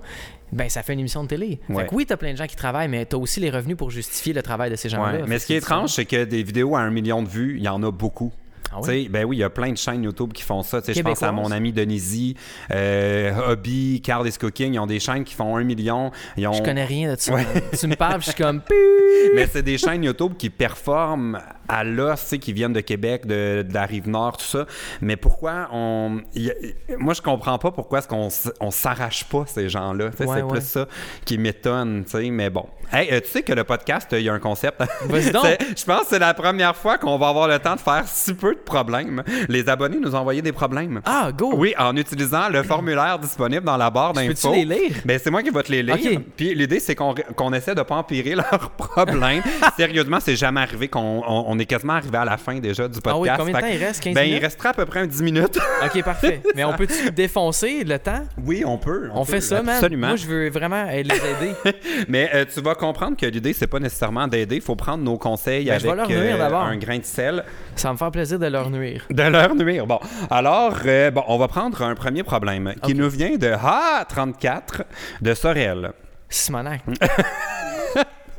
ben, 0.51 0.69
ça 0.69 0.81
fait 0.83 0.93
une 0.93 0.99
émission 0.99 1.23
de 1.23 1.27
télé. 1.27 1.59
Ouais. 1.69 1.83
Fait 1.83 1.89
que 1.89 1.95
oui, 1.95 2.05
t'as 2.05 2.17
plein 2.17 2.31
de 2.31 2.37
gens 2.37 2.47
qui 2.47 2.55
travaillent, 2.55 2.87
mais 2.87 3.05
t'as 3.05 3.17
aussi 3.17 3.39
les 3.39 3.49
revenus 3.49 3.77
pour 3.77 3.91
justifier 3.91 4.33
le 4.33 4.41
travail 4.41 4.71
de 4.71 4.75
ces 4.75 4.89
gens-là. 4.89 5.19
Ouais. 5.19 5.23
Mais 5.27 5.39
ce 5.39 5.45
qui 5.45 5.53
est 5.53 5.57
étrange, 5.57 5.91
c'est 5.91 6.05
que 6.05 6.23
des 6.25 6.43
vidéos 6.43 6.75
à 6.75 6.79
un 6.81 6.89
million 6.89 7.21
de 7.21 7.29
vues, 7.29 7.55
il 7.57 7.63
y 7.63 7.69
en 7.69 7.81
a 7.83 7.91
beaucoup. 7.91 8.31
Ah 8.71 8.77
Tu 8.83 8.89
oui? 8.89 9.03
sais, 9.03 9.09
Ben 9.09 9.25
oui, 9.25 9.37
il 9.37 9.39
y 9.39 9.43
a 9.43 9.49
plein 9.49 9.71
de 9.71 9.77
chaînes 9.77 10.03
YouTube 10.03 10.31
qui 10.31 10.43
font 10.43 10.61
ça. 10.61 10.79
Tu 10.81 10.93
Je 10.93 11.01
pense 11.01 11.23
à 11.23 11.31
mon 11.31 11.49
ami 11.51 11.73
Denisi, 11.73 12.35
euh, 12.71 13.31
Hobby, 13.47 13.99
Carl 14.03 14.27
is 14.27 14.37
Cooking. 14.39 14.73
Ils 14.75 14.79
ont 14.79 14.85
des 14.85 14.99
chaînes 14.99 15.23
qui 15.23 15.33
font 15.33 15.57
un 15.57 15.63
million. 15.63 16.11
Ils 16.37 16.47
ont... 16.47 16.53
Je 16.53 16.61
connais 16.61 16.85
rien 16.85 17.13
de 17.13 17.19
ça. 17.19 17.33
Ouais. 17.33 17.45
tu 17.79 17.87
me 17.87 17.95
parles, 17.95 18.21
je 18.21 18.29
suis 18.29 18.35
comme... 18.41 18.61
Mais 19.35 19.47
c'est 19.47 19.63
des 19.63 19.77
chaînes 19.79 20.03
YouTube 20.03 20.33
qui 20.37 20.51
performent 20.51 21.39
à 21.69 21.83
l'os, 21.83 22.19
tu 22.21 22.27
sais, 22.27 22.39
qui 22.39 22.51
viennent 22.53 22.73
de 22.73 22.79
Québec, 22.81 23.25
de, 23.25 23.61
de 23.67 23.73
la 23.73 23.85
rive 23.85 24.09
nord, 24.09 24.37
tout 24.37 24.45
ça. 24.45 24.65
Mais 25.01 25.15
pourquoi 25.15 25.69
on. 25.71 26.21
y 26.35 26.51
moi, 26.97 27.13
je 27.13 27.21
comprends 27.21 27.57
pas 27.59 27.71
pourquoi 27.71 27.99
est-ce 27.99 28.07
qu'on 28.07 28.29
on 28.59 28.71
s'arrache 28.71 29.23
pas 29.25 29.43
ces 29.47 29.69
gens-là. 29.69 30.05
Ouais, 30.05 30.11
c'est 30.17 30.25
ouais. 30.25 30.43
plus 30.43 30.61
ça 30.65 30.87
qui 31.25 31.37
m'étonne, 31.37 32.03
tu 32.05 32.11
sais. 32.11 32.29
Mais 32.29 32.49
bon. 32.49 32.65
Hey, 32.91 33.07
euh, 33.11 33.19
tu 33.21 33.27
sais 33.27 33.43
que 33.43 33.53
le 33.53 33.63
podcast, 33.63 34.07
il 34.13 34.21
y 34.21 34.29
a 34.29 34.33
un 34.33 34.39
concept. 34.39 34.81
Vas-y 35.05 35.31
donc. 35.31 35.45
C'est- 35.45 35.59
Je 35.79 35.85
pense 35.85 36.01
que 36.01 36.07
c'est 36.09 36.19
la 36.19 36.33
première 36.33 36.75
fois 36.75 36.97
qu'on 36.97 37.17
va 37.19 37.27
avoir 37.29 37.47
le 37.47 37.59
temps 37.59 37.75
de 37.75 37.79
faire 37.79 38.03
si 38.07 38.33
peu 38.33 38.55
de 38.55 38.59
problèmes. 38.59 39.23
Les 39.47 39.69
abonnés 39.69 39.99
nous 39.99 40.15
ont 40.15 40.19
envoyé 40.19 40.41
des 40.41 40.51
problèmes. 40.51 41.01
Ah, 41.05 41.31
go! 41.31 41.51
Oui, 41.55 41.75
en 41.77 41.95
utilisant 41.95 42.49
le 42.49 42.63
formulaire 42.63 43.19
disponible 43.19 43.63
dans 43.65 43.77
la 43.77 43.91
barre 43.91 44.13
Peux-tu 44.13 44.29
d'info. 44.29 44.53
les 44.53 44.65
lire? 44.65 44.95
Ben, 45.05 45.19
c'est 45.23 45.29
moi 45.29 45.43
qui 45.43 45.51
vais 45.51 45.61
te 45.63 45.71
les 45.71 45.83
lire. 45.83 45.95
Ok. 45.95 46.19
Puis 46.35 46.55
l'idée, 46.55 46.79
c'est 46.79 46.95
qu'on 46.95 47.13
qu'on 47.35 47.53
essaie 47.53 47.75
de 47.75 47.81
pas 47.83 47.95
empirer 47.95 48.33
leurs 48.35 48.71
problèmes. 48.71 49.43
Sérieusement, 49.77 50.17
c'est 50.19 50.35
jamais 50.35 50.61
arrivé 50.61 50.87
qu'on 50.87 51.58
on, 51.59 51.61
est 51.61 51.65
quasiment 51.65 51.93
arrivé 51.93 52.17
à 52.17 52.25
la 52.25 52.37
fin 52.37 52.59
déjà 52.59 52.87
du 52.87 52.99
podcast. 53.01 53.15
Ah 53.15 53.19
oui, 53.19 53.29
combien 53.37 53.53
de 53.53 53.59
temps 53.59 53.73
il 53.73 53.83
reste? 53.83 54.03
15 54.03 54.13
ben, 54.13 54.23
il 54.23 54.37
restera 54.37 54.69
à 54.69 54.73
peu 54.73 54.85
près 54.85 55.01
un 55.01 55.07
10 55.07 55.23
minutes. 55.23 55.59
Ok, 55.81 56.03
parfait. 56.03 56.41
Mais 56.55 56.63
on 56.65 56.73
peut-tu 56.73 57.11
défoncer 57.11 57.83
le 57.85 57.97
temps? 57.97 58.25
oui, 58.43 58.63
on 58.65 58.77
peut. 58.77 59.09
On, 59.13 59.23
peut, 59.23 59.33
fait 59.33 59.41
ça, 59.41 59.61
man. 59.61 59.75
Absolument. 59.75 60.07
Moi, 60.07 60.15
je 60.17 60.27
veux 60.27 60.49
vraiment 60.49 60.85
les 60.85 60.99
aider. 60.99 61.53
Mais 62.07 62.29
euh, 62.33 62.45
tu 62.51 62.61
vas 62.61 62.75
comprendre 62.75 63.15
que 63.15 63.25
l'idée, 63.25 63.53
c'est 63.53 63.67
pas 63.67 63.79
nécessairement 63.79 64.27
d'aider. 64.27 64.57
Il 64.57 64.61
faut 64.61 64.75
prendre 64.75 65.03
nos 65.03 65.17
conseils 65.17 65.65
Ben, 65.65 65.79
je 65.79 65.87
avec 65.87 65.91
vais 65.91 65.95
leur 65.95 66.07
nuire 66.09 66.35
euh, 66.35 66.37
d'abord. 66.37 66.63
un 66.63 66.77
grain 66.77 66.97
de 66.97 67.05
sel. 67.05 67.43
Ça 67.75 67.87
va 67.89 67.93
me 67.93 67.97
faire 67.97 68.11
plaisir 68.11 68.39
de 68.39 68.47
leur 68.47 68.69
nuire. 68.69 69.05
De 69.09 69.23
leur 69.23 69.55
nuire. 69.55 69.87
Bon, 69.87 69.99
alors, 70.29 70.77
euh, 70.85 71.11
bon, 71.11 71.23
on 71.27 71.37
va 71.37 71.47
prendre 71.47 71.81
un 71.81 71.95
premier 71.95 72.23
problème 72.23 72.73
qui 72.83 72.93
nous 72.93 73.09
vient 73.09 73.37
de 73.37 73.47
Ha34 73.47 74.81
de 75.21 75.33
Sorel. 75.33 75.91
Simonac. 76.29 76.81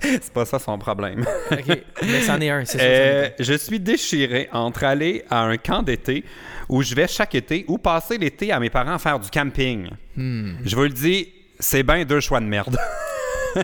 C'est 0.21 0.33
pas 0.33 0.45
ça 0.45 0.59
son 0.59 0.79
problème. 0.79 1.25
Ok, 1.51 1.79
mais 2.03 2.21
c'en 2.23 2.41
est 2.41 2.51
un, 2.51 2.65
c'est 2.65 2.79
ça. 2.79 2.85
Euh, 2.85 3.29
je 3.39 3.55
suis 3.55 3.81
déchiré 3.81 4.49
entre 4.53 4.85
aller 4.85 5.25
à 5.29 5.43
un 5.43 5.57
camp 5.57 5.83
d'été 5.83 6.25
où 6.69 6.83
je 6.83 6.95
vais 6.95 7.09
chaque 7.09 7.35
été 7.35 7.65
ou 7.69 7.77
passer 7.77 8.17
l'été 8.17 8.53
à 8.53 8.61
mes 8.61 8.71
parents 8.71 8.99
faire 8.99 9.19
du 9.19 9.29
camping. 9.31 9.91
Hmm. 10.17 10.53
Je 10.65 10.77
vous 10.77 10.85
le 10.85 10.91
dis, 10.91 11.29
c'est 11.59 11.83
bien 11.83 12.05
deux 12.05 12.21
choix 12.21 12.41
de 12.41 12.47
merde. 12.47 12.77
Wow. 13.57 13.63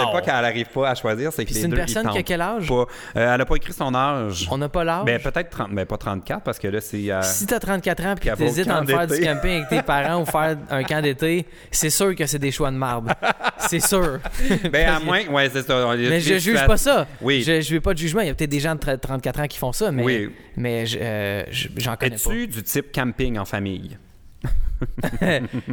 C'est 0.00 0.12
pas 0.12 0.20
qu'elle 0.22 0.34
arrive 0.44 0.66
pas 0.66 0.90
à 0.90 0.94
choisir, 0.94 1.32
c'est 1.32 1.44
que 1.44 1.50
les 1.50 1.56
c'est 1.60 1.64
une 1.64 1.70
deux, 1.70 1.76
personne 1.76 2.06
ils 2.08 2.12
qui 2.12 2.18
a 2.18 2.22
quel 2.22 2.40
âge? 2.40 2.68
pas. 2.68 2.74
Euh, 3.16 3.34
elle 3.34 3.40
a 3.40 3.44
pas 3.44 3.56
écrit 3.56 3.72
son 3.72 3.94
âge. 3.94 4.46
On 4.50 4.58
n'a 4.58 4.68
pas 4.68 4.84
l'âge? 4.84 5.04
Ben 5.04 5.20
peut-être 5.20 5.50
30, 5.50 5.68
mais 5.70 5.84
pas 5.84 5.96
34 5.96 6.42
parce 6.42 6.58
que 6.58 6.68
là 6.68 6.80
c'est 6.80 7.10
euh, 7.10 7.20
Si 7.22 7.46
t'as 7.46 7.58
34 7.58 8.06
ans 8.06 8.12
et 8.12 8.14
Puis 8.16 8.30
que 8.30 8.34
t'hésites 8.36 8.70
entre 8.70 8.86
faire 8.86 9.06
du 9.06 9.20
camping 9.20 9.50
avec 9.56 9.68
tes 9.68 9.82
parents 9.86 10.22
ou 10.22 10.26
faire 10.26 10.56
un 10.70 10.82
camp 10.84 11.02
d'été, 11.02 11.46
c'est 11.70 11.90
sûr 11.90 12.14
que 12.14 12.26
c'est 12.26 12.38
des 12.38 12.50
choix 12.52 12.70
de 12.70 12.76
marde. 12.76 13.12
C'est 13.58 13.80
sûr. 13.80 14.18
ben 14.72 14.88
à 14.88 15.00
moins 15.00 15.24
ouais, 15.28 15.50
c'est 15.52 15.62
ça. 15.66 15.94
Mais 15.96 16.20
je 16.20 16.38
juge 16.38 16.66
pas 16.66 16.76
ça. 16.76 17.06
Oui. 17.20 17.42
Je, 17.42 17.60
je 17.60 17.74
veux 17.74 17.80
pas 17.80 17.92
de 17.94 17.98
jugement. 17.98 18.20
Il 18.20 18.28
y 18.28 18.30
a 18.30 18.34
peut-être 18.34 18.50
des 18.50 18.60
gens 18.60 18.74
de 18.74 18.80
30 18.80 19.00
34 19.00 19.40
ans 19.40 19.46
qui 19.46 19.58
font 19.58 19.72
ça, 19.72 19.90
mais, 19.90 20.02
Oui. 20.02 20.30
mais 20.56 20.86
je- 20.86 20.98
euh, 21.00 21.42
je- 21.50 21.68
j'en 21.76 21.96
connais 21.96 22.16
pas. 22.16 22.30
Es-tu 22.30 22.46
du 22.46 22.62
type 22.62 22.92
camping 22.92 23.38
en 23.38 23.44
famille? 23.44 23.96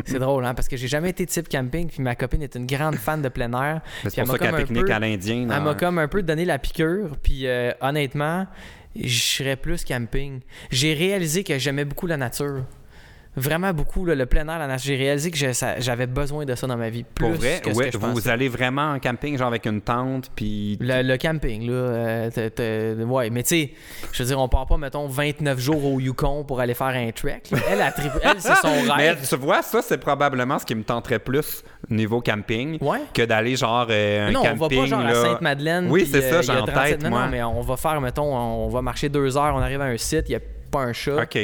C'est 0.05 0.19
drôle, 0.19 0.45
hein, 0.45 0.53
parce 0.53 0.67
que 0.67 0.77
j'ai 0.77 0.87
jamais 0.87 1.09
été 1.09 1.25
type 1.25 1.49
camping, 1.49 1.87
puis 1.87 2.01
ma 2.01 2.15
copine 2.15 2.41
est 2.43 2.55
une 2.55 2.65
grande 2.65 2.95
fan 2.95 3.21
de 3.21 3.29
plein 3.29 3.51
air. 3.53 3.81
C'est 4.03 4.15
pour 4.21 4.27
m'a 4.27 4.33
ça 4.33 4.39
qu'elle 4.39 4.51
comme 4.51 4.59
un 4.59 4.63
pique-nique 4.63 4.85
peu- 4.85 4.93
à 4.93 4.99
l'Indien. 4.99 5.47
Elle 5.49 5.63
m'a 5.63 5.75
comme 5.75 5.97
un 5.99 6.07
peu 6.07 6.23
donné 6.23 6.45
la 6.45 6.59
piqûre, 6.59 7.17
puis 7.21 7.47
euh, 7.47 7.71
honnêtement, 7.81 8.47
je 8.95 9.21
serais 9.21 9.55
plus 9.55 9.83
camping. 9.83 10.41
J'ai 10.69 10.93
réalisé 10.93 11.43
que 11.43 11.57
j'aimais 11.57 11.85
beaucoup 11.85 12.07
la 12.07 12.17
nature. 12.17 12.63
Vraiment 13.37 13.71
beaucoup, 13.73 14.05
là, 14.05 14.13
le 14.13 14.25
plein 14.25 14.41
air, 14.49 14.59
la 14.59 14.67
nature. 14.67 14.87
J'ai 14.87 14.97
réalisé 14.97 15.31
que 15.31 15.37
j'avais 15.79 16.05
besoin 16.07 16.43
de 16.43 16.53
ça 16.53 16.67
dans 16.67 16.75
ma 16.75 16.89
vie. 16.89 17.03
Plus 17.03 17.25
Pour 17.27 17.33
vrai, 17.35 17.61
que 17.63 17.71
ce 17.71 17.77
ouais, 17.77 17.85
que 17.89 17.91
je 17.93 17.97
vous 17.97 18.27
allez 18.27 18.49
vraiment 18.49 18.91
en 18.91 18.99
camping 18.99 19.37
genre 19.37 19.47
avec 19.47 19.65
une 19.65 19.79
tente 19.81 20.29
puis 20.35 20.77
Le, 20.81 21.01
le 21.01 21.17
camping, 21.17 21.65
là. 21.69 21.73
euh, 21.73 23.03
ouais, 23.05 23.29
mais 23.29 23.43
tu 23.43 23.49
sais, 23.49 23.71
je 24.11 24.23
veux 24.23 24.27
dire, 24.27 24.39
on 24.39 24.49
part 24.49 24.65
pas, 24.67 24.77
mettons, 24.77 25.07
29 25.07 25.59
jours 25.59 25.85
au 25.85 25.99
Yukon 25.99 26.43
pour 26.43 26.59
aller 26.59 26.73
faire 26.73 26.87
un 26.87 27.09
trek. 27.11 27.41
là. 27.51 27.57
Elle, 27.69 27.81
a 27.81 27.93
elle 28.23 28.35
c'est 28.41 28.55
son 28.55 28.67
Mais 28.97 29.09
rêve. 29.11 29.25
tu 29.27 29.35
vois, 29.37 29.61
ça, 29.61 29.81
c'est 29.81 29.97
probablement 29.97 30.59
ce 30.59 30.65
qui 30.65 30.75
me 30.75 30.83
tenterait 30.83 31.19
plus 31.19 31.63
niveau 31.89 32.21
camping 32.21 32.77
Ouais. 32.81 32.99
que 33.13 33.21
d'aller 33.23 33.55
genre 33.55 33.87
euh, 33.89 34.27
un 34.27 34.31
non, 34.31 34.41
camping. 34.43 34.57
on 34.59 34.67
va 34.67 34.75
pas 34.75 34.85
genre 34.87 35.05
à. 35.05 35.13
Sainte-Madeleine. 35.15 35.87
Oui, 35.89 36.05
c'est 36.11 36.21
ça, 36.21 36.35
euh, 36.35 36.41
j'ai 36.41 36.51
en 36.51 36.65
37 36.65 36.83
tête, 36.99 37.03
non, 37.03 37.09
moi. 37.09 37.25
non, 37.25 37.31
mais 37.31 37.43
on 37.43 37.61
va 37.61 37.77
faire, 37.77 37.99
mettons, 38.01 38.35
on 38.35 38.67
va 38.69 38.81
marcher 38.81 39.07
deux 39.09 39.37
heures, 39.37 39.53
on 39.55 39.59
arrive 39.61 39.79
à 39.81 39.85
un 39.85 39.97
site, 39.97 40.25
il 40.27 40.31
n'y 40.31 40.35
a 40.35 40.39
pas 40.69 40.81
un 40.81 40.93
chat. 40.93 41.15
OK. 41.23 41.39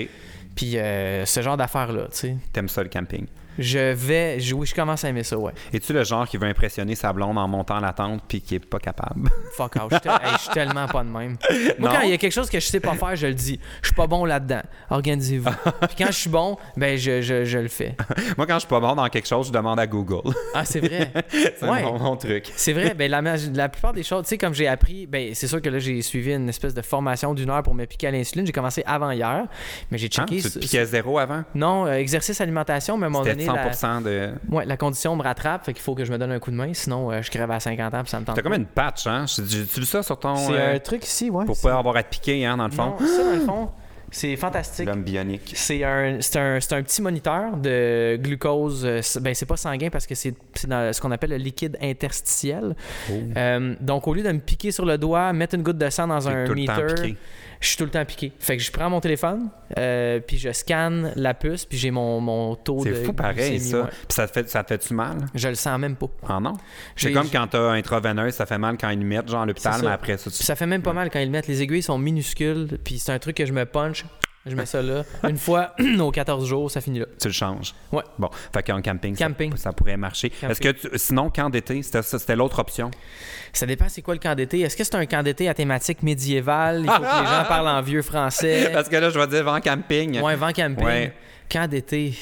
Puis 0.57 0.77
euh, 0.77 1.25
ce 1.25 1.41
genre 1.41 1.55
d'affaires-là, 1.55 2.05
tu 2.11 2.17
sais. 2.17 2.37
T'aimes 2.51 2.67
ça 2.67 2.83
le 2.83 2.89
camping? 2.89 3.27
je 3.57 3.93
vais. 3.93 4.39
Je, 4.39 4.53
oui, 4.55 4.65
je 4.65 4.75
commence 4.75 5.03
à 5.03 5.09
aimer 5.09 5.23
ça, 5.23 5.37
ouais. 5.37 5.53
Es-tu 5.73 5.93
le 5.93 6.03
genre 6.03 6.27
qui 6.27 6.37
veut 6.37 6.47
impressionner 6.47 6.95
sa 6.95 7.13
blonde 7.13 7.37
en 7.37 7.47
montant 7.47 7.79
la 7.79 7.93
tente 7.93 8.21
puis 8.27 8.41
qui 8.41 8.55
est 8.55 8.65
pas 8.65 8.79
capable? 8.79 9.29
Fuck 9.53 9.75
off, 9.77 9.91
je, 9.91 10.37
suis 10.39 10.49
tellement 10.51 10.87
pas 10.87 11.03
de 11.03 11.09
même. 11.09 11.37
Moi, 11.79 11.89
non? 11.89 11.95
quand 11.95 12.01
il 12.01 12.11
y 12.11 12.13
a 12.13 12.17
quelque 12.17 12.33
chose 12.33 12.49
que 12.49 12.59
je 12.59 12.65
sais 12.65 12.79
pas 12.79 12.93
faire, 12.93 13.15
je 13.15 13.27
le 13.27 13.33
dis. 13.33 13.59
Je 13.81 13.87
suis 13.87 13.95
pas 13.95 14.07
bon 14.07 14.25
là-dedans. 14.25 14.61
Organisez-vous. 14.89 15.49
puis 15.81 15.95
quand 15.97 16.07
je 16.07 16.11
suis 16.11 16.29
bon, 16.29 16.57
ben 16.75 16.97
je, 16.97 17.21
je, 17.21 17.57
le 17.57 17.67
fais. 17.67 17.95
Moi, 18.37 18.45
quand 18.45 18.55
je 18.55 18.59
suis 18.59 18.67
pas 18.67 18.79
bon 18.79 18.95
dans 18.95 19.07
quelque 19.09 19.27
chose, 19.27 19.47
je 19.47 19.51
demande 19.51 19.79
à 19.79 19.87
Google. 19.87 20.33
ah, 20.53 20.65
c'est 20.65 20.79
vrai? 20.79 21.11
c'est 21.31 21.63
ouais. 21.63 21.83
mon, 21.83 22.15
truc. 22.15 22.51
c'est 22.55 22.73
vrai, 22.73 22.93
ben 22.93 23.09
la, 23.09 23.21
la 23.21 23.69
plupart 23.69 23.93
des 23.93 24.03
choses, 24.03 24.23
tu 24.23 24.29
sais, 24.29 24.37
comme 24.37 24.53
j'ai 24.53 24.67
appris, 24.67 25.07
ben 25.07 25.33
c'est 25.33 25.47
sûr 25.47 25.61
que 25.61 25.69
là, 25.69 25.79
j'ai 25.79 26.01
suivi 26.01 26.33
une 26.33 26.49
espèce 26.49 26.73
de 26.73 26.81
formation 26.81 27.33
d'une 27.33 27.49
heure 27.49 27.63
pour 27.63 27.75
me 27.75 27.85
piquer 27.85 28.07
à 28.07 28.11
l'insuline. 28.11 28.45
J'ai 28.45 28.53
commencé 28.53 28.83
avant 28.85 29.11
hier, 29.11 29.45
mais 29.91 29.97
j'ai 29.97 30.07
hein? 30.07 30.25
checké. 30.27 30.41
Tu 30.41 30.49
te 30.49 30.59
piquais 30.59 30.79
à 30.79 30.85
zéro 30.85 31.17
avant? 31.17 31.43
Non, 31.55 31.85
euh, 31.85 31.93
exercice 31.93 32.39
alimentation, 32.41 32.97
mais 32.97 33.05
à 33.05 33.07
un 33.07 33.09
moment 33.09 33.25
donné. 33.25 33.46
100% 33.47 34.03
la... 34.03 34.09
de. 34.09 34.31
Ouais, 34.49 34.65
la 34.65 34.77
condition 34.77 35.15
me 35.15 35.23
rattrape, 35.23 35.65
fait 35.65 35.73
qu'il 35.73 35.81
faut 35.81 35.95
que 35.95 36.05
je 36.05 36.11
me 36.11 36.17
donne 36.17 36.31
un 36.31 36.39
coup 36.39 36.51
de 36.51 36.55
main, 36.55 36.73
sinon 36.73 37.11
euh, 37.11 37.21
je 37.21 37.31
crève 37.31 37.49
à 37.51 37.59
50 37.59 37.93
ans, 37.93 38.01
puis 38.01 38.09
ça 38.09 38.19
me 38.19 38.25
tente. 38.25 38.35
T'as 38.35 38.41
comme 38.41 38.53
une 38.53 38.65
patch, 38.65 39.07
hein? 39.07 39.25
Tu 39.27 39.85
ça 39.85 40.03
sur 40.03 40.19
ton. 40.19 40.35
C'est 40.35 40.53
euh, 40.53 40.75
un 40.75 40.79
truc 40.79 41.05
ici, 41.05 41.29
ouais. 41.29 41.45
Pour 41.45 41.59
pas 41.59 41.77
avoir 41.77 41.95
à 41.97 42.03
te 42.03 42.09
piquer, 42.09 42.45
hein, 42.45 42.57
dans 42.57 42.65
le 42.65 42.71
fond? 42.71 42.95
Non, 42.99 43.07
ça, 43.07 43.23
dans 43.23 43.31
le 43.31 43.39
fond. 43.41 43.69
C'est 44.09 44.37
fantastique. 44.37 44.85
L'homme 44.85 45.03
bionique. 45.03 45.51
C'est 45.53 45.83
un, 45.83 46.19
un, 46.35 46.55
un, 46.55 46.83
petit 46.83 47.01
moniteur 47.01 47.57
de 47.57 48.15
glucose. 48.15 48.85
Euh, 48.85 49.01
ben, 49.19 49.33
c'est 49.33 49.45
pas 49.45 49.57
sanguin 49.57 49.89
parce 49.89 50.07
que 50.07 50.15
c'est 50.15 50.33
ce 50.55 51.01
qu'on 51.01 51.11
appelle 51.11 51.31
le 51.31 51.37
liquide 51.37 51.77
interstitiel. 51.81 52.73
Oh. 53.11 53.13
Donc, 53.81 54.07
au 54.07 54.13
lieu 54.13 54.23
de 54.23 54.31
me 54.31 54.39
piquer 54.39 54.71
sur 54.71 54.85
le 54.85 54.97
doigt, 54.97 55.33
mettre 55.33 55.55
une 55.55 55.63
goutte 55.63 55.77
de 55.77 55.89
sang 55.89 56.07
dans 56.07 56.27
un 56.29 56.47
meter 56.47 57.17
je 57.59 57.67
suis 57.67 57.77
tout 57.77 57.85
le 57.85 57.89
temps 57.89 58.05
piqué. 58.05 58.31
Fait 58.39 58.57
que 58.57 58.63
je 58.63 58.71
prends 58.71 58.89
mon 58.89 58.99
téléphone, 58.99 59.49
euh, 59.77 60.19
puis 60.19 60.37
je 60.37 60.51
scanne 60.51 61.11
la 61.15 61.33
puce, 61.33 61.65
puis 61.65 61.77
j'ai 61.77 61.91
mon, 61.91 62.19
mon 62.19 62.55
taux 62.55 62.83
de. 62.83 62.93
C'est 62.93 63.03
fou 63.03 63.13
pareil, 63.13 63.59
ça. 63.59 63.83
Puis 63.83 63.99
ça 64.09 64.27
te 64.27 64.33
fait, 64.33 64.49
ça 64.49 64.63
te 64.63 64.69
fait-tu 64.69 64.93
mal? 64.93 65.17
Je 65.33 65.47
le 65.47 65.55
sens 65.55 65.79
même 65.79 65.95
pas. 65.95 66.07
Ah 66.27 66.39
non? 66.39 66.53
C'est 66.95 67.11
comme 67.11 67.29
quand 67.29 67.47
t'as 67.47 67.71
intraveineuse, 67.71 68.33
ça 68.33 68.45
fait 68.45 68.57
mal 68.57 68.77
quand 68.77 68.89
ils 68.89 68.99
le 68.99 69.05
mettent, 69.05 69.29
genre 69.29 69.45
l'hôpital, 69.45 69.81
mais 69.81 69.91
après 69.91 70.17
ça, 70.17 70.29
tu... 70.29 70.37
Puis 70.37 70.45
ça 70.45 70.55
fait 70.55 70.67
même 70.67 70.81
pas 70.81 70.93
mal 70.93 71.09
quand 71.09 71.19
ils 71.19 71.25
le 71.25 71.31
mettent. 71.31 71.47
Les 71.47 71.61
aiguilles 71.61 71.83
sont 71.83 71.97
minuscules, 71.97 72.79
puis 72.83 72.99
c'est 72.99 73.11
un 73.11 73.19
truc 73.19 73.37
que 73.37 73.45
je 73.45 73.53
me 73.53 73.65
punch. 73.65 74.05
Je 74.49 74.55
mets 74.55 74.65
ça 74.65 74.81
là. 74.81 75.03
Une 75.27 75.37
fois 75.37 75.73
aux 75.99 76.11
14 76.11 76.45
jours, 76.47 76.69
ça 76.71 76.81
finit 76.81 76.99
là. 76.99 77.05
tu 77.19 77.27
le 77.27 77.33
changes? 77.33 77.73
Ouais. 77.91 78.03
Bon, 78.17 78.29
fait 78.53 78.63
qu'en 78.63 78.81
camping, 78.81 79.15
Camping. 79.15 79.55
Ça, 79.57 79.71
pourrait 79.73 79.97
marcher. 79.97 80.31
Est-ce 80.41 80.61
que 80.61 80.69
tu- 80.69 80.89
sinon, 80.95 81.29
camp 81.29 81.49
d'été, 81.49 81.81
c'était 81.83 82.35
l'autre 82.35 82.59
option? 82.59 82.91
Ça 83.53 83.65
dépend 83.65 83.85
c'est 83.89 84.01
quoi 84.01 84.13
le 84.13 84.19
camp 84.19 84.35
d'été? 84.35 84.59
Est-ce 84.61 84.75
que 84.77 84.83
c'est 84.83 84.95
un 84.95 85.05
camp 85.05 85.23
d'été 85.23 85.49
à 85.49 85.53
thématique 85.53 86.03
médiévale? 86.03 86.81
Il 86.83 86.89
faut 86.89 86.97
que 86.97 87.01
les 87.01 87.27
gens 87.27 87.43
parlent 87.47 87.67
en 87.67 87.81
vieux 87.81 88.01
français. 88.01 88.69
Parce 88.73 88.89
que 88.89 88.95
là, 88.97 89.09
je 89.09 89.17
vais 89.19 89.27
dire 89.27 89.43
vent 89.43 89.59
camping. 89.61 90.21
Ouais, 90.21 90.35
vent 90.35 90.51
camping. 90.51 90.85
Ouais. 90.85 91.13
Camp 91.49 91.67
d'été. 91.69 92.13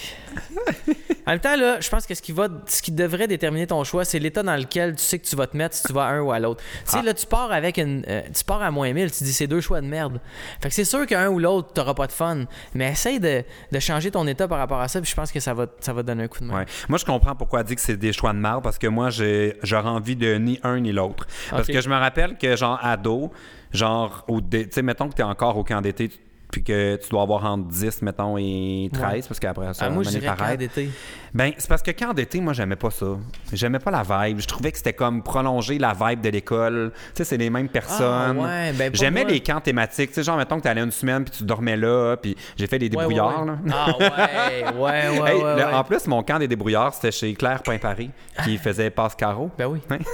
en 1.25 1.31
même 1.31 1.39
temps, 1.39 1.55
là, 1.55 1.79
je 1.79 1.89
pense 1.89 2.05
que 2.05 2.13
ce 2.13 2.21
qui, 2.21 2.31
va, 2.31 2.47
ce 2.67 2.81
qui 2.81 2.91
devrait 2.91 3.27
déterminer 3.27 3.65
ton 3.65 3.83
choix, 3.83 4.05
c'est 4.05 4.19
l'état 4.19 4.43
dans 4.43 4.55
lequel 4.55 4.95
tu 4.95 5.03
sais 5.03 5.17
que 5.17 5.25
tu 5.25 5.35
vas 5.35 5.47
te 5.47 5.57
mettre 5.57 5.75
si 5.75 5.83
tu 5.83 5.93
vas 5.93 6.05
à 6.05 6.09
un 6.11 6.21
ou 6.21 6.31
à 6.31 6.39
l'autre. 6.39 6.63
Tu 6.85 6.91
sais, 6.91 6.97
Ah. 6.99 7.03
là, 7.03 7.13
tu 7.13 7.25
pars 7.25 7.51
avec 7.51 7.77
une. 7.77 8.03
euh, 8.07 8.21
tu 8.33 8.43
pars 8.43 8.61
à 8.61 8.69
moins 8.69 8.91
1000, 8.93 9.11
tu 9.11 9.23
dis 9.23 9.33
c'est 9.33 9.47
deux 9.47 9.61
choix 9.61 9.81
de 9.81 9.87
merde. 9.87 10.19
Fait 10.61 10.69
que 10.69 10.75
c'est 10.75 10.85
sûr 10.85 11.05
qu'un 11.07 11.29
ou 11.29 11.39
l'autre, 11.39 11.73
t'auras 11.73 11.93
pas 11.95 12.05
de 12.07 12.11
fun. 12.11 12.45
Mais 12.75 12.91
essaye 12.91 13.19
de, 13.19 13.43
de 13.71 13.79
changer 13.79 14.11
ton 14.11 14.27
état 14.27 14.47
par 14.47 14.59
rapport 14.59 14.79
à 14.81 14.87
ça, 14.87 15.01
puis 15.01 15.09
je 15.09 15.15
pense 15.15 15.31
que 15.31 15.39
ça 15.39 15.53
va, 15.55 15.65
ça 15.79 15.93
va 15.93 16.01
te 16.03 16.07
donner 16.07 16.23
un 16.23 16.27
coup 16.27 16.39
de 16.41 16.45
main. 16.45 16.59
Ouais. 16.59 16.65
Moi, 16.89 16.99
je 16.99 17.05
comprends 17.05 17.35
pourquoi 17.35 17.61
elle 17.61 17.65
dit 17.65 17.75
que 17.75 17.81
c'est 17.81 17.97
des 17.97 18.13
choix 18.13 18.33
de 18.33 18.37
marre 18.37 18.61
parce 18.61 18.77
que 18.77 18.87
moi, 18.87 19.09
j'aurais 19.09 19.89
envie 19.89 20.15
de 20.15 20.35
ni 20.35 20.59
un 20.63 20.79
ni 20.79 20.91
l'autre. 20.91 21.25
Parce 21.49 21.67
que 21.67 21.81
je 21.81 21.89
me 21.89 21.95
rappelle 21.95 22.37
que, 22.37 22.55
genre, 22.55 22.79
ado, 22.83 23.31
genre, 23.71 24.25
tu 24.51 24.67
sais, 24.71 24.81
mettons 24.83 25.09
que 25.09 25.15
tu 25.15 25.21
es 25.21 25.25
encore 25.25 25.57
au 25.57 25.63
camp 25.63 25.81
d'été, 25.81 26.11
puis 26.55 26.63
que 26.63 26.95
tu 26.95 27.09
dois 27.09 27.21
avoir 27.23 27.43
entre 27.43 27.67
10, 27.67 28.01
mettons, 28.01 28.37
et 28.37 28.89
13, 28.93 29.27
parce 29.27 29.41
qu'après 29.41 29.73
ça, 29.73 29.87
Ah, 29.87 29.89
moi, 29.89 30.03
je 30.03 30.09
dirais 30.17 30.55
d'été. 30.55 30.89
Ben, 31.33 31.51
c'est 31.57 31.67
parce 31.67 31.81
que 31.81 31.91
camp 31.91 32.13
d'été, 32.13 32.39
moi, 32.39 32.53
j'aimais 32.53 32.77
pas 32.77 32.91
ça. 32.91 33.07
J'aimais 33.51 33.79
pas 33.79 33.91
la 33.91 34.03
vibe. 34.27 34.39
Je 34.39 34.47
trouvais 34.47 34.71
que 34.71 34.77
c'était 34.77 34.93
comme 34.93 35.21
prolonger 35.21 35.77
la 35.77 35.91
vibe 35.93 36.21
de 36.21 36.29
l'école. 36.29 36.93
Tu 36.93 37.09
sais, 37.15 37.23
c'est 37.25 37.35
les 37.35 37.49
mêmes 37.49 37.67
personnes. 37.67 38.39
Ah, 38.39 38.43
ouais, 38.43 38.71
ben, 38.71 38.89
J'aimais 38.95 39.23
moi- 39.23 39.31
les 39.33 39.41
camps 39.41 39.59
thématiques. 39.59 40.11
Tu 40.11 40.13
sais, 40.15 40.23
genre, 40.23 40.37
mettons 40.37 40.55
que 40.59 40.63
t'allais 40.63 40.79
une 40.81 40.91
semaine, 40.91 41.25
puis 41.25 41.33
tu 41.39 41.43
dormais 41.43 41.75
là, 41.75 42.15
puis 42.15 42.37
j'ai 42.55 42.67
fait 42.67 42.79
des 42.79 42.87
débrouillards, 42.87 43.41
ouais. 43.41 43.47
là. 43.47 43.57
Ah 43.73 43.97
ouais, 43.99 44.79
ouais, 44.79 45.19
ouais, 45.19 45.31
Hey, 45.35 45.41
le-. 45.41 45.75
En 45.75 45.83
plus, 45.83 46.07
mon 46.07 46.23
camp 46.23 46.39
des 46.39 46.47
débrouillards, 46.47 46.93
c'était 46.93 47.11
chez 47.11 47.33
Claire 47.33 47.61
Paris 47.63 48.11
qui 48.45 48.57
faisait 48.65 48.89
passe-carreau. 48.89 49.51
Ben 49.57 49.65
oui. 49.67 49.81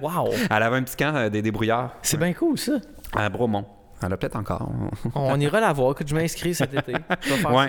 Wow. 0.00 0.28
Elle 0.50 0.62
avait 0.62 0.76
un 0.76 0.82
petit 0.84 0.94
camp 0.96 1.16
euh, 1.16 1.28
des 1.30 1.42
débrouillards 1.42 1.94
C'est 2.02 2.18
bien 2.18 2.32
cool, 2.34 2.56
ça. 2.58 2.74
à 3.16 3.28
Bromont. 3.30 3.64
Elle 4.02 4.12
a 4.12 4.16
peut-être 4.16 4.36
encore. 4.36 4.70
On 5.14 5.38
ira 5.38 5.60
la 5.60 5.72
voir. 5.72 5.92
Écoute, 5.92 6.08
je 6.08 6.14
m'inscris 6.14 6.54
cet 6.54 6.72
été. 6.74 6.92
Ouais, 6.92 6.98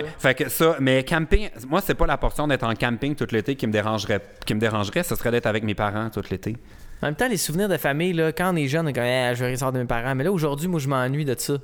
fait 0.18 0.34
que 0.34 0.48
ça, 0.48 0.76
mais 0.80 1.04
camping, 1.04 1.50
moi, 1.68 1.80
c'est 1.82 1.94
pas 1.94 2.06
la 2.06 2.16
portion 2.16 2.48
d'être 2.48 2.64
en 2.64 2.74
camping 2.74 3.14
tout 3.14 3.26
l'été 3.30 3.54
qui 3.56 3.66
me 3.66 3.72
dérangerait. 3.72 4.20
Qui 4.46 4.54
me 4.54 4.60
dérangerait, 4.60 5.02
ce 5.02 5.14
serait 5.14 5.30
d'être 5.30 5.46
avec 5.46 5.62
mes 5.64 5.74
parents 5.74 6.08
tout 6.10 6.22
l'été. 6.30 6.56
En 7.02 7.06
même 7.06 7.16
temps, 7.16 7.28
les 7.28 7.36
souvenirs 7.36 7.68
de 7.68 7.76
famille, 7.76 8.12
là, 8.12 8.30
quand 8.32 8.52
on 8.52 8.56
est 8.56 8.68
jeune, 8.68 8.86
on 8.86 8.88
est 8.88 8.92
comme, 8.92 9.02
Eh, 9.04 9.32
je 9.34 9.44
vais 9.44 9.50
rester 9.50 9.66
de 9.72 9.78
mes 9.78 9.84
parents. 9.86 10.14
Mais 10.14 10.22
là, 10.24 10.30
aujourd'hui, 10.32 10.68
moi, 10.68 10.78
je 10.80 10.88
m'ennuie 10.88 11.24
de 11.24 11.34
ça. 11.36 11.54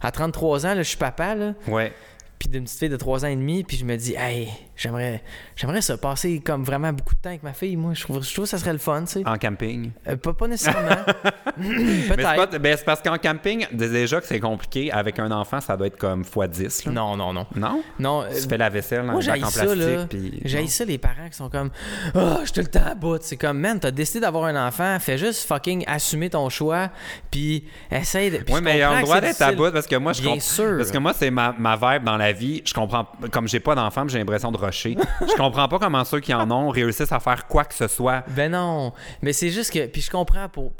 À 0.00 0.10
33 0.10 0.66
ans, 0.66 0.74
là, 0.74 0.82
je 0.82 0.88
suis 0.88 0.96
papa, 0.98 1.34
là, 1.36 1.54
Ouais. 1.68 1.92
puis 2.38 2.48
d'une 2.48 2.64
petite 2.64 2.78
fille 2.80 2.88
de 2.88 2.96
3 2.96 3.24
ans 3.24 3.28
et 3.28 3.36
demi, 3.36 3.62
puis 3.62 3.76
je 3.76 3.84
me 3.84 3.96
dis, 3.96 4.14
hey, 4.18 4.48
j'aimerais 4.78 5.22
j'aimerais 5.56 5.82
ça 5.82 5.98
passer 5.98 6.40
comme 6.40 6.64
vraiment 6.64 6.92
beaucoup 6.92 7.14
de 7.14 7.20
temps 7.20 7.28
avec 7.28 7.42
ma 7.42 7.52
fille. 7.52 7.76
Moi, 7.76 7.92
je 7.94 8.02
trouve, 8.04 8.24
je 8.24 8.32
trouve 8.32 8.44
que 8.46 8.50
ça 8.50 8.56
serait 8.58 8.72
le 8.72 8.78
fun, 8.78 9.02
tu 9.04 9.12
sais. 9.20 9.28
En 9.28 9.36
camping? 9.36 9.90
Euh, 10.08 10.16
pas, 10.16 10.32
pas 10.32 10.46
nécessairement. 10.46 10.88
Mais 11.58 12.14
Peut-être. 12.16 12.36
pas- 12.50 12.58
ben, 12.58 12.76
c'est 12.78 12.84
parce 12.84 13.02
qu'en 13.02 13.18
camping, 13.18 13.66
déjà 13.72 14.20
que 14.20 14.26
c'est 14.26 14.40
compliqué. 14.40 14.90
Avec 14.92 15.18
un 15.18 15.30
enfant, 15.32 15.60
ça 15.60 15.76
doit 15.76 15.88
être 15.88 15.98
comme 15.98 16.22
x10. 16.22 16.86
là. 16.86 16.92
Non, 16.92 17.16
non, 17.16 17.32
non. 17.32 17.46
Non? 17.56 17.82
Non, 17.98 18.22
euh, 18.22 18.28
Tu 18.32 18.48
fais 18.48 18.56
la 18.56 18.68
vaisselle 18.70 19.04
dans 19.06 19.12
Moi, 19.12 19.22
en 19.28 19.50
ça, 19.50 19.64
plastique. 19.64 20.08
puis- 20.08 20.40
J'ai 20.44 20.66
ça, 20.68 20.84
les 20.84 20.98
parents 20.98 21.28
qui 21.28 21.36
sont 21.36 21.50
comme 21.50 21.70
Ah, 22.14 22.38
je 22.44 22.52
te 22.52 22.60
le 22.60 22.68
temps 22.68 22.86
à 22.86 22.94
bout. 22.94 23.18
C'est 23.22 23.36
comme, 23.36 23.58
man, 23.58 23.80
t'as 23.80 23.90
décidé 23.90 24.20
d'avoir 24.20 24.44
un 24.44 24.66
enfant, 24.68 24.96
fais 25.00 25.18
juste 25.18 25.46
fucking 25.48 25.84
assumer 25.88 26.30
ton 26.30 26.48
choix, 26.48 26.90
puis 27.30 27.64
essaye 27.90 28.30
de. 28.30 28.36
puis 28.38 28.54
Oui, 28.54 28.60
je 28.60 28.64
mais 28.64 28.76
il 28.76 28.78
y 28.78 28.82
a 28.82 28.86
comprends 28.88 28.96
le 28.98 29.00
que 29.00 29.04
droit 29.06 29.16
c'est 29.16 29.26
d'être 29.26 29.42
à 29.42 29.52
bout 29.52 29.72
parce 29.72 29.86
que 29.86 29.96
moi, 29.96 30.12
je 30.12 30.22
Bien 30.22 30.38
sûr. 30.40 30.76
Parce 30.78 30.90
que 30.90 30.98
moi, 30.98 31.12
c'est 31.16 31.30
ma, 31.30 31.54
ma 31.58 31.74
vibe 31.76 32.04
dans 32.04 32.16
la 32.16 32.32
vie. 32.32 32.62
Je 32.64 32.72
comprends. 32.74 33.06
Comme 33.32 33.48
j'ai 33.48 33.60
pas 33.60 33.74
d'enfant, 33.74 34.06
j'ai 34.06 34.18
l'impression 34.18 34.52
de 34.52 34.56
je 34.70 35.36
comprends 35.36 35.68
pas 35.68 35.78
comment 35.78 36.04
ceux 36.04 36.20
qui 36.20 36.34
en 36.34 36.50
ont 36.50 36.68
réussissent 36.70 37.12
à 37.12 37.20
faire 37.20 37.46
quoi 37.46 37.64
que 37.64 37.74
ce 37.74 37.88
soit. 37.88 38.24
Ben 38.28 38.52
non, 38.52 38.92
mais 39.22 39.32
c'est 39.32 39.50
juste 39.50 39.72
que. 39.72 39.86
Puis 39.86 40.02
je 40.02 40.10
comprends 40.10 40.48
pour... 40.48 40.72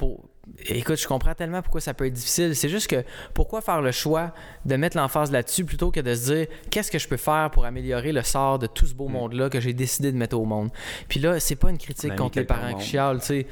Écoute, 0.69 0.97
je 0.97 1.07
comprends 1.07 1.35
tellement 1.35 1.63
pourquoi 1.63 1.81
ça 1.81 1.95
peut 1.95 2.07
être 2.07 2.13
difficile. 2.13 2.55
C'est 2.57 2.69
juste 2.69 2.89
que 2.89 3.05
pourquoi 3.35 3.61
faire 3.61 3.81
le 3.81 3.93
choix 3.93 4.33
de 4.65 4.77
mettre 4.77 4.97
l'emphase 4.97 5.31
là-dessus 5.31 5.65
plutôt 5.65 5.91
que 5.91 6.01
de 6.01 6.15
se 6.15 6.33
dire 6.33 6.47
qu'est-ce 6.71 6.91
que 6.91 6.99
je 6.99 7.07
peux 7.09 7.17
faire 7.17 7.51
pour 7.53 7.65
améliorer 7.65 8.13
le 8.13 8.23
sort 8.23 8.59
de 8.59 8.67
tout 8.67 8.87
ce 8.87 8.95
beau 8.95 9.09
monde-là 9.09 9.49
que 9.51 9.61
j'ai 9.61 9.73
décidé 9.73 10.11
de 10.13 10.17
mettre 10.17 10.37
au 10.37 10.45
monde? 10.45 10.71
Puis 11.09 11.21
là, 11.21 11.39
c'est 11.41 11.57
pas 11.57 11.71
une 11.71 11.79
critique 11.79 12.11
contre 12.17 12.39
les 12.39 12.45
parents 12.45 12.75
qui 12.79 12.87
chialent, 12.87 13.21
tu 13.21 13.27
sais. 13.27 13.47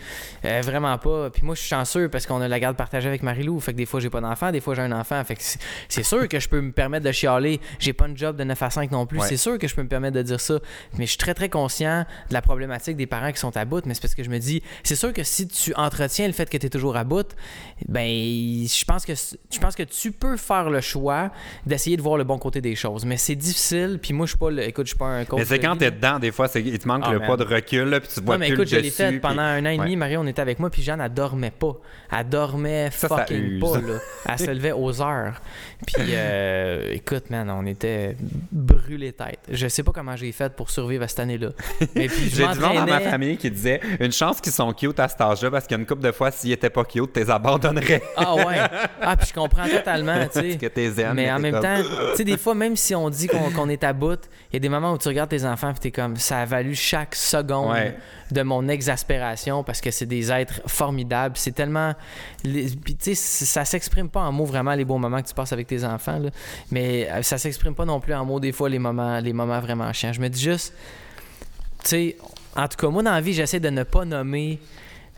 Euh, 0.44 0.61
vraiment 0.64 0.97
pas. 0.99 1.30
Puis 1.30 1.42
moi, 1.44 1.55
je 1.55 1.61
suis 1.61 1.68
chanceux 1.68 2.09
parce 2.09 2.26
qu'on 2.26 2.40
a 2.40 2.49
la 2.49 2.61
garde 2.61 2.76
partagée 2.76 3.09
avec 3.09 3.22
Marie-Lou. 3.22 3.61
Fait 3.61 3.72
que 3.72 3.76
des 3.78 3.86
fois, 3.86 4.01
j'ai 4.01 4.11
pas 4.11 4.20
d'enfant, 4.20 4.51
des 4.51 4.61
fois, 4.61 4.74
j'ai 4.74 4.82
un 4.82 4.92
enfant. 4.92 5.22
Fait 5.24 5.36
que 5.36 5.42
c'est- 5.42 5.59
c'est 5.88 6.03
sûr 6.03 6.26
que 6.28 6.38
je 6.40 6.49
peux 6.49 6.61
me 6.61 6.72
permettre 6.72 7.05
de 7.07 7.12
chialer. 7.12 7.61
J'ai 7.78 7.92
pas 7.92 8.07
une 8.09 8.16
job 8.16 8.36
de 8.36 8.44
9 8.44 8.61
à 8.62 8.70
5 8.70 8.90
non 8.90 9.07
plus. 9.07 9.18
Ouais. 9.20 9.26
C'est 9.28 9.36
sûr 9.36 9.59
que 9.59 9.68
je 9.68 9.74
peux 9.74 9.82
me 9.82 9.88
permettre 9.88 10.16
de 10.16 10.22
dire 10.22 10.40
ça. 10.40 10.59
Mais 10.99 11.05
je 11.07 11.11
suis 11.11 11.18
très, 11.18 11.34
très 11.34 11.49
conscient 11.49 12.05
de 12.28 12.34
la 12.34 12.42
problématique 12.42 12.97
des 12.97 13.07
parents 13.07 13.32
qui 13.32 13.38
sont 13.38 13.57
à 13.57 13.64
bout. 13.64 13.84
Mais 13.86 13.94
c'est 13.94 14.01
parce 14.03 14.14
que 14.14 14.22
je 14.24 14.30
me 14.30 14.38
dis, 14.38 14.62
c'est 14.82 14.97
sûr 14.97 15.12
que 15.12 15.22
si 15.22 15.47
tu 15.49 15.74
entretiens 15.74 16.26
le 16.26 16.32
fait 16.32 16.49
que 16.51 16.57
tu 16.57 16.66
es 16.66 16.70
toujours 16.70 16.86
à 16.95 17.05
bout, 17.05 17.26
ben, 17.89 18.07
je 18.07 18.84
pense 18.84 19.05
que 19.05 19.14
je 19.14 19.59
pense 19.59 19.74
que 19.74 19.82
tu 19.82 20.12
peux 20.12 20.37
faire 20.37 20.70
le 20.70 20.80
choix 20.80 21.30
d'essayer 21.64 21.97
de 21.97 22.03
voir 22.03 22.16
le 22.18 22.24
bon 22.24 22.39
côté 22.39 22.61
des 22.61 22.74
choses. 22.74 23.05
Mais 23.05 23.16
c'est 23.16 23.34
difficile. 23.34 23.99
Puis 24.01 24.12
moi, 24.12 24.26
je 24.26 24.30
suis 24.30 24.39
pas, 24.39 24.51
le, 24.51 24.62
écoute, 24.62 24.87
je 24.87 24.91
suis 24.91 24.99
pas 24.99 25.07
un 25.07 25.24
coach. 25.24 25.39
Mais 25.41 25.45
c'est 25.45 25.59
quand 25.59 25.76
t'es 25.76 25.91
dedans, 25.91 26.18
des 26.18 26.32
fois, 26.32 26.49
c'est- 26.49 26.62
il 26.62 26.78
te 26.78 26.87
manque 26.87 27.03
Ah, 27.07 27.12
le 27.12 27.18
man. 27.18 27.28
pas 27.28 27.37
de 27.37 27.45
recul, 27.45 27.84
là, 27.89 28.01
puis 28.01 28.09
tu 28.12 28.20
vois 28.20 28.34
Non, 28.34 28.41
mais 28.41 28.47
plus 28.49 28.55
écoute, 28.55 28.68
je 28.68 28.76
l'ai 28.76 28.91
fait 28.91 29.09
puis- 29.11 29.20
pendant 29.20 29.43
un 29.43 29.64
an 29.64 29.70
et 29.70 29.76
demi. 29.78 29.91
Ouais. 29.91 29.97
Marie, 29.97 30.16
on 30.16 30.26
était 30.26 30.43
avec 30.43 30.59
moi, 30.59 30.70
puis 30.70 30.82
Jeanne, 30.82 31.01
elle 31.01 31.12
dormait 31.12 31.51
pas. 31.51 31.72
Elle 32.12 32.28
dormait 32.28 32.91
Ça, 32.93 33.09
fucking 33.09 33.59
pas, 33.61 33.78
là. 33.80 33.99
Elle 34.28 34.39
se 34.39 34.51
levait 34.51 34.72
aux 34.72 35.01
heures. 35.03 35.41
Puis, 35.87 36.05
euh, 36.11 36.93
écoute, 36.93 37.30
man, 37.30 37.49
on 37.51 37.64
était 37.66 38.16
brûlés 38.53 39.12
tête. 39.12 39.41
Je 39.51 39.66
sais 39.68 39.82
pas 39.82 39.93
comment 39.93 40.16
j'ai 40.16 40.32
fait 40.32 40.53
pour 40.55 40.70
survivre 40.70 41.05
à 41.05 41.09
cette 41.09 41.20
année-là. 41.20 41.51
Mais 41.95 42.09
puis, 42.09 42.28
je 42.30 42.37
J'ai 42.37 42.49
du 42.49 42.59
monde 42.61 42.76
dans 42.76 42.87
ma 42.87 43.01
famille 43.01 43.37
qui 43.37 43.51
disait 43.51 43.80
une 44.01 44.12
chance 44.12 44.41
qu'ils 44.41 44.53
sont 44.53 44.72
cute 44.72 44.99
à 45.01 45.09
cet 45.09 45.20
âge-là 45.20 45.51
parce 45.51 45.66
qu'il 45.66 45.76
y 45.76 45.78
a 45.78 45.80
une 45.80 45.87
couple 45.87 46.03
de 46.03 46.12
fois, 46.12 46.30
s'ils 46.30 46.53
étaient 46.53 46.70
pas 46.77 46.85
cute, 46.85 47.12
t'es 47.12 47.29
abandonnerais. 47.31 48.03
Ah 48.16 48.35
ouais. 48.35 48.59
Ah, 49.01 49.16
puis 49.16 49.29
je 49.29 49.35
comprends 49.35 49.66
totalement, 49.68 50.27
tu 50.33 50.41
sais. 50.53 50.57
que 50.59 50.66
t'es 50.66 50.91
zen. 50.91 51.14
Mais 51.14 51.31
en 51.33 51.39
même 51.39 51.55
comme- 51.55 51.62
temps, 51.62 51.83
tu 52.11 52.16
sais, 52.16 52.24
des 52.24 52.37
fois, 52.37 52.55
même 52.55 52.77
si 52.77 52.95
on 52.95 53.09
dit 53.11 53.27
qu'on 53.29 53.68
est 53.68 53.83
à 53.83 53.93
bout, 53.93 54.20
il 54.51 54.55
y 54.55 54.57
a 54.57 54.61
des 54.61 54.68
moments 54.68 54.93
où 54.93 54.99
tu 54.99 55.09
regardes 55.09 55.31
tes 55.31 55.45
enfants 55.45 55.70
et 55.70 55.74
t'es 55.81 55.91
comme, 55.91 56.16
ça 56.16 56.41
a 56.41 56.45
valu 56.45 56.74
chaque 56.74 57.14
seconde 57.14 57.70
Ouais. 57.72 57.97
de 58.31 58.43
mon 58.43 58.68
exaspération 58.68 59.64
parce 59.64 59.81
que 59.81 59.91
c'est 59.91 60.07
des 60.07 60.31
êtres 60.31 60.61
formidables. 60.66 61.37
C'est 61.37 61.53
tellement. 61.53 61.95
Puis, 62.43 62.97
tu 63.01 63.14
sais, 63.14 63.14
ça 63.14 63.64
s'exprime 63.64 64.09
pas 64.09 64.20
en 64.20 64.33
mots 64.33 64.45
vraiment 64.45 64.74
les 64.74 64.85
beaux 64.85 64.99
moments 64.99 65.22
que 65.22 65.29
tu 65.29 65.35
passes 65.35 65.53
avec 65.53 65.66
tes 65.66 65.85
enfants, 65.85 66.18
là. 66.18 66.31
mais 66.70 67.09
euh, 67.11 67.22
ça 67.22 67.39
s'exprime 67.39 67.74
pas 67.74 67.85
non 67.85 67.99
plus 68.01 68.14
en 68.14 68.24
mots 68.24 68.39
des 68.41 68.53
fois 68.53 68.68
les 68.68 68.79
moments, 68.79 69.18
les 69.20 69.33
moments 69.33 69.61
vraiment 69.61 69.93
chiants. 69.93 70.12
Je 70.12 70.20
me 70.20 70.29
dis 70.29 70.43
juste, 70.43 70.74
tu 71.83 71.89
sais, 71.89 72.16
en 72.57 72.68
tout 72.68 72.77
cas, 72.77 72.89
moi 72.89 73.03
dans 73.03 73.12
la 73.12 73.20
vie, 73.20 73.33
j'essaie 73.33 73.61
de 73.61 73.68
ne 73.70 73.83
pas 73.83 74.05
nommer 74.05 74.59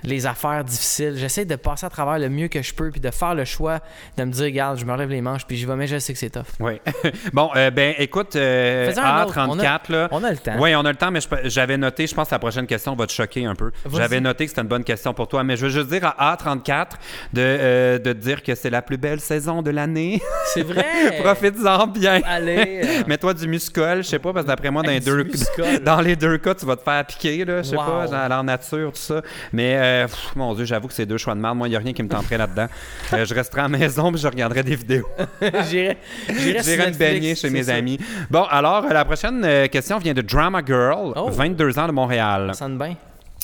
les 0.04 0.26
affaires 0.26 0.64
difficiles. 0.64 1.14
J'essaie 1.16 1.44
de 1.44 1.56
passer 1.56 1.86
à 1.86 1.90
travers 1.90 2.18
le 2.18 2.28
mieux 2.28 2.48
que 2.48 2.62
je 2.62 2.72
peux 2.74 2.90
puis 2.90 3.00
de 3.00 3.10
faire 3.10 3.34
le 3.34 3.44
choix 3.44 3.80
de 4.16 4.24
me 4.24 4.30
dire, 4.32 4.44
regarde, 4.44 4.78
je 4.78 4.84
me 4.84 4.92
relève 4.92 5.10
les 5.10 5.20
manches 5.20 5.46
puis 5.46 5.56
j'y 5.56 5.64
vais, 5.66 5.76
mais 5.76 5.86
je 5.86 5.98
sais 5.98 6.12
que 6.12 6.18
c'est 6.18 6.30
tough. 6.30 6.44
Oui. 6.60 6.80
bon, 7.32 7.50
euh, 7.56 7.70
ben, 7.70 7.94
écoute, 7.98 8.36
euh, 8.36 8.90
Fais-en 8.92 9.02
un 9.04 9.24
autre. 9.24 9.36
A34, 9.38 9.80
là. 9.92 10.08
On 10.10 10.22
a 10.24 10.30
le 10.30 10.36
temps. 10.38 10.54
Oui, 10.58 10.74
on 10.76 10.84
a 10.84 10.90
le 10.90 10.96
temps, 10.96 11.10
mais 11.10 11.20
je- 11.20 11.48
j'avais 11.48 11.76
noté, 11.76 12.06
je 12.06 12.14
pense 12.14 12.28
que 12.28 12.34
la 12.34 12.38
prochaine 12.38 12.66
question 12.66 12.94
va 12.94 13.06
te 13.06 13.12
choquer 13.12 13.44
un 13.46 13.54
peu. 13.54 13.70
J'avais 13.94 14.20
noté 14.20 14.44
que 14.44 14.50
c'était 14.50 14.62
une 14.62 14.68
bonne 14.68 14.84
question 14.84 15.12
pour 15.14 15.28
toi, 15.28 15.42
mais 15.44 15.56
je 15.56 15.66
veux 15.66 15.70
juste 15.72 15.88
dire 15.88 16.14
à 16.16 16.34
A34 16.36 16.86
de, 17.32 17.40
euh, 17.42 17.98
de 17.98 18.12
te 18.12 18.18
dire 18.18 18.42
que 18.42 18.54
c'est 18.54 18.70
la 18.70 18.82
plus 18.82 18.96
belle 18.98 19.20
saison 19.20 19.62
de 19.62 19.70
l'année. 19.70 20.20
C'est 20.54 20.62
vrai! 20.66 20.84
Profites-en 21.22 21.86
bien. 21.88 22.20
Allez! 22.24 22.82
Mets-toi 23.06 23.34
du 23.34 23.48
muscol, 23.48 23.98
je 23.98 24.08
sais 24.08 24.18
pas, 24.18 24.32
parce 24.32 24.44
que 24.44 24.48
d'après 24.48 24.70
moi, 24.70 24.82
dans, 24.82 24.90
les 24.90 25.00
deux, 25.00 25.24
muscol. 25.24 25.80
dans 25.84 26.00
les 26.00 26.16
deux 26.16 26.38
cas, 26.38 26.54
tu 26.54 26.66
vas 26.66 26.76
te 26.76 26.82
faire 26.82 27.04
piquer, 27.06 27.44
là, 27.44 27.62
je 27.62 27.70
sais 27.70 27.76
Wow. 27.76 27.84
pas, 27.84 28.06
genre 28.06 28.38
en 28.38 28.44
nature, 28.44 28.92
tout 28.92 28.98
ça. 29.00 29.22
Mais, 29.52 29.76
euh, 29.88 30.06
pff, 30.06 30.36
mon 30.36 30.54
Dieu, 30.54 30.64
j'avoue 30.64 30.88
que 30.88 30.94
c'est 30.94 31.06
deux 31.06 31.18
choix 31.18 31.34
de 31.34 31.40
merde. 31.40 31.56
Moi, 31.56 31.68
il 31.68 31.70
n'y 31.70 31.76
a 31.76 31.80
rien 31.80 31.92
qui 31.92 32.02
me 32.02 32.08
tenterait 32.08 32.38
là-dedans. 32.38 32.66
Euh, 33.14 33.24
je 33.24 33.34
resterai 33.34 33.60
à 33.62 33.68
la 33.68 33.68
maison 33.78 34.12
puis 34.12 34.20
je 34.20 34.28
regarderai 34.28 34.62
des 34.62 34.76
vidéos. 34.76 35.08
J'irai 35.70 35.96
me 36.28 36.98
baigner 36.98 37.34
chez 37.34 37.48
mes 37.48 37.64
ça. 37.64 37.74
amis. 37.74 37.98
Bon, 38.30 38.42
alors, 38.44 38.84
euh, 38.84 38.92
la 38.92 39.04
prochaine 39.04 39.68
question 39.70 39.98
vient 39.98 40.12
de 40.14 40.20
Drama 40.20 40.60
Girl, 40.64 41.12
Oh. 41.16 41.30
22 41.30 41.78
ans 41.78 41.86
de 41.86 41.92
Montréal. 41.92 42.48
Ça 42.52 42.64
sonne 42.64 42.76
bien. 42.76 42.94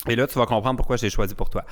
Et 0.07 0.17
là, 0.17 0.27
tu 0.27 0.39
vas 0.39 0.45
comprendre 0.45 0.77
pourquoi 0.77 0.97
j'ai 0.97 1.09
choisi 1.09 1.35
pour 1.35 1.49
toi. 1.49 1.65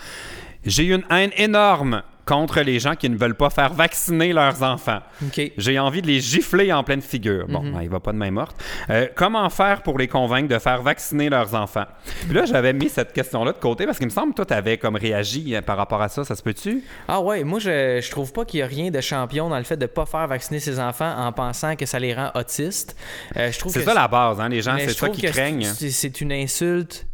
J'ai 0.64 0.84
une 0.84 1.04
haine 1.10 1.30
énorme 1.36 2.02
contre 2.24 2.60
les 2.60 2.78
gens 2.78 2.94
qui 2.94 3.10
ne 3.10 3.16
veulent 3.16 3.34
pas 3.34 3.50
faire 3.50 3.72
vacciner 3.74 4.32
leurs 4.32 4.62
enfants. 4.62 5.00
OK. 5.26 5.50
J'ai 5.58 5.78
envie 5.80 6.02
de 6.02 6.06
les 6.06 6.20
gifler 6.20 6.72
en 6.72 6.84
pleine 6.84 7.02
figure. 7.02 7.46
Bon, 7.48 7.64
Mhm. 7.64 7.72
ben, 7.72 7.82
il 7.82 7.88
va 7.88 7.98
pas 7.98 8.12
de 8.12 8.16
main 8.16 8.30
morte. 8.30 8.56
Euh, 8.90 9.08
comment 9.16 9.50
faire 9.50 9.82
pour 9.82 9.98
les 9.98 10.06
convaincre 10.06 10.46
de 10.48 10.58
faire 10.60 10.82
vacciner 10.82 11.28
leurs 11.28 11.52
enfants? 11.56 11.86
Puis 12.26 12.32
là, 12.32 12.44
j'avais 12.44 12.72
mis 12.72 12.88
cette 12.88 13.12
question-là 13.12 13.50
de 13.52 13.58
côté 13.58 13.86
parce 13.86 13.98
qu'il 13.98 14.06
me 14.06 14.12
semble 14.12 14.30
que 14.30 14.36
toi, 14.36 14.46
tu 14.46 14.54
avais 14.54 14.78
comme 14.78 14.94
réagi 14.94 15.52
euh, 15.56 15.62
par 15.62 15.76
rapport 15.76 16.00
à 16.00 16.08
ça. 16.08 16.22
Ça 16.24 16.36
se 16.36 16.44
peut-tu? 16.44 16.84
Ah 17.08 17.20
ouais, 17.20 17.42
moi 17.42 17.58
je, 17.58 18.00
je 18.00 18.10
trouve 18.12 18.32
pas 18.32 18.44
qu'il 18.44 18.60
y 18.60 18.62
a 18.62 18.66
rien 18.66 18.92
de 18.92 19.00
champion 19.00 19.48
dans 19.48 19.58
le 19.58 19.64
fait 19.64 19.76
de 19.76 19.86
pas 19.86 20.06
faire 20.06 20.28
vacciner 20.28 20.60
ses 20.60 20.78
enfants 20.78 21.12
en 21.18 21.32
pensant 21.32 21.74
que 21.74 21.86
ça 21.86 21.98
les 21.98 22.14
rend 22.14 22.30
autistes. 22.36 22.96
Euh, 23.36 23.50
je 23.50 23.58
trouve 23.58 23.72
C'est 23.72 23.82
ça 23.82 23.94
la 23.94 24.06
base, 24.06 24.40
hein? 24.40 24.48
Les 24.48 24.62
gens, 24.62 24.76
c'est 24.78 24.90
ça 24.90 25.08
qu'ils 25.08 25.28
craignent. 25.28 25.64
C'est 25.74 26.20
une 26.20 26.32
insulte 26.32 27.08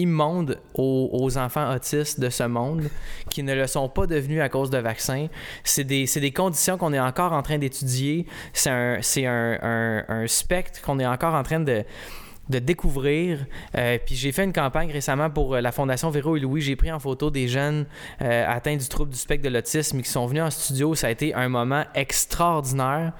immonde 0.00 0.58
aux, 0.74 1.36
enfants 1.38 1.72
autistes 1.74 2.18
de 2.20 2.28
ce 2.30 2.42
monde 2.44 2.84
qui 3.30 3.42
ne 3.42 3.54
le 3.54 3.66
sont 3.66 3.88
pas 3.88 4.06
devenus 4.06 4.40
à 4.40 4.48
cause 4.48 4.70
de 4.70 4.78
vaccins. 4.78 5.26
C'est 5.64 5.84
des, 5.84 6.04
des 6.06 6.32
conditions 6.32 6.76
qu'on 6.78 6.92
est 6.92 7.00
encore 7.00 7.32
en 7.32 7.42
train 7.42 7.58
d'étudier. 7.58 8.26
C'est 8.52 8.70
un, 8.70 8.98
un, 9.26 9.58
un- 9.62 10.04
un 10.08 10.26
spectre 10.26 10.80
qu'on 10.82 10.98
est 10.98 11.06
encore 11.06 11.34
en 11.34 11.42
train 11.42 11.60
de 11.60 11.84
de 12.48 12.58
découvrir. 12.58 13.46
Euh, 13.76 13.96
puis 14.04 14.16
j'ai 14.16 14.32
fait 14.32 14.42
une 14.42 14.52
campagne 14.52 14.90
récemment 14.90 15.30
pour 15.30 15.54
euh, 15.54 15.60
la 15.60 15.70
Fondation 15.70 16.10
Véro 16.10 16.36
et 16.36 16.40
Louis. 16.40 16.60
J'ai 16.60 16.74
pris 16.74 16.90
en 16.90 16.98
photo 16.98 17.30
des 17.30 17.46
jeunes 17.46 17.86
euh, 18.22 18.44
atteints 18.44 18.76
du 18.76 18.88
trouble 18.88 19.12
du 19.12 19.16
spectre 19.18 19.44
de 19.48 19.54
l'autisme 19.54 20.02
qui 20.02 20.10
sont 20.10 20.26
venus 20.26 20.42
en 20.42 20.50
studio. 20.50 20.96
Ça 20.96 21.06
a 21.06 21.10
été 21.10 21.32
un 21.32 21.48
moment 21.48 21.84
extraordinaire. 21.94 23.12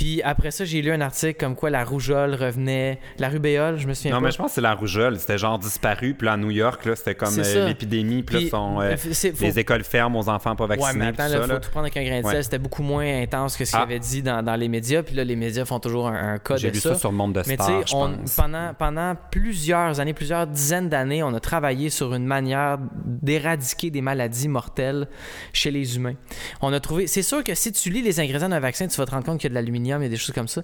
Puis 0.00 0.22
après 0.22 0.50
ça, 0.50 0.64
j'ai 0.64 0.80
lu 0.80 0.90
un 0.92 1.02
article 1.02 1.38
comme 1.38 1.54
quoi 1.54 1.68
la 1.68 1.84
rougeole 1.84 2.34
revenait, 2.34 2.98
la 3.18 3.28
rubéole, 3.28 3.76
je 3.78 3.86
me 3.86 3.92
souviens 3.92 4.12
Non, 4.12 4.20
pas. 4.20 4.24
mais 4.26 4.30
je 4.32 4.38
pense 4.38 4.46
que 4.46 4.54
c'est 4.54 4.60
la 4.62 4.72
rougeole. 4.72 5.18
C'était 5.18 5.36
genre 5.36 5.58
disparu. 5.58 6.14
Puis 6.14 6.24
là, 6.24 6.32
à 6.32 6.36
New 6.38 6.50
York, 6.50 6.86
là, 6.86 6.96
c'était 6.96 7.14
comme 7.14 7.34
euh, 7.38 7.66
l'épidémie. 7.68 8.22
Puis 8.22 8.44
là, 8.44 8.48
sont, 8.50 8.80
euh, 8.80 8.94
euh, 8.94 8.96
faut- 8.96 9.44
les 9.44 9.58
écoles 9.58 9.84
ferment 9.84 10.18
aux 10.18 10.30
enfants 10.30 10.56
pas 10.56 10.64
Ouais, 10.64 10.76
vaccinés. 10.78 10.98
mais 11.00 11.06
attends, 11.08 11.24
tout 11.24 11.28
il 11.28 11.32
ça, 11.36 11.40
faut 11.42 11.46
là. 11.48 11.60
tout 11.60 11.70
prendre 11.70 11.84
avec 11.84 11.96
un 11.98 12.04
grain 12.04 12.20
de 12.22 12.26
Ouais. 12.26 12.32
sel. 12.32 12.44
C'était 12.44 12.58
beaucoup 12.58 12.82
moins 12.82 13.20
intense 13.22 13.58
que 13.58 13.66
ce 13.66 13.72
qu'il 13.72 13.78
Ah. 13.78 13.82
avait 13.82 13.98
dit 13.98 14.22
dans, 14.22 14.42
dans 14.42 14.56
les 14.56 14.68
médias. 14.68 15.02
Puis 15.02 15.14
là, 15.14 15.22
les 15.22 15.36
médias 15.36 15.66
font 15.66 15.80
toujours 15.80 16.08
un, 16.08 16.32
un 16.34 16.38
cas 16.38 16.56
J'ai 16.56 16.70
lu 16.70 16.80
ça. 16.80 16.94
sur 16.94 17.10
le 17.10 17.16
monde 17.18 17.34
de 17.34 17.42
Mais 17.46 17.58
tu 17.58 17.62
stars, 17.62 17.86
sais, 17.86 18.34
pendant, 18.40 18.72
pendant 18.72 19.14
plusieurs 19.30 20.00
années, 20.00 20.14
plusieurs 20.14 20.46
dizaines 20.46 20.88
d'années, 20.88 21.22
on 21.22 21.34
a 21.34 21.40
travaillé 21.40 21.90
sur 21.90 22.14
une 22.14 22.24
manière 22.24 22.78
d'éradiquer 23.04 23.90
des 23.90 24.00
maladies 24.00 24.48
mortelles 24.48 25.08
chez 25.52 25.70
les 25.70 25.96
humains. 25.96 26.14
On 26.62 26.72
a 26.72 26.80
trouvé. 26.80 27.06
C'est 27.06 27.20
sûr 27.22 27.44
que 27.44 27.54
si 27.54 27.70
tu 27.70 27.90
lis 27.90 28.00
les 28.00 28.18
ingrédients 28.18 28.48
d'un 28.48 28.60
vaccin, 28.60 28.86
tu 28.86 28.96
vas 28.96 29.04
te 29.04 29.10
rendre 29.10 29.26
compte 29.26 29.38
qu'il 29.40 29.48
y 29.48 29.52
a 29.52 29.54
de 29.54 29.54
l'aluminium 29.54 29.89
et 29.98 30.08
des 30.08 30.16
choses 30.16 30.34
comme 30.34 30.48
ça. 30.48 30.62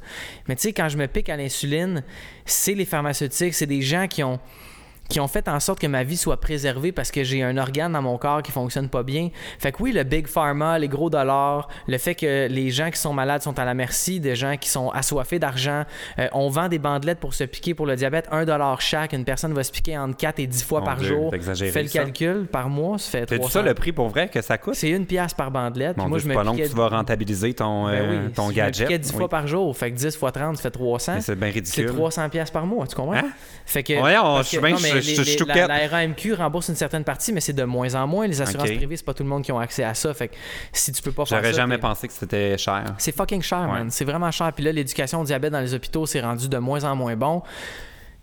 Mais 0.48 0.56
tu 0.56 0.62
sais, 0.62 0.72
quand 0.72 0.88
je 0.88 0.96
me 0.96 1.06
pique 1.06 1.28
à 1.28 1.36
l'insuline, 1.36 2.02
c'est 2.44 2.74
les 2.74 2.84
pharmaceutiques, 2.84 3.54
c'est 3.54 3.66
des 3.66 3.82
gens 3.82 4.06
qui 4.08 4.22
ont 4.22 4.38
qui 5.08 5.20
ont 5.20 5.28
fait 5.28 5.48
en 5.48 5.60
sorte 5.60 5.78
que 5.78 5.86
ma 5.86 6.02
vie 6.02 6.16
soit 6.16 6.38
préservée 6.40 6.92
parce 6.92 7.10
que 7.10 7.22
j'ai 7.24 7.42
un 7.42 7.56
organe 7.58 7.92
dans 7.92 8.02
mon 8.02 8.18
corps 8.18 8.42
qui 8.42 8.52
fonctionne 8.52 8.88
pas 8.88 9.02
bien. 9.02 9.30
Fait 9.58 9.72
que 9.72 9.82
oui, 9.82 9.92
le 9.92 10.02
big 10.04 10.26
pharma, 10.26 10.78
les 10.78 10.88
gros 10.88 11.10
dollars, 11.10 11.68
le 11.86 11.98
fait 11.98 12.14
que 12.14 12.48
les 12.48 12.70
gens 12.70 12.90
qui 12.90 12.98
sont 12.98 13.12
malades 13.12 13.42
sont 13.42 13.58
à 13.58 13.64
la 13.64 13.74
merci 13.74 14.20
des 14.20 14.34
gens 14.36 14.56
qui 14.56 14.68
sont 14.68 14.90
assoiffés 14.90 15.38
d'argent. 15.38 15.84
Euh, 16.18 16.28
on 16.32 16.48
vend 16.48 16.68
des 16.68 16.78
bandelettes 16.78 17.20
pour 17.20 17.34
se 17.34 17.44
piquer 17.44 17.74
pour 17.74 17.86
le 17.86 17.96
diabète, 17.96 18.26
1 18.30 18.44
dollar 18.44 18.80
chaque. 18.80 19.12
Une 19.12 19.24
personne 19.24 19.52
va 19.52 19.62
se 19.64 19.70
piquer 19.72 19.96
entre 19.98 20.16
4 20.16 20.38
et 20.40 20.46
10 20.46 20.64
fois 20.64 20.80
Mon 20.80 20.86
par 20.86 20.96
Dieu, 20.96 21.08
jour. 21.08 21.30
Fais 21.32 21.82
le 21.82 21.88
ça. 21.88 21.98
calcul 22.00 22.46
par 22.50 22.68
mois, 22.68 22.98
ça 22.98 23.10
fait 23.10 23.26
C'est 23.28 23.38
300. 23.38 23.52
ça 23.60 23.62
le 23.62 23.74
prix 23.74 23.92
pour 23.92 24.08
vrai 24.08 24.28
que 24.28 24.40
ça 24.42 24.58
coûte? 24.58 24.74
C'est 24.74 24.90
une 24.90 25.06
pièce 25.06 25.34
par 25.34 25.50
bandelette. 25.50 25.96
Mon 25.96 26.08
moi, 26.08 26.18
Dieu, 26.18 26.18
je 26.18 26.22
c'est 26.24 26.28
me 26.30 26.34
pas 26.34 26.44
long 26.44 26.56
que 26.56 26.62
tu 26.68 26.74
vas 26.74 26.88
rentabiliser 26.88 27.54
ton, 27.54 27.86
Ben 27.86 27.92
euh, 27.94 28.24
oui, 28.26 28.32
ton 28.32 28.48
si 28.48 28.54
je 28.54 28.60
me 28.60 28.66
gadget. 28.66 28.86
piquais 28.88 28.98
10 28.98 29.10
Oui. 29.12 29.18
fois 29.18 29.28
par 29.28 29.46
jour. 29.46 29.76
Fait 29.76 29.90
que 29.90 29.96
10 29.96 30.16
fois 30.16 30.32
30, 30.32 30.56
ça 30.56 30.62
fait 30.62 30.70
300. 30.70 31.12
Mais 31.14 31.20
C'est 31.20 31.36
bien 31.36 31.48
C'est 31.48 31.54
ridicule. 31.54 31.86
300 31.94 32.28
pièces 32.28 32.50
par 32.50 32.66
mois, 32.66 32.86
tu 32.86 32.96
comprends? 32.96 33.14
Hein? 33.14 33.30
Fait 33.64 33.82
que, 33.82 33.98
Voyons, 33.98 34.22
parce 34.22 34.44
je 34.44 34.48
suis 34.50 34.58
bien 34.58 34.76
je- 35.00 35.22
je- 35.22 35.38
je 35.38 35.44
la, 35.44 35.66
la 35.66 35.88
RAMQ 35.88 36.34
rembourse 36.34 36.68
une 36.68 36.74
certaine 36.76 37.04
partie, 37.04 37.32
mais 37.32 37.40
c'est 37.40 37.52
de 37.52 37.64
moins 37.64 37.94
en 37.94 38.06
moins. 38.06 38.26
Les 38.26 38.40
assurances 38.40 38.68
Ok. 38.68 38.76
privées, 38.76 38.96
c'est 38.96 39.04
pas 39.06 39.14
tout 39.14 39.22
le 39.22 39.28
monde 39.28 39.42
qui 39.42 39.52
ont 39.52 39.58
accès 39.58 39.84
à 39.84 39.94
ça. 39.94 40.12
Fait 40.14 40.28
que 40.28 40.34
si 40.72 40.92
tu 40.92 41.02
peux 41.02 41.12
pas 41.12 41.24
faire 41.26 41.38
J'aurais 41.38 41.52
jamais 41.54 41.78
pensé 41.78 42.08
que 42.08 42.14
c'était 42.14 42.58
cher. 42.58 42.94
C'est 42.98 43.14
fucking 43.14 43.42
cher, 43.42 43.60
Ouais. 43.60 43.66
man. 43.78 43.90
C'est 43.90 44.04
vraiment 44.04 44.30
cher. 44.30 44.52
Puis 44.52 44.64
là, 44.64 44.72
l'éducation 44.72 45.20
au 45.20 45.24
diabète 45.24 45.52
dans 45.52 45.60
les 45.60 45.74
hôpitaux, 45.74 46.06
c'est 46.06 46.20
rendu 46.20 46.48
de 46.48 46.58
moins 46.58 46.84
en 46.84 46.94
moins 46.96 47.16
bon. 47.16 47.42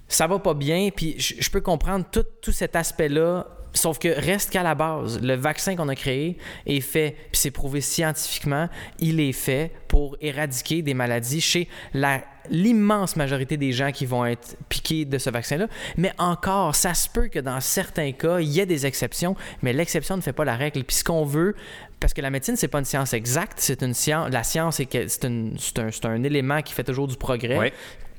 Ça 0.07 0.27
va 0.27 0.37
pas 0.39 0.53
bien. 0.53 0.89
Puis 0.95 1.15
je 1.17 1.35
je 1.39 1.49
peux 1.49 1.61
comprendre 1.61 2.05
tout, 2.11 2.25
tout 2.41 2.51
cet 2.51 2.75
aspect-là. 2.75 3.47
Sauf 3.75 3.97
que 3.97 4.07
reste 4.07 4.51
qu'à 4.51 4.61
la 4.61 4.75
base, 4.75 5.19
le 5.19 5.33
vaccin 5.33 5.75
qu'on 5.75 5.89
a 5.89 5.95
créé 5.95 6.37
est 6.67 6.79
fait, 6.79 7.15
puis 7.31 7.39
c'est 7.41 7.49
prouvé 7.49 7.81
scientifiquement, 7.81 8.69
il 8.99 9.19
est 9.19 9.31
fait 9.31 9.71
pour 9.87 10.15
éradiquer 10.21 10.83
des 10.83 10.93
maladies 10.93 11.41
chez 11.41 11.67
la 11.95 12.21
l'immense 12.49 13.15
majorité 13.15 13.57
des 13.57 13.71
gens 13.71 13.91
qui 13.91 14.05
vont 14.05 14.25
être 14.25 14.55
piqués 14.69 15.05
de 15.05 15.17
ce 15.17 15.29
vaccin-là. 15.29 15.67
Mais 15.97 16.11
encore, 16.17 16.75
ça 16.75 16.93
se 16.93 17.09
peut 17.09 17.27
que 17.27 17.39
dans 17.39 17.59
certains 17.61 18.11
cas, 18.11 18.39
il 18.39 18.49
y 18.49 18.59
ait 18.59 18.65
des 18.65 18.85
exceptions, 18.85 19.35
mais 19.61 19.73
l'exception 19.73 20.17
ne 20.17 20.21
fait 20.21 20.33
pas 20.33 20.45
la 20.45 20.55
règle. 20.55 20.83
Puis 20.83 20.97
ce 20.97 21.03
qu'on 21.03 21.25
veut, 21.25 21.55
parce 21.99 22.13
que 22.13 22.21
la 22.21 22.29
médecine, 22.29 22.55
c'est 22.55 22.67
pas 22.67 22.79
une 22.79 22.85
science 22.85 23.13
exacte, 23.13 23.53
c'est 23.57 23.81
une 23.81 23.93
science. 23.93 24.29
La 24.31 24.43
science, 24.43 24.75
c'est 24.77 24.85
que 24.85 25.07
c'est 25.07 25.25
une- 25.25 25.55
c'est 25.57 25.79
un, 25.79 25.91
c'est 25.91 26.05
un 26.05 26.21
élément 26.23 26.61
qui 26.61 26.73
fait 26.73 26.83
toujours 26.83 27.07
du 27.07 27.15
progrès. 27.17 27.55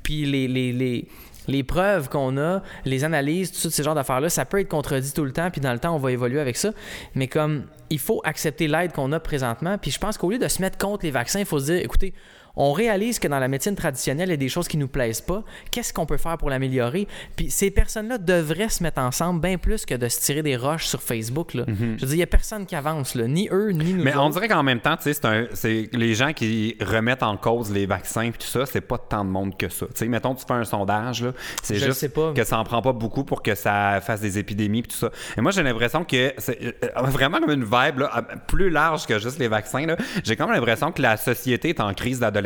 Puis 0.03 0.25
les, 0.25 0.47
les, 0.47 0.71
les, 0.71 1.07
les 1.47 1.63
preuves 1.63 2.09
qu'on 2.09 2.37
a, 2.37 2.63
les 2.85 3.03
analyses, 3.03 3.51
tout 3.51 3.69
ces 3.69 3.83
genres 3.83 3.95
d'affaires-là, 3.95 4.29
ça 4.29 4.45
peut 4.45 4.59
être 4.59 4.69
contredit 4.69 5.11
tout 5.13 5.23
le 5.25 5.31
temps, 5.31 5.49
puis 5.51 5.61
dans 5.61 5.73
le 5.73 5.79
temps, 5.79 5.95
on 5.95 5.99
va 5.99 6.11
évoluer 6.11 6.39
avec 6.39 6.57
ça. 6.57 6.71
Mais 7.13 7.27
comme 7.27 7.65
il 7.91 7.99
faut 7.99 8.21
accepter 8.23 8.67
l'aide 8.67 8.91
qu'on 8.93 9.11
a 9.11 9.19
présentement, 9.19 9.77
puis 9.77 9.91
je 9.91 9.99
pense 9.99 10.17
qu'au 10.17 10.31
lieu 10.31 10.39
de 10.39 10.47
se 10.47 10.61
mettre 10.61 10.77
contre 10.79 11.05
les 11.05 11.11
vaccins, 11.11 11.39
il 11.39 11.45
faut 11.45 11.59
se 11.59 11.65
dire, 11.65 11.75
écoutez, 11.83 12.13
on 12.57 12.71
réalise 12.71 13.19
que 13.19 13.27
dans 13.27 13.39
la 13.39 13.47
médecine 13.47 13.75
traditionnelle, 13.75 14.29
il 14.29 14.31
y 14.31 14.35
a 14.35 14.37
des 14.37 14.49
choses 14.49 14.67
qui 14.67 14.77
nous 14.77 14.87
plaisent 14.87 15.21
pas. 15.21 15.43
Qu'est-ce 15.71 15.93
qu'on 15.93 16.05
peut 16.05 16.17
faire 16.17 16.37
pour 16.37 16.49
l'améliorer? 16.49 17.07
Puis 17.35 17.51
ces 17.51 17.71
personnes-là 17.71 18.17
devraient 18.17 18.69
se 18.69 18.83
mettre 18.83 19.01
ensemble 19.01 19.41
bien 19.41 19.57
plus 19.57 19.85
que 19.85 19.95
de 19.95 20.07
se 20.07 20.21
tirer 20.21 20.41
des 20.41 20.55
roches 20.55 20.85
sur 20.85 21.01
Facebook. 21.01 21.53
Là. 21.53 21.65
Je 21.67 21.73
veux 21.73 21.95
dire, 21.95 22.11
il 22.11 22.17
n'y 22.17 22.23
a 22.23 22.27
personne 22.27 22.65
qui 22.65 22.75
avance, 22.75 23.15
là. 23.15 23.27
ni 23.27 23.49
eux, 23.51 23.71
ni 23.71 23.93
nous. 23.93 23.99
Mhm. 23.99 24.03
Mais 24.03 24.15
on 24.15 24.29
dirait 24.29 24.47
qu'en 24.47 24.63
même 24.63 24.79
temps, 24.79 24.95
c'est 24.99 25.89
les 25.91 26.13
gens 26.13 26.33
qui 26.33 26.77
remettent 26.81 27.23
en 27.23 27.37
cause 27.37 27.71
les 27.71 27.85
vaccins 27.85 28.23
et 28.23 28.31
tout 28.31 28.47
ça, 28.47 28.65
c'est 28.65 28.81
pas 28.81 28.97
tant 28.97 29.25
de 29.25 29.29
monde 29.29 29.57
que 29.57 29.69
ça. 29.69 29.85
Tu 29.87 29.91
sais, 29.95 30.07
mettons, 30.07 30.35
tu 30.35 30.45
fais 30.47 30.53
un 30.53 30.63
sondage, 30.63 31.25
c'est 31.61 31.75
juste 31.75 31.99
sais 31.99 32.09
pas. 32.09 32.33
que 32.33 32.43
ça 32.43 32.57
en 32.57 32.63
prend 32.63 32.81
pas 32.81 32.93
beaucoup 32.93 33.23
pour 33.23 33.43
que 33.43 33.55
ça 33.55 33.99
fasse 34.01 34.21
des 34.21 34.37
épidémies 34.37 34.79
et 34.79 34.83
tout 34.83 34.95
ça. 34.95 35.09
Et 35.37 35.41
moi, 35.41 35.51
j'ai 35.51 35.63
l'impression 35.63 36.03
que 36.03 36.33
c'est 36.37 36.59
euh, 36.61 37.01
vraiment 37.03 37.39
comme 37.39 37.51
une 37.51 37.63
vibe 37.63 37.99
là, 37.99 38.25
plus 38.47 38.69
large 38.69 39.05
que 39.05 39.19
juste 39.19 39.39
les 39.39 39.47
vaccins. 39.47 39.85
J'ai 40.23 40.35
comme 40.35 40.51
l'impression 40.51 40.91
que 40.91 41.01
la 41.01 41.17
société 41.17 41.69
est 41.69 41.79
en 41.79 41.93
crise 41.93 42.19
d'adolescence. 42.19 42.44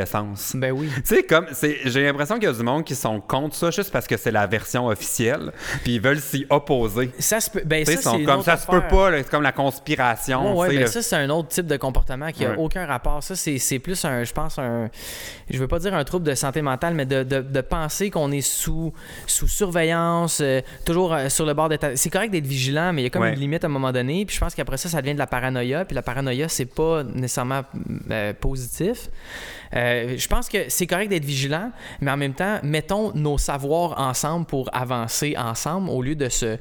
Ben 0.56 0.72
oui. 0.72 0.90
Tu 0.96 1.16
sais, 1.16 1.24
comme, 1.24 1.48
j'ai 1.86 2.04
l'impression 2.04 2.36
qu'il 2.36 2.46
y 2.46 2.52
a 2.52 2.54
du 2.54 2.64
monde 2.64 2.84
qui 2.84 2.96
sont 2.96 3.20
contre 3.22 3.56
ça 3.56 3.72
juste 3.72 3.92
parce 3.92 4.08
que 4.08 4.18
c'est 4.18 4.32
la 4.32 4.48
version 4.48 4.88
officielle, 4.88 5.52
puis 5.84 5.96
ils 5.96 6.02
veulent 6.02 6.20
s'y 6.20 6.46
opposer. 6.50 7.12
Ça 7.20 7.40
se 7.40 7.50
peut. 7.50 7.62
Ben, 7.66 7.86
ça, 7.86 7.98
sont 7.98 8.24
comme 8.24 8.42
ça 8.44 8.58
se 8.58 8.68
peut 8.68 8.82
pas, 8.90 9.12
c'est 9.18 9.30
comme 9.30 9.44
la 9.44 9.52
conspiration. 9.52 10.58
Ouais, 10.58 10.68
ouais, 10.70 10.78
ben 10.78 10.88
ça, 10.88 11.02
c'est 11.02 11.16
un 11.16 11.30
autre 11.30 11.50
type 11.50 11.68
de 11.68 11.78
comportement 11.78 12.32
qui 12.32 12.44
n'a 12.44 12.52
Ouais. 12.52 12.56
aucun 12.58 12.86
rapport. 12.86 13.22
Ça, 13.24 13.36
c'est 13.36 13.80
plus 13.80 14.04
un, 14.06 14.24
je 14.24 14.34
pense, 14.34 14.58
un. 14.60 14.90
Je 15.50 15.58
veux 15.58 15.68
pas 15.68 15.80
dire 15.80 15.94
un 15.94 16.04
trouble 16.04 16.26
de 16.26 16.36
santé 16.36 16.62
mentale, 16.62 16.94
mais 16.94 17.06
de, 17.06 17.24
de- 17.24 17.42
de 17.42 17.62
penser 17.62 18.10
qu'on 18.10 18.32
est 18.32 18.42
sous, 18.42 18.94
sous 19.28 19.48
surveillance, 19.48 20.40
euh, 20.42 20.62
toujours 20.86 21.14
euh, 21.14 21.30
sur 21.30 21.46
le 21.46 21.54
bord 21.54 21.70
d'être. 21.70 21.94
C'est 21.96 22.10
correct 22.10 22.30
d'être 22.32 22.46
vigilant, 22.48 22.94
mais 22.94 23.02
il 23.02 23.06
y 23.06 23.08
a 23.08 23.10
comme 23.10 23.24
Ouais. 23.24 23.34
une 23.34 23.40
limite 23.40 23.64
à 23.64 23.68
un 23.68 23.72
moment 23.72 23.92
donné. 23.92 24.26
Puis 24.26 24.36
je 24.36 24.40
pense 24.40 24.56
qu'après 24.56 24.78
ça, 24.78 24.90
ça 24.90 25.02
devient 25.02 25.14
de 25.14 25.20
la 25.20 25.28
paranoïa. 25.28 25.86
Puis 25.86 25.96
la 25.96 26.02
paranoïa, 26.02 26.48
c'est 26.50 26.66
pas 26.66 27.04
nécessairement 27.04 27.62
euh, 28.12 28.34
positif. 28.34 29.10
Euh, 29.76 30.18
je 30.18 30.28
pense 30.28 30.50
que 30.50 30.70
c'est 30.70 30.88
correct 30.88 31.10
d'être 31.10 31.26
vigilant, 31.26 31.72
mais 32.02 32.12
en 32.12 32.18
même 32.18 32.34
temps, 32.34 32.60
mettons 32.64 33.14
nos 33.14 33.38
savoirs 33.38 34.00
ensemble 34.00 34.46
pour 34.46 34.70
avancer 34.74 35.36
ensemble 35.38 35.90
au 35.90 36.02
lieu 36.02 36.16
de 36.16 36.30
se 36.30 36.58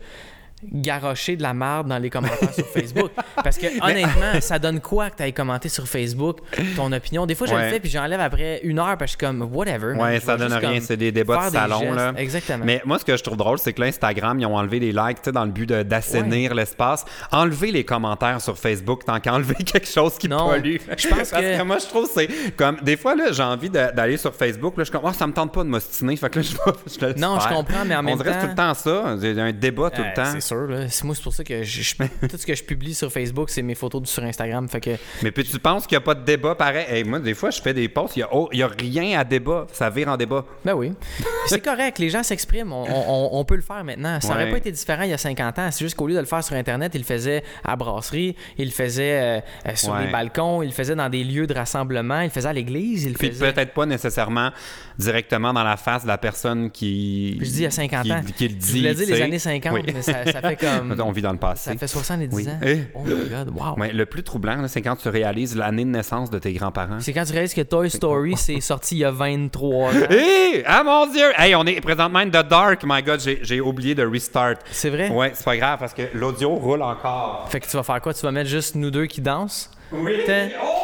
garrocher 0.64 1.36
de 1.36 1.42
la 1.42 1.54
merde 1.54 1.88
dans 1.88 1.98
les 1.98 2.10
commentaires 2.10 2.52
sur 2.52 2.66
Facebook. 2.72 3.10
Parce 3.42 3.58
que 3.58 3.66
honnêtement, 3.82 4.40
ça 4.40 4.58
donne 4.58 4.80
quoi 4.80 5.10
que 5.10 5.16
tu 5.16 5.22
ailles 5.22 5.32
commenter 5.32 5.68
sur 5.68 5.86
Facebook 5.86 6.38
ton 6.76 6.90
opinion? 6.92 7.26
Des 7.26 7.34
fois, 7.34 7.46
je 7.46 7.54
Ouais. 7.54 7.64
le 7.64 7.70
fais 7.70 7.80
puis 7.80 7.90
j'enlève 7.90 8.20
après 8.20 8.60
une 8.62 8.78
heure 8.78 8.96
parce 8.98 9.16
que 9.16 9.26
je 9.26 9.26
suis 9.26 9.38
comme 9.38 9.42
whatever. 9.54 9.94
Ouais, 9.94 10.16
Je 10.20 10.20
ça 10.26 10.36
donne 10.36 10.52
rien. 10.52 10.80
C'est 10.80 10.96
des 10.96 11.12
débats 11.12 11.46
de 11.48 11.52
salon. 11.52 11.92
Là. 11.92 12.12
Exactement. 12.16 12.64
Mais 12.64 12.82
moi, 12.84 12.98
ce 12.98 13.04
que 13.04 13.16
je 13.16 13.22
trouve 13.22 13.36
drôle, 13.36 13.58
c'est 13.58 13.72
que 13.72 13.80
l'Instagram, 13.80 14.38
ils 14.40 14.46
ont 14.46 14.56
enlevé 14.56 14.78
les 14.80 14.92
likes 14.92 15.28
dans 15.30 15.44
le 15.44 15.50
but 15.50 15.66
d'assainir 15.68 16.54
l'espace. 16.54 17.04
Enlever 17.32 17.72
les 17.72 17.84
commentaires 17.84 18.40
sur 18.40 18.56
Facebook 18.58 19.04
tant 19.04 19.20
qu'enlever 19.20 19.54
quelque 19.64 19.88
chose 19.88 20.16
qui 20.18 20.28
Non, 20.28 20.48
pollue. 20.50 20.76
je 20.96 21.08
pense 21.08 21.30
Parce 21.30 21.30
que- 21.30 21.62
moi, 21.62 21.78
je 21.78 21.86
trouve 21.86 22.06
que 22.06 22.12
c'est 22.14 22.56
comme. 22.56 22.76
Des 22.82 22.96
fois, 22.96 23.14
j'ai 23.30 23.42
envie 23.42 23.70
d'aller 23.70 24.16
sur 24.16 24.34
Facebook. 24.34 24.76
Là, 24.76 24.84
je 24.84 24.90
suis 24.90 24.92
comme, 24.98 25.08
oh, 25.08 25.12
ça 25.12 25.26
me 25.26 25.32
tente 25.32 25.52
pas 25.52 25.64
de 25.64 25.68
m'ostiner. 25.68 26.16
Fait 26.16 26.30
que 26.30 26.38
là, 26.38 26.42
je, 26.44 26.52
vais- 26.52 26.78
je 27.00 27.06
le 27.06 27.20
Non, 27.20 27.38
je 27.40 27.48
comprends, 27.48 27.84
mais 27.86 27.94
en 27.96 28.00
On 28.00 28.02
même 28.02 28.18
temps- 28.18 28.24
c'est 28.26 28.40
tout 28.40 28.46
le 28.48 28.54
temps 28.54 28.74
ça. 28.74 29.16
J'ai 29.20 29.40
un 29.40 29.52
débat 29.52 29.90
tout 29.90 30.02
Euh, 30.02 30.04
le 30.04 30.14
temps. 30.14 30.40
Sûr. 30.48 30.68
C'est- 30.88 31.04
Moi, 31.04 31.14
c'est 31.14 31.22
pour 31.22 31.34
ça 31.34 31.44
que 31.44 31.62
je, 31.62 31.82
je- 31.82 31.94
tout 32.28 32.36
ce 32.36 32.46
que 32.46 32.54
je 32.54 32.62
publie 32.64 32.94
sur 32.94 33.10
Facebook, 33.12 33.50
c'est 33.50 33.62
mes 33.62 33.74
photos 33.74 34.08
sur 34.08 34.22
Instagram. 34.24 34.68
Fait 34.68 34.80
que 34.80 34.90
Mais 35.22 35.30
puis 35.30 35.44
tu 35.44 35.58
penses 35.58 35.86
qu'il 35.86 35.96
n'y 35.96 36.02
a 36.02 36.04
pas 36.04 36.14
de 36.14 36.24
débat 36.24 36.54
pareil? 36.54 36.86
Hey, 36.88 37.04
moi, 37.04 37.18
des 37.20 37.34
fois, 37.34 37.50
je 37.50 37.60
fais 37.60 37.74
des 37.74 37.88
posts, 37.88 38.16
il 38.16 38.20
n'y 38.20 38.22
a, 38.24 38.28
oh, 38.32 38.48
rien 38.78 39.18
à 39.18 39.24
débat. 39.24 39.66
Ça 39.72 39.90
vire 39.90 40.08
en 40.08 40.16
débat. 40.16 40.44
Ben 40.64 40.74
oui. 40.74 40.92
C'est 41.46 41.62
correct, 41.64 41.98
les 41.98 42.10
gens 42.10 42.22
s'expriment. 42.22 42.72
On, 42.72 42.84
on- 42.84 43.28
on 43.38 43.44
peut 43.44 43.56
le 43.56 43.62
faire 43.62 43.84
maintenant. 43.84 44.20
Ça 44.20 44.28
n'aurait 44.28 44.44
Ouais. 44.44 44.50
pas 44.52 44.58
été 44.58 44.72
différent 44.72 45.02
il 45.02 45.10
y 45.10 45.12
a 45.14 45.18
50 45.18 45.58
ans. 45.58 45.68
C'est 45.70 45.84
juste 45.84 45.94
qu'au 45.96 46.06
lieu 46.06 46.14
de 46.14 46.20
le 46.20 46.26
faire 46.26 46.42
sur 46.44 46.54
Internet, 46.56 46.92
ils 46.94 46.98
le 47.00 47.04
faisaient 47.04 47.42
à 47.64 47.76
brasserie, 47.76 48.34
ils 48.56 48.66
le 48.66 48.70
faisaient 48.70 49.20
euh, 49.20 49.40
euh, 49.66 49.74
sur 49.74 49.92
Ouais. 49.92 50.06
les 50.06 50.12
balcons, 50.12 50.62
ils 50.62 50.66
le 50.68 50.72
faisaient 50.72 50.94
dans 50.96 51.08
des 51.08 51.24
lieux 51.24 51.46
de 51.46 51.54
rassemblement, 51.54 52.20
ils 52.20 52.24
le 52.26 52.30
faisaient 52.30 52.48
à 52.48 52.52
l'église, 52.52 53.04
ils 53.04 53.12
le 53.12 53.18
Puis 53.18 53.28
faisaient. 53.28 53.52
peut-être 53.52 53.74
pas 53.74 53.86
nécessairement 53.86 54.50
directement 54.98 55.52
dans 55.52 55.62
la 55.64 55.76
face 55.76 56.02
de 56.02 56.08
la 56.08 56.18
personne 56.18 56.70
qui. 56.70 57.38
Je 57.40 57.44
dis 57.44 57.56
il 57.58 57.62
y 57.62 57.66
a 57.66 57.70
50 57.70 58.02
qui, 58.04 58.12
ans. 58.12 58.20
qui 58.36 58.48
le 58.48 58.54
Je 58.54 58.56
dit. 58.56 58.78
voulais 58.78 58.94
dire 58.94 59.06
les 59.08 59.22
années 59.22 59.38
50, 59.38 59.72
Oui. 59.74 59.82
mais 59.94 60.02
ça, 60.02 60.24
ça 60.30 60.37
fait 60.40 60.56
comme. 60.56 60.94
On 61.04 61.10
vit 61.12 61.22
dans 61.22 61.32
le 61.32 61.38
passé. 61.38 61.70
Ça 61.72 61.76
fait 61.76 61.86
70 61.86 62.28
Oui. 62.34 62.48
ans. 62.48 62.58
Eh? 62.64 62.82
Oh 62.94 63.00
my 63.04 63.28
god, 63.28 63.50
wow. 63.54 63.78
Ouais, 63.78 63.92
le 63.92 64.06
plus 64.06 64.22
troublant, 64.22 64.66
c'est 64.68 64.82
quand 64.82 64.96
tu 64.96 65.08
réalises 65.08 65.56
l'année 65.56 65.84
de 65.84 65.90
naissance 65.90 66.30
de 66.30 66.38
tes 66.38 66.52
grands-parents. 66.52 67.00
C'est 67.00 67.12
quand 67.12 67.24
tu 67.24 67.32
réalises 67.32 67.54
que 67.54 67.60
Toy 67.62 67.90
Story, 67.90 68.34
c'est 68.36 68.60
sorti 68.60 68.96
il 68.96 68.98
y 68.98 69.04
a 69.04 69.10
23 69.10 69.88
ans. 69.90 69.92
Hé! 70.10 70.62
Ah 70.66 70.82
mon 70.84 71.06
Dieu! 71.10 71.26
Hey, 71.36 71.54
on 71.54 71.64
est 71.64 71.80
présentement 71.80 72.20
in 72.20 72.28
the 72.28 72.46
dark. 72.48 72.82
My 72.84 73.02
God, 73.02 73.20
j'ai 73.42 73.60
oublié 73.60 73.94
de 73.94 74.04
restart. 74.06 74.56
C'est 74.70 74.90
vrai? 74.90 75.10
Ouais, 75.10 75.32
c'est 75.34 75.44
pas 75.44 75.56
grave 75.56 75.78
parce 75.78 75.94
que 75.94 76.02
l'audio 76.14 76.50
roule 76.54 76.82
encore. 76.82 77.46
Fait 77.50 77.60
que 77.60 77.66
tu 77.68 77.76
vas 77.76 77.82
faire 77.82 78.00
quoi? 78.00 78.14
Tu 78.14 78.22
vas 78.22 78.32
mettre 78.32 78.48
juste 78.50 78.74
nous 78.74 78.90
deux 78.90 79.06
qui 79.06 79.20
dansent? 79.20 79.70
Oui! 79.92 80.16
Oh! 80.62 80.74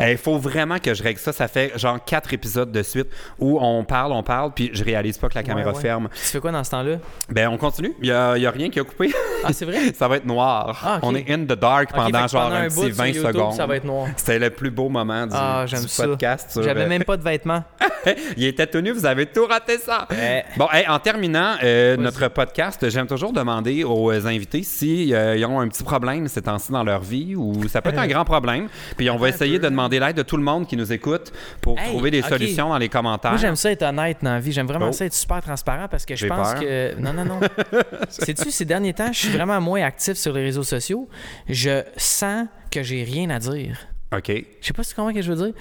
Il 0.00 0.16
faut 0.18 0.38
vraiment 0.38 0.78
que 0.78 0.94
je 0.94 1.02
règle 1.02 1.18
ça. 1.18 1.32
Ça 1.32 1.48
fait 1.48 1.76
genre 1.76 2.02
quatre 2.04 2.32
épisodes 2.32 2.70
de 2.70 2.82
suite 2.82 3.08
où 3.38 3.58
on 3.60 3.82
parle, 3.84 4.12
on 4.12 4.22
parle, 4.22 4.52
puis 4.54 4.70
je 4.72 4.84
réalise 4.84 5.18
pas 5.18 5.28
que 5.28 5.34
la 5.34 5.42
caméra 5.42 5.70
Ouais, 5.70 5.76
ouais. 5.76 5.82
ferme. 5.82 6.08
Tu 6.14 6.20
fais 6.20 6.40
quoi 6.40 6.52
dans 6.52 6.62
ce 6.62 6.70
temps-là? 6.70 6.96
Ben, 7.28 7.48
on 7.48 7.56
continue. 7.56 7.92
Il 8.00 8.06
y 8.08 8.12
a, 8.12 8.36
il 8.36 8.42
y 8.42 8.46
a 8.46 8.50
rien 8.50 8.70
qui 8.70 8.78
a 8.78 8.84
coupé. 8.84 9.12
Ah, 9.44 9.52
c'est 9.52 9.64
vrai? 9.64 9.92
ça 9.94 10.06
va 10.06 10.16
être 10.16 10.24
noir. 10.26 10.80
Ah. 10.84 10.98
On 11.02 11.14
est 11.14 11.28
in 11.30 11.40
the 11.44 11.58
dark 11.58 11.92
pendant 11.92 12.26
genre 12.28 12.44
pendant 12.44 12.56
un 12.56 12.62
un 12.64 12.68
petit 12.68 12.74
bout 12.76 12.86
sur 12.86 12.94
20 12.94 13.06
YouTube, 13.08 13.26
secondes. 13.26 13.54
ça 13.54 13.66
va 13.66 13.76
être 13.76 13.84
noir. 13.84 14.06
C'était 14.16 14.38
le 14.38 14.50
plus 14.50 14.70
beau 14.70 14.88
moment 14.88 15.26
du, 15.26 15.34
Ah, 15.36 15.64
du 15.64 15.70
j'aime 15.74 15.88
ça. 15.88 16.04
podcast. 16.06 16.50
sur- 16.52 16.62
J'avais 16.62 16.86
même 16.86 17.04
pas 17.04 17.16
de 17.16 17.22
vêtements. 17.22 17.64
Il 18.36 18.44
était 18.44 18.66
tenu, 18.66 18.92
vous 18.92 19.06
avez 19.06 19.26
tout 19.26 19.46
raté 19.46 19.78
ça. 19.78 20.06
Ouais. 20.10 20.44
Bon, 20.56 20.68
hey, 20.72 20.86
en 20.88 20.98
terminant 20.98 21.54
euh, 21.62 21.96
notre 21.96 22.28
podcast, 22.28 22.88
j'aime 22.90 23.06
toujours 23.06 23.32
demander 23.32 23.84
aux 23.84 24.10
euh, 24.12 24.26
invités 24.26 24.62
s'ils 24.62 25.14
ont 25.46 25.60
un 25.60 25.68
petit 25.68 25.82
problème 25.84 26.28
ces 26.28 26.42
dans 26.70 26.84
leur 26.84 27.00
vie 27.02 27.34
ou 27.34 27.66
ça 27.68 27.80
peut 27.82 27.90
être 27.90 27.98
un 27.98 28.06
grand 28.06 28.24
problème. 28.24 28.68
Puis 28.96 29.10
on 29.10 29.16
va 29.16 29.28
essayer 29.30 29.58
de 29.58 29.64
demander 29.68 29.98
l'aide 29.98 30.16
de 30.16 30.22
tout 30.22 30.36
le 30.36 30.42
monde 30.42 30.66
qui 30.66 30.76
nous 30.76 30.92
écoute 30.92 31.32
pour 31.60 31.78
Hey, 31.78 31.88
trouver 31.88 32.10
des 32.10 32.22
solutions 32.22 32.68
dans 32.68 32.78
les 32.78 32.88
commentaires. 32.88 33.32
Moi, 33.32 33.40
j'aime 33.40 33.56
ça 33.56 33.70
être 33.72 33.82
honnête 33.82 34.18
dans 34.22 34.32
la 34.34 34.40
vie. 34.40 34.52
J'aime 34.52 34.66
vraiment 34.66 34.88
Oh. 34.88 34.92
ça 34.92 35.04
être 35.06 35.14
super 35.14 35.40
transparent 35.40 35.88
parce 35.88 36.04
que 36.06 36.14
je 36.14 36.26
pense 36.26 36.52
peur. 36.52 36.60
que. 36.60 36.94
Non, 37.00 37.12
non, 37.12 37.24
non. 37.24 37.40
Sais-tu, 38.08 38.50
ces 38.50 38.64
derniers 38.64 38.92
temps, 38.94 39.12
je 39.12 39.18
suis 39.18 39.30
vraiment 39.30 39.60
moins 39.60 39.82
actif 39.82 40.14
sur 40.14 40.32
les 40.32 40.42
réseaux 40.42 40.62
sociaux. 40.62 41.08
Je 41.48 41.82
sens 41.96 42.46
que 42.70 42.82
j'ai 42.82 43.02
rien 43.04 43.30
à 43.30 43.38
dire. 43.38 43.78
OK. 44.14 44.28
Je 44.28 44.66
sais 44.66 44.72
pas 44.72 44.82
si 44.82 44.90
tu 44.90 44.96
comprends 44.96 45.10
ce 45.10 45.16
que 45.16 45.22
je 45.22 45.32
veux 45.32 45.44
dire. 45.46 45.54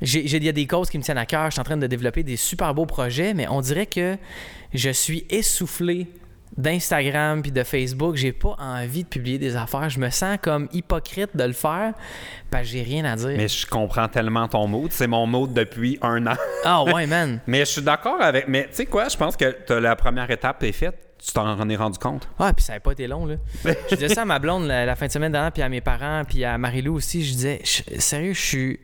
Il 0.00 0.44
y 0.44 0.48
a 0.48 0.52
des 0.52 0.66
causes 0.66 0.90
qui 0.90 0.98
me 0.98 1.02
tiennent 1.02 1.18
à 1.18 1.26
cœur. 1.26 1.46
Je 1.46 1.52
suis 1.52 1.60
en 1.60 1.64
train 1.64 1.76
de 1.76 1.86
développer 1.86 2.22
des 2.22 2.36
super 2.36 2.72
beaux 2.74 2.86
projets, 2.86 3.34
mais 3.34 3.48
on 3.48 3.60
dirait 3.60 3.86
que 3.86 4.16
je 4.72 4.90
suis 4.90 5.24
essoufflé 5.30 6.06
d'Instagram 6.58 7.40
puis 7.40 7.52
de 7.52 7.62
Facebook. 7.62 8.16
J'ai 8.16 8.32
pas 8.32 8.54
envie 8.58 9.04
de 9.04 9.08
publier 9.08 9.38
des 9.38 9.56
affaires. 9.56 9.88
Je 9.88 9.98
me 10.00 10.10
sens 10.10 10.36
comme 10.42 10.68
hypocrite 10.72 11.34
de 11.36 11.44
le 11.44 11.52
faire 11.54 11.94
parce 12.50 12.64
que 12.64 12.68
j'ai 12.70 12.82
rien 12.82 13.04
à 13.06 13.16
dire. 13.16 13.34
Mais 13.36 13.48
je 13.48 13.66
comprends 13.66 14.08
tellement 14.08 14.48
ton 14.48 14.66
mood. 14.66 14.90
C'est 14.92 15.06
mon 15.06 15.26
mood 15.26 15.52
depuis 15.54 15.98
un 16.02 16.26
an. 16.26 16.34
Ah 16.64 16.82
ouais, 16.84 17.06
man. 17.06 17.40
Mais 17.46 17.60
je 17.60 17.70
suis 17.70 17.82
d'accord 17.82 18.20
avec. 18.20 18.48
Mais 18.48 18.64
tu 18.68 18.74
sais 18.74 18.86
quoi, 18.86 19.08
je 19.08 19.16
pense 19.16 19.36
que 19.36 19.54
la 19.72 19.94
première 19.96 20.30
étape 20.30 20.62
est 20.64 20.72
faite. 20.72 20.96
Tu 21.24 21.32
t'en 21.32 21.68
es 21.68 21.76
rendu 21.76 21.98
compte. 21.98 22.28
Ah, 22.38 22.52
puis 22.52 22.64
ça 22.64 22.74
n'a 22.74 22.80
pas 22.80 22.92
été 22.92 23.06
long, 23.08 23.26
là. 23.26 23.36
Je 23.90 23.94
disais 23.96 24.08
ça 24.14 24.22
à 24.22 24.24
ma 24.24 24.38
blonde 24.38 24.66
la, 24.66 24.84
la 24.86 24.94
fin 24.96 25.06
de 25.06 25.12
semaine 25.12 25.32
dernière, 25.32 25.50
puis 25.52 25.62
à 25.62 25.68
mes 25.68 25.80
parents, 25.80 26.22
puis 26.28 26.44
à 26.44 26.56
Marilou 26.58 26.94
aussi. 26.94 27.24
Je 27.24 27.32
disais, 27.32 27.60
Je- 27.64 27.98
sérieux, 28.00 28.34
je 28.34 28.40
suis 28.40 28.80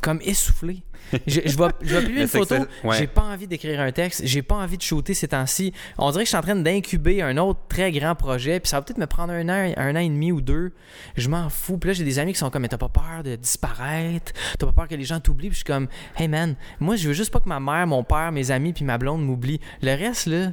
comme 0.00 0.20
essoufflé. 0.24 0.82
Je, 1.26 1.40
je 1.44 1.56
vais, 1.58 1.64
je 1.82 1.96
publier 1.98 2.14
Mais 2.14 2.20
une 2.22 2.26
c'est 2.28 2.38
photo. 2.38 2.54
c'est- 2.82 2.86
ouais. 2.88 2.96
J'ai 2.98 3.06
pas 3.06 3.22
envie 3.22 3.46
d'écrire 3.46 3.80
un 3.80 3.92
texte. 3.92 4.22
J'ai 4.24 4.42
pas 4.42 4.56
envie 4.56 4.76
de 4.76 4.82
shooter 4.82 5.14
ces 5.14 5.28
temps-ci. 5.28 5.72
On 5.98 6.10
dirait 6.10 6.22
que 6.24 6.26
je 6.26 6.30
suis 6.30 6.38
en 6.38 6.42
train 6.42 6.56
d'incuber 6.56 7.22
un 7.22 7.36
autre 7.38 7.60
très 7.68 7.90
grand 7.92 8.14
projet. 8.14 8.60
Puis 8.60 8.68
ça 8.70 8.76
va 8.78 8.82
peut-être 8.82 8.98
me 8.98 9.06
prendre 9.06 9.32
un 9.32 9.48
an, 9.48 9.72
un 9.76 9.96
an 9.96 9.98
et 9.98 10.08
demi 10.08 10.32
ou 10.32 10.40
deux. 10.40 10.72
Je 11.16 11.28
m'en 11.28 11.48
fous. 11.48 11.78
Puis 11.78 11.88
là, 11.88 11.94
j'ai 11.94 12.04
des 12.04 12.18
amis 12.18 12.32
qui 12.32 12.38
sont 12.38 12.50
comme, 12.50 12.62
mais 12.62 12.68
t'as 12.68 12.78
pas 12.78 12.88
peur 12.88 13.22
de 13.24 13.36
disparaître? 13.36 14.32
T'as 14.58 14.66
pas 14.66 14.72
peur 14.72 14.88
que 14.88 14.94
les 14.94 15.04
gens 15.04 15.20
t'oublient? 15.20 15.48
Puis 15.48 15.60
je 15.60 15.64
suis 15.64 15.64
comme, 15.64 15.88
hey 16.16 16.28
man, 16.28 16.54
moi, 16.78 16.96
je 16.96 17.08
veux 17.08 17.14
juste 17.14 17.30
pas 17.32 17.40
que 17.40 17.48
ma 17.48 17.60
mère, 17.60 17.86
mon 17.86 18.04
père, 18.04 18.32
mes 18.32 18.50
amis, 18.50 18.72
puis 18.72 18.84
ma 18.84 18.98
blonde 18.98 19.24
m'oublient. 19.24 19.60
Le 19.82 19.94
reste, 19.96 20.26
là, 20.26 20.52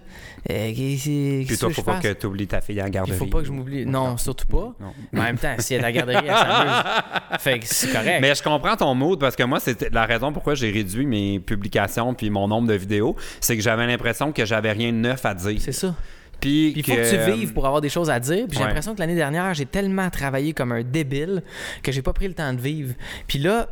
euh, 0.49 0.71
c'est- 0.97 1.43
Puis 1.47 1.57
toi, 1.57 1.69
faut 1.71 1.83
pas 1.83 1.99
que 1.99 2.13
tu 2.13 2.25
oublies 2.25 2.47
ta 2.47 2.61
fille 2.61 2.79
à 2.79 2.83
la 2.83 2.89
Il 2.89 2.91
garderie. 2.93 3.17
faut 3.17 3.25
pas 3.27 3.39
que 3.39 3.45
je 3.45 3.51
m'oublie. 3.51 3.85
Non, 3.85 4.17
surtout 4.17 4.47
pas. 4.47 4.73
Non. 4.79 4.93
Mais 5.11 5.19
en 5.21 5.23
même 5.23 5.37
temps, 5.37 5.55
si 5.59 5.73
elle 5.73 5.81
est 5.81 5.83
à 5.83 5.87
la 5.87 5.91
garderie, 5.91 6.25
elle 6.27 6.35
s'amuse. 6.35 6.93
Fait 7.39 7.59
que 7.59 7.65
c'est 7.67 7.91
correct. 7.91 8.19
Mais 8.21 8.33
je 8.35 8.41
comprends 8.43 8.75
ton 8.75 8.93
mood 8.95 9.19
parce 9.19 9.35
que 9.35 9.43
moi, 9.43 9.59
c'était 9.59 9.89
la 9.91 10.05
raison 10.05 10.31
pourquoi 10.47 10.55
j'ai 10.55 10.71
réduit 10.71 11.05
mes 11.05 11.41
publications 11.41 12.13
puis 12.13 12.29
mon 12.29 12.47
nombre 12.47 12.69
de 12.69 12.73
vidéos, 12.73 13.17
c'est 13.41 13.57
que 13.57 13.61
j'avais 13.61 13.85
l'impression 13.85 14.31
que 14.31 14.45
j'avais 14.45 14.71
rien 14.71 14.93
de 14.93 14.97
neuf 14.97 15.25
à 15.25 15.33
dire. 15.33 15.59
C'est 15.59 15.73
ça. 15.73 15.93
Puis 16.39 16.71
il 16.73 16.85
faut 16.85 16.93
que 16.93 17.09
tu 17.25 17.31
vives 17.33 17.51
pour 17.51 17.65
avoir 17.65 17.81
des 17.81 17.89
choses 17.89 18.09
à 18.09 18.17
dire. 18.17 18.45
Puis 18.47 18.55
j'ai 18.55 18.59
Ouais. 18.63 18.67
l'impression 18.67 18.95
que 18.95 18.99
l'année 19.01 19.15
dernière, 19.15 19.53
j'ai 19.53 19.65
tellement 19.65 20.09
travaillé 20.09 20.53
comme 20.53 20.71
un 20.71 20.83
débile 20.83 21.43
que 21.83 21.91
j'ai 21.91 22.01
pas 22.01 22.13
pris 22.13 22.29
le 22.29 22.33
temps 22.33 22.53
de 22.53 22.61
vivre. 22.61 22.93
Puis 23.27 23.39
là, 23.39 23.67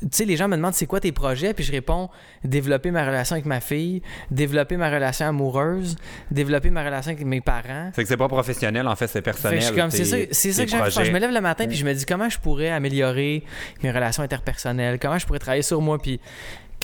tu 0.00 0.08
sais, 0.10 0.24
les 0.24 0.36
gens 0.36 0.48
me 0.48 0.56
demandent 0.56 0.74
c'est 0.74 0.86
quoi 0.86 1.00
tes 1.00 1.12
projets, 1.12 1.54
puis 1.54 1.64
je 1.64 1.72
réponds 1.72 2.08
développer 2.44 2.90
ma 2.90 3.04
relation 3.04 3.34
avec 3.34 3.46
ma 3.46 3.60
fille, 3.60 4.02
développer 4.30 4.76
ma 4.76 4.90
relation 4.90 5.26
amoureuse, 5.26 5.96
développer 6.30 6.70
ma 6.70 6.84
relation 6.84 7.12
avec 7.12 7.24
mes 7.24 7.40
parents. 7.40 7.90
C'est 7.94 8.02
que 8.02 8.08
c'est 8.08 8.16
pas 8.16 8.28
professionnel, 8.28 8.86
en 8.86 8.96
fait, 8.96 9.06
c'est 9.06 9.18
Fait 9.18 9.22
personnel. 9.22 9.58
que 9.58 9.64
je 9.64 9.66
suis 9.66 9.76
comme, 9.76 9.90
c'est 9.90 10.04
ça, 10.52 10.64
que 10.64 10.70
j'ai. 10.70 11.04
Je 11.04 11.12
me 11.12 11.18
lève 11.18 11.32
le 11.32 11.40
matin 11.40 11.66
puis 11.66 11.76
je 11.76 11.84
me 11.84 11.92
dis 11.92 12.04
comment 12.06 12.28
je 12.28 12.38
pourrais 12.38 12.70
améliorer 12.70 13.44
mes 13.82 13.90
relations 13.90 14.22
interpersonnelles, 14.22 14.98
comment 15.00 15.18
je 15.18 15.26
pourrais 15.26 15.38
travailler 15.38 15.62
sur 15.62 15.80
moi? 15.80 15.98
Puis 15.98 16.20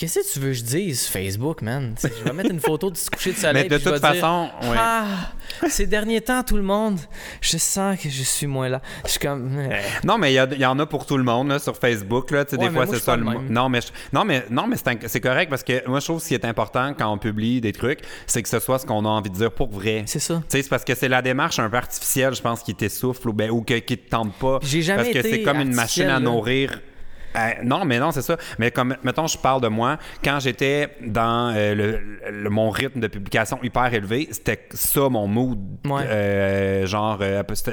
qu'est-ce 0.03 0.19
que 0.19 0.33
tu 0.33 0.41
veux 0.41 0.49
que 0.49 0.55
je 0.55 0.63
dise? 0.65 1.07
Facebook, 1.07 1.63
man? 1.63 1.95
Je 2.03 2.25
vais 2.25 2.33
mettre 2.33 2.51
une 2.51 2.59
photo 2.59 2.91
du 2.91 2.99
coucher 3.13 3.31
de 3.33 3.37
soleil 3.37 3.63
Mais 3.63 3.69
de 3.69 3.79
toute 3.83 3.93
dire, 3.93 4.01
façon, 4.01 4.49
ouais. 4.63 4.77
ah, 4.77 5.05
ces 5.69 5.87
derniers 5.87 6.21
temps, 6.21 6.43
tout 6.43 6.57
le 6.57 6.63
monde, 6.65 6.99
je 7.41 7.57
sens 7.57 7.97
que 8.01 8.09
je 8.11 8.23
suis 8.25 8.49
moins 8.49 8.69
là. 8.69 8.83
Je 9.05 9.11
suis 9.11 9.21
comme. 9.21 9.57
euh, 9.59 9.77
Non, 10.03 10.19
mais 10.19 10.33
il 10.35 10.61
y, 10.61 10.67
en 10.67 10.79
a 10.81 10.87
pour 10.87 11.07
tout 11.07 11.17
le 11.17 11.23
monde 11.23 11.49
là, 11.51 11.61
sur 11.61 11.77
Facebook. 11.77 12.33
Là, 12.33 12.45
Ouais, 12.51 12.59
des 12.59 12.71
fois, 12.71 12.87
c'est 12.89 12.99
ça 12.99 13.17
le 13.17 13.23
même. 13.25 13.49
Non, 13.49 13.69
mais, 13.69 13.81
je- 13.81 13.89
non, 14.13 14.25
mais, 14.25 14.45
non, 14.51 14.67
mais 14.67 14.77
c'est 15.07 15.21
correct 15.21 15.49
parce 15.49 15.63
que 15.63 15.87
moi, 15.89 16.01
je 16.01 16.05
trouve 16.07 16.17
que 16.19 16.25
ce 16.25 16.29
qui 16.29 16.35
est 16.35 16.45
important 16.45 16.95
quand 16.99 17.13
on 17.13 17.19
publie 17.19 17.61
des 17.61 17.73
trucs, 17.73 18.01
c'est 18.27 18.43
que 18.43 18.49
ce 18.49 18.59
soit 18.59 18.81
ce 18.81 18.87
qu'on 18.87 19.05
a 19.05 19.09
envie 19.09 19.31
de 19.31 19.37
dire 19.37 19.53
pour 19.53 19.71
vrai. 19.71 20.03
C'est 20.07 20.19
ça. 20.19 20.43
C'est 20.49 20.69
parce 20.69 20.85
que 20.85 20.97
c'est 20.97 21.09
la 21.09 21.23
démarche 21.23 21.61
un 21.61 21.71
peu 21.71 21.77
artificielle, 21.77 22.35
je 22.35 22.43
pense, 22.43 22.63
qui 22.65 22.75
t'essouffle 22.75 23.29
ou, 23.29 23.33
ben, 23.33 23.51
ou 23.51 23.63
que- 23.63 23.75
qui 23.79 23.97
te 23.99 24.11
tente 24.11 24.35
pas. 24.35 24.59
J'ai 24.63 24.83
jamais 24.83 25.05
Parce 25.05 25.15
que 25.15 25.23
c'est 25.23 25.43
comme 25.43 25.61
une 25.61 25.75
machine 25.75 26.05
à 26.05 26.19
là. 26.19 26.21
Euh, 27.37 27.51
non, 27.65 27.85
mais 27.85 27.99
non, 27.99 28.11
c'est 28.13 28.23
ça. 28.23 28.37
Mais 28.59 28.71
comme, 28.71 28.97
mettons, 29.03 29.27
je 29.27 29.39
parle 29.39 29.61
de 29.61 29.69
moi, 29.69 29.99
quand 30.25 30.39
j'étais 30.41 30.89
dans 31.01 31.53
euh, 31.55 31.75
le, 31.75 32.01
le- 32.31 32.51
mon 32.51 32.71
rythme 32.71 33.01
de 33.01 33.07
publication 33.07 33.59
hyper 33.63 33.93
élevé, 33.93 34.29
c'était 34.31 34.67
ça 34.73 35.09
mon 35.09 35.27
mood. 35.27 35.59
Ouais. 35.85 36.03
Euh, 36.07 36.87
genre, 36.87 37.19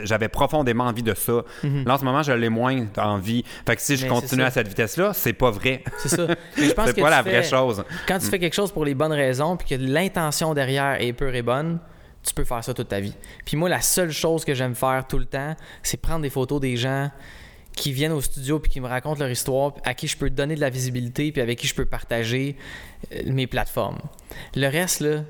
j'avais 0.03 0.30
profondément 0.30 0.86
envie 0.86 1.03
de 1.03 1.14
ça. 1.14 1.43
Là, 1.64 1.93
en 1.93 1.97
ce 1.97 2.05
moment, 2.05 2.24
je 2.24 2.32
l'ai 2.32 2.49
moins 2.49 2.86
envie. 2.97 3.43
Fait 3.66 3.76
que 3.76 3.82
si 3.82 3.95
je 3.97 4.05
Mhm. 4.05 4.14
Mais 4.14 4.20
continue 4.22 4.43
à 4.43 4.51
cette 4.51 4.68
vitesse-là, 4.68 5.12
c'est 5.14 5.34
pas 5.34 5.51
vrai. 5.51 5.84
C'est 5.97 6.10
ça. 6.10 6.26
Je 6.57 6.72
pense 6.74 6.88
C'est 6.88 7.01
pas 7.01 7.10
la 7.10 7.24
fais- 7.24 7.30
vraie 7.30 7.43
chose. 7.43 7.84
Quand 8.07 8.18
tu 8.20 8.26
fais 8.28 8.39
quelque 8.39 8.55
chose 8.55 8.72
pour 8.72 8.86
les 8.86 8.95
bonnes 8.95 9.12
raisons, 9.14 9.55
puis 9.57 9.68
que 9.68 9.76
l'intention 9.84 10.53
derrière 10.53 11.01
est 11.01 11.14
pure 11.14 11.34
et 11.36 11.41
bonne, 11.41 11.80
tu 12.26 12.34
peux 12.34 12.43
faire 12.43 12.64
ça 12.64 12.74
toute 12.74 12.88
ta 12.89 12.99
vie. 12.99 13.16
Puis 13.45 13.55
moi, 13.55 13.70
la 13.70 13.82
seule 13.82 14.12
chose 14.12 14.43
que 14.45 14.53
j'aime 14.53 14.76
faire 14.76 15.05
tout 15.07 15.18
le 15.20 15.26
temps, 15.26 15.55
c'est 15.84 15.97
prendre 16.01 16.22
des 16.22 16.30
photos 16.30 16.60
des 16.60 16.76
gens 16.76 17.10
qui 17.76 17.91
viennent 17.93 18.11
au 18.11 18.22
studio 18.22 18.59
puis 18.59 18.72
qui 18.72 18.82
me 18.82 18.88
racontent 18.88 19.20
leur 19.20 19.30
histoire, 19.30 19.74
à 19.86 19.93
qui 19.93 20.07
je 20.07 20.17
peux 20.17 20.30
donner 20.30 20.55
de 20.55 20.61
la 20.61 20.70
visibilité, 20.70 21.32
puis 21.32 21.41
avec 21.41 21.57
qui 21.59 21.67
je 21.67 21.76
peux 21.76 21.86
partager 21.86 22.57
euh, 23.13 23.22
mes 23.28 23.47
plateformes. 23.47 23.99
Le 24.55 24.67
reste, 24.67 24.99
là, 25.01 25.22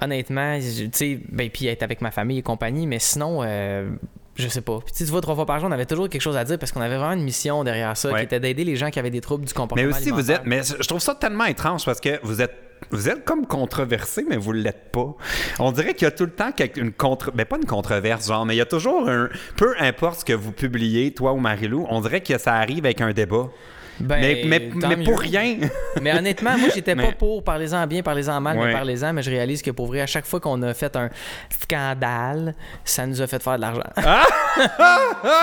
honnêtement, 0.00 0.58
tu 0.60 0.88
sais, 0.92 1.20
ben, 1.28 1.50
puis 1.50 1.66
être 1.66 1.82
avec 1.82 2.00
ma 2.00 2.10
famille 2.10 2.38
et 2.38 2.42
compagnie, 2.42 2.86
mais 2.86 2.98
sinon, 3.00 3.40
euh, 3.42 3.90
je 4.36 4.46
sais 4.46 4.60
pas. 4.60 4.78
Puis 4.84 4.94
tu 4.96 5.04
vois, 5.04 5.20
trois 5.20 5.34
fois 5.34 5.46
par 5.46 5.58
jour, 5.58 5.68
on 5.68 5.72
avait 5.72 5.86
toujours 5.86 6.08
quelque 6.08 6.22
chose 6.22 6.36
à 6.36 6.44
dire 6.44 6.58
parce 6.58 6.70
qu'on 6.70 6.80
avait 6.80 6.96
vraiment 6.96 7.14
une 7.14 7.24
mission 7.24 7.64
derrière 7.64 7.96
ça, 7.96 8.10
Ouais. 8.12 8.20
qui 8.20 8.24
était 8.26 8.38
d'aider 8.40 8.62
les 8.64 8.76
gens 8.76 8.90
qui 8.90 9.00
avaient 9.00 9.10
des 9.10 9.20
troubles 9.20 9.44
du 9.44 9.52
Mais 9.52 9.56
comportement 9.60 9.88
aussi, 9.90 10.10
vous 10.10 10.30
êtes. 10.30 10.42
Mais 10.44 10.62
je 10.62 10.86
trouve 10.86 11.00
ça 11.00 11.16
tellement 11.16 11.46
étrange 11.46 11.84
parce 11.84 12.00
que 12.00 12.20
vous 12.22 12.40
êtes. 12.40 12.54
Vous 12.90 13.08
êtes 13.08 13.24
comme 13.24 13.46
controversé, 13.46 14.24
mais 14.28 14.36
vous 14.36 14.52
l'êtes 14.52 14.90
pas. 14.92 15.14
On 15.58 15.72
dirait 15.72 15.94
qu'il 15.94 16.04
y 16.04 16.08
a 16.08 16.10
tout 16.10 16.24
le 16.24 16.30
temps 16.30 16.50
une 16.76 16.92
contre... 16.92 17.32
Mais 17.34 17.44
pas 17.44 17.56
une 17.56 17.66
controverse, 17.66 18.28
genre, 18.28 18.46
mais 18.46 18.54
il 18.54 18.58
y 18.58 18.62
a 18.62 18.66
toujours 18.66 19.08
un... 19.08 19.28
Peu 19.56 19.74
importe 19.78 20.20
ce 20.20 20.24
que 20.24 20.32
vous 20.32 20.52
publiez, 20.52 21.12
toi 21.12 21.32
ou 21.32 21.38
Marilou, 21.38 21.86
on 21.90 22.00
dirait 22.00 22.22
que 22.22 22.38
ça 22.38 22.54
arrive 22.54 22.84
avec 22.84 23.00
un 23.00 23.12
débat. 23.12 23.48
Ben, 24.00 24.20
mais 24.46 24.70
mais, 24.70 24.96
pour 25.04 25.18
rien. 25.20 25.56
Mais 26.02 26.12
honnêtement, 26.16 26.56
moi, 26.56 26.68
j'étais 26.74 26.94
Mais- 26.96 27.06
pas 27.06 27.12
pour 27.12 27.42
parlez-en 27.42 27.86
bien, 27.86 28.02
parlez-en 28.02 28.40
mal, 28.40 28.56
Ouais. 28.56 28.66
mais 28.66 28.72
parlez-en. 28.72 29.12
Mais 29.12 29.22
je 29.22 29.30
réalise 29.30 29.60
que 29.62 29.70
pour 29.72 29.86
vrai, 29.88 30.00
à 30.00 30.06
chaque 30.06 30.26
fois 30.26 30.38
qu'on 30.40 30.62
a 30.62 30.72
fait 30.74 30.94
un 30.96 31.08
scandale, 31.50 32.54
ça 32.84 33.06
nous 33.06 33.20
a 33.20 33.26
fait 33.26 33.42
faire 33.42 33.56
de 33.56 33.60
l'argent. 33.62 33.82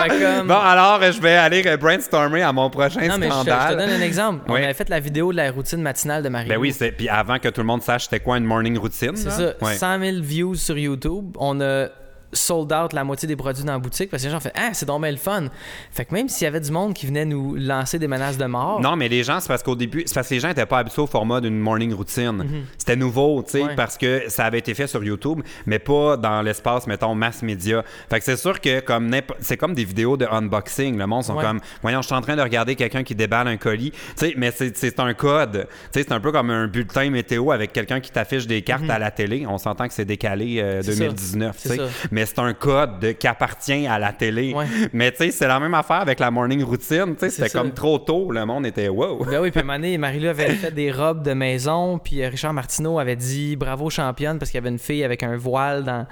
Comme- 0.08 0.48
bon, 0.48 0.56
alors, 0.56 1.02
je 1.12 1.20
vais 1.22 1.36
aller 1.36 1.64
brainstormer 1.78 2.42
à 2.44 2.54
mon 2.54 2.70
prochain 2.70 3.02
non, 3.08 3.18
mais 3.18 3.28
je 3.28 3.32
te, 3.32 3.38
je 3.38 3.42
scandale. 3.42 3.74
te 3.76 3.80
donne 3.82 3.90
un 3.90 4.02
exemple. 4.02 4.42
On 4.48 4.56
avait 4.56 4.74
fait 4.74 4.90
la 4.90 5.00
vidéo 5.00 5.32
de 5.32 5.38
la 5.38 5.52
routine 5.52 5.82
matinale 5.82 6.24
de 6.24 6.30
Marie. 6.30 6.48
Ben 6.48 6.58
oui, 6.58 6.72
c'est... 6.72 6.92
puis 6.92 7.10
avant 7.10 7.40
que 7.40 7.50
tout 7.50 7.62
le 7.62 7.68
monde 7.68 7.82
sache 7.82 8.06
c'était 8.06 8.20
quoi 8.20 8.38
une 8.38 8.46
morning 8.46 8.78
routine. 8.78 9.16
C'est 9.16 9.32
ça. 9.32 9.54
Ouais. 9.62 9.76
100 9.76 10.00
000 10.00 10.18
views 10.22 10.56
sur 10.56 10.78
YouTube. 10.78 11.36
On 11.40 11.60
a 11.62 11.88
sold 12.36 12.72
out 12.74 12.94
la 12.94 13.04
moitié 13.04 13.28
des 13.28 13.36
produits 13.36 13.64
dans 13.64 13.74
la 13.74 13.80
boutique 13.80 14.10
parce 14.10 14.22
que 14.24 14.28
les 14.28 14.32
gens 14.32 14.38
ont 14.38 14.42
fait 14.42 14.54
Ah, 14.56 14.70
c'est 14.74 14.86
donc 14.86 15.02
bien 15.02 15.12
le 15.12 15.18
fun. 15.18 15.46
Fait 15.92 16.06
que 16.06 16.14
même 16.14 16.30
s'il 16.30 16.46
y 16.46 16.48
avait 16.48 16.60
du 16.60 16.72
monde 16.72 16.94
qui 16.94 17.06
venait 17.08 17.26
nous 17.26 17.56
lancer 17.56 18.00
des 18.00 18.08
menaces 18.08 18.38
de 18.38 18.46
mort. 18.46 18.80
Non, 18.82 18.96
mais 18.96 19.08
les 19.10 19.24
gens, 19.24 19.40
c'est 19.40 19.48
parce 19.48 19.64
qu'au 19.64 19.76
début, 19.76 20.04
c'est 20.06 20.14
parce 20.14 20.28
que 20.30 20.34
les 20.36 20.40
gens 20.40 20.48
n'étaient 20.50 20.66
pas 20.66 20.80
habitués 20.80 21.02
au 21.02 21.08
format 21.08 21.42
d'une 21.42 21.58
morning 21.60 21.94
routine. 21.94 22.66
C'était 22.78 22.96
nouveau, 22.96 23.42
tu 23.44 23.52
sais, 23.52 23.62
Mhm. 23.62 23.68
Ouais. 23.70 23.76
parce 23.76 23.98
que 23.98 24.24
ça 24.28 24.46
avait 24.46 24.60
été 24.60 24.74
fait 24.74 24.88
sur 24.88 25.04
YouTube, 25.04 25.42
mais 25.66 25.80
pas 25.80 26.18
dans 26.18 26.42
l'espace, 26.42 26.88
mettons, 26.88 27.16
mass 27.16 27.42
média. 27.42 27.84
Fait 28.10 28.20
que 28.20 28.26
c'est 28.26 28.38
sûr 28.38 28.60
que 28.62 28.80
comme 28.82 29.10
c'est 29.40 29.58
comme 29.58 29.74
des 29.74 29.86
vidéos 29.86 30.18
de 30.18 30.26
unboxing. 30.26 30.98
Le 30.98 31.08
monde 31.08 31.24
sont 31.24 31.36
Ouais. 31.36 31.44
comme, 31.44 31.60
voyons, 31.82 32.02
je 32.02 32.08
suis 32.08 32.16
en 32.16 32.22
train 32.22 32.36
de 32.36 32.42
regarder 32.42 32.76
quelqu'un 32.76 33.04
qui 33.04 33.16
déballe 33.16 33.48
un 33.48 33.58
colis. 33.58 33.92
Tu 33.92 34.00
sais, 34.16 34.34
mais 34.38 34.52
c'est 34.56 34.76
c'est 34.76 35.00
un 35.00 35.14
code. 35.14 35.68
Tu 35.94 36.00
sais, 36.00 36.06
c'est 36.08 36.12
un 36.14 36.20
peu 36.20 36.32
comme 36.32 36.50
un 36.50 36.68
bulletin 36.68 37.10
météo 37.10 37.52
avec 37.52 37.72
quelqu'un 37.74 38.00
qui 38.00 38.12
t'affiche 38.12 38.48
des 38.48 38.62
cartes 38.62 38.90
à 38.90 39.00
la 39.00 39.12
télé. 39.12 39.46
On 39.48 39.58
s'entend 39.58 39.88
que 39.88 39.94
c'est 39.94 40.06
décalé 40.06 40.58
euh, 40.60 40.78
Mhm. 40.78 40.84
C'est 40.84 40.92
ça. 40.94 41.00
2019, 41.06 41.56
tu 41.56 41.62
C'est 41.68 41.70
sais. 41.70 41.78
ça. 41.78 41.84
Mais 42.26 42.32
c'est 42.34 42.40
un 42.40 42.54
code 42.54 43.00
de, 43.00 43.12
qui 43.12 43.28
appartient 43.28 43.86
à 43.88 44.00
la 44.00 44.12
télé. 44.12 44.54
Ouais. 44.54 44.66
Mais 44.94 45.12
tu 45.12 45.18
sais, 45.18 45.32
c'est 45.32 45.48
la 45.48 45.60
même 45.60 45.74
affaire 45.74 45.98
avec 45.98 46.20
la 46.20 46.32
morning 46.32 46.64
routine. 46.64 47.16
Tu 47.16 47.20
sais, 47.20 47.30
c'était 47.30 47.50
comme 47.50 47.72
trop 47.72 48.00
tôt. 48.00 48.32
Le 48.32 48.46
monde 48.46 48.66
était 48.66 48.88
wow. 48.88 49.24
Ben 49.26 49.42
oui, 49.42 49.52
puis 49.52 49.62
donné, 49.62 49.98
Marie-Lou 49.98 50.30
avait 50.30 50.50
fait 50.56 50.72
des 50.72 50.92
robes 50.92 51.22
de 51.22 51.34
maison, 51.34 52.00
puis 52.00 52.24
euh, 52.24 52.30
Richard 52.30 52.54
Martineau 52.54 53.00
avait 53.00 53.16
dit 53.16 53.56
bravo 53.56 53.90
championne 53.90 54.40
parce 54.40 54.52
qu'il 54.52 54.58
y 54.58 54.62
avait 54.64 54.70
une 54.70 54.80
fille 54.80 55.04
avec 55.04 55.24
un 55.24 55.38
voile 55.38 55.84
dans, 55.84 56.08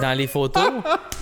dans 0.00 0.16
les 0.16 0.26
photos. 0.26 0.72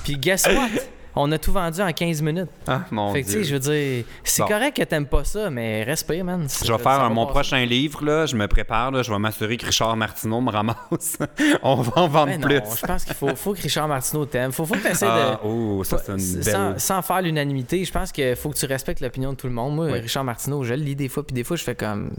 Puis 0.05 0.19
guess 0.19 0.47
what? 0.47 0.83
On 1.19 1.33
a 1.33 1.39
tout 1.39 1.51
vendu 1.53 1.81
en 1.81 1.91
15 1.93 2.21
minutes. 2.23 2.51
Ah, 2.67 2.83
mon 2.91 3.13
fait 3.13 3.23
que 3.23 3.29
Dieu. 3.31 3.43
je 3.43 3.55
veux 3.55 3.59
dire, 3.59 4.05
c'est 4.23 4.43
Bon. 4.43 4.49
correct 4.49 4.77
que 4.77 4.83
t'aimes 4.83 5.07
pas 5.07 5.25
ça, 5.25 5.49
mais 5.51 5.83
respire, 5.83 6.25
man. 6.25 6.47
Je 6.65 6.71
vais 6.71 6.79
faire 6.79 7.09
mon 7.11 7.27
prochain 7.27 7.65
livre, 7.65 8.05
là, 8.05 8.27
je 8.27 8.37
me 8.37 8.47
prépare, 8.47 8.91
là, 8.91 9.03
je 9.03 9.11
vais 9.11 9.19
m'assurer 9.19 9.57
que 9.57 9.65
Richard 9.67 9.97
Martineau 9.97 10.41
me 10.43 10.51
ramasse. 10.51 11.19
On 11.63 11.77
va 11.77 11.93
en 12.03 12.09
vendre 12.09 12.27
Ben 12.33 12.41
non, 12.41 12.47
plus. 12.47 12.61
je 12.81 12.87
pense 12.87 13.05
qu'il 13.05 13.15
faut, 13.15 13.35
faut 13.35 13.55
que 13.55 13.63
Richard 13.63 13.89
Martineau 13.89 14.27
t'aime. 14.27 14.53
Faut, 14.53 14.67
faut 14.67 14.75
que 14.75 14.81
Ah, 15.05 15.39
de. 15.43 15.47
oh, 15.49 15.83
ça, 15.85 15.99
c'est 16.05 16.13
une 16.13 16.19
sans, 16.19 16.71
belle... 16.73 16.81
sans 16.81 17.01
faire 17.03 17.23
l'unanimité, 17.23 17.85
je 17.85 17.93
pense 17.93 18.13
qu'il 18.13 18.37
faut 18.37 18.51
que 18.51 18.57
tu 18.59 18.67
respectes 18.67 19.01
l'opinion 19.01 19.31
de 19.33 19.37
tout 19.37 19.47
le 19.47 19.53
monde. 19.55 19.75
Moi, 19.75 19.87
Oui. 19.87 20.01
Richard 20.01 20.25
Martineau, 20.25 20.65
je 20.65 20.75
le 20.75 20.83
lis 20.83 20.97
des 20.97 21.09
fois, 21.09 21.27
puis 21.27 21.33
des 21.35 21.45
fois, 21.45 21.57
je 21.57 21.65
fais 21.65 21.75
comme 21.75 22.11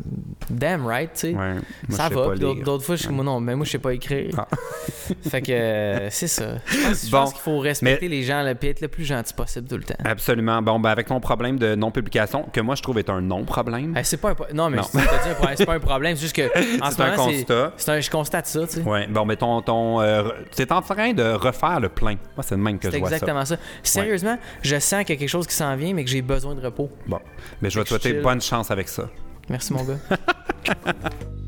damn 0.50 0.86
right, 0.88 1.12
tu 1.14 1.20
sais. 1.20 1.34
Ouais, 1.36 1.56
ça 1.89 2.10
va. 2.10 2.36
D'autres 2.36 2.84
fois, 2.84 2.95
je 2.95 3.04
suis 3.04 3.14
non, 3.14 3.39
mais 3.39 3.56
moi, 3.56 3.66
je 3.66 3.72
sais 3.72 3.78
pas 3.80 3.93
écrire. 3.93 4.34
Ah. 4.38 4.48
fait 5.30 5.41
que 5.41 5.52
euh, 5.52 6.10
c'est 6.10 6.28
ça. 6.28 6.56
Je 6.66 6.78
pense, 6.88 7.06
je 7.06 7.12
Bon, 7.12 7.18
pense 7.20 7.34
qu'il 7.34 7.41
faut 7.41 7.60
respecter 7.60 8.08
les 8.08 8.24
gens, 8.24 8.41
là, 8.41 8.56
puis 8.56 8.70
être 8.70 8.80
le 8.88 8.91
plus 8.91 9.05
gentil 9.05 9.33
possible 9.33 9.67
tout 9.67 9.77
le 9.77 9.83
temps. 9.83 9.95
Absolument. 10.03 10.61
Bon, 10.61 10.79
ben, 10.79 10.89
avec 10.89 11.07
ton 11.07 11.19
problème 11.19 11.59
de 11.59 11.75
non-publication, 11.75 12.43
que 12.51 12.59
moi, 12.61 12.75
je 12.75 12.81
trouve 12.81 12.97
est 12.99 13.09
un 13.09 13.21
non-problème. 13.21 13.93
Eh, 13.97 14.03
c'est 14.03 14.17
pas 14.17 14.31
un 14.31 14.35
pro- 14.35 14.45
non 14.53 14.69
mais 14.69 14.77
Non. 14.77 14.83
c'est 14.83 14.99
c'est 15.55 15.65
pas 15.65 15.73
un 15.75 15.79
problème 15.79 16.15
c'est 16.15 16.21
juste 16.23 16.35
que 16.35 16.47
en 16.81 16.89
C'est 16.89 16.95
ce 16.97 17.01
un 17.01 17.11
moment, 17.11 17.25
constat. 17.25 17.73
c'est 17.77 17.91
un 17.91 17.99
je 17.99 18.09
constate 18.09 18.47
ça 18.47 18.61
tu 18.67 18.73
sais 18.75 18.81
Ouais, 18.81 19.07
bon, 19.07 19.25
mais 19.25 19.35
ton. 19.35 19.61
ton 19.61 20.01
euh, 20.01 20.29
tu 20.55 20.61
es 20.61 20.71
en 20.71 20.81
train 20.81 21.13
de 21.13 21.23
refaire 21.33 21.79
le 21.79 21.89
plein. 21.89 22.15
Moi, 22.35 22.43
c'est 22.43 22.55
le 22.55 22.61
même 22.61 22.79
que 22.79 22.89
c'est 22.89 22.95
je 22.95 22.99
vois 22.99 23.09
ça. 23.09 23.15
exactement 23.15 23.45
ça. 23.45 23.57
Sérieusement, 23.83 24.38
je 24.61 24.79
sens 24.79 25.03
qu'il 25.03 25.15
y 25.15 25.17
a 25.17 25.19
quelque 25.19 25.27
chose 25.29 25.47
qui 25.47 25.55
s'en 25.55 25.75
vient 25.75 25.93
mais 25.93 26.03
que 26.03 26.09
j'ai 26.09 26.21
besoin 26.21 26.55
de 26.55 26.61
repos. 26.61 26.89
Bon, 27.07 27.19
mais 27.61 27.69
je 27.69 27.77
vais 27.79 27.83
te 27.83 27.89
Fait 27.89 27.95
que 27.95 27.99
je 27.99 28.03
souhaiter 28.03 28.15
chill. 28.17 28.23
bonne 28.23 28.41
chance 28.41 28.71
avec 28.71 28.88
ça. 28.89 29.09
Merci 29.49 29.73
mon 29.73 29.83
gars. 29.83 29.97